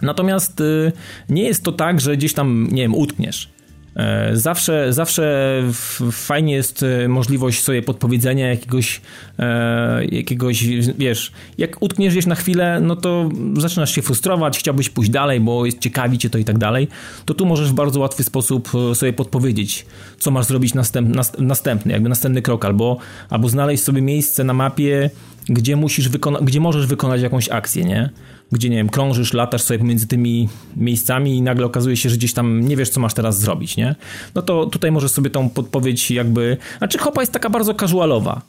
Natomiast 0.01 0.61
y, 0.61 0.91
nie 1.29 1.43
jest 1.43 1.63
to 1.63 1.71
tak, 1.71 2.01
że 2.01 2.17
gdzieś 2.17 2.33
tam, 2.33 2.67
nie 2.71 2.81
wiem, 2.81 2.95
utkniesz. 2.95 3.57
E, 3.97 4.31
zawsze, 4.33 4.93
zawsze 4.93 5.63
fajnie 6.11 6.53
jest 6.53 6.83
e, 6.83 7.07
możliwość 7.07 7.63
sobie 7.63 7.81
podpowiedzenia 7.81 8.47
jakiegoś, 8.47 9.01
e, 9.39 10.05
jakiegoś, 10.05 10.63
wiesz, 10.97 11.31
jak 11.57 11.81
utkniesz 11.81 12.13
gdzieś 12.13 12.25
na 12.25 12.35
chwilę, 12.35 12.79
no 12.81 12.95
to 12.95 13.29
zaczynasz 13.57 13.95
się 13.95 14.01
frustrować, 14.01 14.59
chciałbyś 14.59 14.89
pójść 14.89 15.11
dalej, 15.11 15.39
bo 15.39 15.65
jest 15.65 15.79
ciekawi 15.79 16.17
cię 16.17 16.29
to 16.29 16.37
i 16.37 16.45
tak 16.45 16.57
dalej, 16.57 16.87
to 17.25 17.33
tu 17.33 17.45
możesz 17.45 17.69
w 17.71 17.73
bardzo 17.73 17.99
łatwy 17.99 18.23
sposób 18.23 18.69
sobie 18.93 19.13
podpowiedzieć, 19.13 19.85
co 20.19 20.31
masz 20.31 20.45
zrobić 20.45 20.73
następ, 20.73 21.15
następny, 21.39 21.93
jakby 21.93 22.09
następny 22.09 22.41
krok, 22.41 22.65
albo, 22.65 22.97
albo 23.29 23.49
znaleźć 23.49 23.83
sobie 23.83 24.01
miejsce 24.01 24.43
na 24.43 24.53
mapie, 24.53 25.09
gdzie 25.49 25.75
musisz 25.75 26.09
wykonać, 26.09 26.43
gdzie 26.43 26.59
możesz 26.59 26.87
wykonać 26.87 27.21
jakąś 27.21 27.49
akcję, 27.49 27.83
nie? 27.85 28.09
Gdzie, 28.51 28.69
nie 28.69 28.77
wiem, 28.77 28.89
krążysz, 28.89 29.33
latasz 29.33 29.61
sobie 29.61 29.79
pomiędzy 29.79 30.07
tymi 30.07 30.49
miejscami 30.75 31.37
i 31.37 31.41
nagle 31.41 31.65
okazuje 31.65 31.97
się, 31.97 32.09
że 32.09 32.17
gdzieś 32.17 32.33
tam 32.33 32.67
nie 32.67 32.75
wiesz, 32.75 32.89
co 32.89 32.99
masz 32.99 33.13
teraz 33.13 33.39
zrobić, 33.39 33.77
nie? 33.77 33.95
No 34.35 34.41
to 34.41 34.65
tutaj 34.65 34.91
możesz 34.91 35.11
sobie 35.11 35.29
tą 35.29 35.49
podpowiedź 35.49 36.11
jakby... 36.11 36.57
Znaczy 36.77 36.97
hopa 36.97 37.21
jest 37.21 37.33
taka 37.33 37.49
bardzo 37.49 37.73
casualowa. 37.73 38.41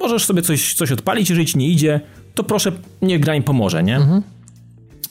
Możesz 0.00 0.24
sobie 0.24 0.42
coś, 0.42 0.74
coś 0.74 0.92
odpalić, 0.92 1.30
jeżeli 1.30 1.46
ci 1.46 1.58
nie 1.58 1.68
idzie, 1.68 2.00
to 2.34 2.44
proszę, 2.44 2.72
niech 3.02 3.20
gra 3.20 3.34
im 3.34 3.42
pomoże, 3.42 3.82
nie? 3.82 3.96
Mhm. 3.96 4.22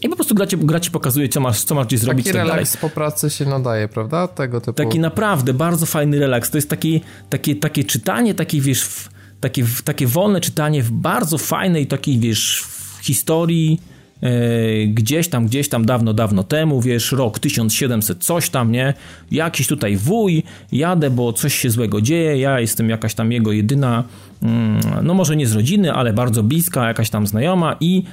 I 0.02 0.10
po 0.10 0.16
prostu 0.16 0.36
gra 0.36 0.48
ci, 0.48 0.58
gra 0.58 0.80
ci 0.80 0.92
pokazuje, 0.92 1.30
co 1.30 1.40
masz, 1.40 1.64
co 1.64 1.76
masz 1.76 1.88
gdzieś 1.88 2.00
zrobić. 2.00 2.26
Taki 2.26 2.38
tak 2.38 2.48
relaks 2.48 2.72
dalej. 2.74 2.82
po 2.82 2.96
pracy 2.96 3.30
się 3.30 3.46
nadaje, 3.46 3.88
prawda? 3.88 4.28
Tego 4.28 4.62
typu. 4.62 4.74
Taki 4.74 5.00
naprawdę 5.00 5.54
bardzo 5.54 5.86
fajny 5.86 6.20
relaks. 6.20 6.52
To 6.52 6.58
jest 6.58 6.70
taki, 6.70 7.02
takie, 7.30 7.56
takie 7.56 7.84
czytanie, 7.84 8.34
takie 8.34 8.62
wiesz, 8.62 9.10
takie, 9.40 9.66
takie 9.84 10.08
wolne 10.08 10.42
czytanie 10.42 10.84
w 10.84 10.92
bardzo 10.92 11.38
fajnej 11.38 11.88
takiej, 11.88 12.20
wiesz, 12.20 12.64
historii 13.06 13.82
e, 14.22 14.30
gdzieś 14.88 15.28
tam, 15.28 15.46
gdzieś 15.46 15.70
tam 15.70 15.86
dawno, 15.86 16.14
dawno 16.14 16.44
temu, 16.44 16.82
wiesz, 16.82 17.12
rok 17.12 17.40
1700 17.40 18.24
coś 18.24 18.50
tam, 18.50 18.72
nie? 18.72 18.94
Jakiś 19.32 19.68
tutaj 19.68 19.98
wuj, 19.98 20.44
jadę, 20.72 21.10
bo 21.10 21.34
coś 21.34 21.56
się 21.56 21.70
złego 21.70 22.02
dzieje, 22.02 22.38
ja 22.38 22.60
jestem 22.60 22.90
jakaś 22.90 23.14
tam 23.14 23.32
jego 23.32 23.52
jedyna, 23.52 24.04
mm, 24.42 24.80
no 25.04 25.14
może 25.14 25.36
nie 25.36 25.48
z 25.48 25.54
rodziny, 25.54 25.94
ale 25.94 26.14
bardzo 26.14 26.44
bliska, 26.44 26.88
jakaś 26.88 27.10
tam 27.10 27.28
znajoma 27.28 27.76
i 27.80 28.04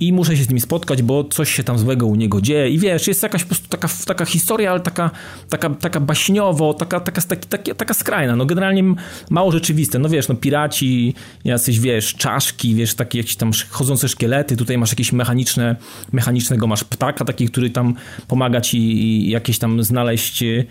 i 0.00 0.12
muszę 0.12 0.36
się 0.36 0.44
z 0.44 0.48
nim 0.48 0.60
spotkać, 0.60 1.02
bo 1.02 1.24
coś 1.24 1.54
się 1.54 1.64
tam 1.64 1.78
złego 1.78 2.06
u 2.06 2.14
niego 2.14 2.40
dzieje. 2.40 2.68
I 2.70 2.78
wiesz, 2.78 3.08
jest 3.08 3.22
jakaś 3.22 3.42
po 3.42 3.48
prostu 3.48 3.68
taka, 3.68 3.88
taka 4.06 4.24
historia, 4.24 4.70
ale 4.70 4.80
taka, 4.80 5.10
taka, 5.48 5.70
taka 5.70 6.00
baśniowo, 6.00 6.74
taka, 6.74 7.00
taka, 7.00 7.22
taka, 7.22 7.74
taka 7.74 7.94
skrajna, 7.94 8.36
no 8.36 8.46
generalnie 8.46 8.84
mało 9.30 9.52
rzeczywiste, 9.52 9.98
no 9.98 10.08
wiesz, 10.08 10.28
no 10.28 10.34
piraci, 10.34 11.14
jacyś, 11.44 11.80
wiesz, 11.80 12.14
czaszki, 12.14 12.74
wiesz, 12.74 12.94
takie 12.94 13.18
jakieś 13.18 13.36
tam 13.36 13.50
chodzące 13.70 14.08
szkielety, 14.08 14.56
tutaj 14.56 14.78
masz 14.78 14.90
jakieś 14.90 15.12
mechaniczne, 15.12 15.76
mechanicznego 16.12 16.66
masz 16.66 16.84
ptaka 16.84 17.24
taki, 17.24 17.48
który 17.48 17.70
tam 17.70 17.94
pomaga 18.28 18.60
ci 18.60 19.30
jakieś 19.30 19.58
tam 19.58 19.82
znaleźć 19.82 20.42
e, 20.42 20.64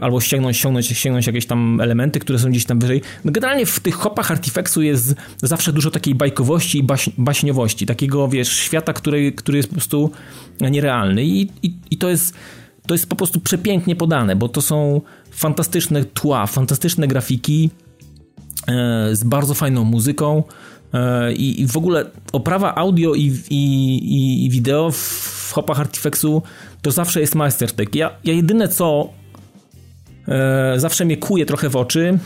albo 0.00 0.20
ściągnąć, 0.20 0.56
ściągnąć, 0.56 0.86
ściągnąć 0.86 1.26
jakieś 1.26 1.46
tam 1.46 1.80
elementy, 1.80 2.20
które 2.20 2.38
są 2.38 2.50
gdzieś 2.50 2.64
tam 2.64 2.78
wyżej. 2.78 3.02
No 3.24 3.32
generalnie 3.32 3.66
w 3.66 3.80
tych 3.80 3.94
hopach 3.94 4.30
Artifexu 4.30 4.82
jest 4.82 5.14
zawsze 5.42 5.72
dużo 5.72 5.90
takiej 5.90 6.14
bajkowości 6.14 6.78
i 6.78 6.82
baś, 6.82 7.10
baśniowości, 7.18 7.86
takiego, 7.86 8.28
wiesz, 8.28 8.51
świata, 8.54 8.92
który, 8.92 9.32
który 9.32 9.56
jest 9.56 9.68
po 9.68 9.74
prostu 9.74 10.10
nierealny 10.60 11.24
i, 11.24 11.50
i, 11.62 11.74
i 11.90 11.96
to 11.96 12.10
jest 12.10 12.34
to 12.86 12.94
jest 12.94 13.06
po 13.06 13.16
prostu 13.16 13.40
przepięknie 13.40 13.96
podane, 13.96 14.36
bo 14.36 14.48
to 14.48 14.62
są 14.62 15.00
fantastyczne 15.30 16.04
tła, 16.04 16.46
fantastyczne 16.46 17.08
grafiki 17.08 17.70
e, 18.68 19.16
z 19.16 19.24
bardzo 19.24 19.54
fajną 19.54 19.84
muzyką 19.84 20.42
e, 20.94 21.32
i, 21.32 21.66
w 21.66 21.76
ogóle 21.76 22.04
oprawa 22.32 22.74
audio 22.74 23.14
i, 23.14 23.38
i, 23.50 24.46
i 24.46 24.50
wideo 24.50 24.90
w 24.90 25.50
hopach 25.54 25.80
Artifexu 25.80 26.42
to 26.82 26.90
zawsze 26.90 27.20
jest 27.20 27.34
majstersztyk. 27.34 27.94
Ja, 27.94 28.10
ja 28.24 28.32
jedyne 28.32 28.68
co 28.68 29.08
e, 30.28 30.74
zawsze 30.76 31.04
mnie 31.04 31.16
kuje 31.16 31.46
trochę 31.46 31.68
w 31.68 31.76
oczy 31.76 32.18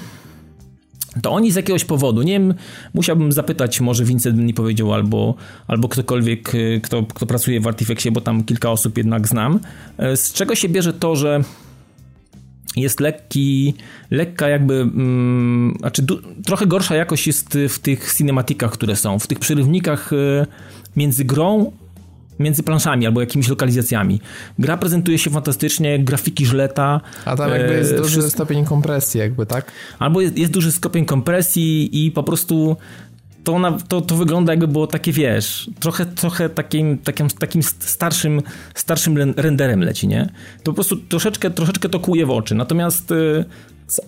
to 1.23 1.33
oni 1.33 1.53
z 1.53 1.57
jakiegoś 1.57 1.85
powodu, 1.85 2.23
nie 2.23 2.33
wiem, 2.33 2.55
musiałbym 2.95 3.33
zapytać, 3.33 3.81
może 3.81 4.05
Vincent 4.05 4.39
mi 4.39 4.55
powiedział, 4.55 4.95
albo, 4.95 5.35
albo 5.67 5.89
ktokolwiek, 5.89 6.55
y, 6.55 6.81
kto, 6.85 7.03
kto 7.03 7.27
pracuje 7.27 7.61
w 7.61 7.67
Artifexie, 7.67 8.13
bo 8.13 8.21
tam 8.21 8.45
kilka 8.45 8.71
osób 8.71 8.99
jednak 8.99 9.29
znam, 9.29 9.61
y, 10.13 10.17
z 10.17 10.33
czego 10.33 10.55
się 10.55 10.69
bierze 10.69 10.93
to, 10.93 11.17
że 11.17 11.41
jest 12.77 13.01
lekki, 13.01 13.75
lekka 14.11 14.49
jakby, 14.49 14.75
mm, 14.75 15.77
znaczy 15.79 16.03
du, 16.03 16.19
trochę 16.45 16.67
gorsza 16.67 16.97
jakość 16.97 17.27
jest 17.27 17.59
w 17.69 17.79
tych 17.79 18.15
cinematikach, 18.15 18.73
które 18.73 18.97
są, 18.97 19.19
w 19.19 19.27
tych 19.27 19.39
przerywnikach 19.39 20.13
y, 20.13 20.47
między 20.97 21.25
grą 21.25 21.73
między 22.39 22.63
planszami 22.63 23.07
albo 23.07 23.21
jakimiś 23.21 23.49
lokalizacjami. 23.49 24.21
Gra 24.59 24.77
prezentuje 24.77 25.19
się 25.19 25.31
fantastycznie, 25.31 25.99
grafiki 25.99 26.47
żleta. 26.47 27.01
A 27.25 27.37
tam 27.37 27.51
jakby 27.51 27.75
jest 27.75 27.93
e, 27.93 27.97
duży 27.97 28.11
wszystko... 28.11 28.31
stopień 28.31 28.65
kompresji 28.65 29.21
jakby, 29.21 29.47
tak? 29.47 29.73
Albo 29.99 30.21
jest, 30.21 30.39
jest 30.39 30.53
duży 30.53 30.73
stopień 30.73 31.05
kompresji 31.05 32.07
i 32.07 32.11
po 32.11 32.23
prostu 32.23 32.77
to, 33.47 33.79
to, 33.89 34.01
to 34.01 34.17
wygląda 34.17 34.53
jakby 34.53 34.69
było 34.69 34.87
takie, 34.87 35.13
wiesz, 35.13 35.71
trochę, 35.81 36.07
trochę 36.07 36.49
takim, 36.49 36.99
takim, 36.99 37.29
takim 37.29 37.63
starszym, 37.63 38.43
starszym 38.75 39.17
renderem 39.37 39.81
leci, 39.81 40.09
nie? 40.09 40.29
To 40.59 40.65
po 40.65 40.73
prostu 40.73 40.97
troszeczkę, 40.97 41.51
troszeczkę 41.51 41.89
to 41.89 42.01
kuje 42.01 42.27
w 42.27 42.31
oczy. 42.31 42.55
Natomiast 42.55 43.11
y, 43.11 43.45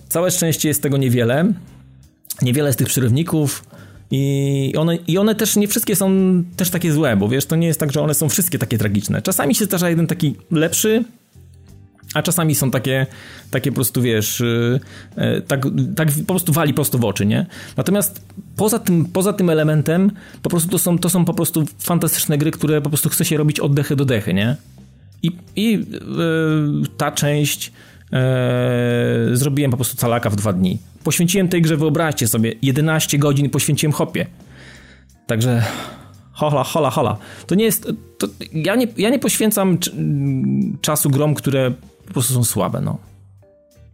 całe 0.09 0.31
szczęście 0.31 0.67
jest 0.67 0.83
tego 0.83 0.97
niewiele. 0.97 1.53
Niewiele 2.41 2.73
z 2.73 2.75
tych 2.75 2.87
przerywników. 2.87 3.63
I 4.11 4.73
one, 4.77 4.95
I 4.95 5.17
one 5.17 5.35
też 5.35 5.55
nie 5.55 5.67
wszystkie 5.67 5.95
są 5.95 6.13
też 6.57 6.69
takie 6.69 6.93
złe, 6.93 7.17
bo 7.17 7.29
wiesz, 7.29 7.45
to 7.45 7.55
nie 7.55 7.67
jest 7.67 7.79
tak, 7.79 7.91
że 7.91 8.01
one 8.01 8.13
są 8.13 8.29
wszystkie 8.29 8.59
takie 8.59 8.77
tragiczne. 8.77 9.21
Czasami 9.21 9.55
się 9.55 9.65
zdarza 9.65 9.89
jeden 9.89 10.07
taki 10.07 10.35
lepszy, 10.51 11.03
a 12.13 12.21
czasami 12.21 12.55
są 12.55 12.71
takie, 12.71 13.05
takie 13.51 13.71
po 13.71 13.75
prostu, 13.75 14.01
wiesz, 14.01 14.43
yy, 15.17 15.41
tak, 15.41 15.65
tak 15.95 16.11
po 16.11 16.33
prostu 16.33 16.53
wali 16.53 16.73
prosto 16.73 16.97
w 16.97 17.05
oczy, 17.05 17.25
nie? 17.25 17.45
Natomiast 17.77 18.21
poza 18.55 18.79
tym, 18.79 19.05
poza 19.05 19.33
tym 19.33 19.49
elementem, 19.49 20.11
po 20.41 20.49
prostu 20.49 20.69
to 20.69 20.79
są, 20.79 20.99
to 20.99 21.09
są 21.09 21.25
po 21.25 21.33
prostu 21.33 21.65
fantastyczne 21.79 22.37
gry, 22.37 22.51
które 22.51 22.81
po 22.81 22.89
prostu 22.89 23.09
chce 23.09 23.25
się 23.25 23.37
robić 23.37 23.59
od 23.59 23.73
dechy 23.73 23.95
do 23.95 24.05
dechy, 24.05 24.33
nie? 24.33 24.55
I, 25.23 25.31
i 25.55 25.71
yy, 25.71 25.87
ta 26.97 27.11
część 27.11 27.71
yy, 28.11 29.37
zrobiłem 29.37 29.71
po 29.71 29.77
prostu 29.77 29.97
calaka 29.97 30.29
w 30.29 30.35
dwa 30.35 30.53
dni. 30.53 30.79
Poświęciłem 31.03 31.47
tej 31.47 31.61
grze, 31.61 31.77
wyobraźcie 31.77 32.27
sobie, 32.27 32.53
11 32.61 33.17
godzin 33.17 33.49
poświęciłem 33.49 33.93
hopie. 33.93 34.25
Także 35.27 35.63
hola, 36.31 36.63
hola, 36.63 36.89
hola. 36.89 37.17
To 37.47 37.55
nie 37.55 37.65
jest... 37.65 37.91
To, 38.17 38.27
ja, 38.53 38.75
nie, 38.75 38.87
ja 38.97 39.09
nie 39.09 39.19
poświęcam 39.19 39.77
czasu 40.81 41.09
grom, 41.09 41.35
które 41.35 41.71
po 42.07 42.13
prostu 42.13 42.33
są 42.33 42.43
słabe, 42.43 42.81
no. 42.81 42.97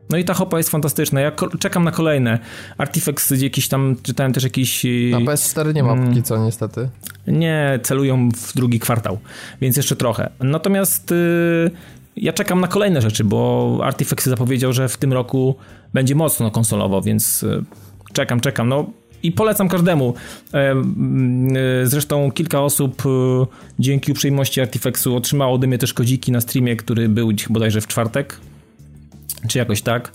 No 0.10 0.18
i 0.18 0.26
ta 0.26 0.34
hopa 0.34 0.58
jest 0.58 0.70
fantastyczna. 0.70 1.22
Ja 1.22 1.32
czekam 1.60 1.84
na 1.84 1.92
kolejne. 1.92 2.40
Artifacts 2.78 3.32
jakiś 3.42 3.68
tam, 3.68 3.96
czytałem 4.04 4.34
też 4.34 4.44
jakiś... 4.44 4.84
Na 5.12 5.20
PS4 5.20 5.74
nie 5.74 5.84
ma 5.84 5.92
mm, 5.92 6.08
póki 6.08 6.24
co 6.24 6.46
niestety. 6.46 6.90
Nie, 7.28 7.80
celują 7.84 8.30
w 8.30 8.54
drugi 8.54 8.80
kwartał, 8.80 9.20
więc 9.62 9.78
jeszcze 9.78 9.96
trochę. 9.96 10.30
Natomiast 10.40 11.12
y, 11.12 11.72
ja 12.18 12.34
czekam 12.34 12.62
na 12.62 12.68
kolejne 12.68 13.02
rzeczy, 13.02 13.24
bo 13.24 13.80
Artifacts 13.84 14.26
zapowiedział, 14.26 14.74
że 14.74 14.90
w 14.90 14.98
tym 14.98 15.14
roku 15.14 15.56
będzie 15.94 16.16
mocno 16.16 16.52
konsolowo, 16.52 17.02
więc 17.02 17.44
y, 17.44 17.64
czekam, 18.14 18.40
czekam. 18.40 18.70
No 18.70 18.86
i 19.24 19.32
polecam 19.32 19.70
każdemu. 19.70 20.14
E, 20.54 20.72
e, 20.72 20.76
zresztą 21.84 22.32
kilka 22.32 22.62
osób 22.62 23.04
e, 23.06 23.10
dzięki 23.80 24.12
uprzejmości 24.12 24.62
Artifexu 24.62 25.16
otrzymało 25.16 25.56
ode 25.56 25.68
mnie 25.68 25.78
też 25.78 25.94
kodziki 25.94 26.32
na 26.32 26.42
streamie, 26.42 26.76
który 26.76 27.10
był 27.10 27.32
bodajże 27.50 27.82
w 27.82 27.88
czwartek, 27.88 28.40
czy 29.48 29.58
jakoś 29.58 29.82
tak. 29.82 30.12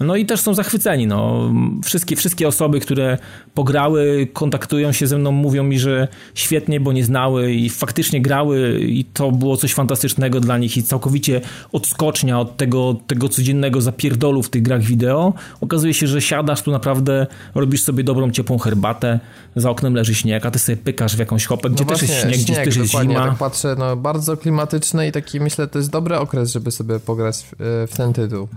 No 0.00 0.16
i 0.16 0.26
też 0.26 0.40
są 0.40 0.54
zachwyceni. 0.54 1.06
No. 1.06 1.52
Wszystkie, 1.84 2.16
wszystkie 2.16 2.48
osoby, 2.48 2.80
które 2.80 3.18
pograły, 3.54 4.28
kontaktują 4.32 4.92
się 4.92 5.06
ze 5.06 5.18
mną, 5.18 5.32
mówią 5.32 5.64
mi, 5.64 5.78
że 5.78 6.08
świetnie, 6.34 6.80
bo 6.80 6.92
nie 6.92 7.04
znały 7.04 7.52
i 7.52 7.70
faktycznie 7.70 8.22
grały 8.22 8.80
i 8.80 9.04
to 9.04 9.32
było 9.32 9.56
coś 9.56 9.74
fantastycznego 9.74 10.40
dla 10.40 10.58
nich 10.58 10.76
i 10.76 10.82
całkowicie 10.82 11.40
odskocznia 11.72 12.40
od 12.40 12.56
tego, 12.56 12.96
tego 13.06 13.28
codziennego 13.28 13.80
zapierdolu 13.80 14.42
w 14.42 14.50
tych 14.50 14.62
grach 14.62 14.82
wideo. 14.82 15.32
Okazuje 15.60 15.94
się, 15.94 16.06
że 16.06 16.20
siadasz 16.20 16.62
tu 16.62 16.70
naprawdę, 16.70 17.26
robisz 17.54 17.82
sobie 17.82 18.04
dobrą, 18.04 18.30
ciepłą 18.30 18.58
herbatę, 18.58 19.20
za 19.56 19.70
oknem 19.70 19.94
leży 19.94 20.14
śnieg, 20.14 20.46
a 20.46 20.50
ty 20.50 20.58
sobie 20.58 20.76
pykasz 20.76 21.16
w 21.16 21.18
jakąś 21.18 21.46
hopę, 21.46 21.70
gdzie 21.70 21.84
no 21.84 21.90
też 21.90 22.02
jest 22.02 22.14
śnieg, 22.14 22.34
śnieg, 22.34 22.44
gdzie 22.44 22.54
też 22.54 22.76
jest 22.76 22.90
zima. 22.90 23.26
Tak 23.26 23.38
patrzę, 23.38 23.76
no 23.78 23.96
bardzo 23.96 24.36
klimatyczny 24.36 25.08
i 25.08 25.12
taki 25.12 25.40
myślę, 25.40 25.66
to 25.66 25.78
jest 25.78 25.90
dobry 25.90 26.16
okres, 26.16 26.52
żeby 26.52 26.70
sobie 26.70 27.00
pograć 27.00 27.36
w, 27.36 27.86
w 27.90 27.96
ten 27.96 28.12
tytuł. 28.12 28.48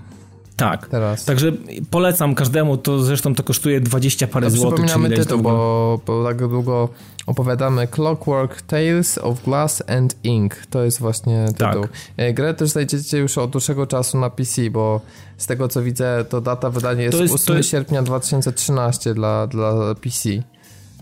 Tak. 0.61 0.87
Teraz. 0.87 1.25
Także 1.25 1.51
polecam 1.89 2.35
każdemu, 2.35 2.77
to 2.77 3.03
zresztą 3.03 3.35
to 3.35 3.43
kosztuje 3.43 3.81
20 3.81 4.27
parę 4.27 4.47
to 4.47 4.55
złotych. 4.55 4.85
Przypominamy 4.85 5.15
tytuł, 5.15 5.41
bo, 5.41 5.99
bo 6.07 6.23
tak 6.25 6.37
długo 6.37 6.89
opowiadamy 7.25 7.87
Clockwork 7.87 8.61
Tales 8.61 9.17
of 9.17 9.43
Glass 9.43 9.83
and 9.87 10.15
Ink. 10.23 10.55
To 10.69 10.83
jest 10.83 10.99
właśnie 10.99 11.45
tytuł. 11.47 11.81
Tak. 11.81 11.91
E, 12.17 12.33
grę 12.33 12.53
też 12.53 12.69
znajdziecie 12.69 13.17
już 13.17 13.37
od 13.37 13.51
dłuższego 13.51 13.87
czasu 13.87 14.17
na 14.17 14.29
PC, 14.29 14.69
bo 14.69 15.01
z 15.37 15.47
tego 15.47 15.67
co 15.67 15.83
widzę, 15.83 16.25
to 16.29 16.41
data 16.41 16.69
wydania 16.69 17.03
jest, 17.03 17.19
jest 17.19 17.33
8 17.33 17.57
jest... 17.57 17.69
sierpnia 17.69 18.03
2013 18.03 19.13
dla, 19.13 19.47
dla 19.47 19.95
PC. 19.95 20.29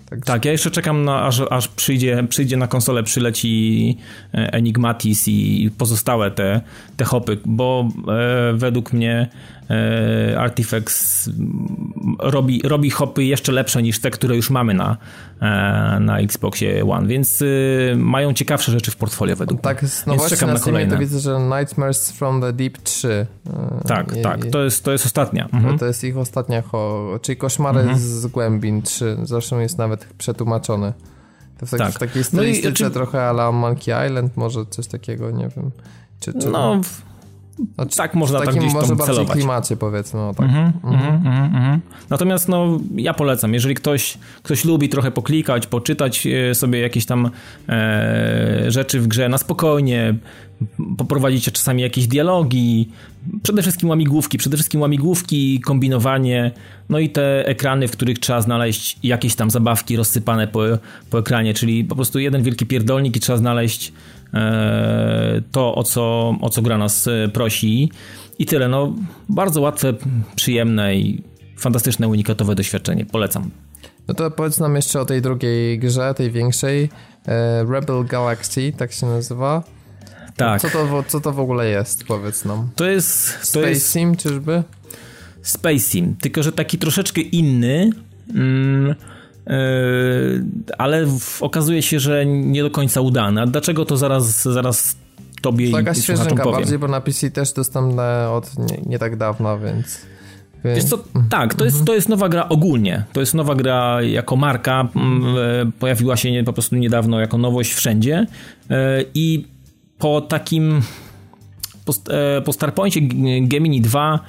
Tak, 0.10 0.26
tak, 0.26 0.45
ja 0.45 0.51
jeszcze 0.51 0.72
czekam 0.72 1.05
na, 1.05 1.26
aż, 1.26 1.41
aż 1.49 1.68
przyjdzie, 1.68 2.24
przyjdzie 2.30 2.57
na 2.57 2.68
konsolę, 2.68 3.03
przyleci 3.03 3.97
e, 4.34 4.53
Enigmatis 4.53 5.28
i 5.28 5.70
pozostałe 5.78 6.32
te, 6.32 6.62
te 6.99 7.05
hopy, 7.05 7.37
bo 7.45 7.89
e, 8.07 8.53
według 8.53 8.93
mnie 8.93 9.29
e, 9.69 10.39
Artifacts 10.39 11.29
robi, 12.19 12.61
robi 12.65 12.89
hopy 12.89 13.23
jeszcze 13.23 13.51
lepsze 13.51 13.81
niż 13.81 13.99
te, 13.99 14.11
które 14.11 14.35
już 14.35 14.49
mamy 14.49 14.73
na, 14.73 14.97
e, 15.41 15.47
na 15.99 16.19
Xboxie 16.19 16.85
One, 16.89 17.07
więc 17.07 17.41
y, 17.41 17.93
mają 17.97 18.33
ciekawsze 18.33 18.71
rzeczy 18.71 18.91
w 18.91 18.95
portfolio 18.95 19.35
według 19.35 19.61
tak, 19.61 19.81
mnie. 19.81 19.89
Tak, 19.91 20.07
no 20.07 20.15
właśnie 20.15 20.37
czekam 20.37 20.49
na, 20.49 20.53
na 20.53 20.59
kolejne. 20.59 20.93
to 20.93 20.99
widzę, 20.99 21.19
że 21.19 21.39
Nightmares 21.39 22.11
from 22.11 22.41
the 22.41 22.53
Deep 22.53 22.77
3. 22.77 23.27
E, 23.47 23.87
tak, 23.87 24.15
tak, 24.23 24.45
to 24.45 24.63
jest, 24.63 24.83
to 24.83 24.91
jest 24.91 25.05
ostatnia. 25.05 25.49
Mhm. 25.53 25.79
To 25.79 25.85
jest 25.85 26.03
ich 26.03 26.17
ostatnia, 26.17 26.61
ho, 26.61 27.19
czyli 27.21 27.37
Koszmary 27.37 27.79
mhm. 27.79 27.99
z 27.99 28.27
Głębin 28.27 28.81
3, 28.81 29.17
zresztą 29.23 29.59
jest 29.59 29.77
nawet 29.77 30.05
przetłumaczone. 30.17 30.93
To 31.59 31.65
w, 31.65 31.69
tak. 31.69 31.91
w 31.91 31.99
takiej 31.99 32.23
stylistyce 32.23 32.67
no 32.67 32.71
i, 32.71 32.73
czy... 32.73 32.91
trochę 32.91 33.21
ala 33.21 33.51
Monkey 33.51 34.07
Island, 34.07 34.37
może 34.37 34.65
coś 34.65 34.87
takiego, 34.87 35.31
nie 35.31 35.49
wiem. 35.55 35.71
Czy, 36.20 36.34
czy... 36.34 36.49
No, 36.49 36.82
znaczy, 37.76 37.97
tak 37.97 38.15
można 38.15 38.39
tak 38.39 38.55
gdzieś 38.55 38.74
może 38.74 38.88
bardziej 38.88 39.15
celować. 39.15 39.38
klimacie 39.38 39.78
powiedzmy, 39.78 40.20
o 40.20 40.34
tak. 40.34 40.49
Mm 40.49 40.72
-hmm, 40.72 40.88
mm 41.26 41.51
-hmm. 41.53 41.80
Natomiast 42.09 42.49
no, 42.49 42.80
ja 42.95 43.13
polecam, 43.13 43.53
jeżeli 43.53 43.76
ktoś, 43.76 44.17
ktoś 44.43 44.65
lubi 44.65 44.89
trochę 44.89 45.11
poklikać, 45.11 45.67
poczytać 45.67 46.28
e, 46.28 46.55
sobie 46.55 46.80
jakieś 46.80 47.05
tam 47.05 47.30
e, 47.70 48.65
rzeczy 48.67 48.99
w 48.99 49.07
grze 49.07 49.30
na 49.30 49.38
spokojnie, 49.38 50.15
poprowadzić 50.97 51.45
czasami 51.45 51.82
jakieś 51.82 52.07
dialogi, 52.07 52.89
przede 53.43 53.61
wszystkim 53.61 53.89
łamigłówki, 53.89 54.38
przede 54.38 54.57
wszystkim 54.57 54.82
łamigłówki, 54.82 55.59
kombinowanie, 55.59 56.51
no 56.89 56.99
i 56.99 57.09
te 57.09 57.45
ekrany, 57.47 57.88
w 57.88 57.91
których 57.91 58.20
trzeba 58.20 58.41
znaleźć 58.41 58.99
jakieś 59.03 59.36
tam 59.36 59.51
zabawki 59.51 59.95
rozsypane 59.95 60.47
po, 60.47 60.61
po 61.09 61.20
ekranie, 61.20 61.53
czyli 61.53 61.84
po 61.84 61.95
prostu 61.95 62.20
jeden 62.20 62.43
wielki 62.43 62.65
pierdolnik 62.65 63.17
i 63.17 63.20
trzeba 63.20 63.38
znaleźć 63.38 63.93
to, 65.51 65.75
o 65.75 65.84
co, 65.84 66.36
o 66.41 66.49
co 66.49 66.61
gra 66.61 66.77
nas 66.77 67.07
e, 67.07 67.27
prosi. 67.34 67.91
I 68.39 68.45
tyle. 68.45 68.67
No, 68.67 68.93
bardzo 69.30 69.61
łatwe, 69.61 69.93
przyjemne 70.36 70.95
i 70.95 71.23
fantastyczne, 71.57 72.07
unikatowe 72.07 72.55
doświadczenie. 72.55 73.05
Polecam. 73.05 73.49
No 74.07 74.13
to 74.13 74.32
powiedz 74.32 74.59
nam 74.59 74.75
jeszcze 74.75 75.01
o 75.01 75.05
tej 75.05 75.21
drugiej 75.21 75.80
grze, 75.80 76.13
tej 76.13 76.32
większej. 76.32 76.89
E, 77.27 77.63
Rebel 77.63 78.05
Galaxy, 78.05 78.73
tak 78.77 78.91
się 78.91 79.05
nazywa. 79.05 79.63
Tak. 80.36 80.61
Co 80.61 80.69
to, 80.69 81.03
co 81.07 81.19
to 81.19 81.32
w 81.32 81.39
ogóle 81.39 81.69
jest, 81.69 82.03
powiedz 82.03 82.45
nam. 82.45 82.69
To 82.75 82.86
jest... 82.86 83.39
To 83.39 83.45
Space 83.45 83.69
jest... 83.69 83.91
Sim, 83.91 84.15
czyżby? 84.15 84.63
Space 85.41 85.80
Sim, 85.80 86.15
tylko 86.21 86.43
że 86.43 86.51
taki 86.51 86.77
troszeczkę 86.77 87.21
inny. 87.21 87.89
Mm, 88.36 88.95
ale 90.77 91.07
okazuje 91.41 91.81
się, 91.81 91.99
że 91.99 92.25
nie 92.25 92.63
do 92.63 92.71
końca 92.71 93.01
udane. 93.01 93.41
A 93.41 93.45
dlaczego 93.45 93.85
to 93.85 93.97
zaraz, 93.97 94.43
zaraz 94.43 94.95
tobie 95.41 95.71
Taka 95.71 95.91
i 95.91 95.95
powiem. 96.43 96.59
bardziej, 96.59 96.79
bo 96.79 96.87
na 96.87 97.01
PC 97.01 97.31
też 97.31 97.53
dostępne 97.53 98.29
od 98.29 98.57
nie, 98.57 98.77
nie 98.85 98.99
tak 98.99 99.15
dawna, 99.15 99.57
więc... 99.57 100.01
Wiesz 100.63 100.83
co, 100.83 101.03
tak, 101.29 101.53
to 101.53 101.65
jest, 101.65 101.85
to 101.85 101.95
jest 101.95 102.09
nowa 102.09 102.29
gra 102.29 102.49
ogólnie. 102.49 103.03
To 103.13 103.19
jest 103.19 103.33
nowa 103.33 103.55
gra 103.55 104.01
jako 104.01 104.35
marka. 104.35 104.87
E, 105.61 105.71
pojawiła 105.79 106.17
się 106.17 106.43
po 106.45 106.53
prostu 106.53 106.75
niedawno 106.75 107.19
jako 107.19 107.37
nowość 107.37 107.73
wszędzie. 107.73 108.25
E, 108.69 109.03
I 109.13 109.45
po 109.97 110.21
takim. 110.21 110.81
Po, 111.85 111.93
e, 112.13 112.41
po 112.41 112.53
Starpointie 112.53 113.01
Gemini 113.41 113.81
2 113.81 114.13
E, 114.15 114.19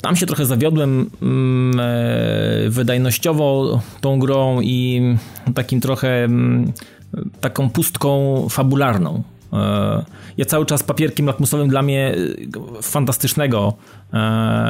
tam 0.00 0.16
się 0.16 0.26
trochę 0.26 0.46
zawiodłem 0.46 1.10
mm, 1.22 1.80
e, 1.80 2.70
wydajnościowo 2.70 3.80
tą 4.00 4.18
grą 4.18 4.60
i 4.60 5.02
takim 5.54 5.80
trochę 5.80 6.24
mm, 6.24 6.72
taką 7.40 7.70
pustką 7.70 8.46
fabularną. 8.50 9.22
E, 9.52 10.04
ja 10.36 10.44
cały 10.44 10.66
czas 10.66 10.82
papierkiem 10.82 11.26
lakmusowym 11.26 11.68
dla 11.68 11.82
mnie 11.82 12.14
fantastycznego 12.82 13.72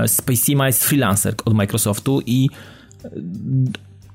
Spacema 0.07 0.67
jest 0.67 0.85
freelancer 0.85 1.35
od 1.45 1.55
Microsoftu 1.55 2.21
i 2.27 2.49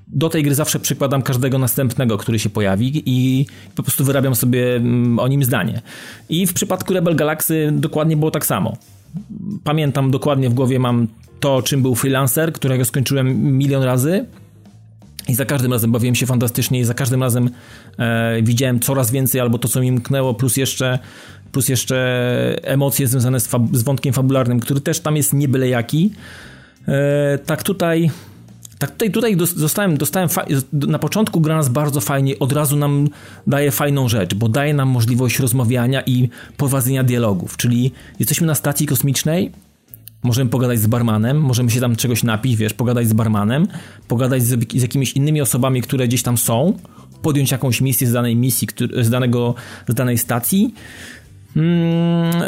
do 0.07 0.29
tej 0.29 0.43
gry 0.43 0.55
zawsze 0.55 0.79
przykładam 0.79 1.21
każdego 1.21 1.57
następnego, 1.57 2.17
który 2.17 2.39
się 2.39 2.49
pojawi 2.49 3.03
i 3.05 3.45
po 3.75 3.83
prostu 3.83 4.05
wyrabiam 4.05 4.35
sobie 4.35 4.75
mm, 4.75 5.19
o 5.19 5.27
nim 5.27 5.43
zdanie. 5.43 5.81
I 6.29 6.47
w 6.47 6.53
przypadku 6.53 6.93
Rebel 6.93 7.15
Galaxy 7.15 7.69
dokładnie 7.71 8.17
było 8.17 8.31
tak 8.31 8.45
samo 8.45 8.77
pamiętam 9.63 10.11
dokładnie 10.11 10.49
w 10.49 10.53
głowie 10.53 10.79
mam 10.79 11.07
to, 11.39 11.61
czym 11.61 11.81
był 11.81 11.95
freelancer, 11.95 12.53
którego 12.53 12.85
skończyłem 12.85 13.57
milion 13.57 13.83
razy. 13.83 14.25
I 15.27 15.35
za 15.35 15.45
każdym 15.45 15.71
razem 15.71 15.91
bawiłem 15.91 16.15
się 16.15 16.25
fantastycznie 16.25 16.79
i 16.79 16.83
za 16.83 16.93
każdym 16.93 17.23
razem 17.23 17.49
e, 17.99 18.41
widziałem 18.41 18.79
coraz 18.79 19.11
więcej 19.11 19.41
albo 19.41 19.57
to, 19.57 19.67
co 19.67 19.81
mi 19.81 19.91
mknęło, 19.91 20.33
plus 20.33 20.57
jeszcze, 20.57 20.99
plus 21.51 21.69
jeszcze 21.69 22.59
emocje 22.63 23.07
związane 23.07 23.39
z, 23.39 23.49
z 23.71 23.83
wątkiem 23.83 24.13
fabularnym, 24.13 24.59
który 24.59 24.81
też 24.81 24.99
tam 24.99 25.17
jest 25.17 25.33
nie 25.33 25.47
jaki. 25.67 26.13
E, 26.87 27.37
tak 27.37 27.63
tutaj 27.63 28.11
Tak 28.83 28.91
tutaj, 28.91 29.11
tutaj 29.11 29.35
dostałem, 29.35 29.97
dostałem 29.97 30.29
na 30.73 30.99
początku 30.99 31.41
gra 31.41 31.55
nas 31.55 31.69
bardzo 31.69 32.01
fajnie, 32.01 32.39
od 32.39 32.51
razu 32.51 32.77
nam 32.77 33.07
daje 33.47 33.71
fajną 33.71 34.09
rzecz, 34.09 34.35
bo 34.35 34.49
daje 34.49 34.73
nam 34.73 34.89
możliwość 34.89 35.39
rozmawiania 35.39 36.01
i 36.01 36.29
prowadzenia 36.57 37.03
dialogów, 37.03 37.57
czyli 37.57 37.91
jesteśmy 38.19 38.47
na 38.47 38.55
stacji 38.55 38.87
kosmicznej, 38.87 39.51
możemy 40.23 40.49
pogadać 40.49 40.79
z 40.79 40.87
barmanem, 40.87 41.41
możemy 41.41 41.71
się 41.71 41.79
tam 41.79 41.95
czegoś 41.95 42.23
napić, 42.23 42.55
wiesz, 42.55 42.73
pogadać 42.73 43.07
z 43.07 43.13
barmanem, 43.13 43.67
pogadać 44.07 44.43
z, 44.43 44.71
z 44.77 44.81
jakimiś 44.81 45.13
innymi 45.13 45.41
osobami, 45.41 45.81
które 45.81 46.07
gdzieś 46.07 46.23
tam 46.23 46.37
są, 46.37 46.73
podjąć 47.21 47.51
jakąś 47.51 47.81
misję 47.81 48.07
z 48.07 48.13
danej 48.13 48.35
misji, 48.35 48.67
z, 49.01 49.09
danego, 49.09 49.55
z 49.87 49.93
danej 49.93 50.17
stacji, 50.17 50.73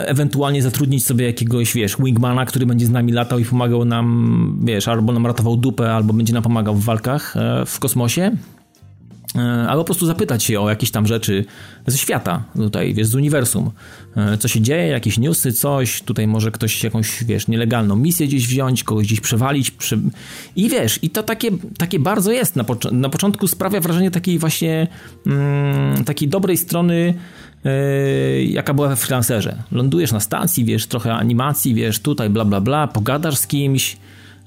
ewentualnie 0.05 0.61
zatrudnić 0.61 1.05
sobie 1.05 1.25
jakiegoś, 1.25 1.73
wiesz, 1.73 1.97
wingmana, 1.99 2.45
który 2.45 2.65
będzie 2.65 2.85
z 2.85 2.89
nami 2.89 3.11
latał 3.11 3.39
i 3.39 3.45
pomagał 3.45 3.85
nam, 3.85 4.59
wiesz, 4.63 4.87
albo 4.87 5.13
nam 5.13 5.25
ratował 5.25 5.57
dupę, 5.57 5.93
albo 5.93 6.13
będzie 6.13 6.33
nam 6.33 6.43
pomagał 6.43 6.75
w 6.75 6.83
walkach 6.83 7.37
e, 7.37 7.65
w 7.65 7.79
kosmosie. 7.79 8.31
E, 9.35 9.67
albo 9.69 9.83
po 9.83 9.85
prostu 9.85 10.05
zapytać 10.05 10.43
się 10.43 10.59
o 10.59 10.69
jakieś 10.69 10.91
tam 10.91 11.07
rzeczy 11.07 11.45
ze 11.87 11.97
świata, 11.97 12.43
tutaj, 12.55 12.93
wiesz, 12.93 13.07
z 13.07 13.15
uniwersum. 13.15 13.71
E, 14.15 14.37
co 14.37 14.47
się 14.47 14.61
dzieje, 14.61 14.87
jakieś 14.87 15.17
newsy, 15.17 15.53
coś, 15.53 16.01
tutaj 16.01 16.27
może 16.27 16.51
ktoś 16.51 16.83
jakąś, 16.83 17.23
wiesz, 17.23 17.47
nielegalną 17.47 17.95
misję 17.95 18.27
gdzieś 18.27 18.47
wziąć, 18.47 18.83
kogoś 18.83 19.05
gdzieś 19.05 19.21
przewalić. 19.21 19.71
Przy... 19.71 19.99
I 20.55 20.69
wiesz, 20.69 20.99
i 21.01 21.09
to 21.09 21.23
takie, 21.23 21.51
takie 21.77 21.99
bardzo 21.99 22.31
jest. 22.31 22.55
Na, 22.55 22.65
na 22.91 23.09
początku 23.09 23.47
sprawia 23.47 23.79
wrażenie 23.79 24.11
takiej 24.11 24.39
właśnie 24.39 24.87
mm, 25.25 26.03
takiej 26.03 26.27
dobrej 26.27 26.57
strony 26.57 27.13
jaka 28.47 28.73
była 28.73 28.87
we 28.87 28.95
freelancerze. 28.95 29.55
Lądujesz 29.71 30.11
na 30.11 30.19
stacji, 30.19 30.65
wiesz, 30.65 30.87
trochę 30.87 31.13
animacji, 31.13 31.73
wiesz, 31.73 31.99
tutaj 31.99 32.29
bla 32.29 32.45
bla 32.45 32.61
bla, 32.61 32.87
pogadasz 32.87 33.37
z 33.37 33.47
kimś. 33.47 33.97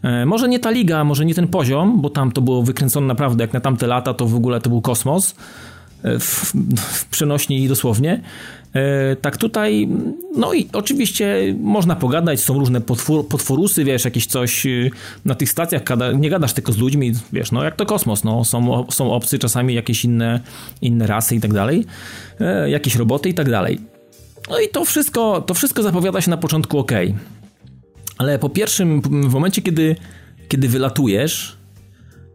Yy, 0.03 0.27
może 0.27 0.49
nie 0.49 0.59
ta 0.59 0.71
liga, 0.71 1.05
może 1.05 1.25
nie 1.25 1.35
ten 1.35 1.49
poziom, 1.49 2.01
bo 2.01 2.11
tam 2.11 2.33
to 2.33 2.41
było 2.41 2.63
wykręcone 2.63 3.07
naprawdę 3.07 3.45
jak 3.45 3.53
na 3.53 3.61
tamte 3.61 3.87
lata, 3.87 4.15
to 4.15 4.27
w 4.27 4.35
ogóle 4.35 4.61
to 4.61 4.71
był 4.71 4.81
kosmos. 4.81 5.35
Yy, 6.05 6.19
w, 6.19 6.53
w 6.77 7.07
przenośni 7.07 7.69
dosłownie. 7.69 8.23
E, 8.75 9.17
tak 9.17 9.37
tutaj, 9.37 9.89
no 10.37 10.55
i 10.55 10.69
oczywiście 10.73 11.55
można 11.61 11.97
pogadać, 11.97 12.41
są 12.41 12.59
różne 12.59 12.81
potwór, 12.81 13.29
potworusy, 13.29 13.85
wiesz, 13.85 14.05
jakieś 14.05 14.27
coś 14.27 14.67
y, 14.67 14.91
na 15.25 15.35
tych 15.35 15.51
stacjach, 15.51 15.83
nie 16.15 16.31
gadasz 16.31 16.53
tylko 16.53 16.73
z 16.73 16.79
ludźmi, 16.79 17.13
wiesz, 17.33 17.53
no 17.53 17.65
jak 17.65 17.77
to 17.77 17.87
kosmos, 17.87 18.25
no 18.25 18.45
są, 18.45 18.87
są 18.91 19.13
obcy, 19.13 19.39
czasami 19.39 19.75
jakieś 19.75 20.05
inne, 20.05 20.41
inne 20.83 21.07
rasy 21.07 21.37
i 21.37 21.41
tak 21.41 21.53
dalej, 21.53 21.87
e, 22.41 22.71
jakieś 22.71 22.97
roboty 22.97 23.29
i 23.29 23.35
tak 23.35 23.51
dalej. 23.51 23.81
No 24.51 24.61
i 24.61 24.69
to 24.69 24.85
wszystko, 24.85 25.41
to 25.41 25.55
wszystko 25.55 25.83
zapowiada 25.83 26.21
się 26.21 26.31
na 26.31 26.37
początku 26.37 26.79
ok. 26.79 26.93
Ale 28.19 28.39
po 28.39 28.49
pierwszym, 28.49 29.01
w 29.01 29.33
momencie, 29.33 29.63
kiedy, 29.63 29.97
kiedy 30.49 30.69
wylatujesz, 30.69 31.57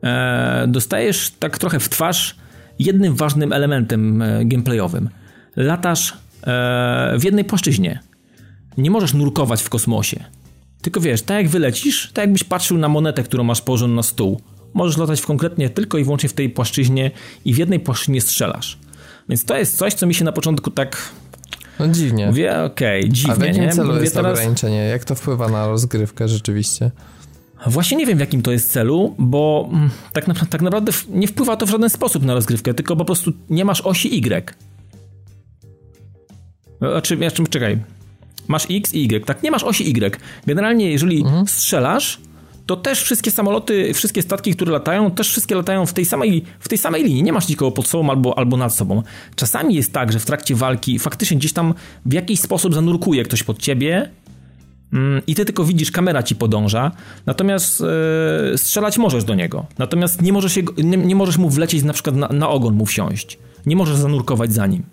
e, 0.03 0.65
dostajesz 0.67 1.31
tak 1.39 1.57
trochę 1.57 1.79
w 1.79 1.89
twarz 1.89 2.42
jednym 2.85 3.15
ważnym 3.15 3.53
elementem 3.53 4.23
gameplayowym. 4.45 5.09
Latasz 5.55 6.23
E, 6.47 7.15
w 7.19 7.23
jednej 7.23 7.45
płaszczyźnie. 7.45 7.99
Nie 8.77 8.91
możesz 8.91 9.13
nurkować 9.13 9.63
w 9.63 9.69
kosmosie. 9.69 10.23
Tylko 10.81 11.01
wiesz, 11.01 11.21
tak 11.21 11.37
jak 11.37 11.49
wylecisz, 11.49 12.11
tak 12.13 12.23
jakbyś 12.23 12.43
patrzył 12.43 12.77
na 12.77 12.89
monetę, 12.89 13.23
którą 13.23 13.43
masz 13.43 13.61
położoną 13.61 13.95
na 13.95 14.03
stół. 14.03 14.41
Możesz 14.73 14.97
latać 14.97 15.21
w 15.21 15.25
konkretnie 15.25 15.69
tylko 15.69 15.97
i 15.97 16.03
wyłącznie 16.03 16.29
w 16.29 16.33
tej 16.33 16.49
płaszczyźnie 16.49 17.11
i 17.45 17.53
w 17.53 17.57
jednej 17.57 17.79
płaszczyźnie 17.79 18.21
strzelasz. 18.21 18.77
Więc 19.29 19.45
to 19.45 19.57
jest 19.57 19.77
coś, 19.77 19.93
co 19.93 20.07
mi 20.07 20.13
się 20.13 20.25
na 20.25 20.31
początku 20.31 20.71
tak 20.71 21.11
no 21.79 21.87
dziwnie. 21.87 22.27
Mówię, 22.27 22.63
okej, 22.63 23.01
okay, 23.01 23.13
dziwnie. 23.13 23.33
A 23.33 23.35
w 23.35 23.41
jakim 23.41 23.63
nie? 23.63 23.71
celu 23.71 23.87
Mówię 23.87 24.01
jest 24.01 24.13
teraz... 24.13 24.39
ograniczenie? 24.39 24.77
Jak 24.77 25.05
to 25.05 25.15
wpływa 25.15 25.49
na 25.49 25.67
rozgrywkę 25.67 26.27
rzeczywiście? 26.27 26.91
Właśnie 27.67 27.97
nie 27.97 28.05
wiem, 28.05 28.17
w 28.17 28.21
jakim 28.21 28.41
to 28.41 28.51
jest 28.51 28.71
celu, 28.71 29.15
bo 29.17 29.69
mm, 29.73 29.89
tak, 30.13 30.27
na, 30.27 30.33
tak 30.33 30.61
naprawdę 30.61 30.91
nie 31.09 31.27
wpływa 31.27 31.55
to 31.55 31.65
w 31.65 31.69
żaden 31.69 31.89
sposób 31.89 32.23
na 32.23 32.33
rozgrywkę, 32.33 32.73
tylko 32.73 32.95
po 32.95 33.05
prostu 33.05 33.33
nie 33.49 33.65
masz 33.65 33.81
osi 33.81 34.17
Y. 34.17 34.55
Znaczy, 36.79 37.17
znaczy, 37.17 37.43
czekaj. 37.49 37.79
Masz 38.47 38.67
X 38.69 38.93
i 38.93 39.03
Y, 39.03 39.25
tak? 39.25 39.43
Nie 39.43 39.51
masz 39.51 39.63
osi 39.63 39.89
Y. 39.89 40.19
Generalnie, 40.47 40.91
jeżeli 40.91 41.21
mhm. 41.21 41.47
strzelasz, 41.47 42.19
to 42.65 42.75
też 42.75 43.01
wszystkie 43.01 43.31
samoloty, 43.31 43.93
wszystkie 43.93 44.21
statki, 44.21 44.55
które 44.55 44.71
latają, 44.71 45.11
też 45.11 45.29
wszystkie 45.29 45.55
latają 45.55 45.85
w 45.85 45.93
tej 45.93 46.05
samej, 46.05 46.43
w 46.59 46.67
tej 46.67 46.77
samej 46.77 47.03
linii. 47.03 47.23
Nie 47.23 47.33
masz 47.33 47.47
nikogo 47.47 47.71
pod 47.71 47.87
sobą 47.87 48.09
albo, 48.09 48.37
albo 48.37 48.57
nad 48.57 48.75
sobą. 48.75 49.03
Czasami 49.35 49.75
jest 49.75 49.93
tak, 49.93 50.11
że 50.11 50.19
w 50.19 50.25
trakcie 50.25 50.55
walki 50.55 50.99
faktycznie 50.99 51.37
gdzieś 51.37 51.53
tam 51.53 51.73
w 52.05 52.13
jakiś 52.13 52.39
sposób 52.39 52.73
zanurkuje 52.73 53.23
ktoś 53.23 53.43
pod 53.43 53.57
ciebie 53.59 54.09
i 55.27 55.35
ty 55.35 55.45
tylko 55.45 55.65
widzisz, 55.65 55.91
kamera 55.91 56.23
ci 56.23 56.35
podąża, 56.35 56.91
natomiast 57.25 57.83
yy, 58.51 58.57
strzelać 58.57 58.97
możesz 58.97 59.23
do 59.23 59.35
niego. 59.35 59.65
Natomiast 59.77 60.21
nie 60.21 60.33
możesz, 60.33 60.59
nie, 60.77 60.97
nie 60.97 61.15
możesz 61.15 61.37
mu 61.37 61.49
wlecieć 61.49 61.83
na 61.83 61.93
przykład 61.93 62.15
na, 62.15 62.27
na 62.27 62.49
ogon 62.49 62.73
mu 62.73 62.85
wsiąść. 62.85 63.37
Nie 63.65 63.75
możesz 63.75 63.97
zanurkować 63.97 64.53
za 64.53 64.67
nim 64.67 64.83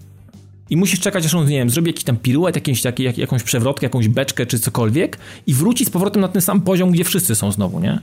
i 0.70 0.76
musisz 0.76 1.00
czekać, 1.00 1.26
aż 1.26 1.34
on, 1.34 1.46
nie 1.46 1.58
wiem, 1.58 1.70
zrobi 1.70 1.88
jakiś 1.88 2.04
tam 2.04 2.16
piruet, 2.16 2.54
jakiś, 2.54 2.82
taki, 2.82 3.02
jak, 3.02 3.18
jakąś 3.18 3.42
przewrotkę, 3.42 3.86
jakąś 3.86 4.08
beczkę 4.08 4.46
czy 4.46 4.58
cokolwiek 4.58 5.18
i 5.46 5.54
wróci 5.54 5.84
z 5.84 5.90
powrotem 5.90 6.22
na 6.22 6.28
ten 6.28 6.42
sam 6.42 6.60
poziom, 6.60 6.90
gdzie 6.90 7.04
wszyscy 7.04 7.34
są 7.34 7.52
znowu, 7.52 7.80
nie? 7.80 8.00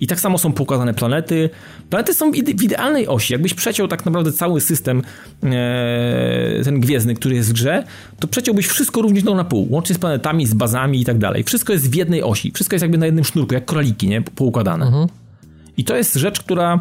I 0.00 0.06
tak 0.06 0.20
samo 0.20 0.38
są 0.38 0.52
poukładane 0.52 0.94
planety. 0.94 1.50
Planety 1.90 2.14
są 2.14 2.32
w 2.32 2.36
idealnej 2.36 3.08
osi. 3.08 3.32
Jakbyś 3.32 3.54
przeciął 3.54 3.88
tak 3.88 4.04
naprawdę 4.04 4.32
cały 4.32 4.60
system 4.60 5.02
e, 5.42 6.60
ten 6.64 6.80
gwiezdny, 6.80 7.14
który 7.14 7.34
jest 7.34 7.50
w 7.50 7.52
grze, 7.52 7.84
to 8.20 8.28
przeciąłbyś 8.28 8.66
wszystko 8.66 9.02
również 9.02 9.24
na 9.24 9.44
pół, 9.44 9.66
łącznie 9.70 9.94
z 9.94 9.98
planetami, 9.98 10.46
z 10.46 10.54
bazami 10.54 11.00
i 11.00 11.04
tak 11.04 11.18
dalej. 11.18 11.44
Wszystko 11.44 11.72
jest 11.72 11.90
w 11.90 11.94
jednej 11.94 12.22
osi. 12.22 12.52
Wszystko 12.52 12.74
jest 12.74 12.82
jakby 12.82 12.98
na 12.98 13.06
jednym 13.06 13.24
sznurku, 13.24 13.54
jak 13.54 13.64
króliki, 13.64 14.08
nie? 14.08 14.22
Poukładane. 14.22 14.86
Mhm. 14.86 15.06
I 15.76 15.84
to 15.84 15.96
jest 15.96 16.14
rzecz, 16.14 16.40
która 16.40 16.78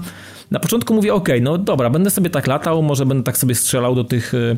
na 0.52 0.60
początku 0.60 0.94
mówię, 0.94 1.14
ok, 1.14 1.30
no 1.42 1.58
dobra, 1.58 1.90
będę 1.90 2.10
sobie 2.10 2.30
tak 2.30 2.48
latał, 2.48 2.84
może 2.84 3.06
będę 3.06 3.24
tak 3.24 3.38
sobie 3.38 3.56
strzelał 3.56 3.96
do 3.96 4.04
tych 4.04 4.34
e, 4.34 4.58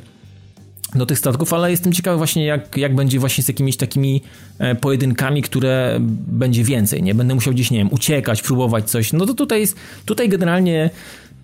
do 0.96 1.06
tych 1.06 1.20
statków, 1.20 1.54
ale 1.54 1.72
jestem 1.72 1.94
ciekawy 1.94 2.18
właśnie 2.18 2.46
jak, 2.46 2.78
jak 2.78 2.96
będzie 2.96 3.20
właśnie 3.20 3.44
z 3.44 3.48
jakimiś 3.48 3.78
takimi 3.78 4.22
e, 4.60 4.76
pojedynkami, 4.76 5.42
które 5.42 5.98
będzie 6.28 6.64
więcej, 6.64 7.04
nie? 7.04 7.16
Będę 7.16 7.36
musiał 7.36 7.54
gdzieś, 7.54 7.72
nie 7.72 7.78
wiem, 7.78 7.94
uciekać, 7.94 8.42
próbować 8.42 8.90
coś. 8.90 9.14
No 9.14 9.26
to 9.26 9.34
tutaj 9.34 9.60
jest, 9.60 9.76
tutaj 10.06 10.30
generalnie 10.30 10.90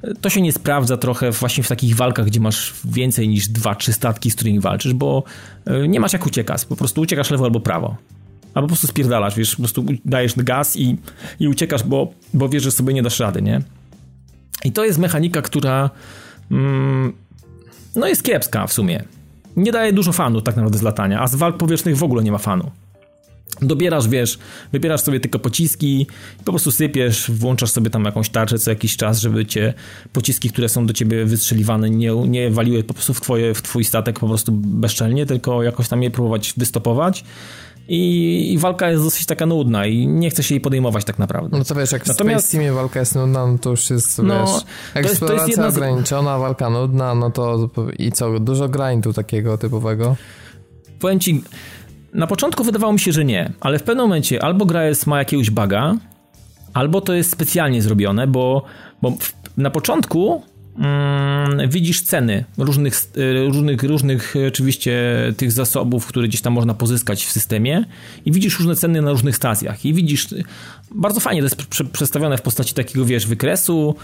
e, 0.03 0.13
to 0.13 0.29
się 0.29 0.41
nie 0.41 0.51
sprawdza 0.51 0.97
trochę 0.97 1.31
właśnie 1.31 1.63
w 1.63 1.67
takich 1.67 1.95
walkach, 1.95 2.25
gdzie 2.25 2.39
masz 2.39 2.73
więcej 2.85 3.27
niż 3.27 3.47
dwa, 3.47 3.75
trzy 3.75 3.93
statki, 3.93 4.31
z 4.31 4.35
którymi 4.35 4.59
walczysz, 4.59 4.93
bo 4.93 5.23
e, 5.65 5.87
nie 5.87 5.99
masz 5.99 6.13
jak 6.13 6.25
uciekać, 6.25 6.65
po 6.65 6.75
prostu 6.75 7.01
uciekasz 7.01 7.31
lewo 7.31 7.45
albo 7.45 7.59
prawo. 7.59 7.95
Albo 8.53 8.67
po 8.67 8.71
prostu 8.71 8.87
spierdalasz, 8.87 9.35
wiesz, 9.35 9.51
po 9.51 9.61
prostu 9.61 9.85
dajesz 10.05 10.33
gaz 10.35 10.75
i, 10.75 10.97
i 11.39 11.47
uciekasz, 11.47 11.83
bo, 11.83 12.13
bo 12.33 12.49
wiesz, 12.49 12.63
że 12.63 12.71
sobie 12.71 12.93
nie 12.93 13.03
dasz 13.03 13.19
rady, 13.19 13.41
nie? 13.41 13.61
I 14.65 14.71
to 14.71 14.85
jest 14.85 14.99
mechanika, 14.99 15.41
która 15.41 15.89
mm, 16.51 17.13
no 17.95 18.07
jest 18.07 18.23
kiepska 18.23 18.67
w 18.67 18.73
sumie 18.73 19.03
nie 19.57 19.71
daje 19.71 19.93
dużo 19.93 20.11
fanu 20.11 20.41
tak 20.41 20.55
naprawdę 20.55 20.77
z 20.77 20.81
latania, 20.81 21.21
a 21.21 21.27
z 21.27 21.35
walk 21.35 21.57
powietrznych 21.57 21.97
w 21.97 22.03
ogóle 22.03 22.23
nie 22.23 22.31
ma 22.31 22.37
fanu. 22.37 22.71
Dobierasz, 23.61 24.07
wiesz, 24.07 24.39
wybierasz 24.71 25.01
sobie 25.01 25.19
tylko 25.19 25.39
pociski, 25.39 26.07
po 26.45 26.51
prostu 26.51 26.71
sypiesz, 26.71 27.31
włączasz 27.31 27.71
sobie 27.71 27.89
tam 27.89 28.05
jakąś 28.05 28.29
tarczę 28.29 28.59
co 28.59 28.71
jakiś 28.71 28.97
czas, 28.97 29.19
żeby 29.19 29.45
cię 29.45 29.73
pociski, 30.13 30.49
które 30.49 30.69
są 30.69 30.85
do 30.85 30.93
ciebie 30.93 31.25
wystrzeliwane, 31.25 31.89
nie, 31.89 32.11
nie 32.11 32.49
waliły 32.49 32.83
po 32.83 32.93
prostu 32.93 33.13
w, 33.13 33.21
twoje, 33.21 33.53
w 33.53 33.61
twój 33.61 33.83
statek 33.83 34.19
po 34.19 34.27
prostu 34.27 34.51
bezczelnie, 34.51 35.25
tylko 35.25 35.63
jakoś 35.63 35.87
tam 35.87 36.03
je 36.03 36.11
próbować 36.11 36.53
wystopować. 36.57 37.23
I, 37.87 38.53
I, 38.53 38.57
walka 38.57 38.89
jest 38.89 39.03
dosyć 39.03 39.25
taka 39.25 39.45
nudna 39.45 39.85
i 39.85 40.07
nie 40.07 40.29
chce 40.29 40.43
się 40.43 40.55
jej 40.55 40.61
podejmować 40.61 41.05
tak 41.05 41.19
naprawdę. 41.19 41.57
No 41.57 41.63
to 41.63 41.75
wiesz, 41.75 41.91
jak 41.91 42.07
Natomiast... 42.07 42.45
w 42.45 42.49
Space 42.49 42.57
Teamie 42.57 42.73
walka 42.73 42.99
jest 42.99 43.15
nudna, 43.15 43.47
no 43.47 43.57
to 43.57 43.69
już 43.69 43.89
jest, 43.89 44.19
no, 44.19 44.45
wiesz, 44.45 44.63
eksploracja 44.93 44.95
to 44.95 45.03
jest, 45.07 45.19
to 45.19 45.33
jest 45.33 45.47
jedna... 45.47 45.67
ograniczona, 45.67 46.37
walka 46.37 46.69
nudna, 46.69 47.15
no 47.15 47.31
to 47.31 47.69
i 47.99 48.11
co, 48.11 48.39
dużo 48.39 48.69
grindu 48.69 49.13
takiego 49.13 49.57
typowego? 49.57 50.15
Powiem 50.99 51.19
ci, 51.19 51.43
na 52.13 52.27
początku 52.27 52.63
wydawało 52.63 52.93
mi 52.93 52.99
się, 52.99 53.11
że 53.11 53.25
nie, 53.25 53.53
ale 53.59 53.79
w 53.79 53.83
pewnym 53.83 54.05
momencie 54.05 54.43
albo 54.43 54.65
gra 54.65 54.85
jest, 54.85 55.07
ma 55.07 55.19
jakiegoś 55.19 55.49
baga, 55.49 55.95
albo 56.73 57.01
to 57.01 57.13
jest 57.13 57.31
specjalnie 57.31 57.81
zrobione, 57.81 58.27
bo, 58.27 58.63
bo 59.01 59.13
na 59.57 59.69
początku 59.69 60.41
widzisz 61.67 62.01
ceny 62.01 62.43
różnych, 62.57 63.01
y, 63.17 63.45
różnych, 63.47 63.83
różnych 63.83 64.33
oczywiście 64.47 64.93
tych 65.37 65.51
zasobów, 65.51 66.07
które 66.07 66.27
gdzieś 66.27 66.41
tam 66.41 66.53
można 66.53 66.73
pozyskać 66.73 67.25
w 67.25 67.31
systemie 67.31 67.85
i 68.25 68.31
widzisz 68.31 68.59
różne 68.59 68.75
ceny 68.75 69.01
na 69.01 69.11
różnych 69.11 69.35
stacjach 69.35 69.85
i 69.85 69.93
widzisz, 69.93 70.27
bardzo 70.91 71.19
fajnie 71.19 71.41
to 71.41 71.45
jest 71.45 71.89
przedstawione 71.91 72.37
w 72.37 72.41
postaci 72.41 72.73
takiego, 72.73 73.05
wiesz, 73.05 73.27
wykresu 73.27 73.95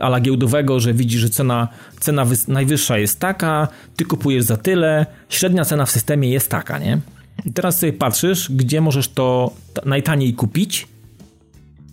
ala 0.00 0.20
giełdowego, 0.20 0.80
że 0.80 0.94
widzisz, 0.94 1.20
że 1.20 1.30
cena, 1.30 1.68
cena 2.00 2.26
najwyższa 2.48 2.98
jest 2.98 3.20
taka, 3.20 3.68
ty 3.96 4.04
kupujesz 4.04 4.44
za 4.44 4.56
tyle, 4.56 5.06
średnia 5.28 5.64
cena 5.64 5.86
w 5.86 5.90
systemie 5.90 6.30
jest 6.30 6.50
taka, 6.50 6.78
nie? 6.78 6.98
I 7.44 7.52
teraz 7.52 7.78
sobie 7.78 7.92
patrzysz, 7.92 8.50
gdzie 8.52 8.80
możesz 8.80 9.08
to 9.08 9.52
najtaniej 9.84 10.34
kupić 10.34 10.86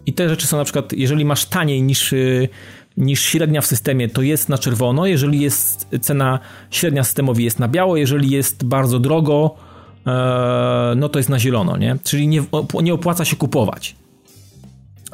i 0.06 0.14
te 0.14 0.30
rzeczy 0.30 0.48
są 0.48 0.58
na 0.58 0.64
przykład, 0.64 0.94
jeżeli 0.94 1.26
masz 1.26 1.46
taniej 1.46 1.82
niż 1.84 2.14
niż 2.98 3.22
średnia 3.22 3.62
w 3.62 3.66
systemie, 3.66 4.10
to 4.10 4.22
jest 4.22 4.50
na 4.50 4.58
czerwono. 4.58 5.06
Jeżeli 5.06 5.40
jest 5.40 5.88
cena 6.02 6.40
średnia 6.72 7.04
systemowi 7.04 7.44
jest 7.44 7.60
na 7.60 7.68
biało, 7.68 7.98
jeżeli 7.98 8.30
jest 8.30 8.66
bardzo 8.66 9.00
drogo, 9.00 9.56
e, 10.08 10.94
no 10.96 11.10
to 11.10 11.20
jest 11.20 11.30
na 11.30 11.40
zielono, 11.40 11.78
nie? 11.78 11.98
Czyli 12.04 12.28
nie, 12.28 12.44
nie 12.84 12.94
opłaca 12.94 13.26
się 13.26 13.36
kupować. 13.36 13.96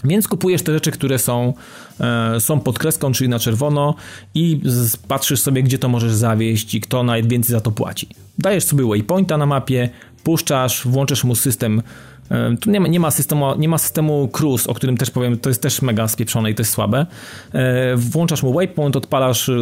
Więc 0.04 0.28
kupujesz 0.28 0.62
te 0.62 0.74
rzeczy, 0.74 0.92
które 0.92 1.20
są, 1.20 1.54
e, 2.00 2.40
są 2.40 2.60
pod 2.60 2.80
kreską, 2.80 3.12
czyli 3.12 3.30
na 3.30 3.40
czerwono 3.40 3.96
i 4.34 4.62
patrzysz 5.08 5.40
sobie, 5.40 5.64
gdzie 5.64 5.80
to 5.80 5.90
możesz 5.90 6.14
zawieść 6.14 6.76
i 6.76 6.82
kto 6.82 7.04
najwięcej 7.04 7.52
za 7.52 7.62
to 7.62 7.72
płaci. 7.72 8.08
Dajesz 8.38 8.64
sobie 8.64 8.86
waypointa 8.86 9.38
na 9.38 9.46
mapie, 9.46 9.90
puszczasz, 10.24 10.88
włączasz 10.88 11.24
mu 11.24 11.36
system 11.36 11.82
tu 12.62 12.72
nie 12.72 12.80
ma, 12.80 12.88
nie 12.88 13.00
ma, 13.00 13.12
systemu, 13.12 13.56
nie 13.58 13.70
ma 13.70 13.78
systemu 13.78 14.28
cruise, 14.28 14.70
o 14.70 14.74
którym 14.74 14.98
też 14.98 15.12
powiem, 15.12 15.38
to 15.38 15.50
jest 15.50 15.62
też 15.62 15.82
mega 15.82 16.08
spieprzone 16.08 16.52
i 16.52 16.56
to 16.56 16.62
jest 16.62 16.72
słabe. 16.72 17.06
E, 17.54 17.96
włączasz 17.96 18.44
mu 18.44 18.54
waypoint, 18.54 18.96
odpalasz 18.96 19.50
e, 19.50 19.54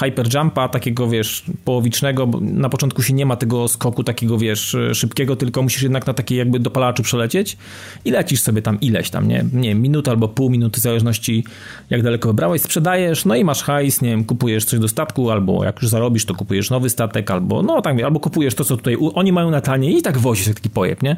hyperjumpa, 0.00 0.68
takiego 0.68 1.08
wiesz, 1.08 1.44
połowicznego, 1.64 2.28
na 2.40 2.68
początku 2.68 3.02
się 3.02 3.14
nie 3.14 3.26
ma 3.26 3.36
tego 3.36 3.68
skoku 3.68 4.04
takiego 4.04 4.38
wiesz, 4.38 4.76
szybkiego, 4.92 5.36
tylko 5.36 5.62
musisz 5.62 5.82
jednak 5.82 6.06
na 6.06 6.14
takiej 6.14 6.38
jakby 6.38 6.58
dopalaczu 6.58 7.02
przelecieć 7.02 7.56
i 8.04 8.10
lecisz 8.10 8.40
sobie 8.40 8.62
tam 8.62 8.80
ileś 8.80 9.10
tam, 9.10 9.28
nie, 9.28 9.44
nie 9.52 9.68
wiem, 9.68 9.82
minutę 9.82 10.10
albo 10.10 10.28
pół 10.28 10.50
minuty, 10.50 10.80
w 10.80 10.82
zależności 10.82 11.44
jak 11.90 12.02
daleko 12.02 12.28
wybrałeś, 12.28 12.62
sprzedajesz, 12.62 13.24
no 13.24 13.34
i 13.34 13.44
masz 13.44 13.62
hajs, 13.62 14.02
nie 14.02 14.10
wiem, 14.10 14.24
kupujesz 14.24 14.64
coś 14.64 14.80
do 14.80 14.88
statku, 14.88 15.30
albo 15.30 15.64
jak 15.64 15.82
już 15.82 15.90
zarobisz, 15.90 16.24
to 16.24 16.34
kupujesz 16.34 16.70
nowy 16.70 16.90
statek, 16.90 17.30
albo 17.30 17.62
no 17.62 17.82
tak, 17.82 18.02
albo 18.02 18.20
kupujesz 18.20 18.54
to, 18.54 18.64
co 18.64 18.76
tutaj 18.76 18.96
oni 19.14 19.32
mają 19.32 19.50
na 19.50 19.60
tanie 19.60 19.98
i 19.98 20.02
tak 20.02 20.18
wozisz 20.18 20.54
taki 20.54 20.70
pojeb, 20.70 21.02
nie? 21.02 21.16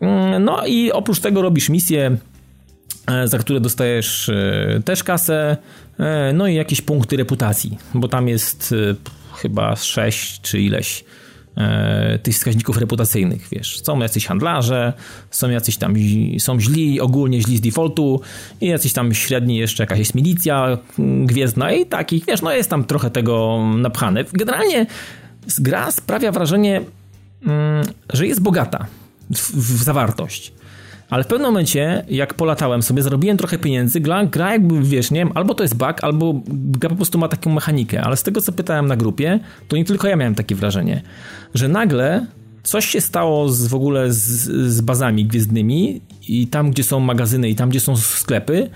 Mm, 0.00 0.44
no 0.44 0.66
i 0.66 0.92
oprócz 0.92 1.20
tego 1.20 1.42
robisz 1.42 1.68
misje, 1.68 2.16
e, 3.06 3.28
za 3.28 3.38
które 3.38 3.60
dostajesz 3.60 4.28
e, 4.28 4.82
też 4.84 5.04
kasę, 5.04 5.56
e, 5.98 6.32
no 6.34 6.46
i 6.46 6.54
jakieś 6.54 6.80
punkty 6.80 7.16
reputacji, 7.16 7.78
bo 7.94 8.08
tam 8.08 8.28
jest 8.28 8.74
chyba 9.36 9.76
6 9.76 10.40
czy 10.40 10.60
ileś 10.60 11.04
tych 12.22 12.34
wskaźników 12.34 12.78
reputacyjnych, 12.78 13.48
wiesz. 13.52 13.80
Są 13.82 13.98
jacyś 13.98 14.26
handlarze, 14.26 14.92
są 15.30 15.50
jacyś 15.50 15.76
tam, 15.76 15.94
są 16.38 16.60
źli, 16.60 17.00
ogólnie 17.00 17.40
źli 17.40 17.56
z 17.56 17.60
defaultu 17.60 18.20
i 18.60 18.66
jacyś 18.66 18.92
tam 18.92 19.14
średni 19.14 19.56
jeszcze 19.56 19.82
jakaś 19.82 19.98
jest 19.98 20.14
milicja 20.14 20.78
mm, 20.98 21.26
gwiezdna 21.26 21.72
i 21.72 21.86
takich, 21.86 22.24
wiesz, 22.24 22.42
no 22.42 22.52
jest 22.52 22.70
tam 22.70 22.84
trochę 22.84 23.10
tego 23.10 23.60
napchane. 23.76 24.24
Generalnie 24.32 24.86
gra 25.58 25.90
sprawia 25.90 26.32
wrażenie, 26.32 26.80
mm, 27.46 27.86
że 28.12 28.26
jest 28.26 28.42
bogata 28.42 28.86
w, 29.38 29.50
w 29.52 29.82
zawartość. 29.82 30.52
Ale 31.10 31.24
w 31.24 31.26
pewnym 31.26 31.48
momencie, 31.48 32.04
jak 32.08 32.34
polatałem 32.34 32.82
sobie, 32.82 33.02
zarobiłem 33.02 33.36
trochę 33.36 33.58
pieniędzy, 33.58 34.00
gra, 34.00 34.26
gra 34.26 34.52
jakby, 34.52 34.82
wiesz, 34.82 35.10
nie 35.10 35.18
wiem, 35.18 35.30
albo 35.34 35.54
to 35.54 35.64
jest 35.64 35.76
bug, 35.76 36.04
albo 36.04 36.40
gra 36.46 36.90
po 36.90 36.96
prostu 36.96 37.18
ma 37.18 37.28
taką 37.28 37.50
mechanikę. 37.50 38.02
Ale 38.02 38.16
z 38.16 38.22
tego, 38.22 38.40
co 38.40 38.52
pytałem 38.52 38.86
na 38.86 38.96
grupie, 38.96 39.40
to 39.68 39.76
nie 39.76 39.84
tylko 39.84 40.08
ja 40.08 40.16
miałem 40.16 40.34
takie 40.34 40.54
wrażenie, 40.54 41.02
że 41.54 41.68
nagle 41.68 42.26
coś 42.62 42.86
się 42.86 43.00
stało 43.00 43.48
z, 43.48 43.66
w 43.66 43.74
ogóle 43.74 44.12
z, 44.12 44.20
z 44.72 44.80
bazami 44.80 45.26
gwiezdnymi 45.26 46.00
i 46.28 46.46
tam, 46.46 46.70
gdzie 46.70 46.84
są 46.84 47.00
magazyny 47.00 47.48
i 47.48 47.54
tam, 47.54 47.68
gdzie 47.68 47.80
są 47.80 47.96
sklepy, 47.96 48.70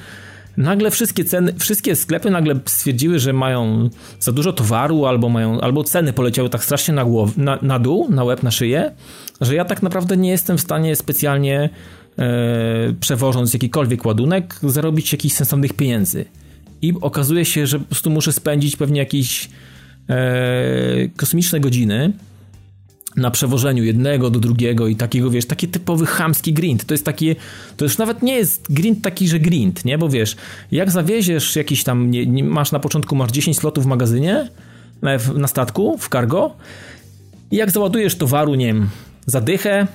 nagle 0.59 0.91
wszystkie 0.91 1.25
ceny, 1.25 1.55
wszystkie 1.59 1.97
sklepy 1.97 2.31
nagle 2.31 2.61
stwierdziły, 2.67 3.19
że 3.19 3.33
mają 3.33 3.91
za 4.21 4.33
dużo 4.33 4.53
towaru, 4.53 5.07
albo 5.07 5.29
mają, 5.29 5.61
albo 5.61 5.85
ceny 5.85 6.13
poleciały 6.13 6.51
tak 6.51 6.65
strasznie 6.65 6.95
na, 6.95 7.05
głow, 7.05 7.37
na, 7.37 7.59
na 7.63 7.79
dół, 7.79 8.07
na 8.11 8.25
łeb, 8.25 8.43
na 8.43 8.51
szyję, 8.51 8.91
że 9.41 9.55
ja 9.55 9.65
tak 9.65 9.83
naprawdę 9.83 10.17
nie 10.17 10.31
jestem 10.31 10.59
w 10.59 10.61
stanie 10.61 10.97
specjalnie 10.97 11.71
e, 12.19 12.93
przewożąc 13.01 13.53
jakikolwiek 13.53 14.05
ładunek, 14.05 14.61
zarobić 14.63 15.13
jakichś 15.13 15.35
sensownych 15.35 15.73
pieniędzy. 15.73 16.25
I 16.83 16.95
okazuje 17.01 17.45
się, 17.45 17.67
że 17.67 17.79
po 17.79 17.85
prostu 17.85 18.11
muszę 18.11 18.33
spędzić 18.33 18.77
pewnie 18.77 18.99
jakieś 18.99 19.49
e, 20.09 21.09
kosmiczne 21.17 21.61
godziny 21.61 22.13
na 23.17 23.31
przewożeniu 23.31 23.85
jednego 23.85 24.31
do 24.31 24.41
drugiego 24.41 24.87
i 24.87 24.97
takiego, 24.97 25.31
wiesz, 25.31 25.47
taki 25.47 25.69
typowy 25.69 26.07
chamski 26.07 26.53
grind. 26.53 26.85
To 26.85 26.95
jest 26.95 27.05
takie, 27.05 27.37
to 27.77 27.85
już 27.85 27.99
nawet 27.99 28.23
nie 28.23 28.35
jest 28.35 28.73
grind 28.73 29.03
taki, 29.03 29.29
że 29.29 29.41
grind, 29.41 29.85
nie? 29.85 29.99
Bo 29.99 30.09
wiesz, 30.09 30.37
jak 30.73 30.91
zawieziesz 30.91 31.57
jakiś 31.57 31.85
tam, 31.85 32.11
nie, 32.11 32.27
nie, 32.27 32.45
masz 32.45 32.73
na 32.73 32.79
początku, 32.79 33.17
masz 33.17 33.31
10 33.31 33.59
slotów 33.59 33.85
w 33.85 33.87
magazynie, 33.87 34.49
na, 35.03 35.11
na 35.35 35.49
statku, 35.49 35.99
w 35.99 36.09
cargo 36.09 36.55
i 37.51 37.57
jak 37.57 37.71
załadujesz 37.71 38.17
towaru, 38.17 38.55
nie 38.55 38.67
wiem, 38.67 38.89
za 39.27 39.41
dychę, 39.41 39.87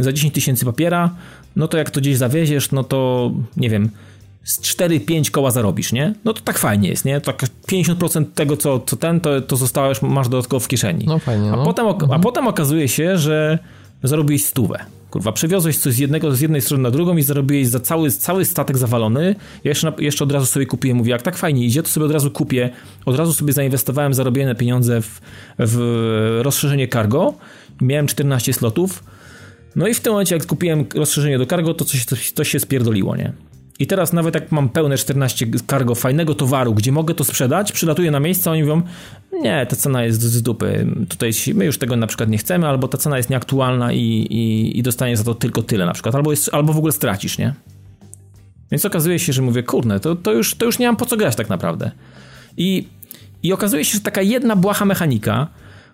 za 0.00 0.12
10 0.12 0.34
tysięcy 0.34 0.64
papiera, 0.64 1.10
no 1.56 1.68
to 1.68 1.78
jak 1.78 1.90
to 1.90 2.00
gdzieś 2.00 2.16
zawieziesz, 2.16 2.72
no 2.72 2.84
to, 2.84 3.30
nie 3.56 3.70
wiem, 3.70 3.90
z 4.44 4.60
4-5 4.60 5.30
koła 5.30 5.50
zarobisz, 5.50 5.92
nie? 5.92 6.14
No 6.24 6.32
to 6.32 6.40
tak 6.40 6.58
fajnie 6.58 6.88
jest, 6.88 7.04
nie? 7.04 7.20
Tak 7.20 7.42
50% 7.72 8.24
tego, 8.34 8.56
co, 8.56 8.80
co 8.80 8.96
ten, 8.96 9.20
to, 9.20 9.40
to 9.40 9.56
zostałeś, 9.56 10.02
masz 10.02 10.28
dodatkowo 10.28 10.60
w 10.60 10.68
kieszeni. 10.68 11.06
No 11.06 11.18
fajnie, 11.18 11.50
no. 11.50 11.62
A, 11.62 11.64
potem, 11.64 11.86
mhm. 11.86 12.12
a 12.12 12.18
potem 12.18 12.48
okazuje 12.48 12.88
się, 12.88 13.18
że 13.18 13.58
zarobiłeś 14.02 14.44
stówę. 14.44 14.84
Kurwa, 15.10 15.32
przywiozłeś 15.32 15.78
coś 15.78 15.94
z 15.94 15.98
jednego, 15.98 16.34
z 16.34 16.40
jednej 16.40 16.60
strony 16.60 16.82
na 16.82 16.90
drugą 16.90 17.16
i 17.16 17.22
zarobiłeś 17.22 17.68
za 17.68 17.80
cały, 17.80 18.10
cały 18.10 18.44
statek 18.44 18.78
zawalony. 18.78 19.34
Ja 19.64 19.68
jeszcze, 19.68 19.92
jeszcze 19.98 20.24
od 20.24 20.32
razu 20.32 20.46
sobie 20.46 20.66
kupiłem, 20.66 20.96
mówię, 20.96 21.10
jak 21.10 21.22
tak 21.22 21.36
fajnie 21.36 21.64
idzie, 21.64 21.82
to 21.82 21.88
sobie 21.88 22.06
od 22.06 22.12
razu 22.12 22.30
kupię. 22.30 22.70
Od 23.06 23.16
razu 23.16 23.32
sobie 23.32 23.52
zainwestowałem 23.52 24.14
zarobione 24.14 24.54
pieniądze 24.54 25.00
w, 25.02 25.20
w 25.58 26.40
rozszerzenie 26.42 26.88
cargo. 26.88 27.34
Miałem 27.80 28.06
14 28.06 28.52
slotów. 28.52 29.04
No 29.76 29.88
i 29.88 29.94
w 29.94 30.00
tym 30.00 30.12
momencie, 30.12 30.34
jak 30.34 30.46
kupiłem 30.46 30.84
rozszerzenie 30.94 31.38
do 31.38 31.46
cargo, 31.46 31.74
to 31.74 31.84
coś, 31.84 32.04
coś, 32.04 32.32
coś 32.32 32.48
się 32.48 32.60
spierdoliło, 32.60 33.16
nie? 33.16 33.32
I 33.80 33.86
teraz 33.86 34.12
nawet 34.12 34.34
jak 34.34 34.52
mam 34.52 34.68
pełne 34.68 34.96
14 34.96 35.46
cargo 35.66 35.94
fajnego 35.94 36.34
towaru, 36.34 36.74
gdzie 36.74 36.92
mogę 36.92 37.14
to 37.14 37.24
sprzedać, 37.24 37.72
przylatuję 37.72 38.10
na 38.10 38.20
miejsce, 38.20 38.50
oni 38.50 38.62
mówią, 38.62 38.82
nie, 39.32 39.66
ta 39.66 39.76
cena 39.76 40.04
jest 40.04 40.22
z 40.22 40.42
dupy, 40.42 40.86
tutaj 41.08 41.30
my 41.54 41.64
już 41.64 41.78
tego 41.78 41.96
na 41.96 42.06
przykład 42.06 42.28
nie 42.28 42.38
chcemy, 42.38 42.68
albo 42.68 42.88
ta 42.88 42.98
cena 42.98 43.16
jest 43.16 43.30
nieaktualna 43.30 43.92
i, 43.92 43.98
i, 44.30 44.78
i 44.78 44.82
dostaniesz 44.82 45.18
za 45.18 45.24
to 45.24 45.34
tylko 45.34 45.62
tyle 45.62 45.86
na 45.86 45.92
przykład, 45.92 46.14
albo, 46.14 46.30
jest, 46.30 46.54
albo 46.54 46.72
w 46.72 46.76
ogóle 46.78 46.92
stracisz, 46.92 47.38
nie? 47.38 47.54
Więc 48.70 48.84
okazuje 48.84 49.18
się, 49.18 49.32
że 49.32 49.42
mówię, 49.42 49.62
kurde, 49.62 50.00
to, 50.00 50.16
to, 50.16 50.32
już, 50.32 50.54
to 50.54 50.66
już 50.66 50.78
nie 50.78 50.86
mam 50.86 50.96
po 50.96 51.06
co 51.06 51.16
grać 51.16 51.36
tak 51.36 51.48
naprawdę. 51.48 51.90
I, 52.56 52.88
I 53.42 53.52
okazuje 53.52 53.84
się, 53.84 53.94
że 53.94 54.00
taka 54.00 54.22
jedna 54.22 54.56
błaha 54.56 54.84
mechanika, 54.84 55.46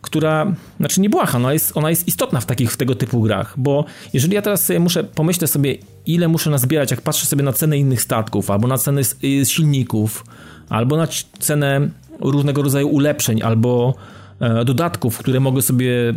która, 0.06 0.54
znaczy 0.78 1.00
nie 1.00 1.10
błaha, 1.10 1.38
ona 1.38 1.52
jest, 1.52 1.76
ona 1.76 1.90
jest 1.90 2.08
istotna 2.08 2.40
w 2.40 2.46
takich 2.46 2.72
w 2.72 2.76
tego 2.76 2.94
typu 2.94 3.22
grach, 3.22 3.54
bo 3.56 3.84
jeżeli 4.12 4.34
ja 4.34 4.42
teraz 4.42 4.64
sobie 4.64 4.80
muszę, 4.80 5.04
pomyślę 5.04 5.46
sobie, 5.46 5.78
ile 6.06 6.28
muszę 6.28 6.50
nazbierać, 6.50 6.90
jak 6.90 7.00
patrzę 7.00 7.26
sobie 7.26 7.42
na 7.42 7.52
cenę 7.52 7.78
innych 7.78 8.02
statków, 8.02 8.50
albo 8.50 8.68
na 8.68 8.78
ceny 8.78 9.02
y, 9.24 9.46
silników, 9.46 10.24
albo 10.68 10.96
na 10.96 11.06
cenę 11.38 11.88
różnego 12.20 12.62
rodzaju 12.62 12.88
ulepszeń, 12.88 13.42
albo 13.42 13.94
e, 14.40 14.64
dodatków, 14.64 15.18
które 15.18 15.40
mogę 15.40 15.62
sobie 15.62 16.14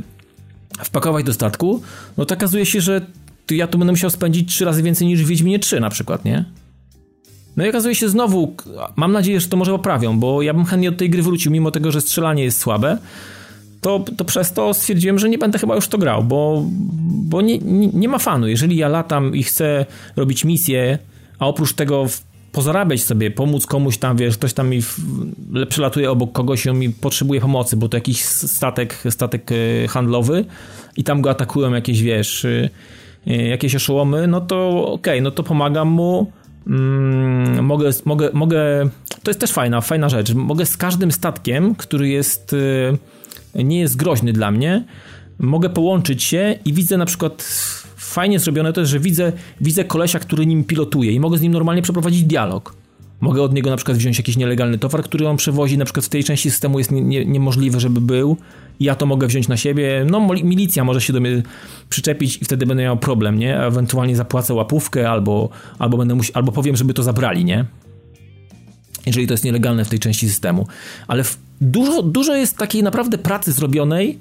wpakować 0.84 1.26
do 1.26 1.34
statku, 1.34 1.82
no 2.18 2.26
to 2.26 2.36
okazuje 2.36 2.66
się, 2.66 2.82
że 2.82 3.02
ja 3.52 3.68
tu 3.68 3.78
będę 3.78 3.92
musiał 3.92 4.10
spędzić 4.10 4.50
trzy 4.50 4.66
razy 4.66 4.84
więcej 4.84 5.08
niż 5.08 5.24
w 5.24 5.28
Wiedźminie 5.28 5.60
3 5.60 5.80
na 5.80 5.90
przykład, 5.90 6.26
nie? 6.26 6.46
No 7.58 7.66
i 7.66 7.70
okazuje 7.70 7.96
się 7.96 8.10
znowu, 8.10 8.56
mam 8.96 9.12
nadzieję, 9.12 9.40
że 9.40 9.48
to 9.48 9.58
może 9.58 9.72
poprawią, 9.72 10.20
bo 10.20 10.42
ja 10.42 10.54
bym 10.54 10.66
chętnie 10.66 10.92
do 10.92 10.98
tej 10.98 11.10
gry 11.10 11.24
wrócił, 11.24 11.52
mimo 11.52 11.72
tego, 11.72 11.92
że 11.92 12.02
strzelanie 12.02 12.44
jest 12.44 12.60
słabe, 12.60 12.98
to, 13.82 14.06
to 14.18 14.26
przez 14.26 14.54
to 14.54 14.74
stwierdziłem, 14.74 15.20
że 15.20 15.30
nie 15.30 15.38
będę 15.38 15.60
chyba 15.60 15.76
już 15.76 15.88
to 15.88 15.98
grał, 15.98 16.24
bo, 16.24 16.64
bo 17.10 17.42
nie, 17.42 17.58
nie, 17.58 17.88
nie 17.88 18.08
ma 18.08 18.18
fanu. 18.18 18.48
Jeżeli 18.48 18.78
ja 18.78 18.88
latam 18.88 19.36
i 19.36 19.44
chcę 19.44 19.86
robić 20.16 20.46
misję, 20.46 20.98
a 21.40 21.48
oprócz 21.48 21.74
tego 21.74 22.06
pozarabiać 22.52 23.04
sobie, 23.04 23.32
pomóc 23.32 23.66
komuś 23.66 23.98
tam, 23.98 24.18
wiesz, 24.18 24.38
ktoś 24.38 24.54
tam 24.54 24.70
mi 24.70 24.80
przelatuje 25.70 26.12
obok 26.12 26.32
kogoś 26.32 26.66
i 26.66 26.70
on 26.70 26.80
mi 26.80 26.90
potrzebuje 26.90 27.42
pomocy, 27.42 27.78
bo 27.78 27.90
to 27.90 27.98
jakiś 27.98 28.24
statek, 28.26 29.04
statek 29.10 29.52
e, 29.52 29.88
handlowy 29.88 30.46
i 30.98 31.04
tam 31.04 31.22
go 31.22 31.30
atakują 31.30 31.74
jakieś, 31.74 32.02
wiesz, 32.02 32.46
e, 32.46 32.70
e, 33.28 33.48
jakieś 33.48 33.76
oszołomy, 33.76 34.28
no 34.28 34.42
to 34.42 34.70
okej, 34.70 34.94
okay, 34.94 35.22
no 35.22 35.32
to 35.32 35.44
pomagam 35.44 35.88
mu, 35.88 36.32
mm, 36.68 37.66
mogę, 37.66 37.90
mogę, 38.06 38.30
mogę, 38.34 38.90
to 39.24 39.32
jest 39.32 39.40
też 39.40 39.52
fajna, 39.52 39.82
fajna 39.82 40.10
rzecz, 40.10 40.34
mogę 40.34 40.66
z 40.66 40.78
każdym 40.78 41.12
statkiem, 41.12 41.76
który 41.76 42.10
jest 42.10 42.56
nie 43.56 43.80
jest 43.80 43.96
groźny 43.96 44.34
dla 44.34 44.52
mnie, 44.52 44.84
mogę 45.40 45.70
połączyć 45.70 46.24
się 46.24 46.60
i 46.66 46.74
widzę 46.74 46.98
na 46.98 47.06
przykład 47.06 47.44
fajnie 47.98 48.40
zrobione 48.40 48.74
to 48.74 48.82
jest, 48.82 48.92
że 48.92 49.00
widzę, 49.00 49.32
widzę 49.62 49.84
kolesia, 49.84 50.20
który 50.20 50.46
nim 50.46 50.64
pilotuje 50.64 51.12
i 51.12 51.20
mogę 51.20 51.38
z 51.38 51.42
nim 51.42 51.52
normalnie 51.52 51.82
przeprowadzić 51.82 52.24
dialog. 52.24 52.76
Mogę 53.22 53.42
od 53.42 53.54
niego 53.54 53.70
na 53.70 53.76
przykład 53.76 53.98
wziąć 53.98 54.18
jakiś 54.18 54.38
nielegalny 54.38 54.78
towar, 54.78 55.04
który 55.04 55.28
on 55.28 55.38
przewozi, 55.38 55.78
na 55.78 55.86
przykład 55.86 56.06
w 56.06 56.10
tej 56.10 56.24
części 56.24 56.52
systemu 56.52 56.80
jest 56.80 56.92
nie, 56.92 57.02
nie, 57.02 57.26
niemożliwe, 57.26 57.80
żeby 57.80 58.02
był. 58.02 58.38
Ja 58.80 58.96
to 58.96 59.06
mogę 59.06 59.28
wziąć 59.28 59.48
na 59.48 59.58
siebie. 59.58 60.06
No, 60.10 60.28
milicja 60.44 60.84
może 60.84 61.02
się 61.02 61.14
do 61.14 61.20
mnie 61.20 61.44
przyczepić 61.90 62.42
i 62.42 62.46
wtedy 62.46 62.66
będę 62.66 62.84
miał 62.84 62.98
problem, 62.98 63.40
nie? 63.40 63.60
Ewentualnie 63.60 64.16
zapłacę 64.16 64.54
łapówkę 64.54 65.10
albo, 65.10 65.50
albo, 65.80 65.98
będę 65.98 66.16
musi, 66.16 66.34
albo 66.34 66.52
powiem, 66.52 66.76
żeby 66.76 66.94
to 66.94 67.04
zabrali, 67.04 67.46
nie? 67.46 67.66
Jeżeli 69.06 69.28
to 69.28 69.34
jest 69.34 69.44
nielegalne 69.44 69.86
w 69.86 69.90
tej 69.90 70.00
części 70.00 70.30
systemu. 70.30 70.68
Ale 71.08 71.24
w 71.24 71.38
dużo, 71.62 72.04
dużo 72.04 72.36
jest 72.36 72.58
takiej 72.58 72.84
naprawdę 72.84 73.18
pracy 73.18 73.52
zrobionej. 73.52 74.20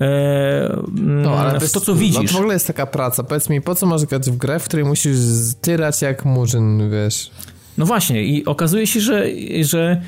E, 0.00 0.82
no, 0.94 1.38
ale 1.38 1.60
w 1.60 1.72
to, 1.72 1.80
co 1.80 1.94
widzisz. 1.94 2.32
No, 2.32 2.38
w 2.38 2.40
ogóle 2.40 2.54
jest 2.54 2.66
taka 2.66 2.86
praca. 2.86 3.22
Powiedz 3.22 3.48
mi, 3.48 3.60
po 3.60 3.74
co 3.74 3.86
masz 3.86 4.04
grać 4.04 4.30
w 4.30 4.36
grę, 4.36 4.58
w 4.58 4.64
której 4.64 4.84
musisz 4.84 5.18
styrać 5.18 6.02
jak 6.02 6.24
murzyn, 6.24 6.90
wiesz? 6.90 7.30
No 7.78 7.86
właśnie, 7.86 8.24
i 8.24 8.44
okazuje 8.44 8.86
się, 8.86 9.00
że, 9.00 9.26
że 9.62 10.00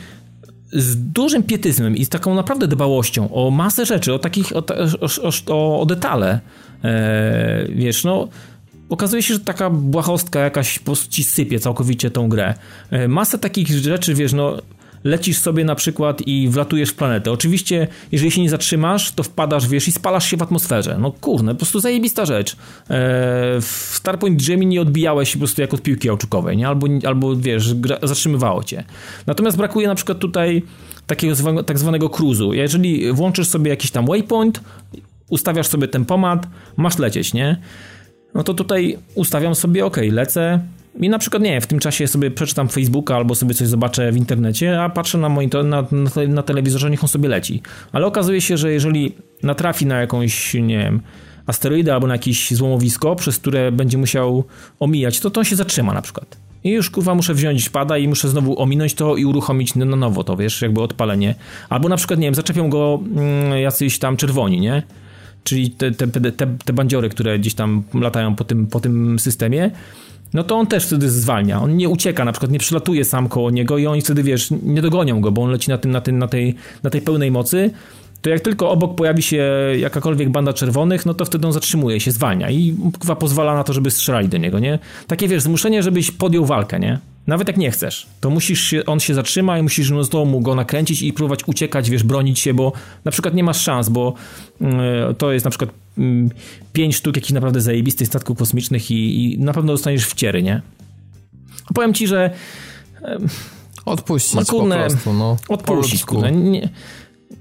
z 0.72 0.96
dużym 1.12 1.42
pietyzmem 1.42 1.96
i 1.96 2.04
z 2.04 2.08
taką 2.08 2.34
naprawdę 2.34 2.68
dbałością 2.68 3.34
o 3.34 3.50
masę 3.50 3.86
rzeczy, 3.86 4.14
o 4.14 4.18
takich, 4.18 4.56
o, 4.56 4.64
o, 5.22 5.54
o, 5.54 5.80
o 5.80 5.86
detale, 5.86 6.40
e, 6.84 7.66
wiesz, 7.68 8.04
no 8.04 8.28
okazuje 8.88 9.22
się, 9.22 9.34
że 9.34 9.40
taka 9.40 9.70
błahostka 9.70 10.40
jakaś 10.40 10.78
po 10.78 10.84
prostu 10.84 11.10
ci 11.10 11.24
sypie 11.24 11.60
całkowicie 11.60 12.10
tą 12.10 12.28
grę. 12.28 12.54
E, 12.90 13.08
masę 13.08 13.38
takich 13.38 13.68
rzeczy, 13.68 14.14
wiesz, 14.14 14.32
no 14.32 14.56
lecisz 15.04 15.38
sobie 15.38 15.64
na 15.64 15.74
przykład 15.74 16.22
i 16.26 16.48
wlatujesz 16.48 16.90
w 16.90 16.94
planetę. 16.94 17.32
Oczywiście, 17.32 17.88
jeżeli 18.12 18.30
się 18.30 18.42
nie 18.42 18.50
zatrzymasz, 18.50 19.12
to 19.12 19.22
wpadasz, 19.22 19.68
wiesz, 19.68 19.88
i 19.88 19.92
spalasz 19.92 20.30
się 20.30 20.36
w 20.36 20.42
atmosferze. 20.42 20.96
No 21.00 21.12
kurne, 21.12 21.52
po 21.52 21.58
prostu 21.58 21.80
zajebista 21.80 22.26
rzecz. 22.26 22.52
E, 22.52 22.56
w 23.60 23.90
Starpoint 23.94 24.46
Gemini 24.46 24.66
nie 24.66 24.80
odbijałeś 24.80 25.28
się 25.28 25.32
po 25.32 25.38
prostu 25.38 25.60
jak 25.60 25.74
od 25.74 25.82
piłki 25.82 26.10
ołczukowej, 26.10 26.56
nie? 26.56 26.68
Albo, 26.68 26.86
albo 27.06 27.36
wiesz, 27.36 27.74
zatrzymywało 28.02 28.64
cię. 28.64 28.84
Natomiast 29.26 29.56
brakuje 29.56 29.88
na 29.88 29.94
przykład 29.94 30.18
tutaj 30.18 30.62
takiego 31.06 31.62
tak 31.62 31.78
zwanego 31.78 32.06
cruise'u. 32.06 32.52
Jeżeli 32.52 33.12
włączysz 33.12 33.48
sobie 33.48 33.70
jakiś 33.70 33.90
tam 33.90 34.06
waypoint, 34.06 34.60
ustawiasz 35.28 35.66
sobie 35.66 35.88
tempomat, 35.88 36.46
masz 36.76 36.98
lecieć, 36.98 37.34
nie? 37.34 37.56
No 38.34 38.44
to 38.44 38.54
tutaj 38.54 38.98
ustawiam 39.14 39.54
sobie, 39.54 39.86
ok, 39.86 39.96
lecę, 40.10 40.60
i 41.00 41.08
na 41.08 41.18
przykład, 41.18 41.42
nie 41.42 41.60
w 41.60 41.66
tym 41.66 41.78
czasie 41.78 42.08
sobie 42.08 42.30
przeczytam 42.30 42.68
Facebooka 42.68 43.16
albo 43.16 43.34
sobie 43.34 43.54
coś 43.54 43.68
zobaczę 43.68 44.12
w 44.12 44.16
internecie, 44.16 44.82
a 44.82 44.88
patrzę 44.88 45.18
na 45.18 45.28
monitor, 45.28 45.64
na, 45.64 45.82
na, 45.92 46.10
na 46.28 46.42
telewizorze, 46.42 46.90
niech 46.90 47.04
on 47.04 47.08
sobie 47.08 47.28
leci. 47.28 47.62
Ale 47.92 48.06
okazuje 48.06 48.40
się, 48.40 48.56
że 48.56 48.72
jeżeli 48.72 49.14
natrafi 49.42 49.86
na 49.86 50.00
jakąś, 50.00 50.54
nie 50.54 50.78
wiem, 50.78 51.00
asteroidę 51.46 51.94
albo 51.94 52.06
na 52.06 52.14
jakieś 52.14 52.50
złomowisko, 52.50 53.16
przez 53.16 53.38
które 53.38 53.72
będzie 53.72 53.98
musiał 53.98 54.44
omijać, 54.80 55.20
to 55.20 55.30
to 55.30 55.40
on 55.40 55.44
się 55.44 55.56
zatrzyma 55.56 55.94
na 55.94 56.02
przykład. 56.02 56.36
I 56.64 56.70
już 56.70 56.90
kurwa 56.90 57.14
muszę 57.14 57.34
wziąć 57.34 57.68
pada 57.68 57.98
i 57.98 58.08
muszę 58.08 58.28
znowu 58.28 58.62
ominąć 58.62 58.94
to 58.94 59.16
i 59.16 59.24
uruchomić 59.24 59.74
na 59.74 59.84
nowo 59.84 60.24
to, 60.24 60.36
wiesz, 60.36 60.62
jakby 60.62 60.82
odpalenie. 60.82 61.34
Albo 61.68 61.88
na 61.88 61.96
przykład, 61.96 62.20
nie 62.20 62.26
wiem, 62.26 62.34
zaczepią 62.34 62.70
go 62.70 63.00
mm, 63.16 63.60
jacyś 63.60 63.98
tam 63.98 64.16
czerwoni, 64.16 64.60
nie? 64.60 64.82
Czyli 65.44 65.70
te, 65.70 65.90
te, 65.90 66.06
te, 66.06 66.46
te 66.64 66.72
bandziory, 66.72 67.08
które 67.08 67.38
gdzieś 67.38 67.54
tam 67.54 67.82
latają 67.94 68.36
po 68.36 68.44
tym, 68.44 68.66
po 68.66 68.80
tym 68.80 69.18
systemie 69.18 69.70
no 70.34 70.44
to 70.44 70.56
on 70.56 70.66
też 70.66 70.86
wtedy 70.86 71.10
zwalnia. 71.10 71.62
On 71.62 71.76
nie 71.76 71.88
ucieka, 71.88 72.24
na 72.24 72.32
przykład 72.32 72.52
nie 72.52 72.58
przylatuje 72.58 73.04
sam 73.04 73.28
koło 73.28 73.50
niego 73.50 73.78
i 73.78 73.86
oni 73.86 74.02
wtedy, 74.02 74.22
wiesz, 74.22 74.48
nie 74.62 74.82
dogonią 74.82 75.20
go, 75.20 75.32
bo 75.32 75.42
on 75.42 75.50
leci 75.50 75.70
na, 75.70 75.78
tym, 75.78 75.90
na, 75.90 76.00
tym, 76.00 76.18
na, 76.18 76.28
tej, 76.28 76.54
na 76.82 76.90
tej 76.90 77.00
pełnej 77.00 77.30
mocy. 77.30 77.70
To 78.22 78.30
jak 78.30 78.40
tylko 78.40 78.70
obok 78.70 78.94
pojawi 78.94 79.22
się 79.22 79.44
jakakolwiek 79.78 80.30
banda 80.30 80.52
czerwonych, 80.52 81.06
no 81.06 81.14
to 81.14 81.24
wtedy 81.24 81.46
on 81.46 81.52
zatrzymuje 81.52 82.00
się, 82.00 82.10
zwalnia 82.10 82.50
i 82.50 82.76
chyba 83.00 83.16
pozwala 83.16 83.54
na 83.54 83.64
to, 83.64 83.72
żeby 83.72 83.90
strzelali 83.90 84.28
do 84.28 84.38
niego, 84.38 84.58
nie? 84.58 84.78
Takie, 85.06 85.28
wiesz, 85.28 85.42
zmuszenie, 85.42 85.82
żebyś 85.82 86.10
podjął 86.10 86.46
walkę, 86.46 86.80
nie? 86.80 86.98
Nawet 87.26 87.48
jak 87.48 87.56
nie 87.56 87.70
chcesz, 87.70 88.06
to 88.20 88.30
musisz 88.30 88.60
się, 88.60 88.84
on 88.86 89.00
się 89.00 89.14
zatrzyma 89.14 89.58
i 89.58 89.62
musisz 89.62 89.90
no 89.90 90.04
znowu 90.04 90.40
go 90.40 90.54
nakręcić 90.54 91.02
i 91.02 91.12
próbować 91.12 91.40
uciekać, 91.46 91.90
wiesz, 91.90 92.02
bronić 92.02 92.38
się, 92.38 92.54
bo 92.54 92.72
na 93.04 93.10
przykład 93.10 93.34
nie 93.34 93.44
masz 93.44 93.60
szans, 93.60 93.88
bo 93.88 94.14
yy, 94.60 94.68
to 95.18 95.32
jest 95.32 95.44
na 95.44 95.50
przykład 95.50 95.70
yy, 95.98 96.28
pięć 96.72 96.96
sztuk 96.96 97.16
jakichś 97.16 97.32
naprawdę 97.32 97.60
zajebistych 97.60 98.08
statków 98.08 98.38
kosmicznych 98.38 98.90
i, 98.90 99.24
i 99.24 99.38
na 99.38 99.52
pewno 99.52 99.72
dostaniesz 99.72 100.06
wciery, 100.06 100.42
nie? 100.42 100.62
Powiem 101.74 101.94
ci, 101.94 102.06
że 102.06 102.30
yy, 103.02 103.18
Odpuścić 103.84 104.34
no, 104.34 104.44
po 104.44 104.66
prostu, 104.66 105.12
no. 105.12 105.36
Odpuścić, 105.48 106.04
kurde. 106.04 106.32
Nie, 106.32 106.68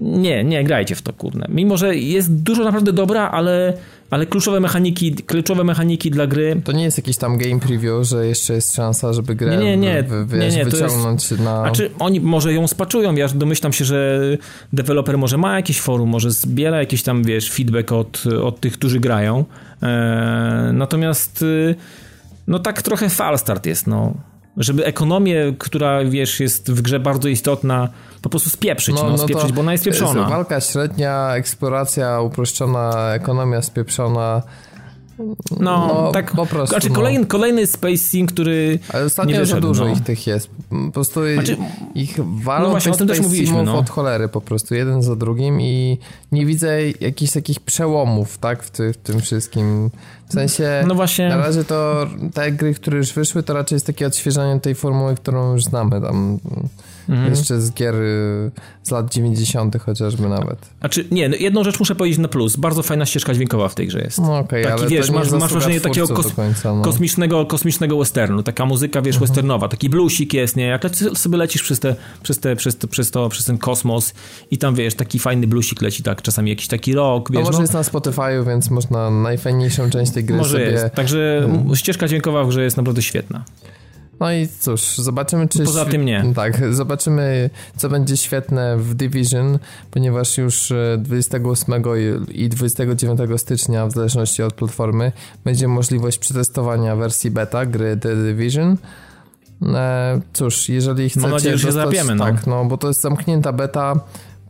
nie, 0.00 0.44
nie, 0.44 0.64
grajcie 0.64 0.94
w 0.94 1.02
to, 1.02 1.12
kurde. 1.12 1.46
Mimo, 1.48 1.76
że 1.76 1.96
jest 1.96 2.34
dużo 2.42 2.64
naprawdę 2.64 2.92
dobra, 2.92 3.30
ale 3.30 3.76
ale 4.12 4.26
kluczowe 4.26 4.60
mechaniki, 4.60 5.14
kluczowe 5.14 5.64
mechaniki 5.64 6.10
dla 6.10 6.26
gry... 6.26 6.62
To 6.64 6.72
nie 6.72 6.84
jest 6.84 6.96
jakiś 6.96 7.16
tam 7.16 7.38
game 7.38 7.60
preview, 7.60 8.06
że 8.06 8.26
jeszcze 8.26 8.54
jest 8.54 8.74
szansa, 8.74 9.12
żeby 9.12 9.34
grę 9.34 9.56
nie, 9.56 9.56
nie, 9.56 9.76
nie, 9.76 10.04
nie, 10.38 10.48
nie, 10.48 10.64
wyciągnąć 10.64 11.30
jest, 11.30 11.42
na... 11.42 11.60
Znaczy, 11.60 11.90
oni 11.98 12.20
może 12.20 12.52
ją 12.52 12.68
spaczują, 12.68 13.14
ja 13.14 13.28
domyślam 13.28 13.72
się, 13.72 13.84
że 13.84 14.20
deweloper 14.72 15.18
może 15.18 15.38
ma 15.38 15.56
jakieś 15.56 15.80
forum, 15.80 16.08
może 16.08 16.30
zbiera 16.30 16.78
jakiś 16.78 17.02
tam, 17.02 17.24
wiesz, 17.24 17.50
feedback 17.50 17.92
od, 17.92 18.24
od 18.42 18.60
tych, 18.60 18.72
którzy 18.72 19.00
grają. 19.00 19.44
Eee, 19.82 20.72
natomiast 20.72 21.44
no 22.46 22.58
tak 22.58 22.82
trochę 22.82 23.08
falstart 23.08 23.66
jest, 23.66 23.86
no 23.86 24.14
żeby 24.56 24.84
ekonomię, 24.84 25.54
która 25.58 26.04
wiesz, 26.04 26.40
jest 26.40 26.72
w 26.72 26.82
grze 26.82 27.00
bardzo 27.00 27.28
istotna, 27.28 27.88
po 28.22 28.28
prostu 28.28 28.50
spieprzyć, 28.50 28.94
no, 28.94 29.02
no, 29.02 29.10
no 29.10 29.18
spieprzyć, 29.18 29.52
bo 29.52 29.60
ona 29.60 29.72
jest 29.72 29.84
spieprzona. 29.84 30.28
Walka 30.28 30.60
średnia, 30.60 31.34
eksploracja 31.34 32.20
uproszczona, 32.20 33.14
ekonomia 33.14 33.62
spieprzona. 33.62 34.42
No, 35.18 35.56
no, 35.60 36.12
tak. 36.12 36.32
Po 36.32 36.46
prostu. 36.46 36.74
Znaczy, 36.74 36.90
kolejny, 36.90 37.20
no. 37.20 37.26
kolejny 37.26 37.66
Space 37.66 38.26
który. 38.28 38.78
Ale 38.92 39.04
ostatnio 39.04 39.38
nie 39.38 39.46
za 39.46 39.60
dużo 39.60 39.84
no. 39.84 39.90
ich 39.90 40.00
tych 40.00 40.26
jest. 40.26 40.50
Po 40.86 40.92
prostu 40.92 41.20
znaczy, 41.34 41.56
ich 41.94 42.18
walą 42.42 42.64
no 42.64 42.70
właśnie, 42.70 42.92
o 42.92 42.96
tym 42.96 43.08
też 43.08 43.20
mówiliśmy, 43.20 43.62
no. 43.62 43.78
od 43.78 43.90
cholery 43.90 44.28
po 44.28 44.40
prostu, 44.40 44.74
jeden 44.74 45.02
za 45.02 45.16
drugim 45.16 45.60
i 45.60 45.98
nie 46.32 46.46
widzę 46.46 46.78
jakichś 47.00 47.32
takich 47.32 47.60
przełomów, 47.60 48.38
tak, 48.38 48.62
w, 48.62 48.70
ty, 48.70 48.92
w 48.92 48.96
tym 48.96 49.20
wszystkim. 49.20 49.90
W 50.28 50.32
sensie, 50.32 50.84
no 50.88 50.94
właśnie. 50.94 51.28
na 51.28 51.36
razie 51.36 51.64
to 51.64 52.06
te 52.34 52.52
gry, 52.52 52.74
które 52.74 52.98
już 52.98 53.12
wyszły, 53.12 53.42
to 53.42 53.54
raczej 53.54 53.76
jest 53.76 53.86
takie 53.86 54.06
odświeżanie 54.06 54.60
tej 54.60 54.74
formuły, 54.74 55.14
którą 55.14 55.52
już 55.52 55.64
znamy 55.64 56.00
tam. 56.00 56.38
Mhm. 57.08 57.30
Jeszcze 57.30 57.60
z 57.60 57.72
gier 57.72 57.94
y, 57.94 58.50
z 58.82 58.90
lat 58.90 59.14
90. 59.14 59.76
chociażby 59.82 60.28
nawet. 60.28 60.58
Znaczy, 60.80 61.04
nie, 61.10 61.28
no 61.28 61.36
jedną 61.36 61.64
rzecz 61.64 61.78
muszę 61.78 61.94
powiedzieć 61.94 62.18
na 62.18 62.28
plus. 62.28 62.56
Bardzo 62.56 62.82
fajna 62.82 63.06
ścieżka 63.06 63.34
dźwiękowa 63.34 63.68
w 63.68 63.74
tej 63.74 63.88
grze 63.88 64.00
jest. 64.00 64.18
No 64.18 64.38
okay, 64.38 64.72
ale 64.72 64.86
wiesz, 64.86 65.10
masz, 65.10 65.30
masz 65.30 65.52
wrażenie 65.52 65.80
takiego 65.80 66.08
kos 66.08 66.32
końca, 66.32 66.74
no. 66.74 66.82
kosmicznego, 66.82 67.46
kosmicznego 67.46 67.98
westernu. 67.98 68.42
Taka 68.42 68.66
muzyka, 68.66 69.02
wiesz, 69.02 69.16
mhm. 69.16 69.28
westernowa. 69.28 69.68
Taki 69.68 69.88
bluesik 69.88 70.34
jest, 70.34 70.56
nie? 70.56 70.64
Jak 70.64 70.82
sobie 71.14 71.38
lecisz 71.38 71.62
przez, 71.62 71.80
te, 71.80 71.94
przez, 72.22 72.38
te, 72.38 72.56
przez, 72.56 72.76
te, 72.76 72.88
przez, 72.88 73.10
to, 73.10 73.28
przez 73.28 73.44
ten 73.44 73.58
kosmos 73.58 74.14
i 74.50 74.58
tam, 74.58 74.74
wiesz, 74.74 74.94
taki 74.94 75.18
fajny 75.18 75.46
bluesik 75.46 75.82
leci, 75.82 76.02
tak, 76.02 76.22
czasami 76.22 76.50
jakiś 76.50 76.68
taki 76.68 76.94
rock, 76.94 77.30
wiesz. 77.30 77.40
No 77.40 77.44
może 77.44 77.58
no. 77.58 77.62
jest 77.62 77.72
na 77.72 77.82
Spotify'u, 77.82 78.46
więc 78.46 78.70
można 78.70 79.10
najfajniejszą 79.10 79.90
część 79.90 80.12
tej 80.12 80.24
gry 80.24 80.36
może 80.36 80.50
sobie... 80.50 80.64
Jest. 80.64 80.94
Także 80.94 81.48
hmm. 81.50 81.76
ścieżka 81.76 82.08
dźwiękowa 82.08 82.44
w 82.44 82.48
grze 82.48 82.64
jest 82.64 82.76
naprawdę 82.76 83.02
świetna. 83.02 83.44
No 84.22 84.32
i 84.32 84.48
cóż, 84.60 84.98
zobaczymy, 84.98 85.48
czy. 85.48 85.64
Poza 85.64 85.84
tym 85.84 86.04
nie. 86.04 86.24
Tak, 86.34 86.74
zobaczymy, 86.74 87.50
co 87.76 87.88
będzie 87.88 88.16
świetne 88.16 88.76
w 88.76 88.94
Division, 88.94 89.58
ponieważ 89.90 90.38
już 90.38 90.72
28 90.98 91.74
e, 91.74 91.78
i 92.32 92.48
29 92.48 93.20
stycznia, 93.36 93.86
w 93.86 93.92
zależności 93.92 94.42
od 94.42 94.54
platformy, 94.54 95.12
będzie 95.44 95.68
możliwość 95.68 96.18
przetestowania 96.18 96.96
wersji 96.96 97.30
beta 97.30 97.66
gry 97.66 97.96
The 97.96 98.16
Division. 98.16 98.76
E, 99.62 100.20
cóż, 100.32 100.68
jeżeli 100.68 101.10
chcecie. 101.10 101.22
Mam 101.22 101.30
nadzieję, 101.30 101.58
że 101.58 101.66
dostać, 101.66 101.84
zapiemy, 101.84 102.14
no. 102.14 102.24
Tak, 102.24 102.46
no 102.46 102.64
bo 102.64 102.76
to 102.76 102.88
jest 102.88 103.00
zamknięta 103.00 103.52
beta. 103.52 103.94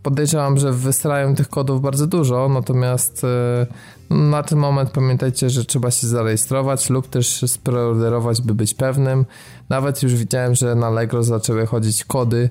Podejrzewam, 0.02 0.58
że 0.58 0.72
wystrają 0.72 1.34
tych 1.34 1.48
kodów 1.48 1.82
bardzo 1.82 2.06
dużo, 2.06 2.48
natomiast 2.48 3.24
e, 3.24 3.66
na 4.12 4.42
ten 4.42 4.58
moment 4.58 4.90
pamiętajcie, 4.90 5.50
że 5.50 5.64
trzeba 5.64 5.90
się 5.90 6.06
zarejestrować 6.06 6.90
lub 6.90 7.08
też 7.08 7.44
spreorderować, 7.46 8.42
by 8.42 8.54
być 8.54 8.74
pewnym. 8.74 9.24
Nawet 9.68 10.02
już 10.02 10.14
widziałem, 10.14 10.54
że 10.54 10.74
na 10.74 10.86
Allegro 10.86 11.22
zaczęły 11.22 11.66
chodzić 11.66 12.04
kody. 12.04 12.50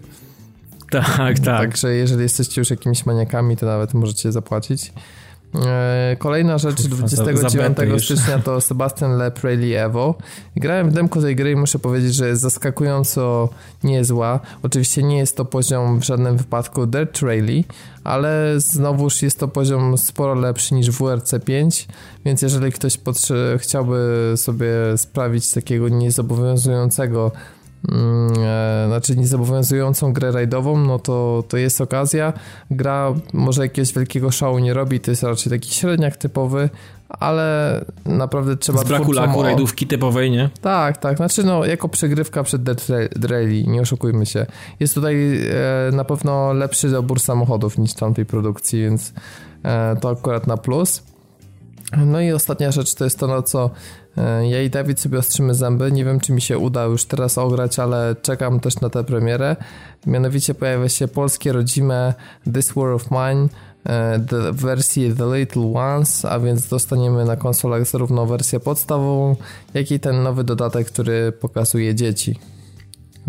Tak, 0.92 1.40
tak. 1.40 1.44
Także 1.44 1.94
jeżeli 1.94 2.22
jesteście 2.22 2.62
już 2.62 2.70
jakimiś 2.70 3.06
maniakami, 3.06 3.58
to 3.58 3.66
nawet 3.66 3.94
możecie 3.94 4.32
zapłacić. 4.32 4.94
E, 5.56 6.16
kolejna 6.20 6.58
rzecz 6.58 6.82
29 6.88 8.04
stycznia 8.04 8.40
to 8.40 8.62
Sebastian 8.72 9.18
Le 9.18 9.32
Rally 9.44 9.80
Evo. 9.80 10.16
Grałem 10.56 10.90
w 10.90 10.94
demko 10.94 11.22
tej 11.22 11.36
gry 11.36 11.52
i 11.52 11.56
muszę 11.56 11.80
powiedzieć, 11.80 12.16
że 12.16 12.28
jest 12.28 12.42
zaskakująco 12.42 13.50
niezła. 13.84 14.40
Oczywiście 14.64 15.04
nie 15.04 15.18
jest 15.18 15.38
to 15.38 15.46
poziom 15.46 16.00
w 16.00 16.04
żadnym 16.04 16.38
wypadku 16.38 16.86
Dirt 16.86 17.22
Rally, 17.22 17.64
ale 18.04 18.54
znowuż 18.58 19.22
jest 19.22 19.40
to 19.40 19.48
poziom 19.48 19.98
sporo 19.98 20.36
lepszy 20.36 20.74
niż 20.74 20.92
WRC 20.92 21.34
5, 21.46 21.88
więc 22.26 22.42
jeżeli 22.42 22.72
ktoś 22.72 22.98
chciałby 23.58 24.34
sobie 24.36 24.72
sprawić 24.98 25.52
takiego 25.52 25.90
niezobowiązującego 25.90 27.32
znaczy 28.88 29.16
niezobowiązującą 29.16 30.14
grę 30.14 30.32
rajdową, 30.32 30.78
no 30.78 31.00
to, 31.00 31.44
to 31.48 31.58
jest 31.58 31.82
okazja. 31.82 32.34
Gra 32.72 33.14
może 33.34 33.62
jakiegoś 33.62 33.94
wielkiego 33.94 34.32
szału 34.32 34.60
nie 34.60 34.74
robi, 34.74 35.00
to 35.00 35.12
jest 35.12 35.24
raczej 35.24 35.52
taki 35.52 35.74
średniak 35.74 36.18
typowy, 36.18 36.70
ale 37.10 37.86
naprawdę 38.06 38.58
trzeba... 38.58 38.80
Z 38.80 38.88
braku 38.88 39.12
laku 39.12 39.44
rajdówki 39.44 39.88
typowej, 39.88 40.32
nie? 40.32 40.50
Tak, 40.62 40.98
tak. 40.98 41.18
Znaczy 41.18 41.44
no, 41.44 41.66
jako 41.66 41.90
przegrywka 41.90 42.44
przed 42.44 42.64
Dead 42.64 42.88
Rally, 43.30 43.64
nie 43.68 43.82
oszukujmy 43.82 44.26
się. 44.26 44.46
Jest 44.80 44.94
tutaj 44.94 45.38
e, 45.38 45.92
na 45.92 46.04
pewno 46.04 46.54
lepszy 46.54 46.90
dobór 46.90 47.20
samochodów 47.20 47.78
niż 47.78 47.94
tamtej 47.94 48.26
produkcji, 48.26 48.82
więc 48.82 49.14
e, 49.64 49.96
to 49.96 50.10
akurat 50.10 50.48
na 50.48 50.58
plus. 50.58 51.04
No 51.98 52.22
i 52.22 52.32
ostatnia 52.32 52.72
rzecz 52.72 52.96
to 52.96 53.04
jest 53.04 53.20
to, 53.20 53.28
na 53.28 53.42
co 53.42 53.66
e, 53.66 53.70
ja 54.42 54.62
i 54.62 54.70
Dawid 54.70 55.00
sobie 55.00 55.18
ostrzymy 55.20 55.56
zęby. 55.56 55.92
Nie 55.92 56.06
wiem, 56.06 56.20
czy 56.20 56.34
mi 56.34 56.42
się 56.42 56.58
uda 56.58 56.84
już 56.84 57.06
teraz 57.06 57.38
ograć, 57.38 57.80
ale 57.80 58.16
czekam 58.22 58.60
też 58.60 58.82
na 58.82 58.90
tę 58.90 59.04
premierę. 59.04 59.56
Mianowicie 60.06 60.54
pojawia 60.54 60.90
się 60.90 61.08
polskie 61.08 61.52
rodzime 61.52 62.14
This 62.54 62.72
War 62.72 62.90
of 62.90 63.12
Mine 63.12 63.48
e, 63.86 64.20
w 64.52 64.62
wersji 64.62 65.14
The 65.16 65.38
Little 65.38 65.74
Ones, 65.74 66.26
a 66.26 66.40
więc 66.40 66.68
dostaniemy 66.68 67.26
na 67.26 67.36
konsolach 67.36 67.86
zarówno 67.86 68.26
wersję 68.26 68.60
podstawową, 68.60 69.36
jak 69.74 69.92
i 69.92 70.00
ten 70.00 70.24
nowy 70.24 70.44
dodatek, 70.44 70.88
który 70.88 71.32
pokazuje 71.32 71.96
dzieci. 71.96 72.40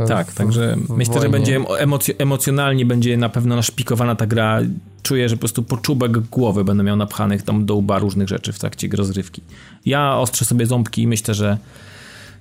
Tak, 0.08 0.30
w, 0.30 0.34
także 0.34 0.76
w 0.76 0.90
myślę, 0.90 1.14
wojnie. 1.14 1.26
że 1.26 1.30
będzie 1.30 1.60
emoc- 1.60 2.14
emocjonalnie 2.18 2.86
będzie 2.86 3.16
na 3.16 3.28
pewno 3.28 3.56
naszpikowana 3.56 4.14
ta 4.14 4.26
gra. 4.26 4.60
Czuję, 5.02 5.28
że 5.28 5.36
po 5.36 5.40
prostu 5.40 5.62
po 5.62 5.76
czubek 5.76 6.18
głowy 6.18 6.64
będę 6.64 6.82
miał 6.82 6.96
napchanych 6.96 7.42
tam 7.42 7.66
do 7.66 7.74
łba 7.74 7.98
różnych 7.98 8.28
rzeczy 8.28 8.52
w 8.52 8.58
trakcie 8.58 8.88
rozrywki. 8.92 9.42
Ja 9.86 10.16
ostrzę 10.16 10.44
sobie 10.44 10.66
ząbki 10.66 11.02
i 11.02 11.06
myślę, 11.06 11.34
że 11.34 11.58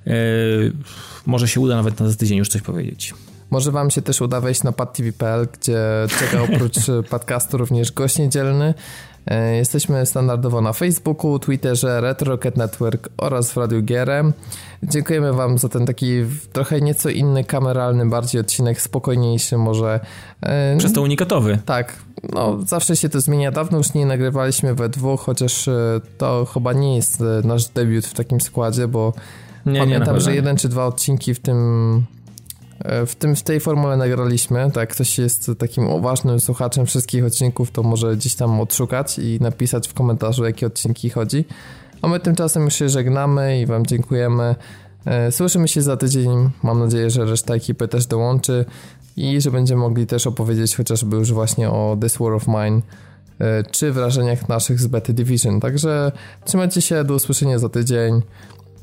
yy, 0.05 0.13
może 1.25 1.47
się 1.47 1.59
uda 1.59 1.75
nawet 1.75 1.99
na 1.99 2.13
tydzień 2.13 2.37
już 2.37 2.49
coś 2.49 2.61
powiedzieć. 2.61 3.13
Może 3.49 3.71
wam 3.71 3.91
się 3.91 4.01
też 4.01 4.21
uda 4.21 4.41
wejść 4.41 4.63
na 4.63 4.71
padtv.pl, 4.71 5.47
gdzie 5.59 5.79
czeka 6.19 6.43
oprócz 6.43 6.75
podcastu 7.09 7.57
również 7.57 7.91
gość 7.91 8.17
niedzielny. 8.17 8.73
E, 9.25 9.55
jesteśmy 9.55 10.05
standardowo 10.05 10.61
na 10.61 10.73
Facebooku, 10.73 11.39
Twitterze, 11.39 12.01
Retro 12.01 12.31
Rocket 12.31 12.57
Network 12.57 13.09
oraz 13.17 13.51
w 13.51 13.57
Radiu 13.57 13.81
Gierem. 13.81 14.33
Dziękujemy 14.83 15.33
Wam 15.33 15.57
za 15.57 15.69
ten 15.69 15.85
taki 15.85 16.11
trochę 16.53 16.81
nieco 16.81 17.09
inny, 17.09 17.43
kameralny, 17.43 18.09
bardziej 18.09 18.41
odcinek, 18.41 18.81
spokojniejszy 18.81 19.57
może. 19.57 19.99
E, 20.41 20.77
Przez 20.77 20.93
to 20.93 21.01
unikatowy. 21.01 21.59
Tak, 21.65 21.95
no 22.33 22.57
zawsze 22.65 22.95
się 22.95 23.09
to 23.09 23.21
zmienia. 23.21 23.51
Dawno 23.51 23.77
już 23.77 23.93
nie 23.93 24.05
nagrywaliśmy 24.05 24.75
we 24.75 24.89
dwóch, 24.89 25.21
chociaż 25.21 25.67
e, 25.67 26.01
to 26.17 26.45
chyba 26.45 26.73
nie 26.73 26.95
jest 26.95 27.23
nasz 27.43 27.67
debiut 27.67 28.05
w 28.05 28.13
takim 28.13 28.41
składzie, 28.41 28.87
bo 28.87 29.13
nie, 29.65 29.79
pamiętam, 29.79 30.15
nie, 30.15 30.21
że 30.21 30.35
jeden 30.35 30.57
czy 30.57 30.69
dwa 30.69 30.85
odcinki 30.85 31.33
w 31.33 31.39
tym 31.39 32.05
w, 33.05 33.15
tym, 33.15 33.35
w 33.35 33.43
tej 33.43 33.59
formule 33.59 33.97
nagraliśmy, 33.97 34.71
tak, 34.71 34.89
ktoś 34.89 35.17
jest 35.17 35.51
takim 35.57 35.87
uważnym 35.87 36.39
słuchaczem 36.39 36.85
wszystkich 36.85 37.25
odcinków, 37.25 37.71
to 37.71 37.83
może 37.83 38.15
gdzieś 38.15 38.35
tam 38.35 38.61
odszukać 38.61 39.19
i 39.19 39.37
napisać 39.41 39.87
w 39.87 39.93
komentarzu, 39.93 40.45
jakie 40.45 40.67
odcinki 40.67 41.09
chodzi. 41.09 41.45
A 42.01 42.07
my 42.07 42.19
tymczasem 42.19 42.63
już 42.63 42.73
się 42.73 42.89
żegnamy 42.89 43.61
i 43.61 43.65
Wam 43.65 43.85
dziękujemy. 43.85 44.55
E, 45.05 45.31
słyszymy 45.31 45.67
się 45.67 45.81
za 45.81 45.97
tydzień. 45.97 46.49
Mam 46.63 46.79
nadzieję, 46.79 47.09
że 47.09 47.25
reszta 47.25 47.53
ekipy 47.53 47.87
też 47.87 48.05
dołączy 48.05 48.65
i 49.17 49.41
że 49.41 49.51
będziemy 49.51 49.81
mogli 49.81 50.07
też 50.07 50.27
opowiedzieć 50.27 50.75
chociażby 50.75 51.15
już 51.15 51.33
właśnie 51.33 51.69
o 51.69 51.97
This 52.01 52.17
War 52.17 52.33
of 52.33 52.47
Mine 52.47 52.81
e, 53.39 53.63
czy 53.63 53.91
wrażeniach 53.91 54.49
naszych 54.49 54.79
z 54.79 54.87
Bety 54.87 55.13
Division. 55.13 55.59
Także 55.59 56.11
trzymajcie 56.45 56.81
się, 56.81 57.03
do 57.03 57.13
usłyszenia 57.13 57.59
za 57.59 57.69
tydzień. 57.69 58.21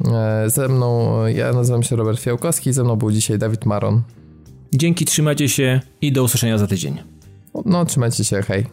E, 0.05 0.51
ze 0.51 0.69
mną, 0.69 1.27
ja 1.27 1.53
nazywam 1.53 1.83
się 1.83 1.97
Robert 1.97 2.21
Fiałkowski, 2.21 2.73
ze 2.73 2.85
mną 2.85 2.97
był 2.97 3.13
dzisiaj 3.13 3.39
Dawid 3.39 3.67
Maron. 3.67 4.03
Dzięki, 4.73 5.05
trzymajcie 5.05 5.49
się 5.49 5.81
i 6.01 6.13
do 6.13 6.23
usłyszenia 6.23 6.59
za 6.59 6.67
tydzień. 6.67 6.99
No, 7.65 7.85
trzymajcie 7.85 8.25
się, 8.25 8.43
hej. 8.43 8.67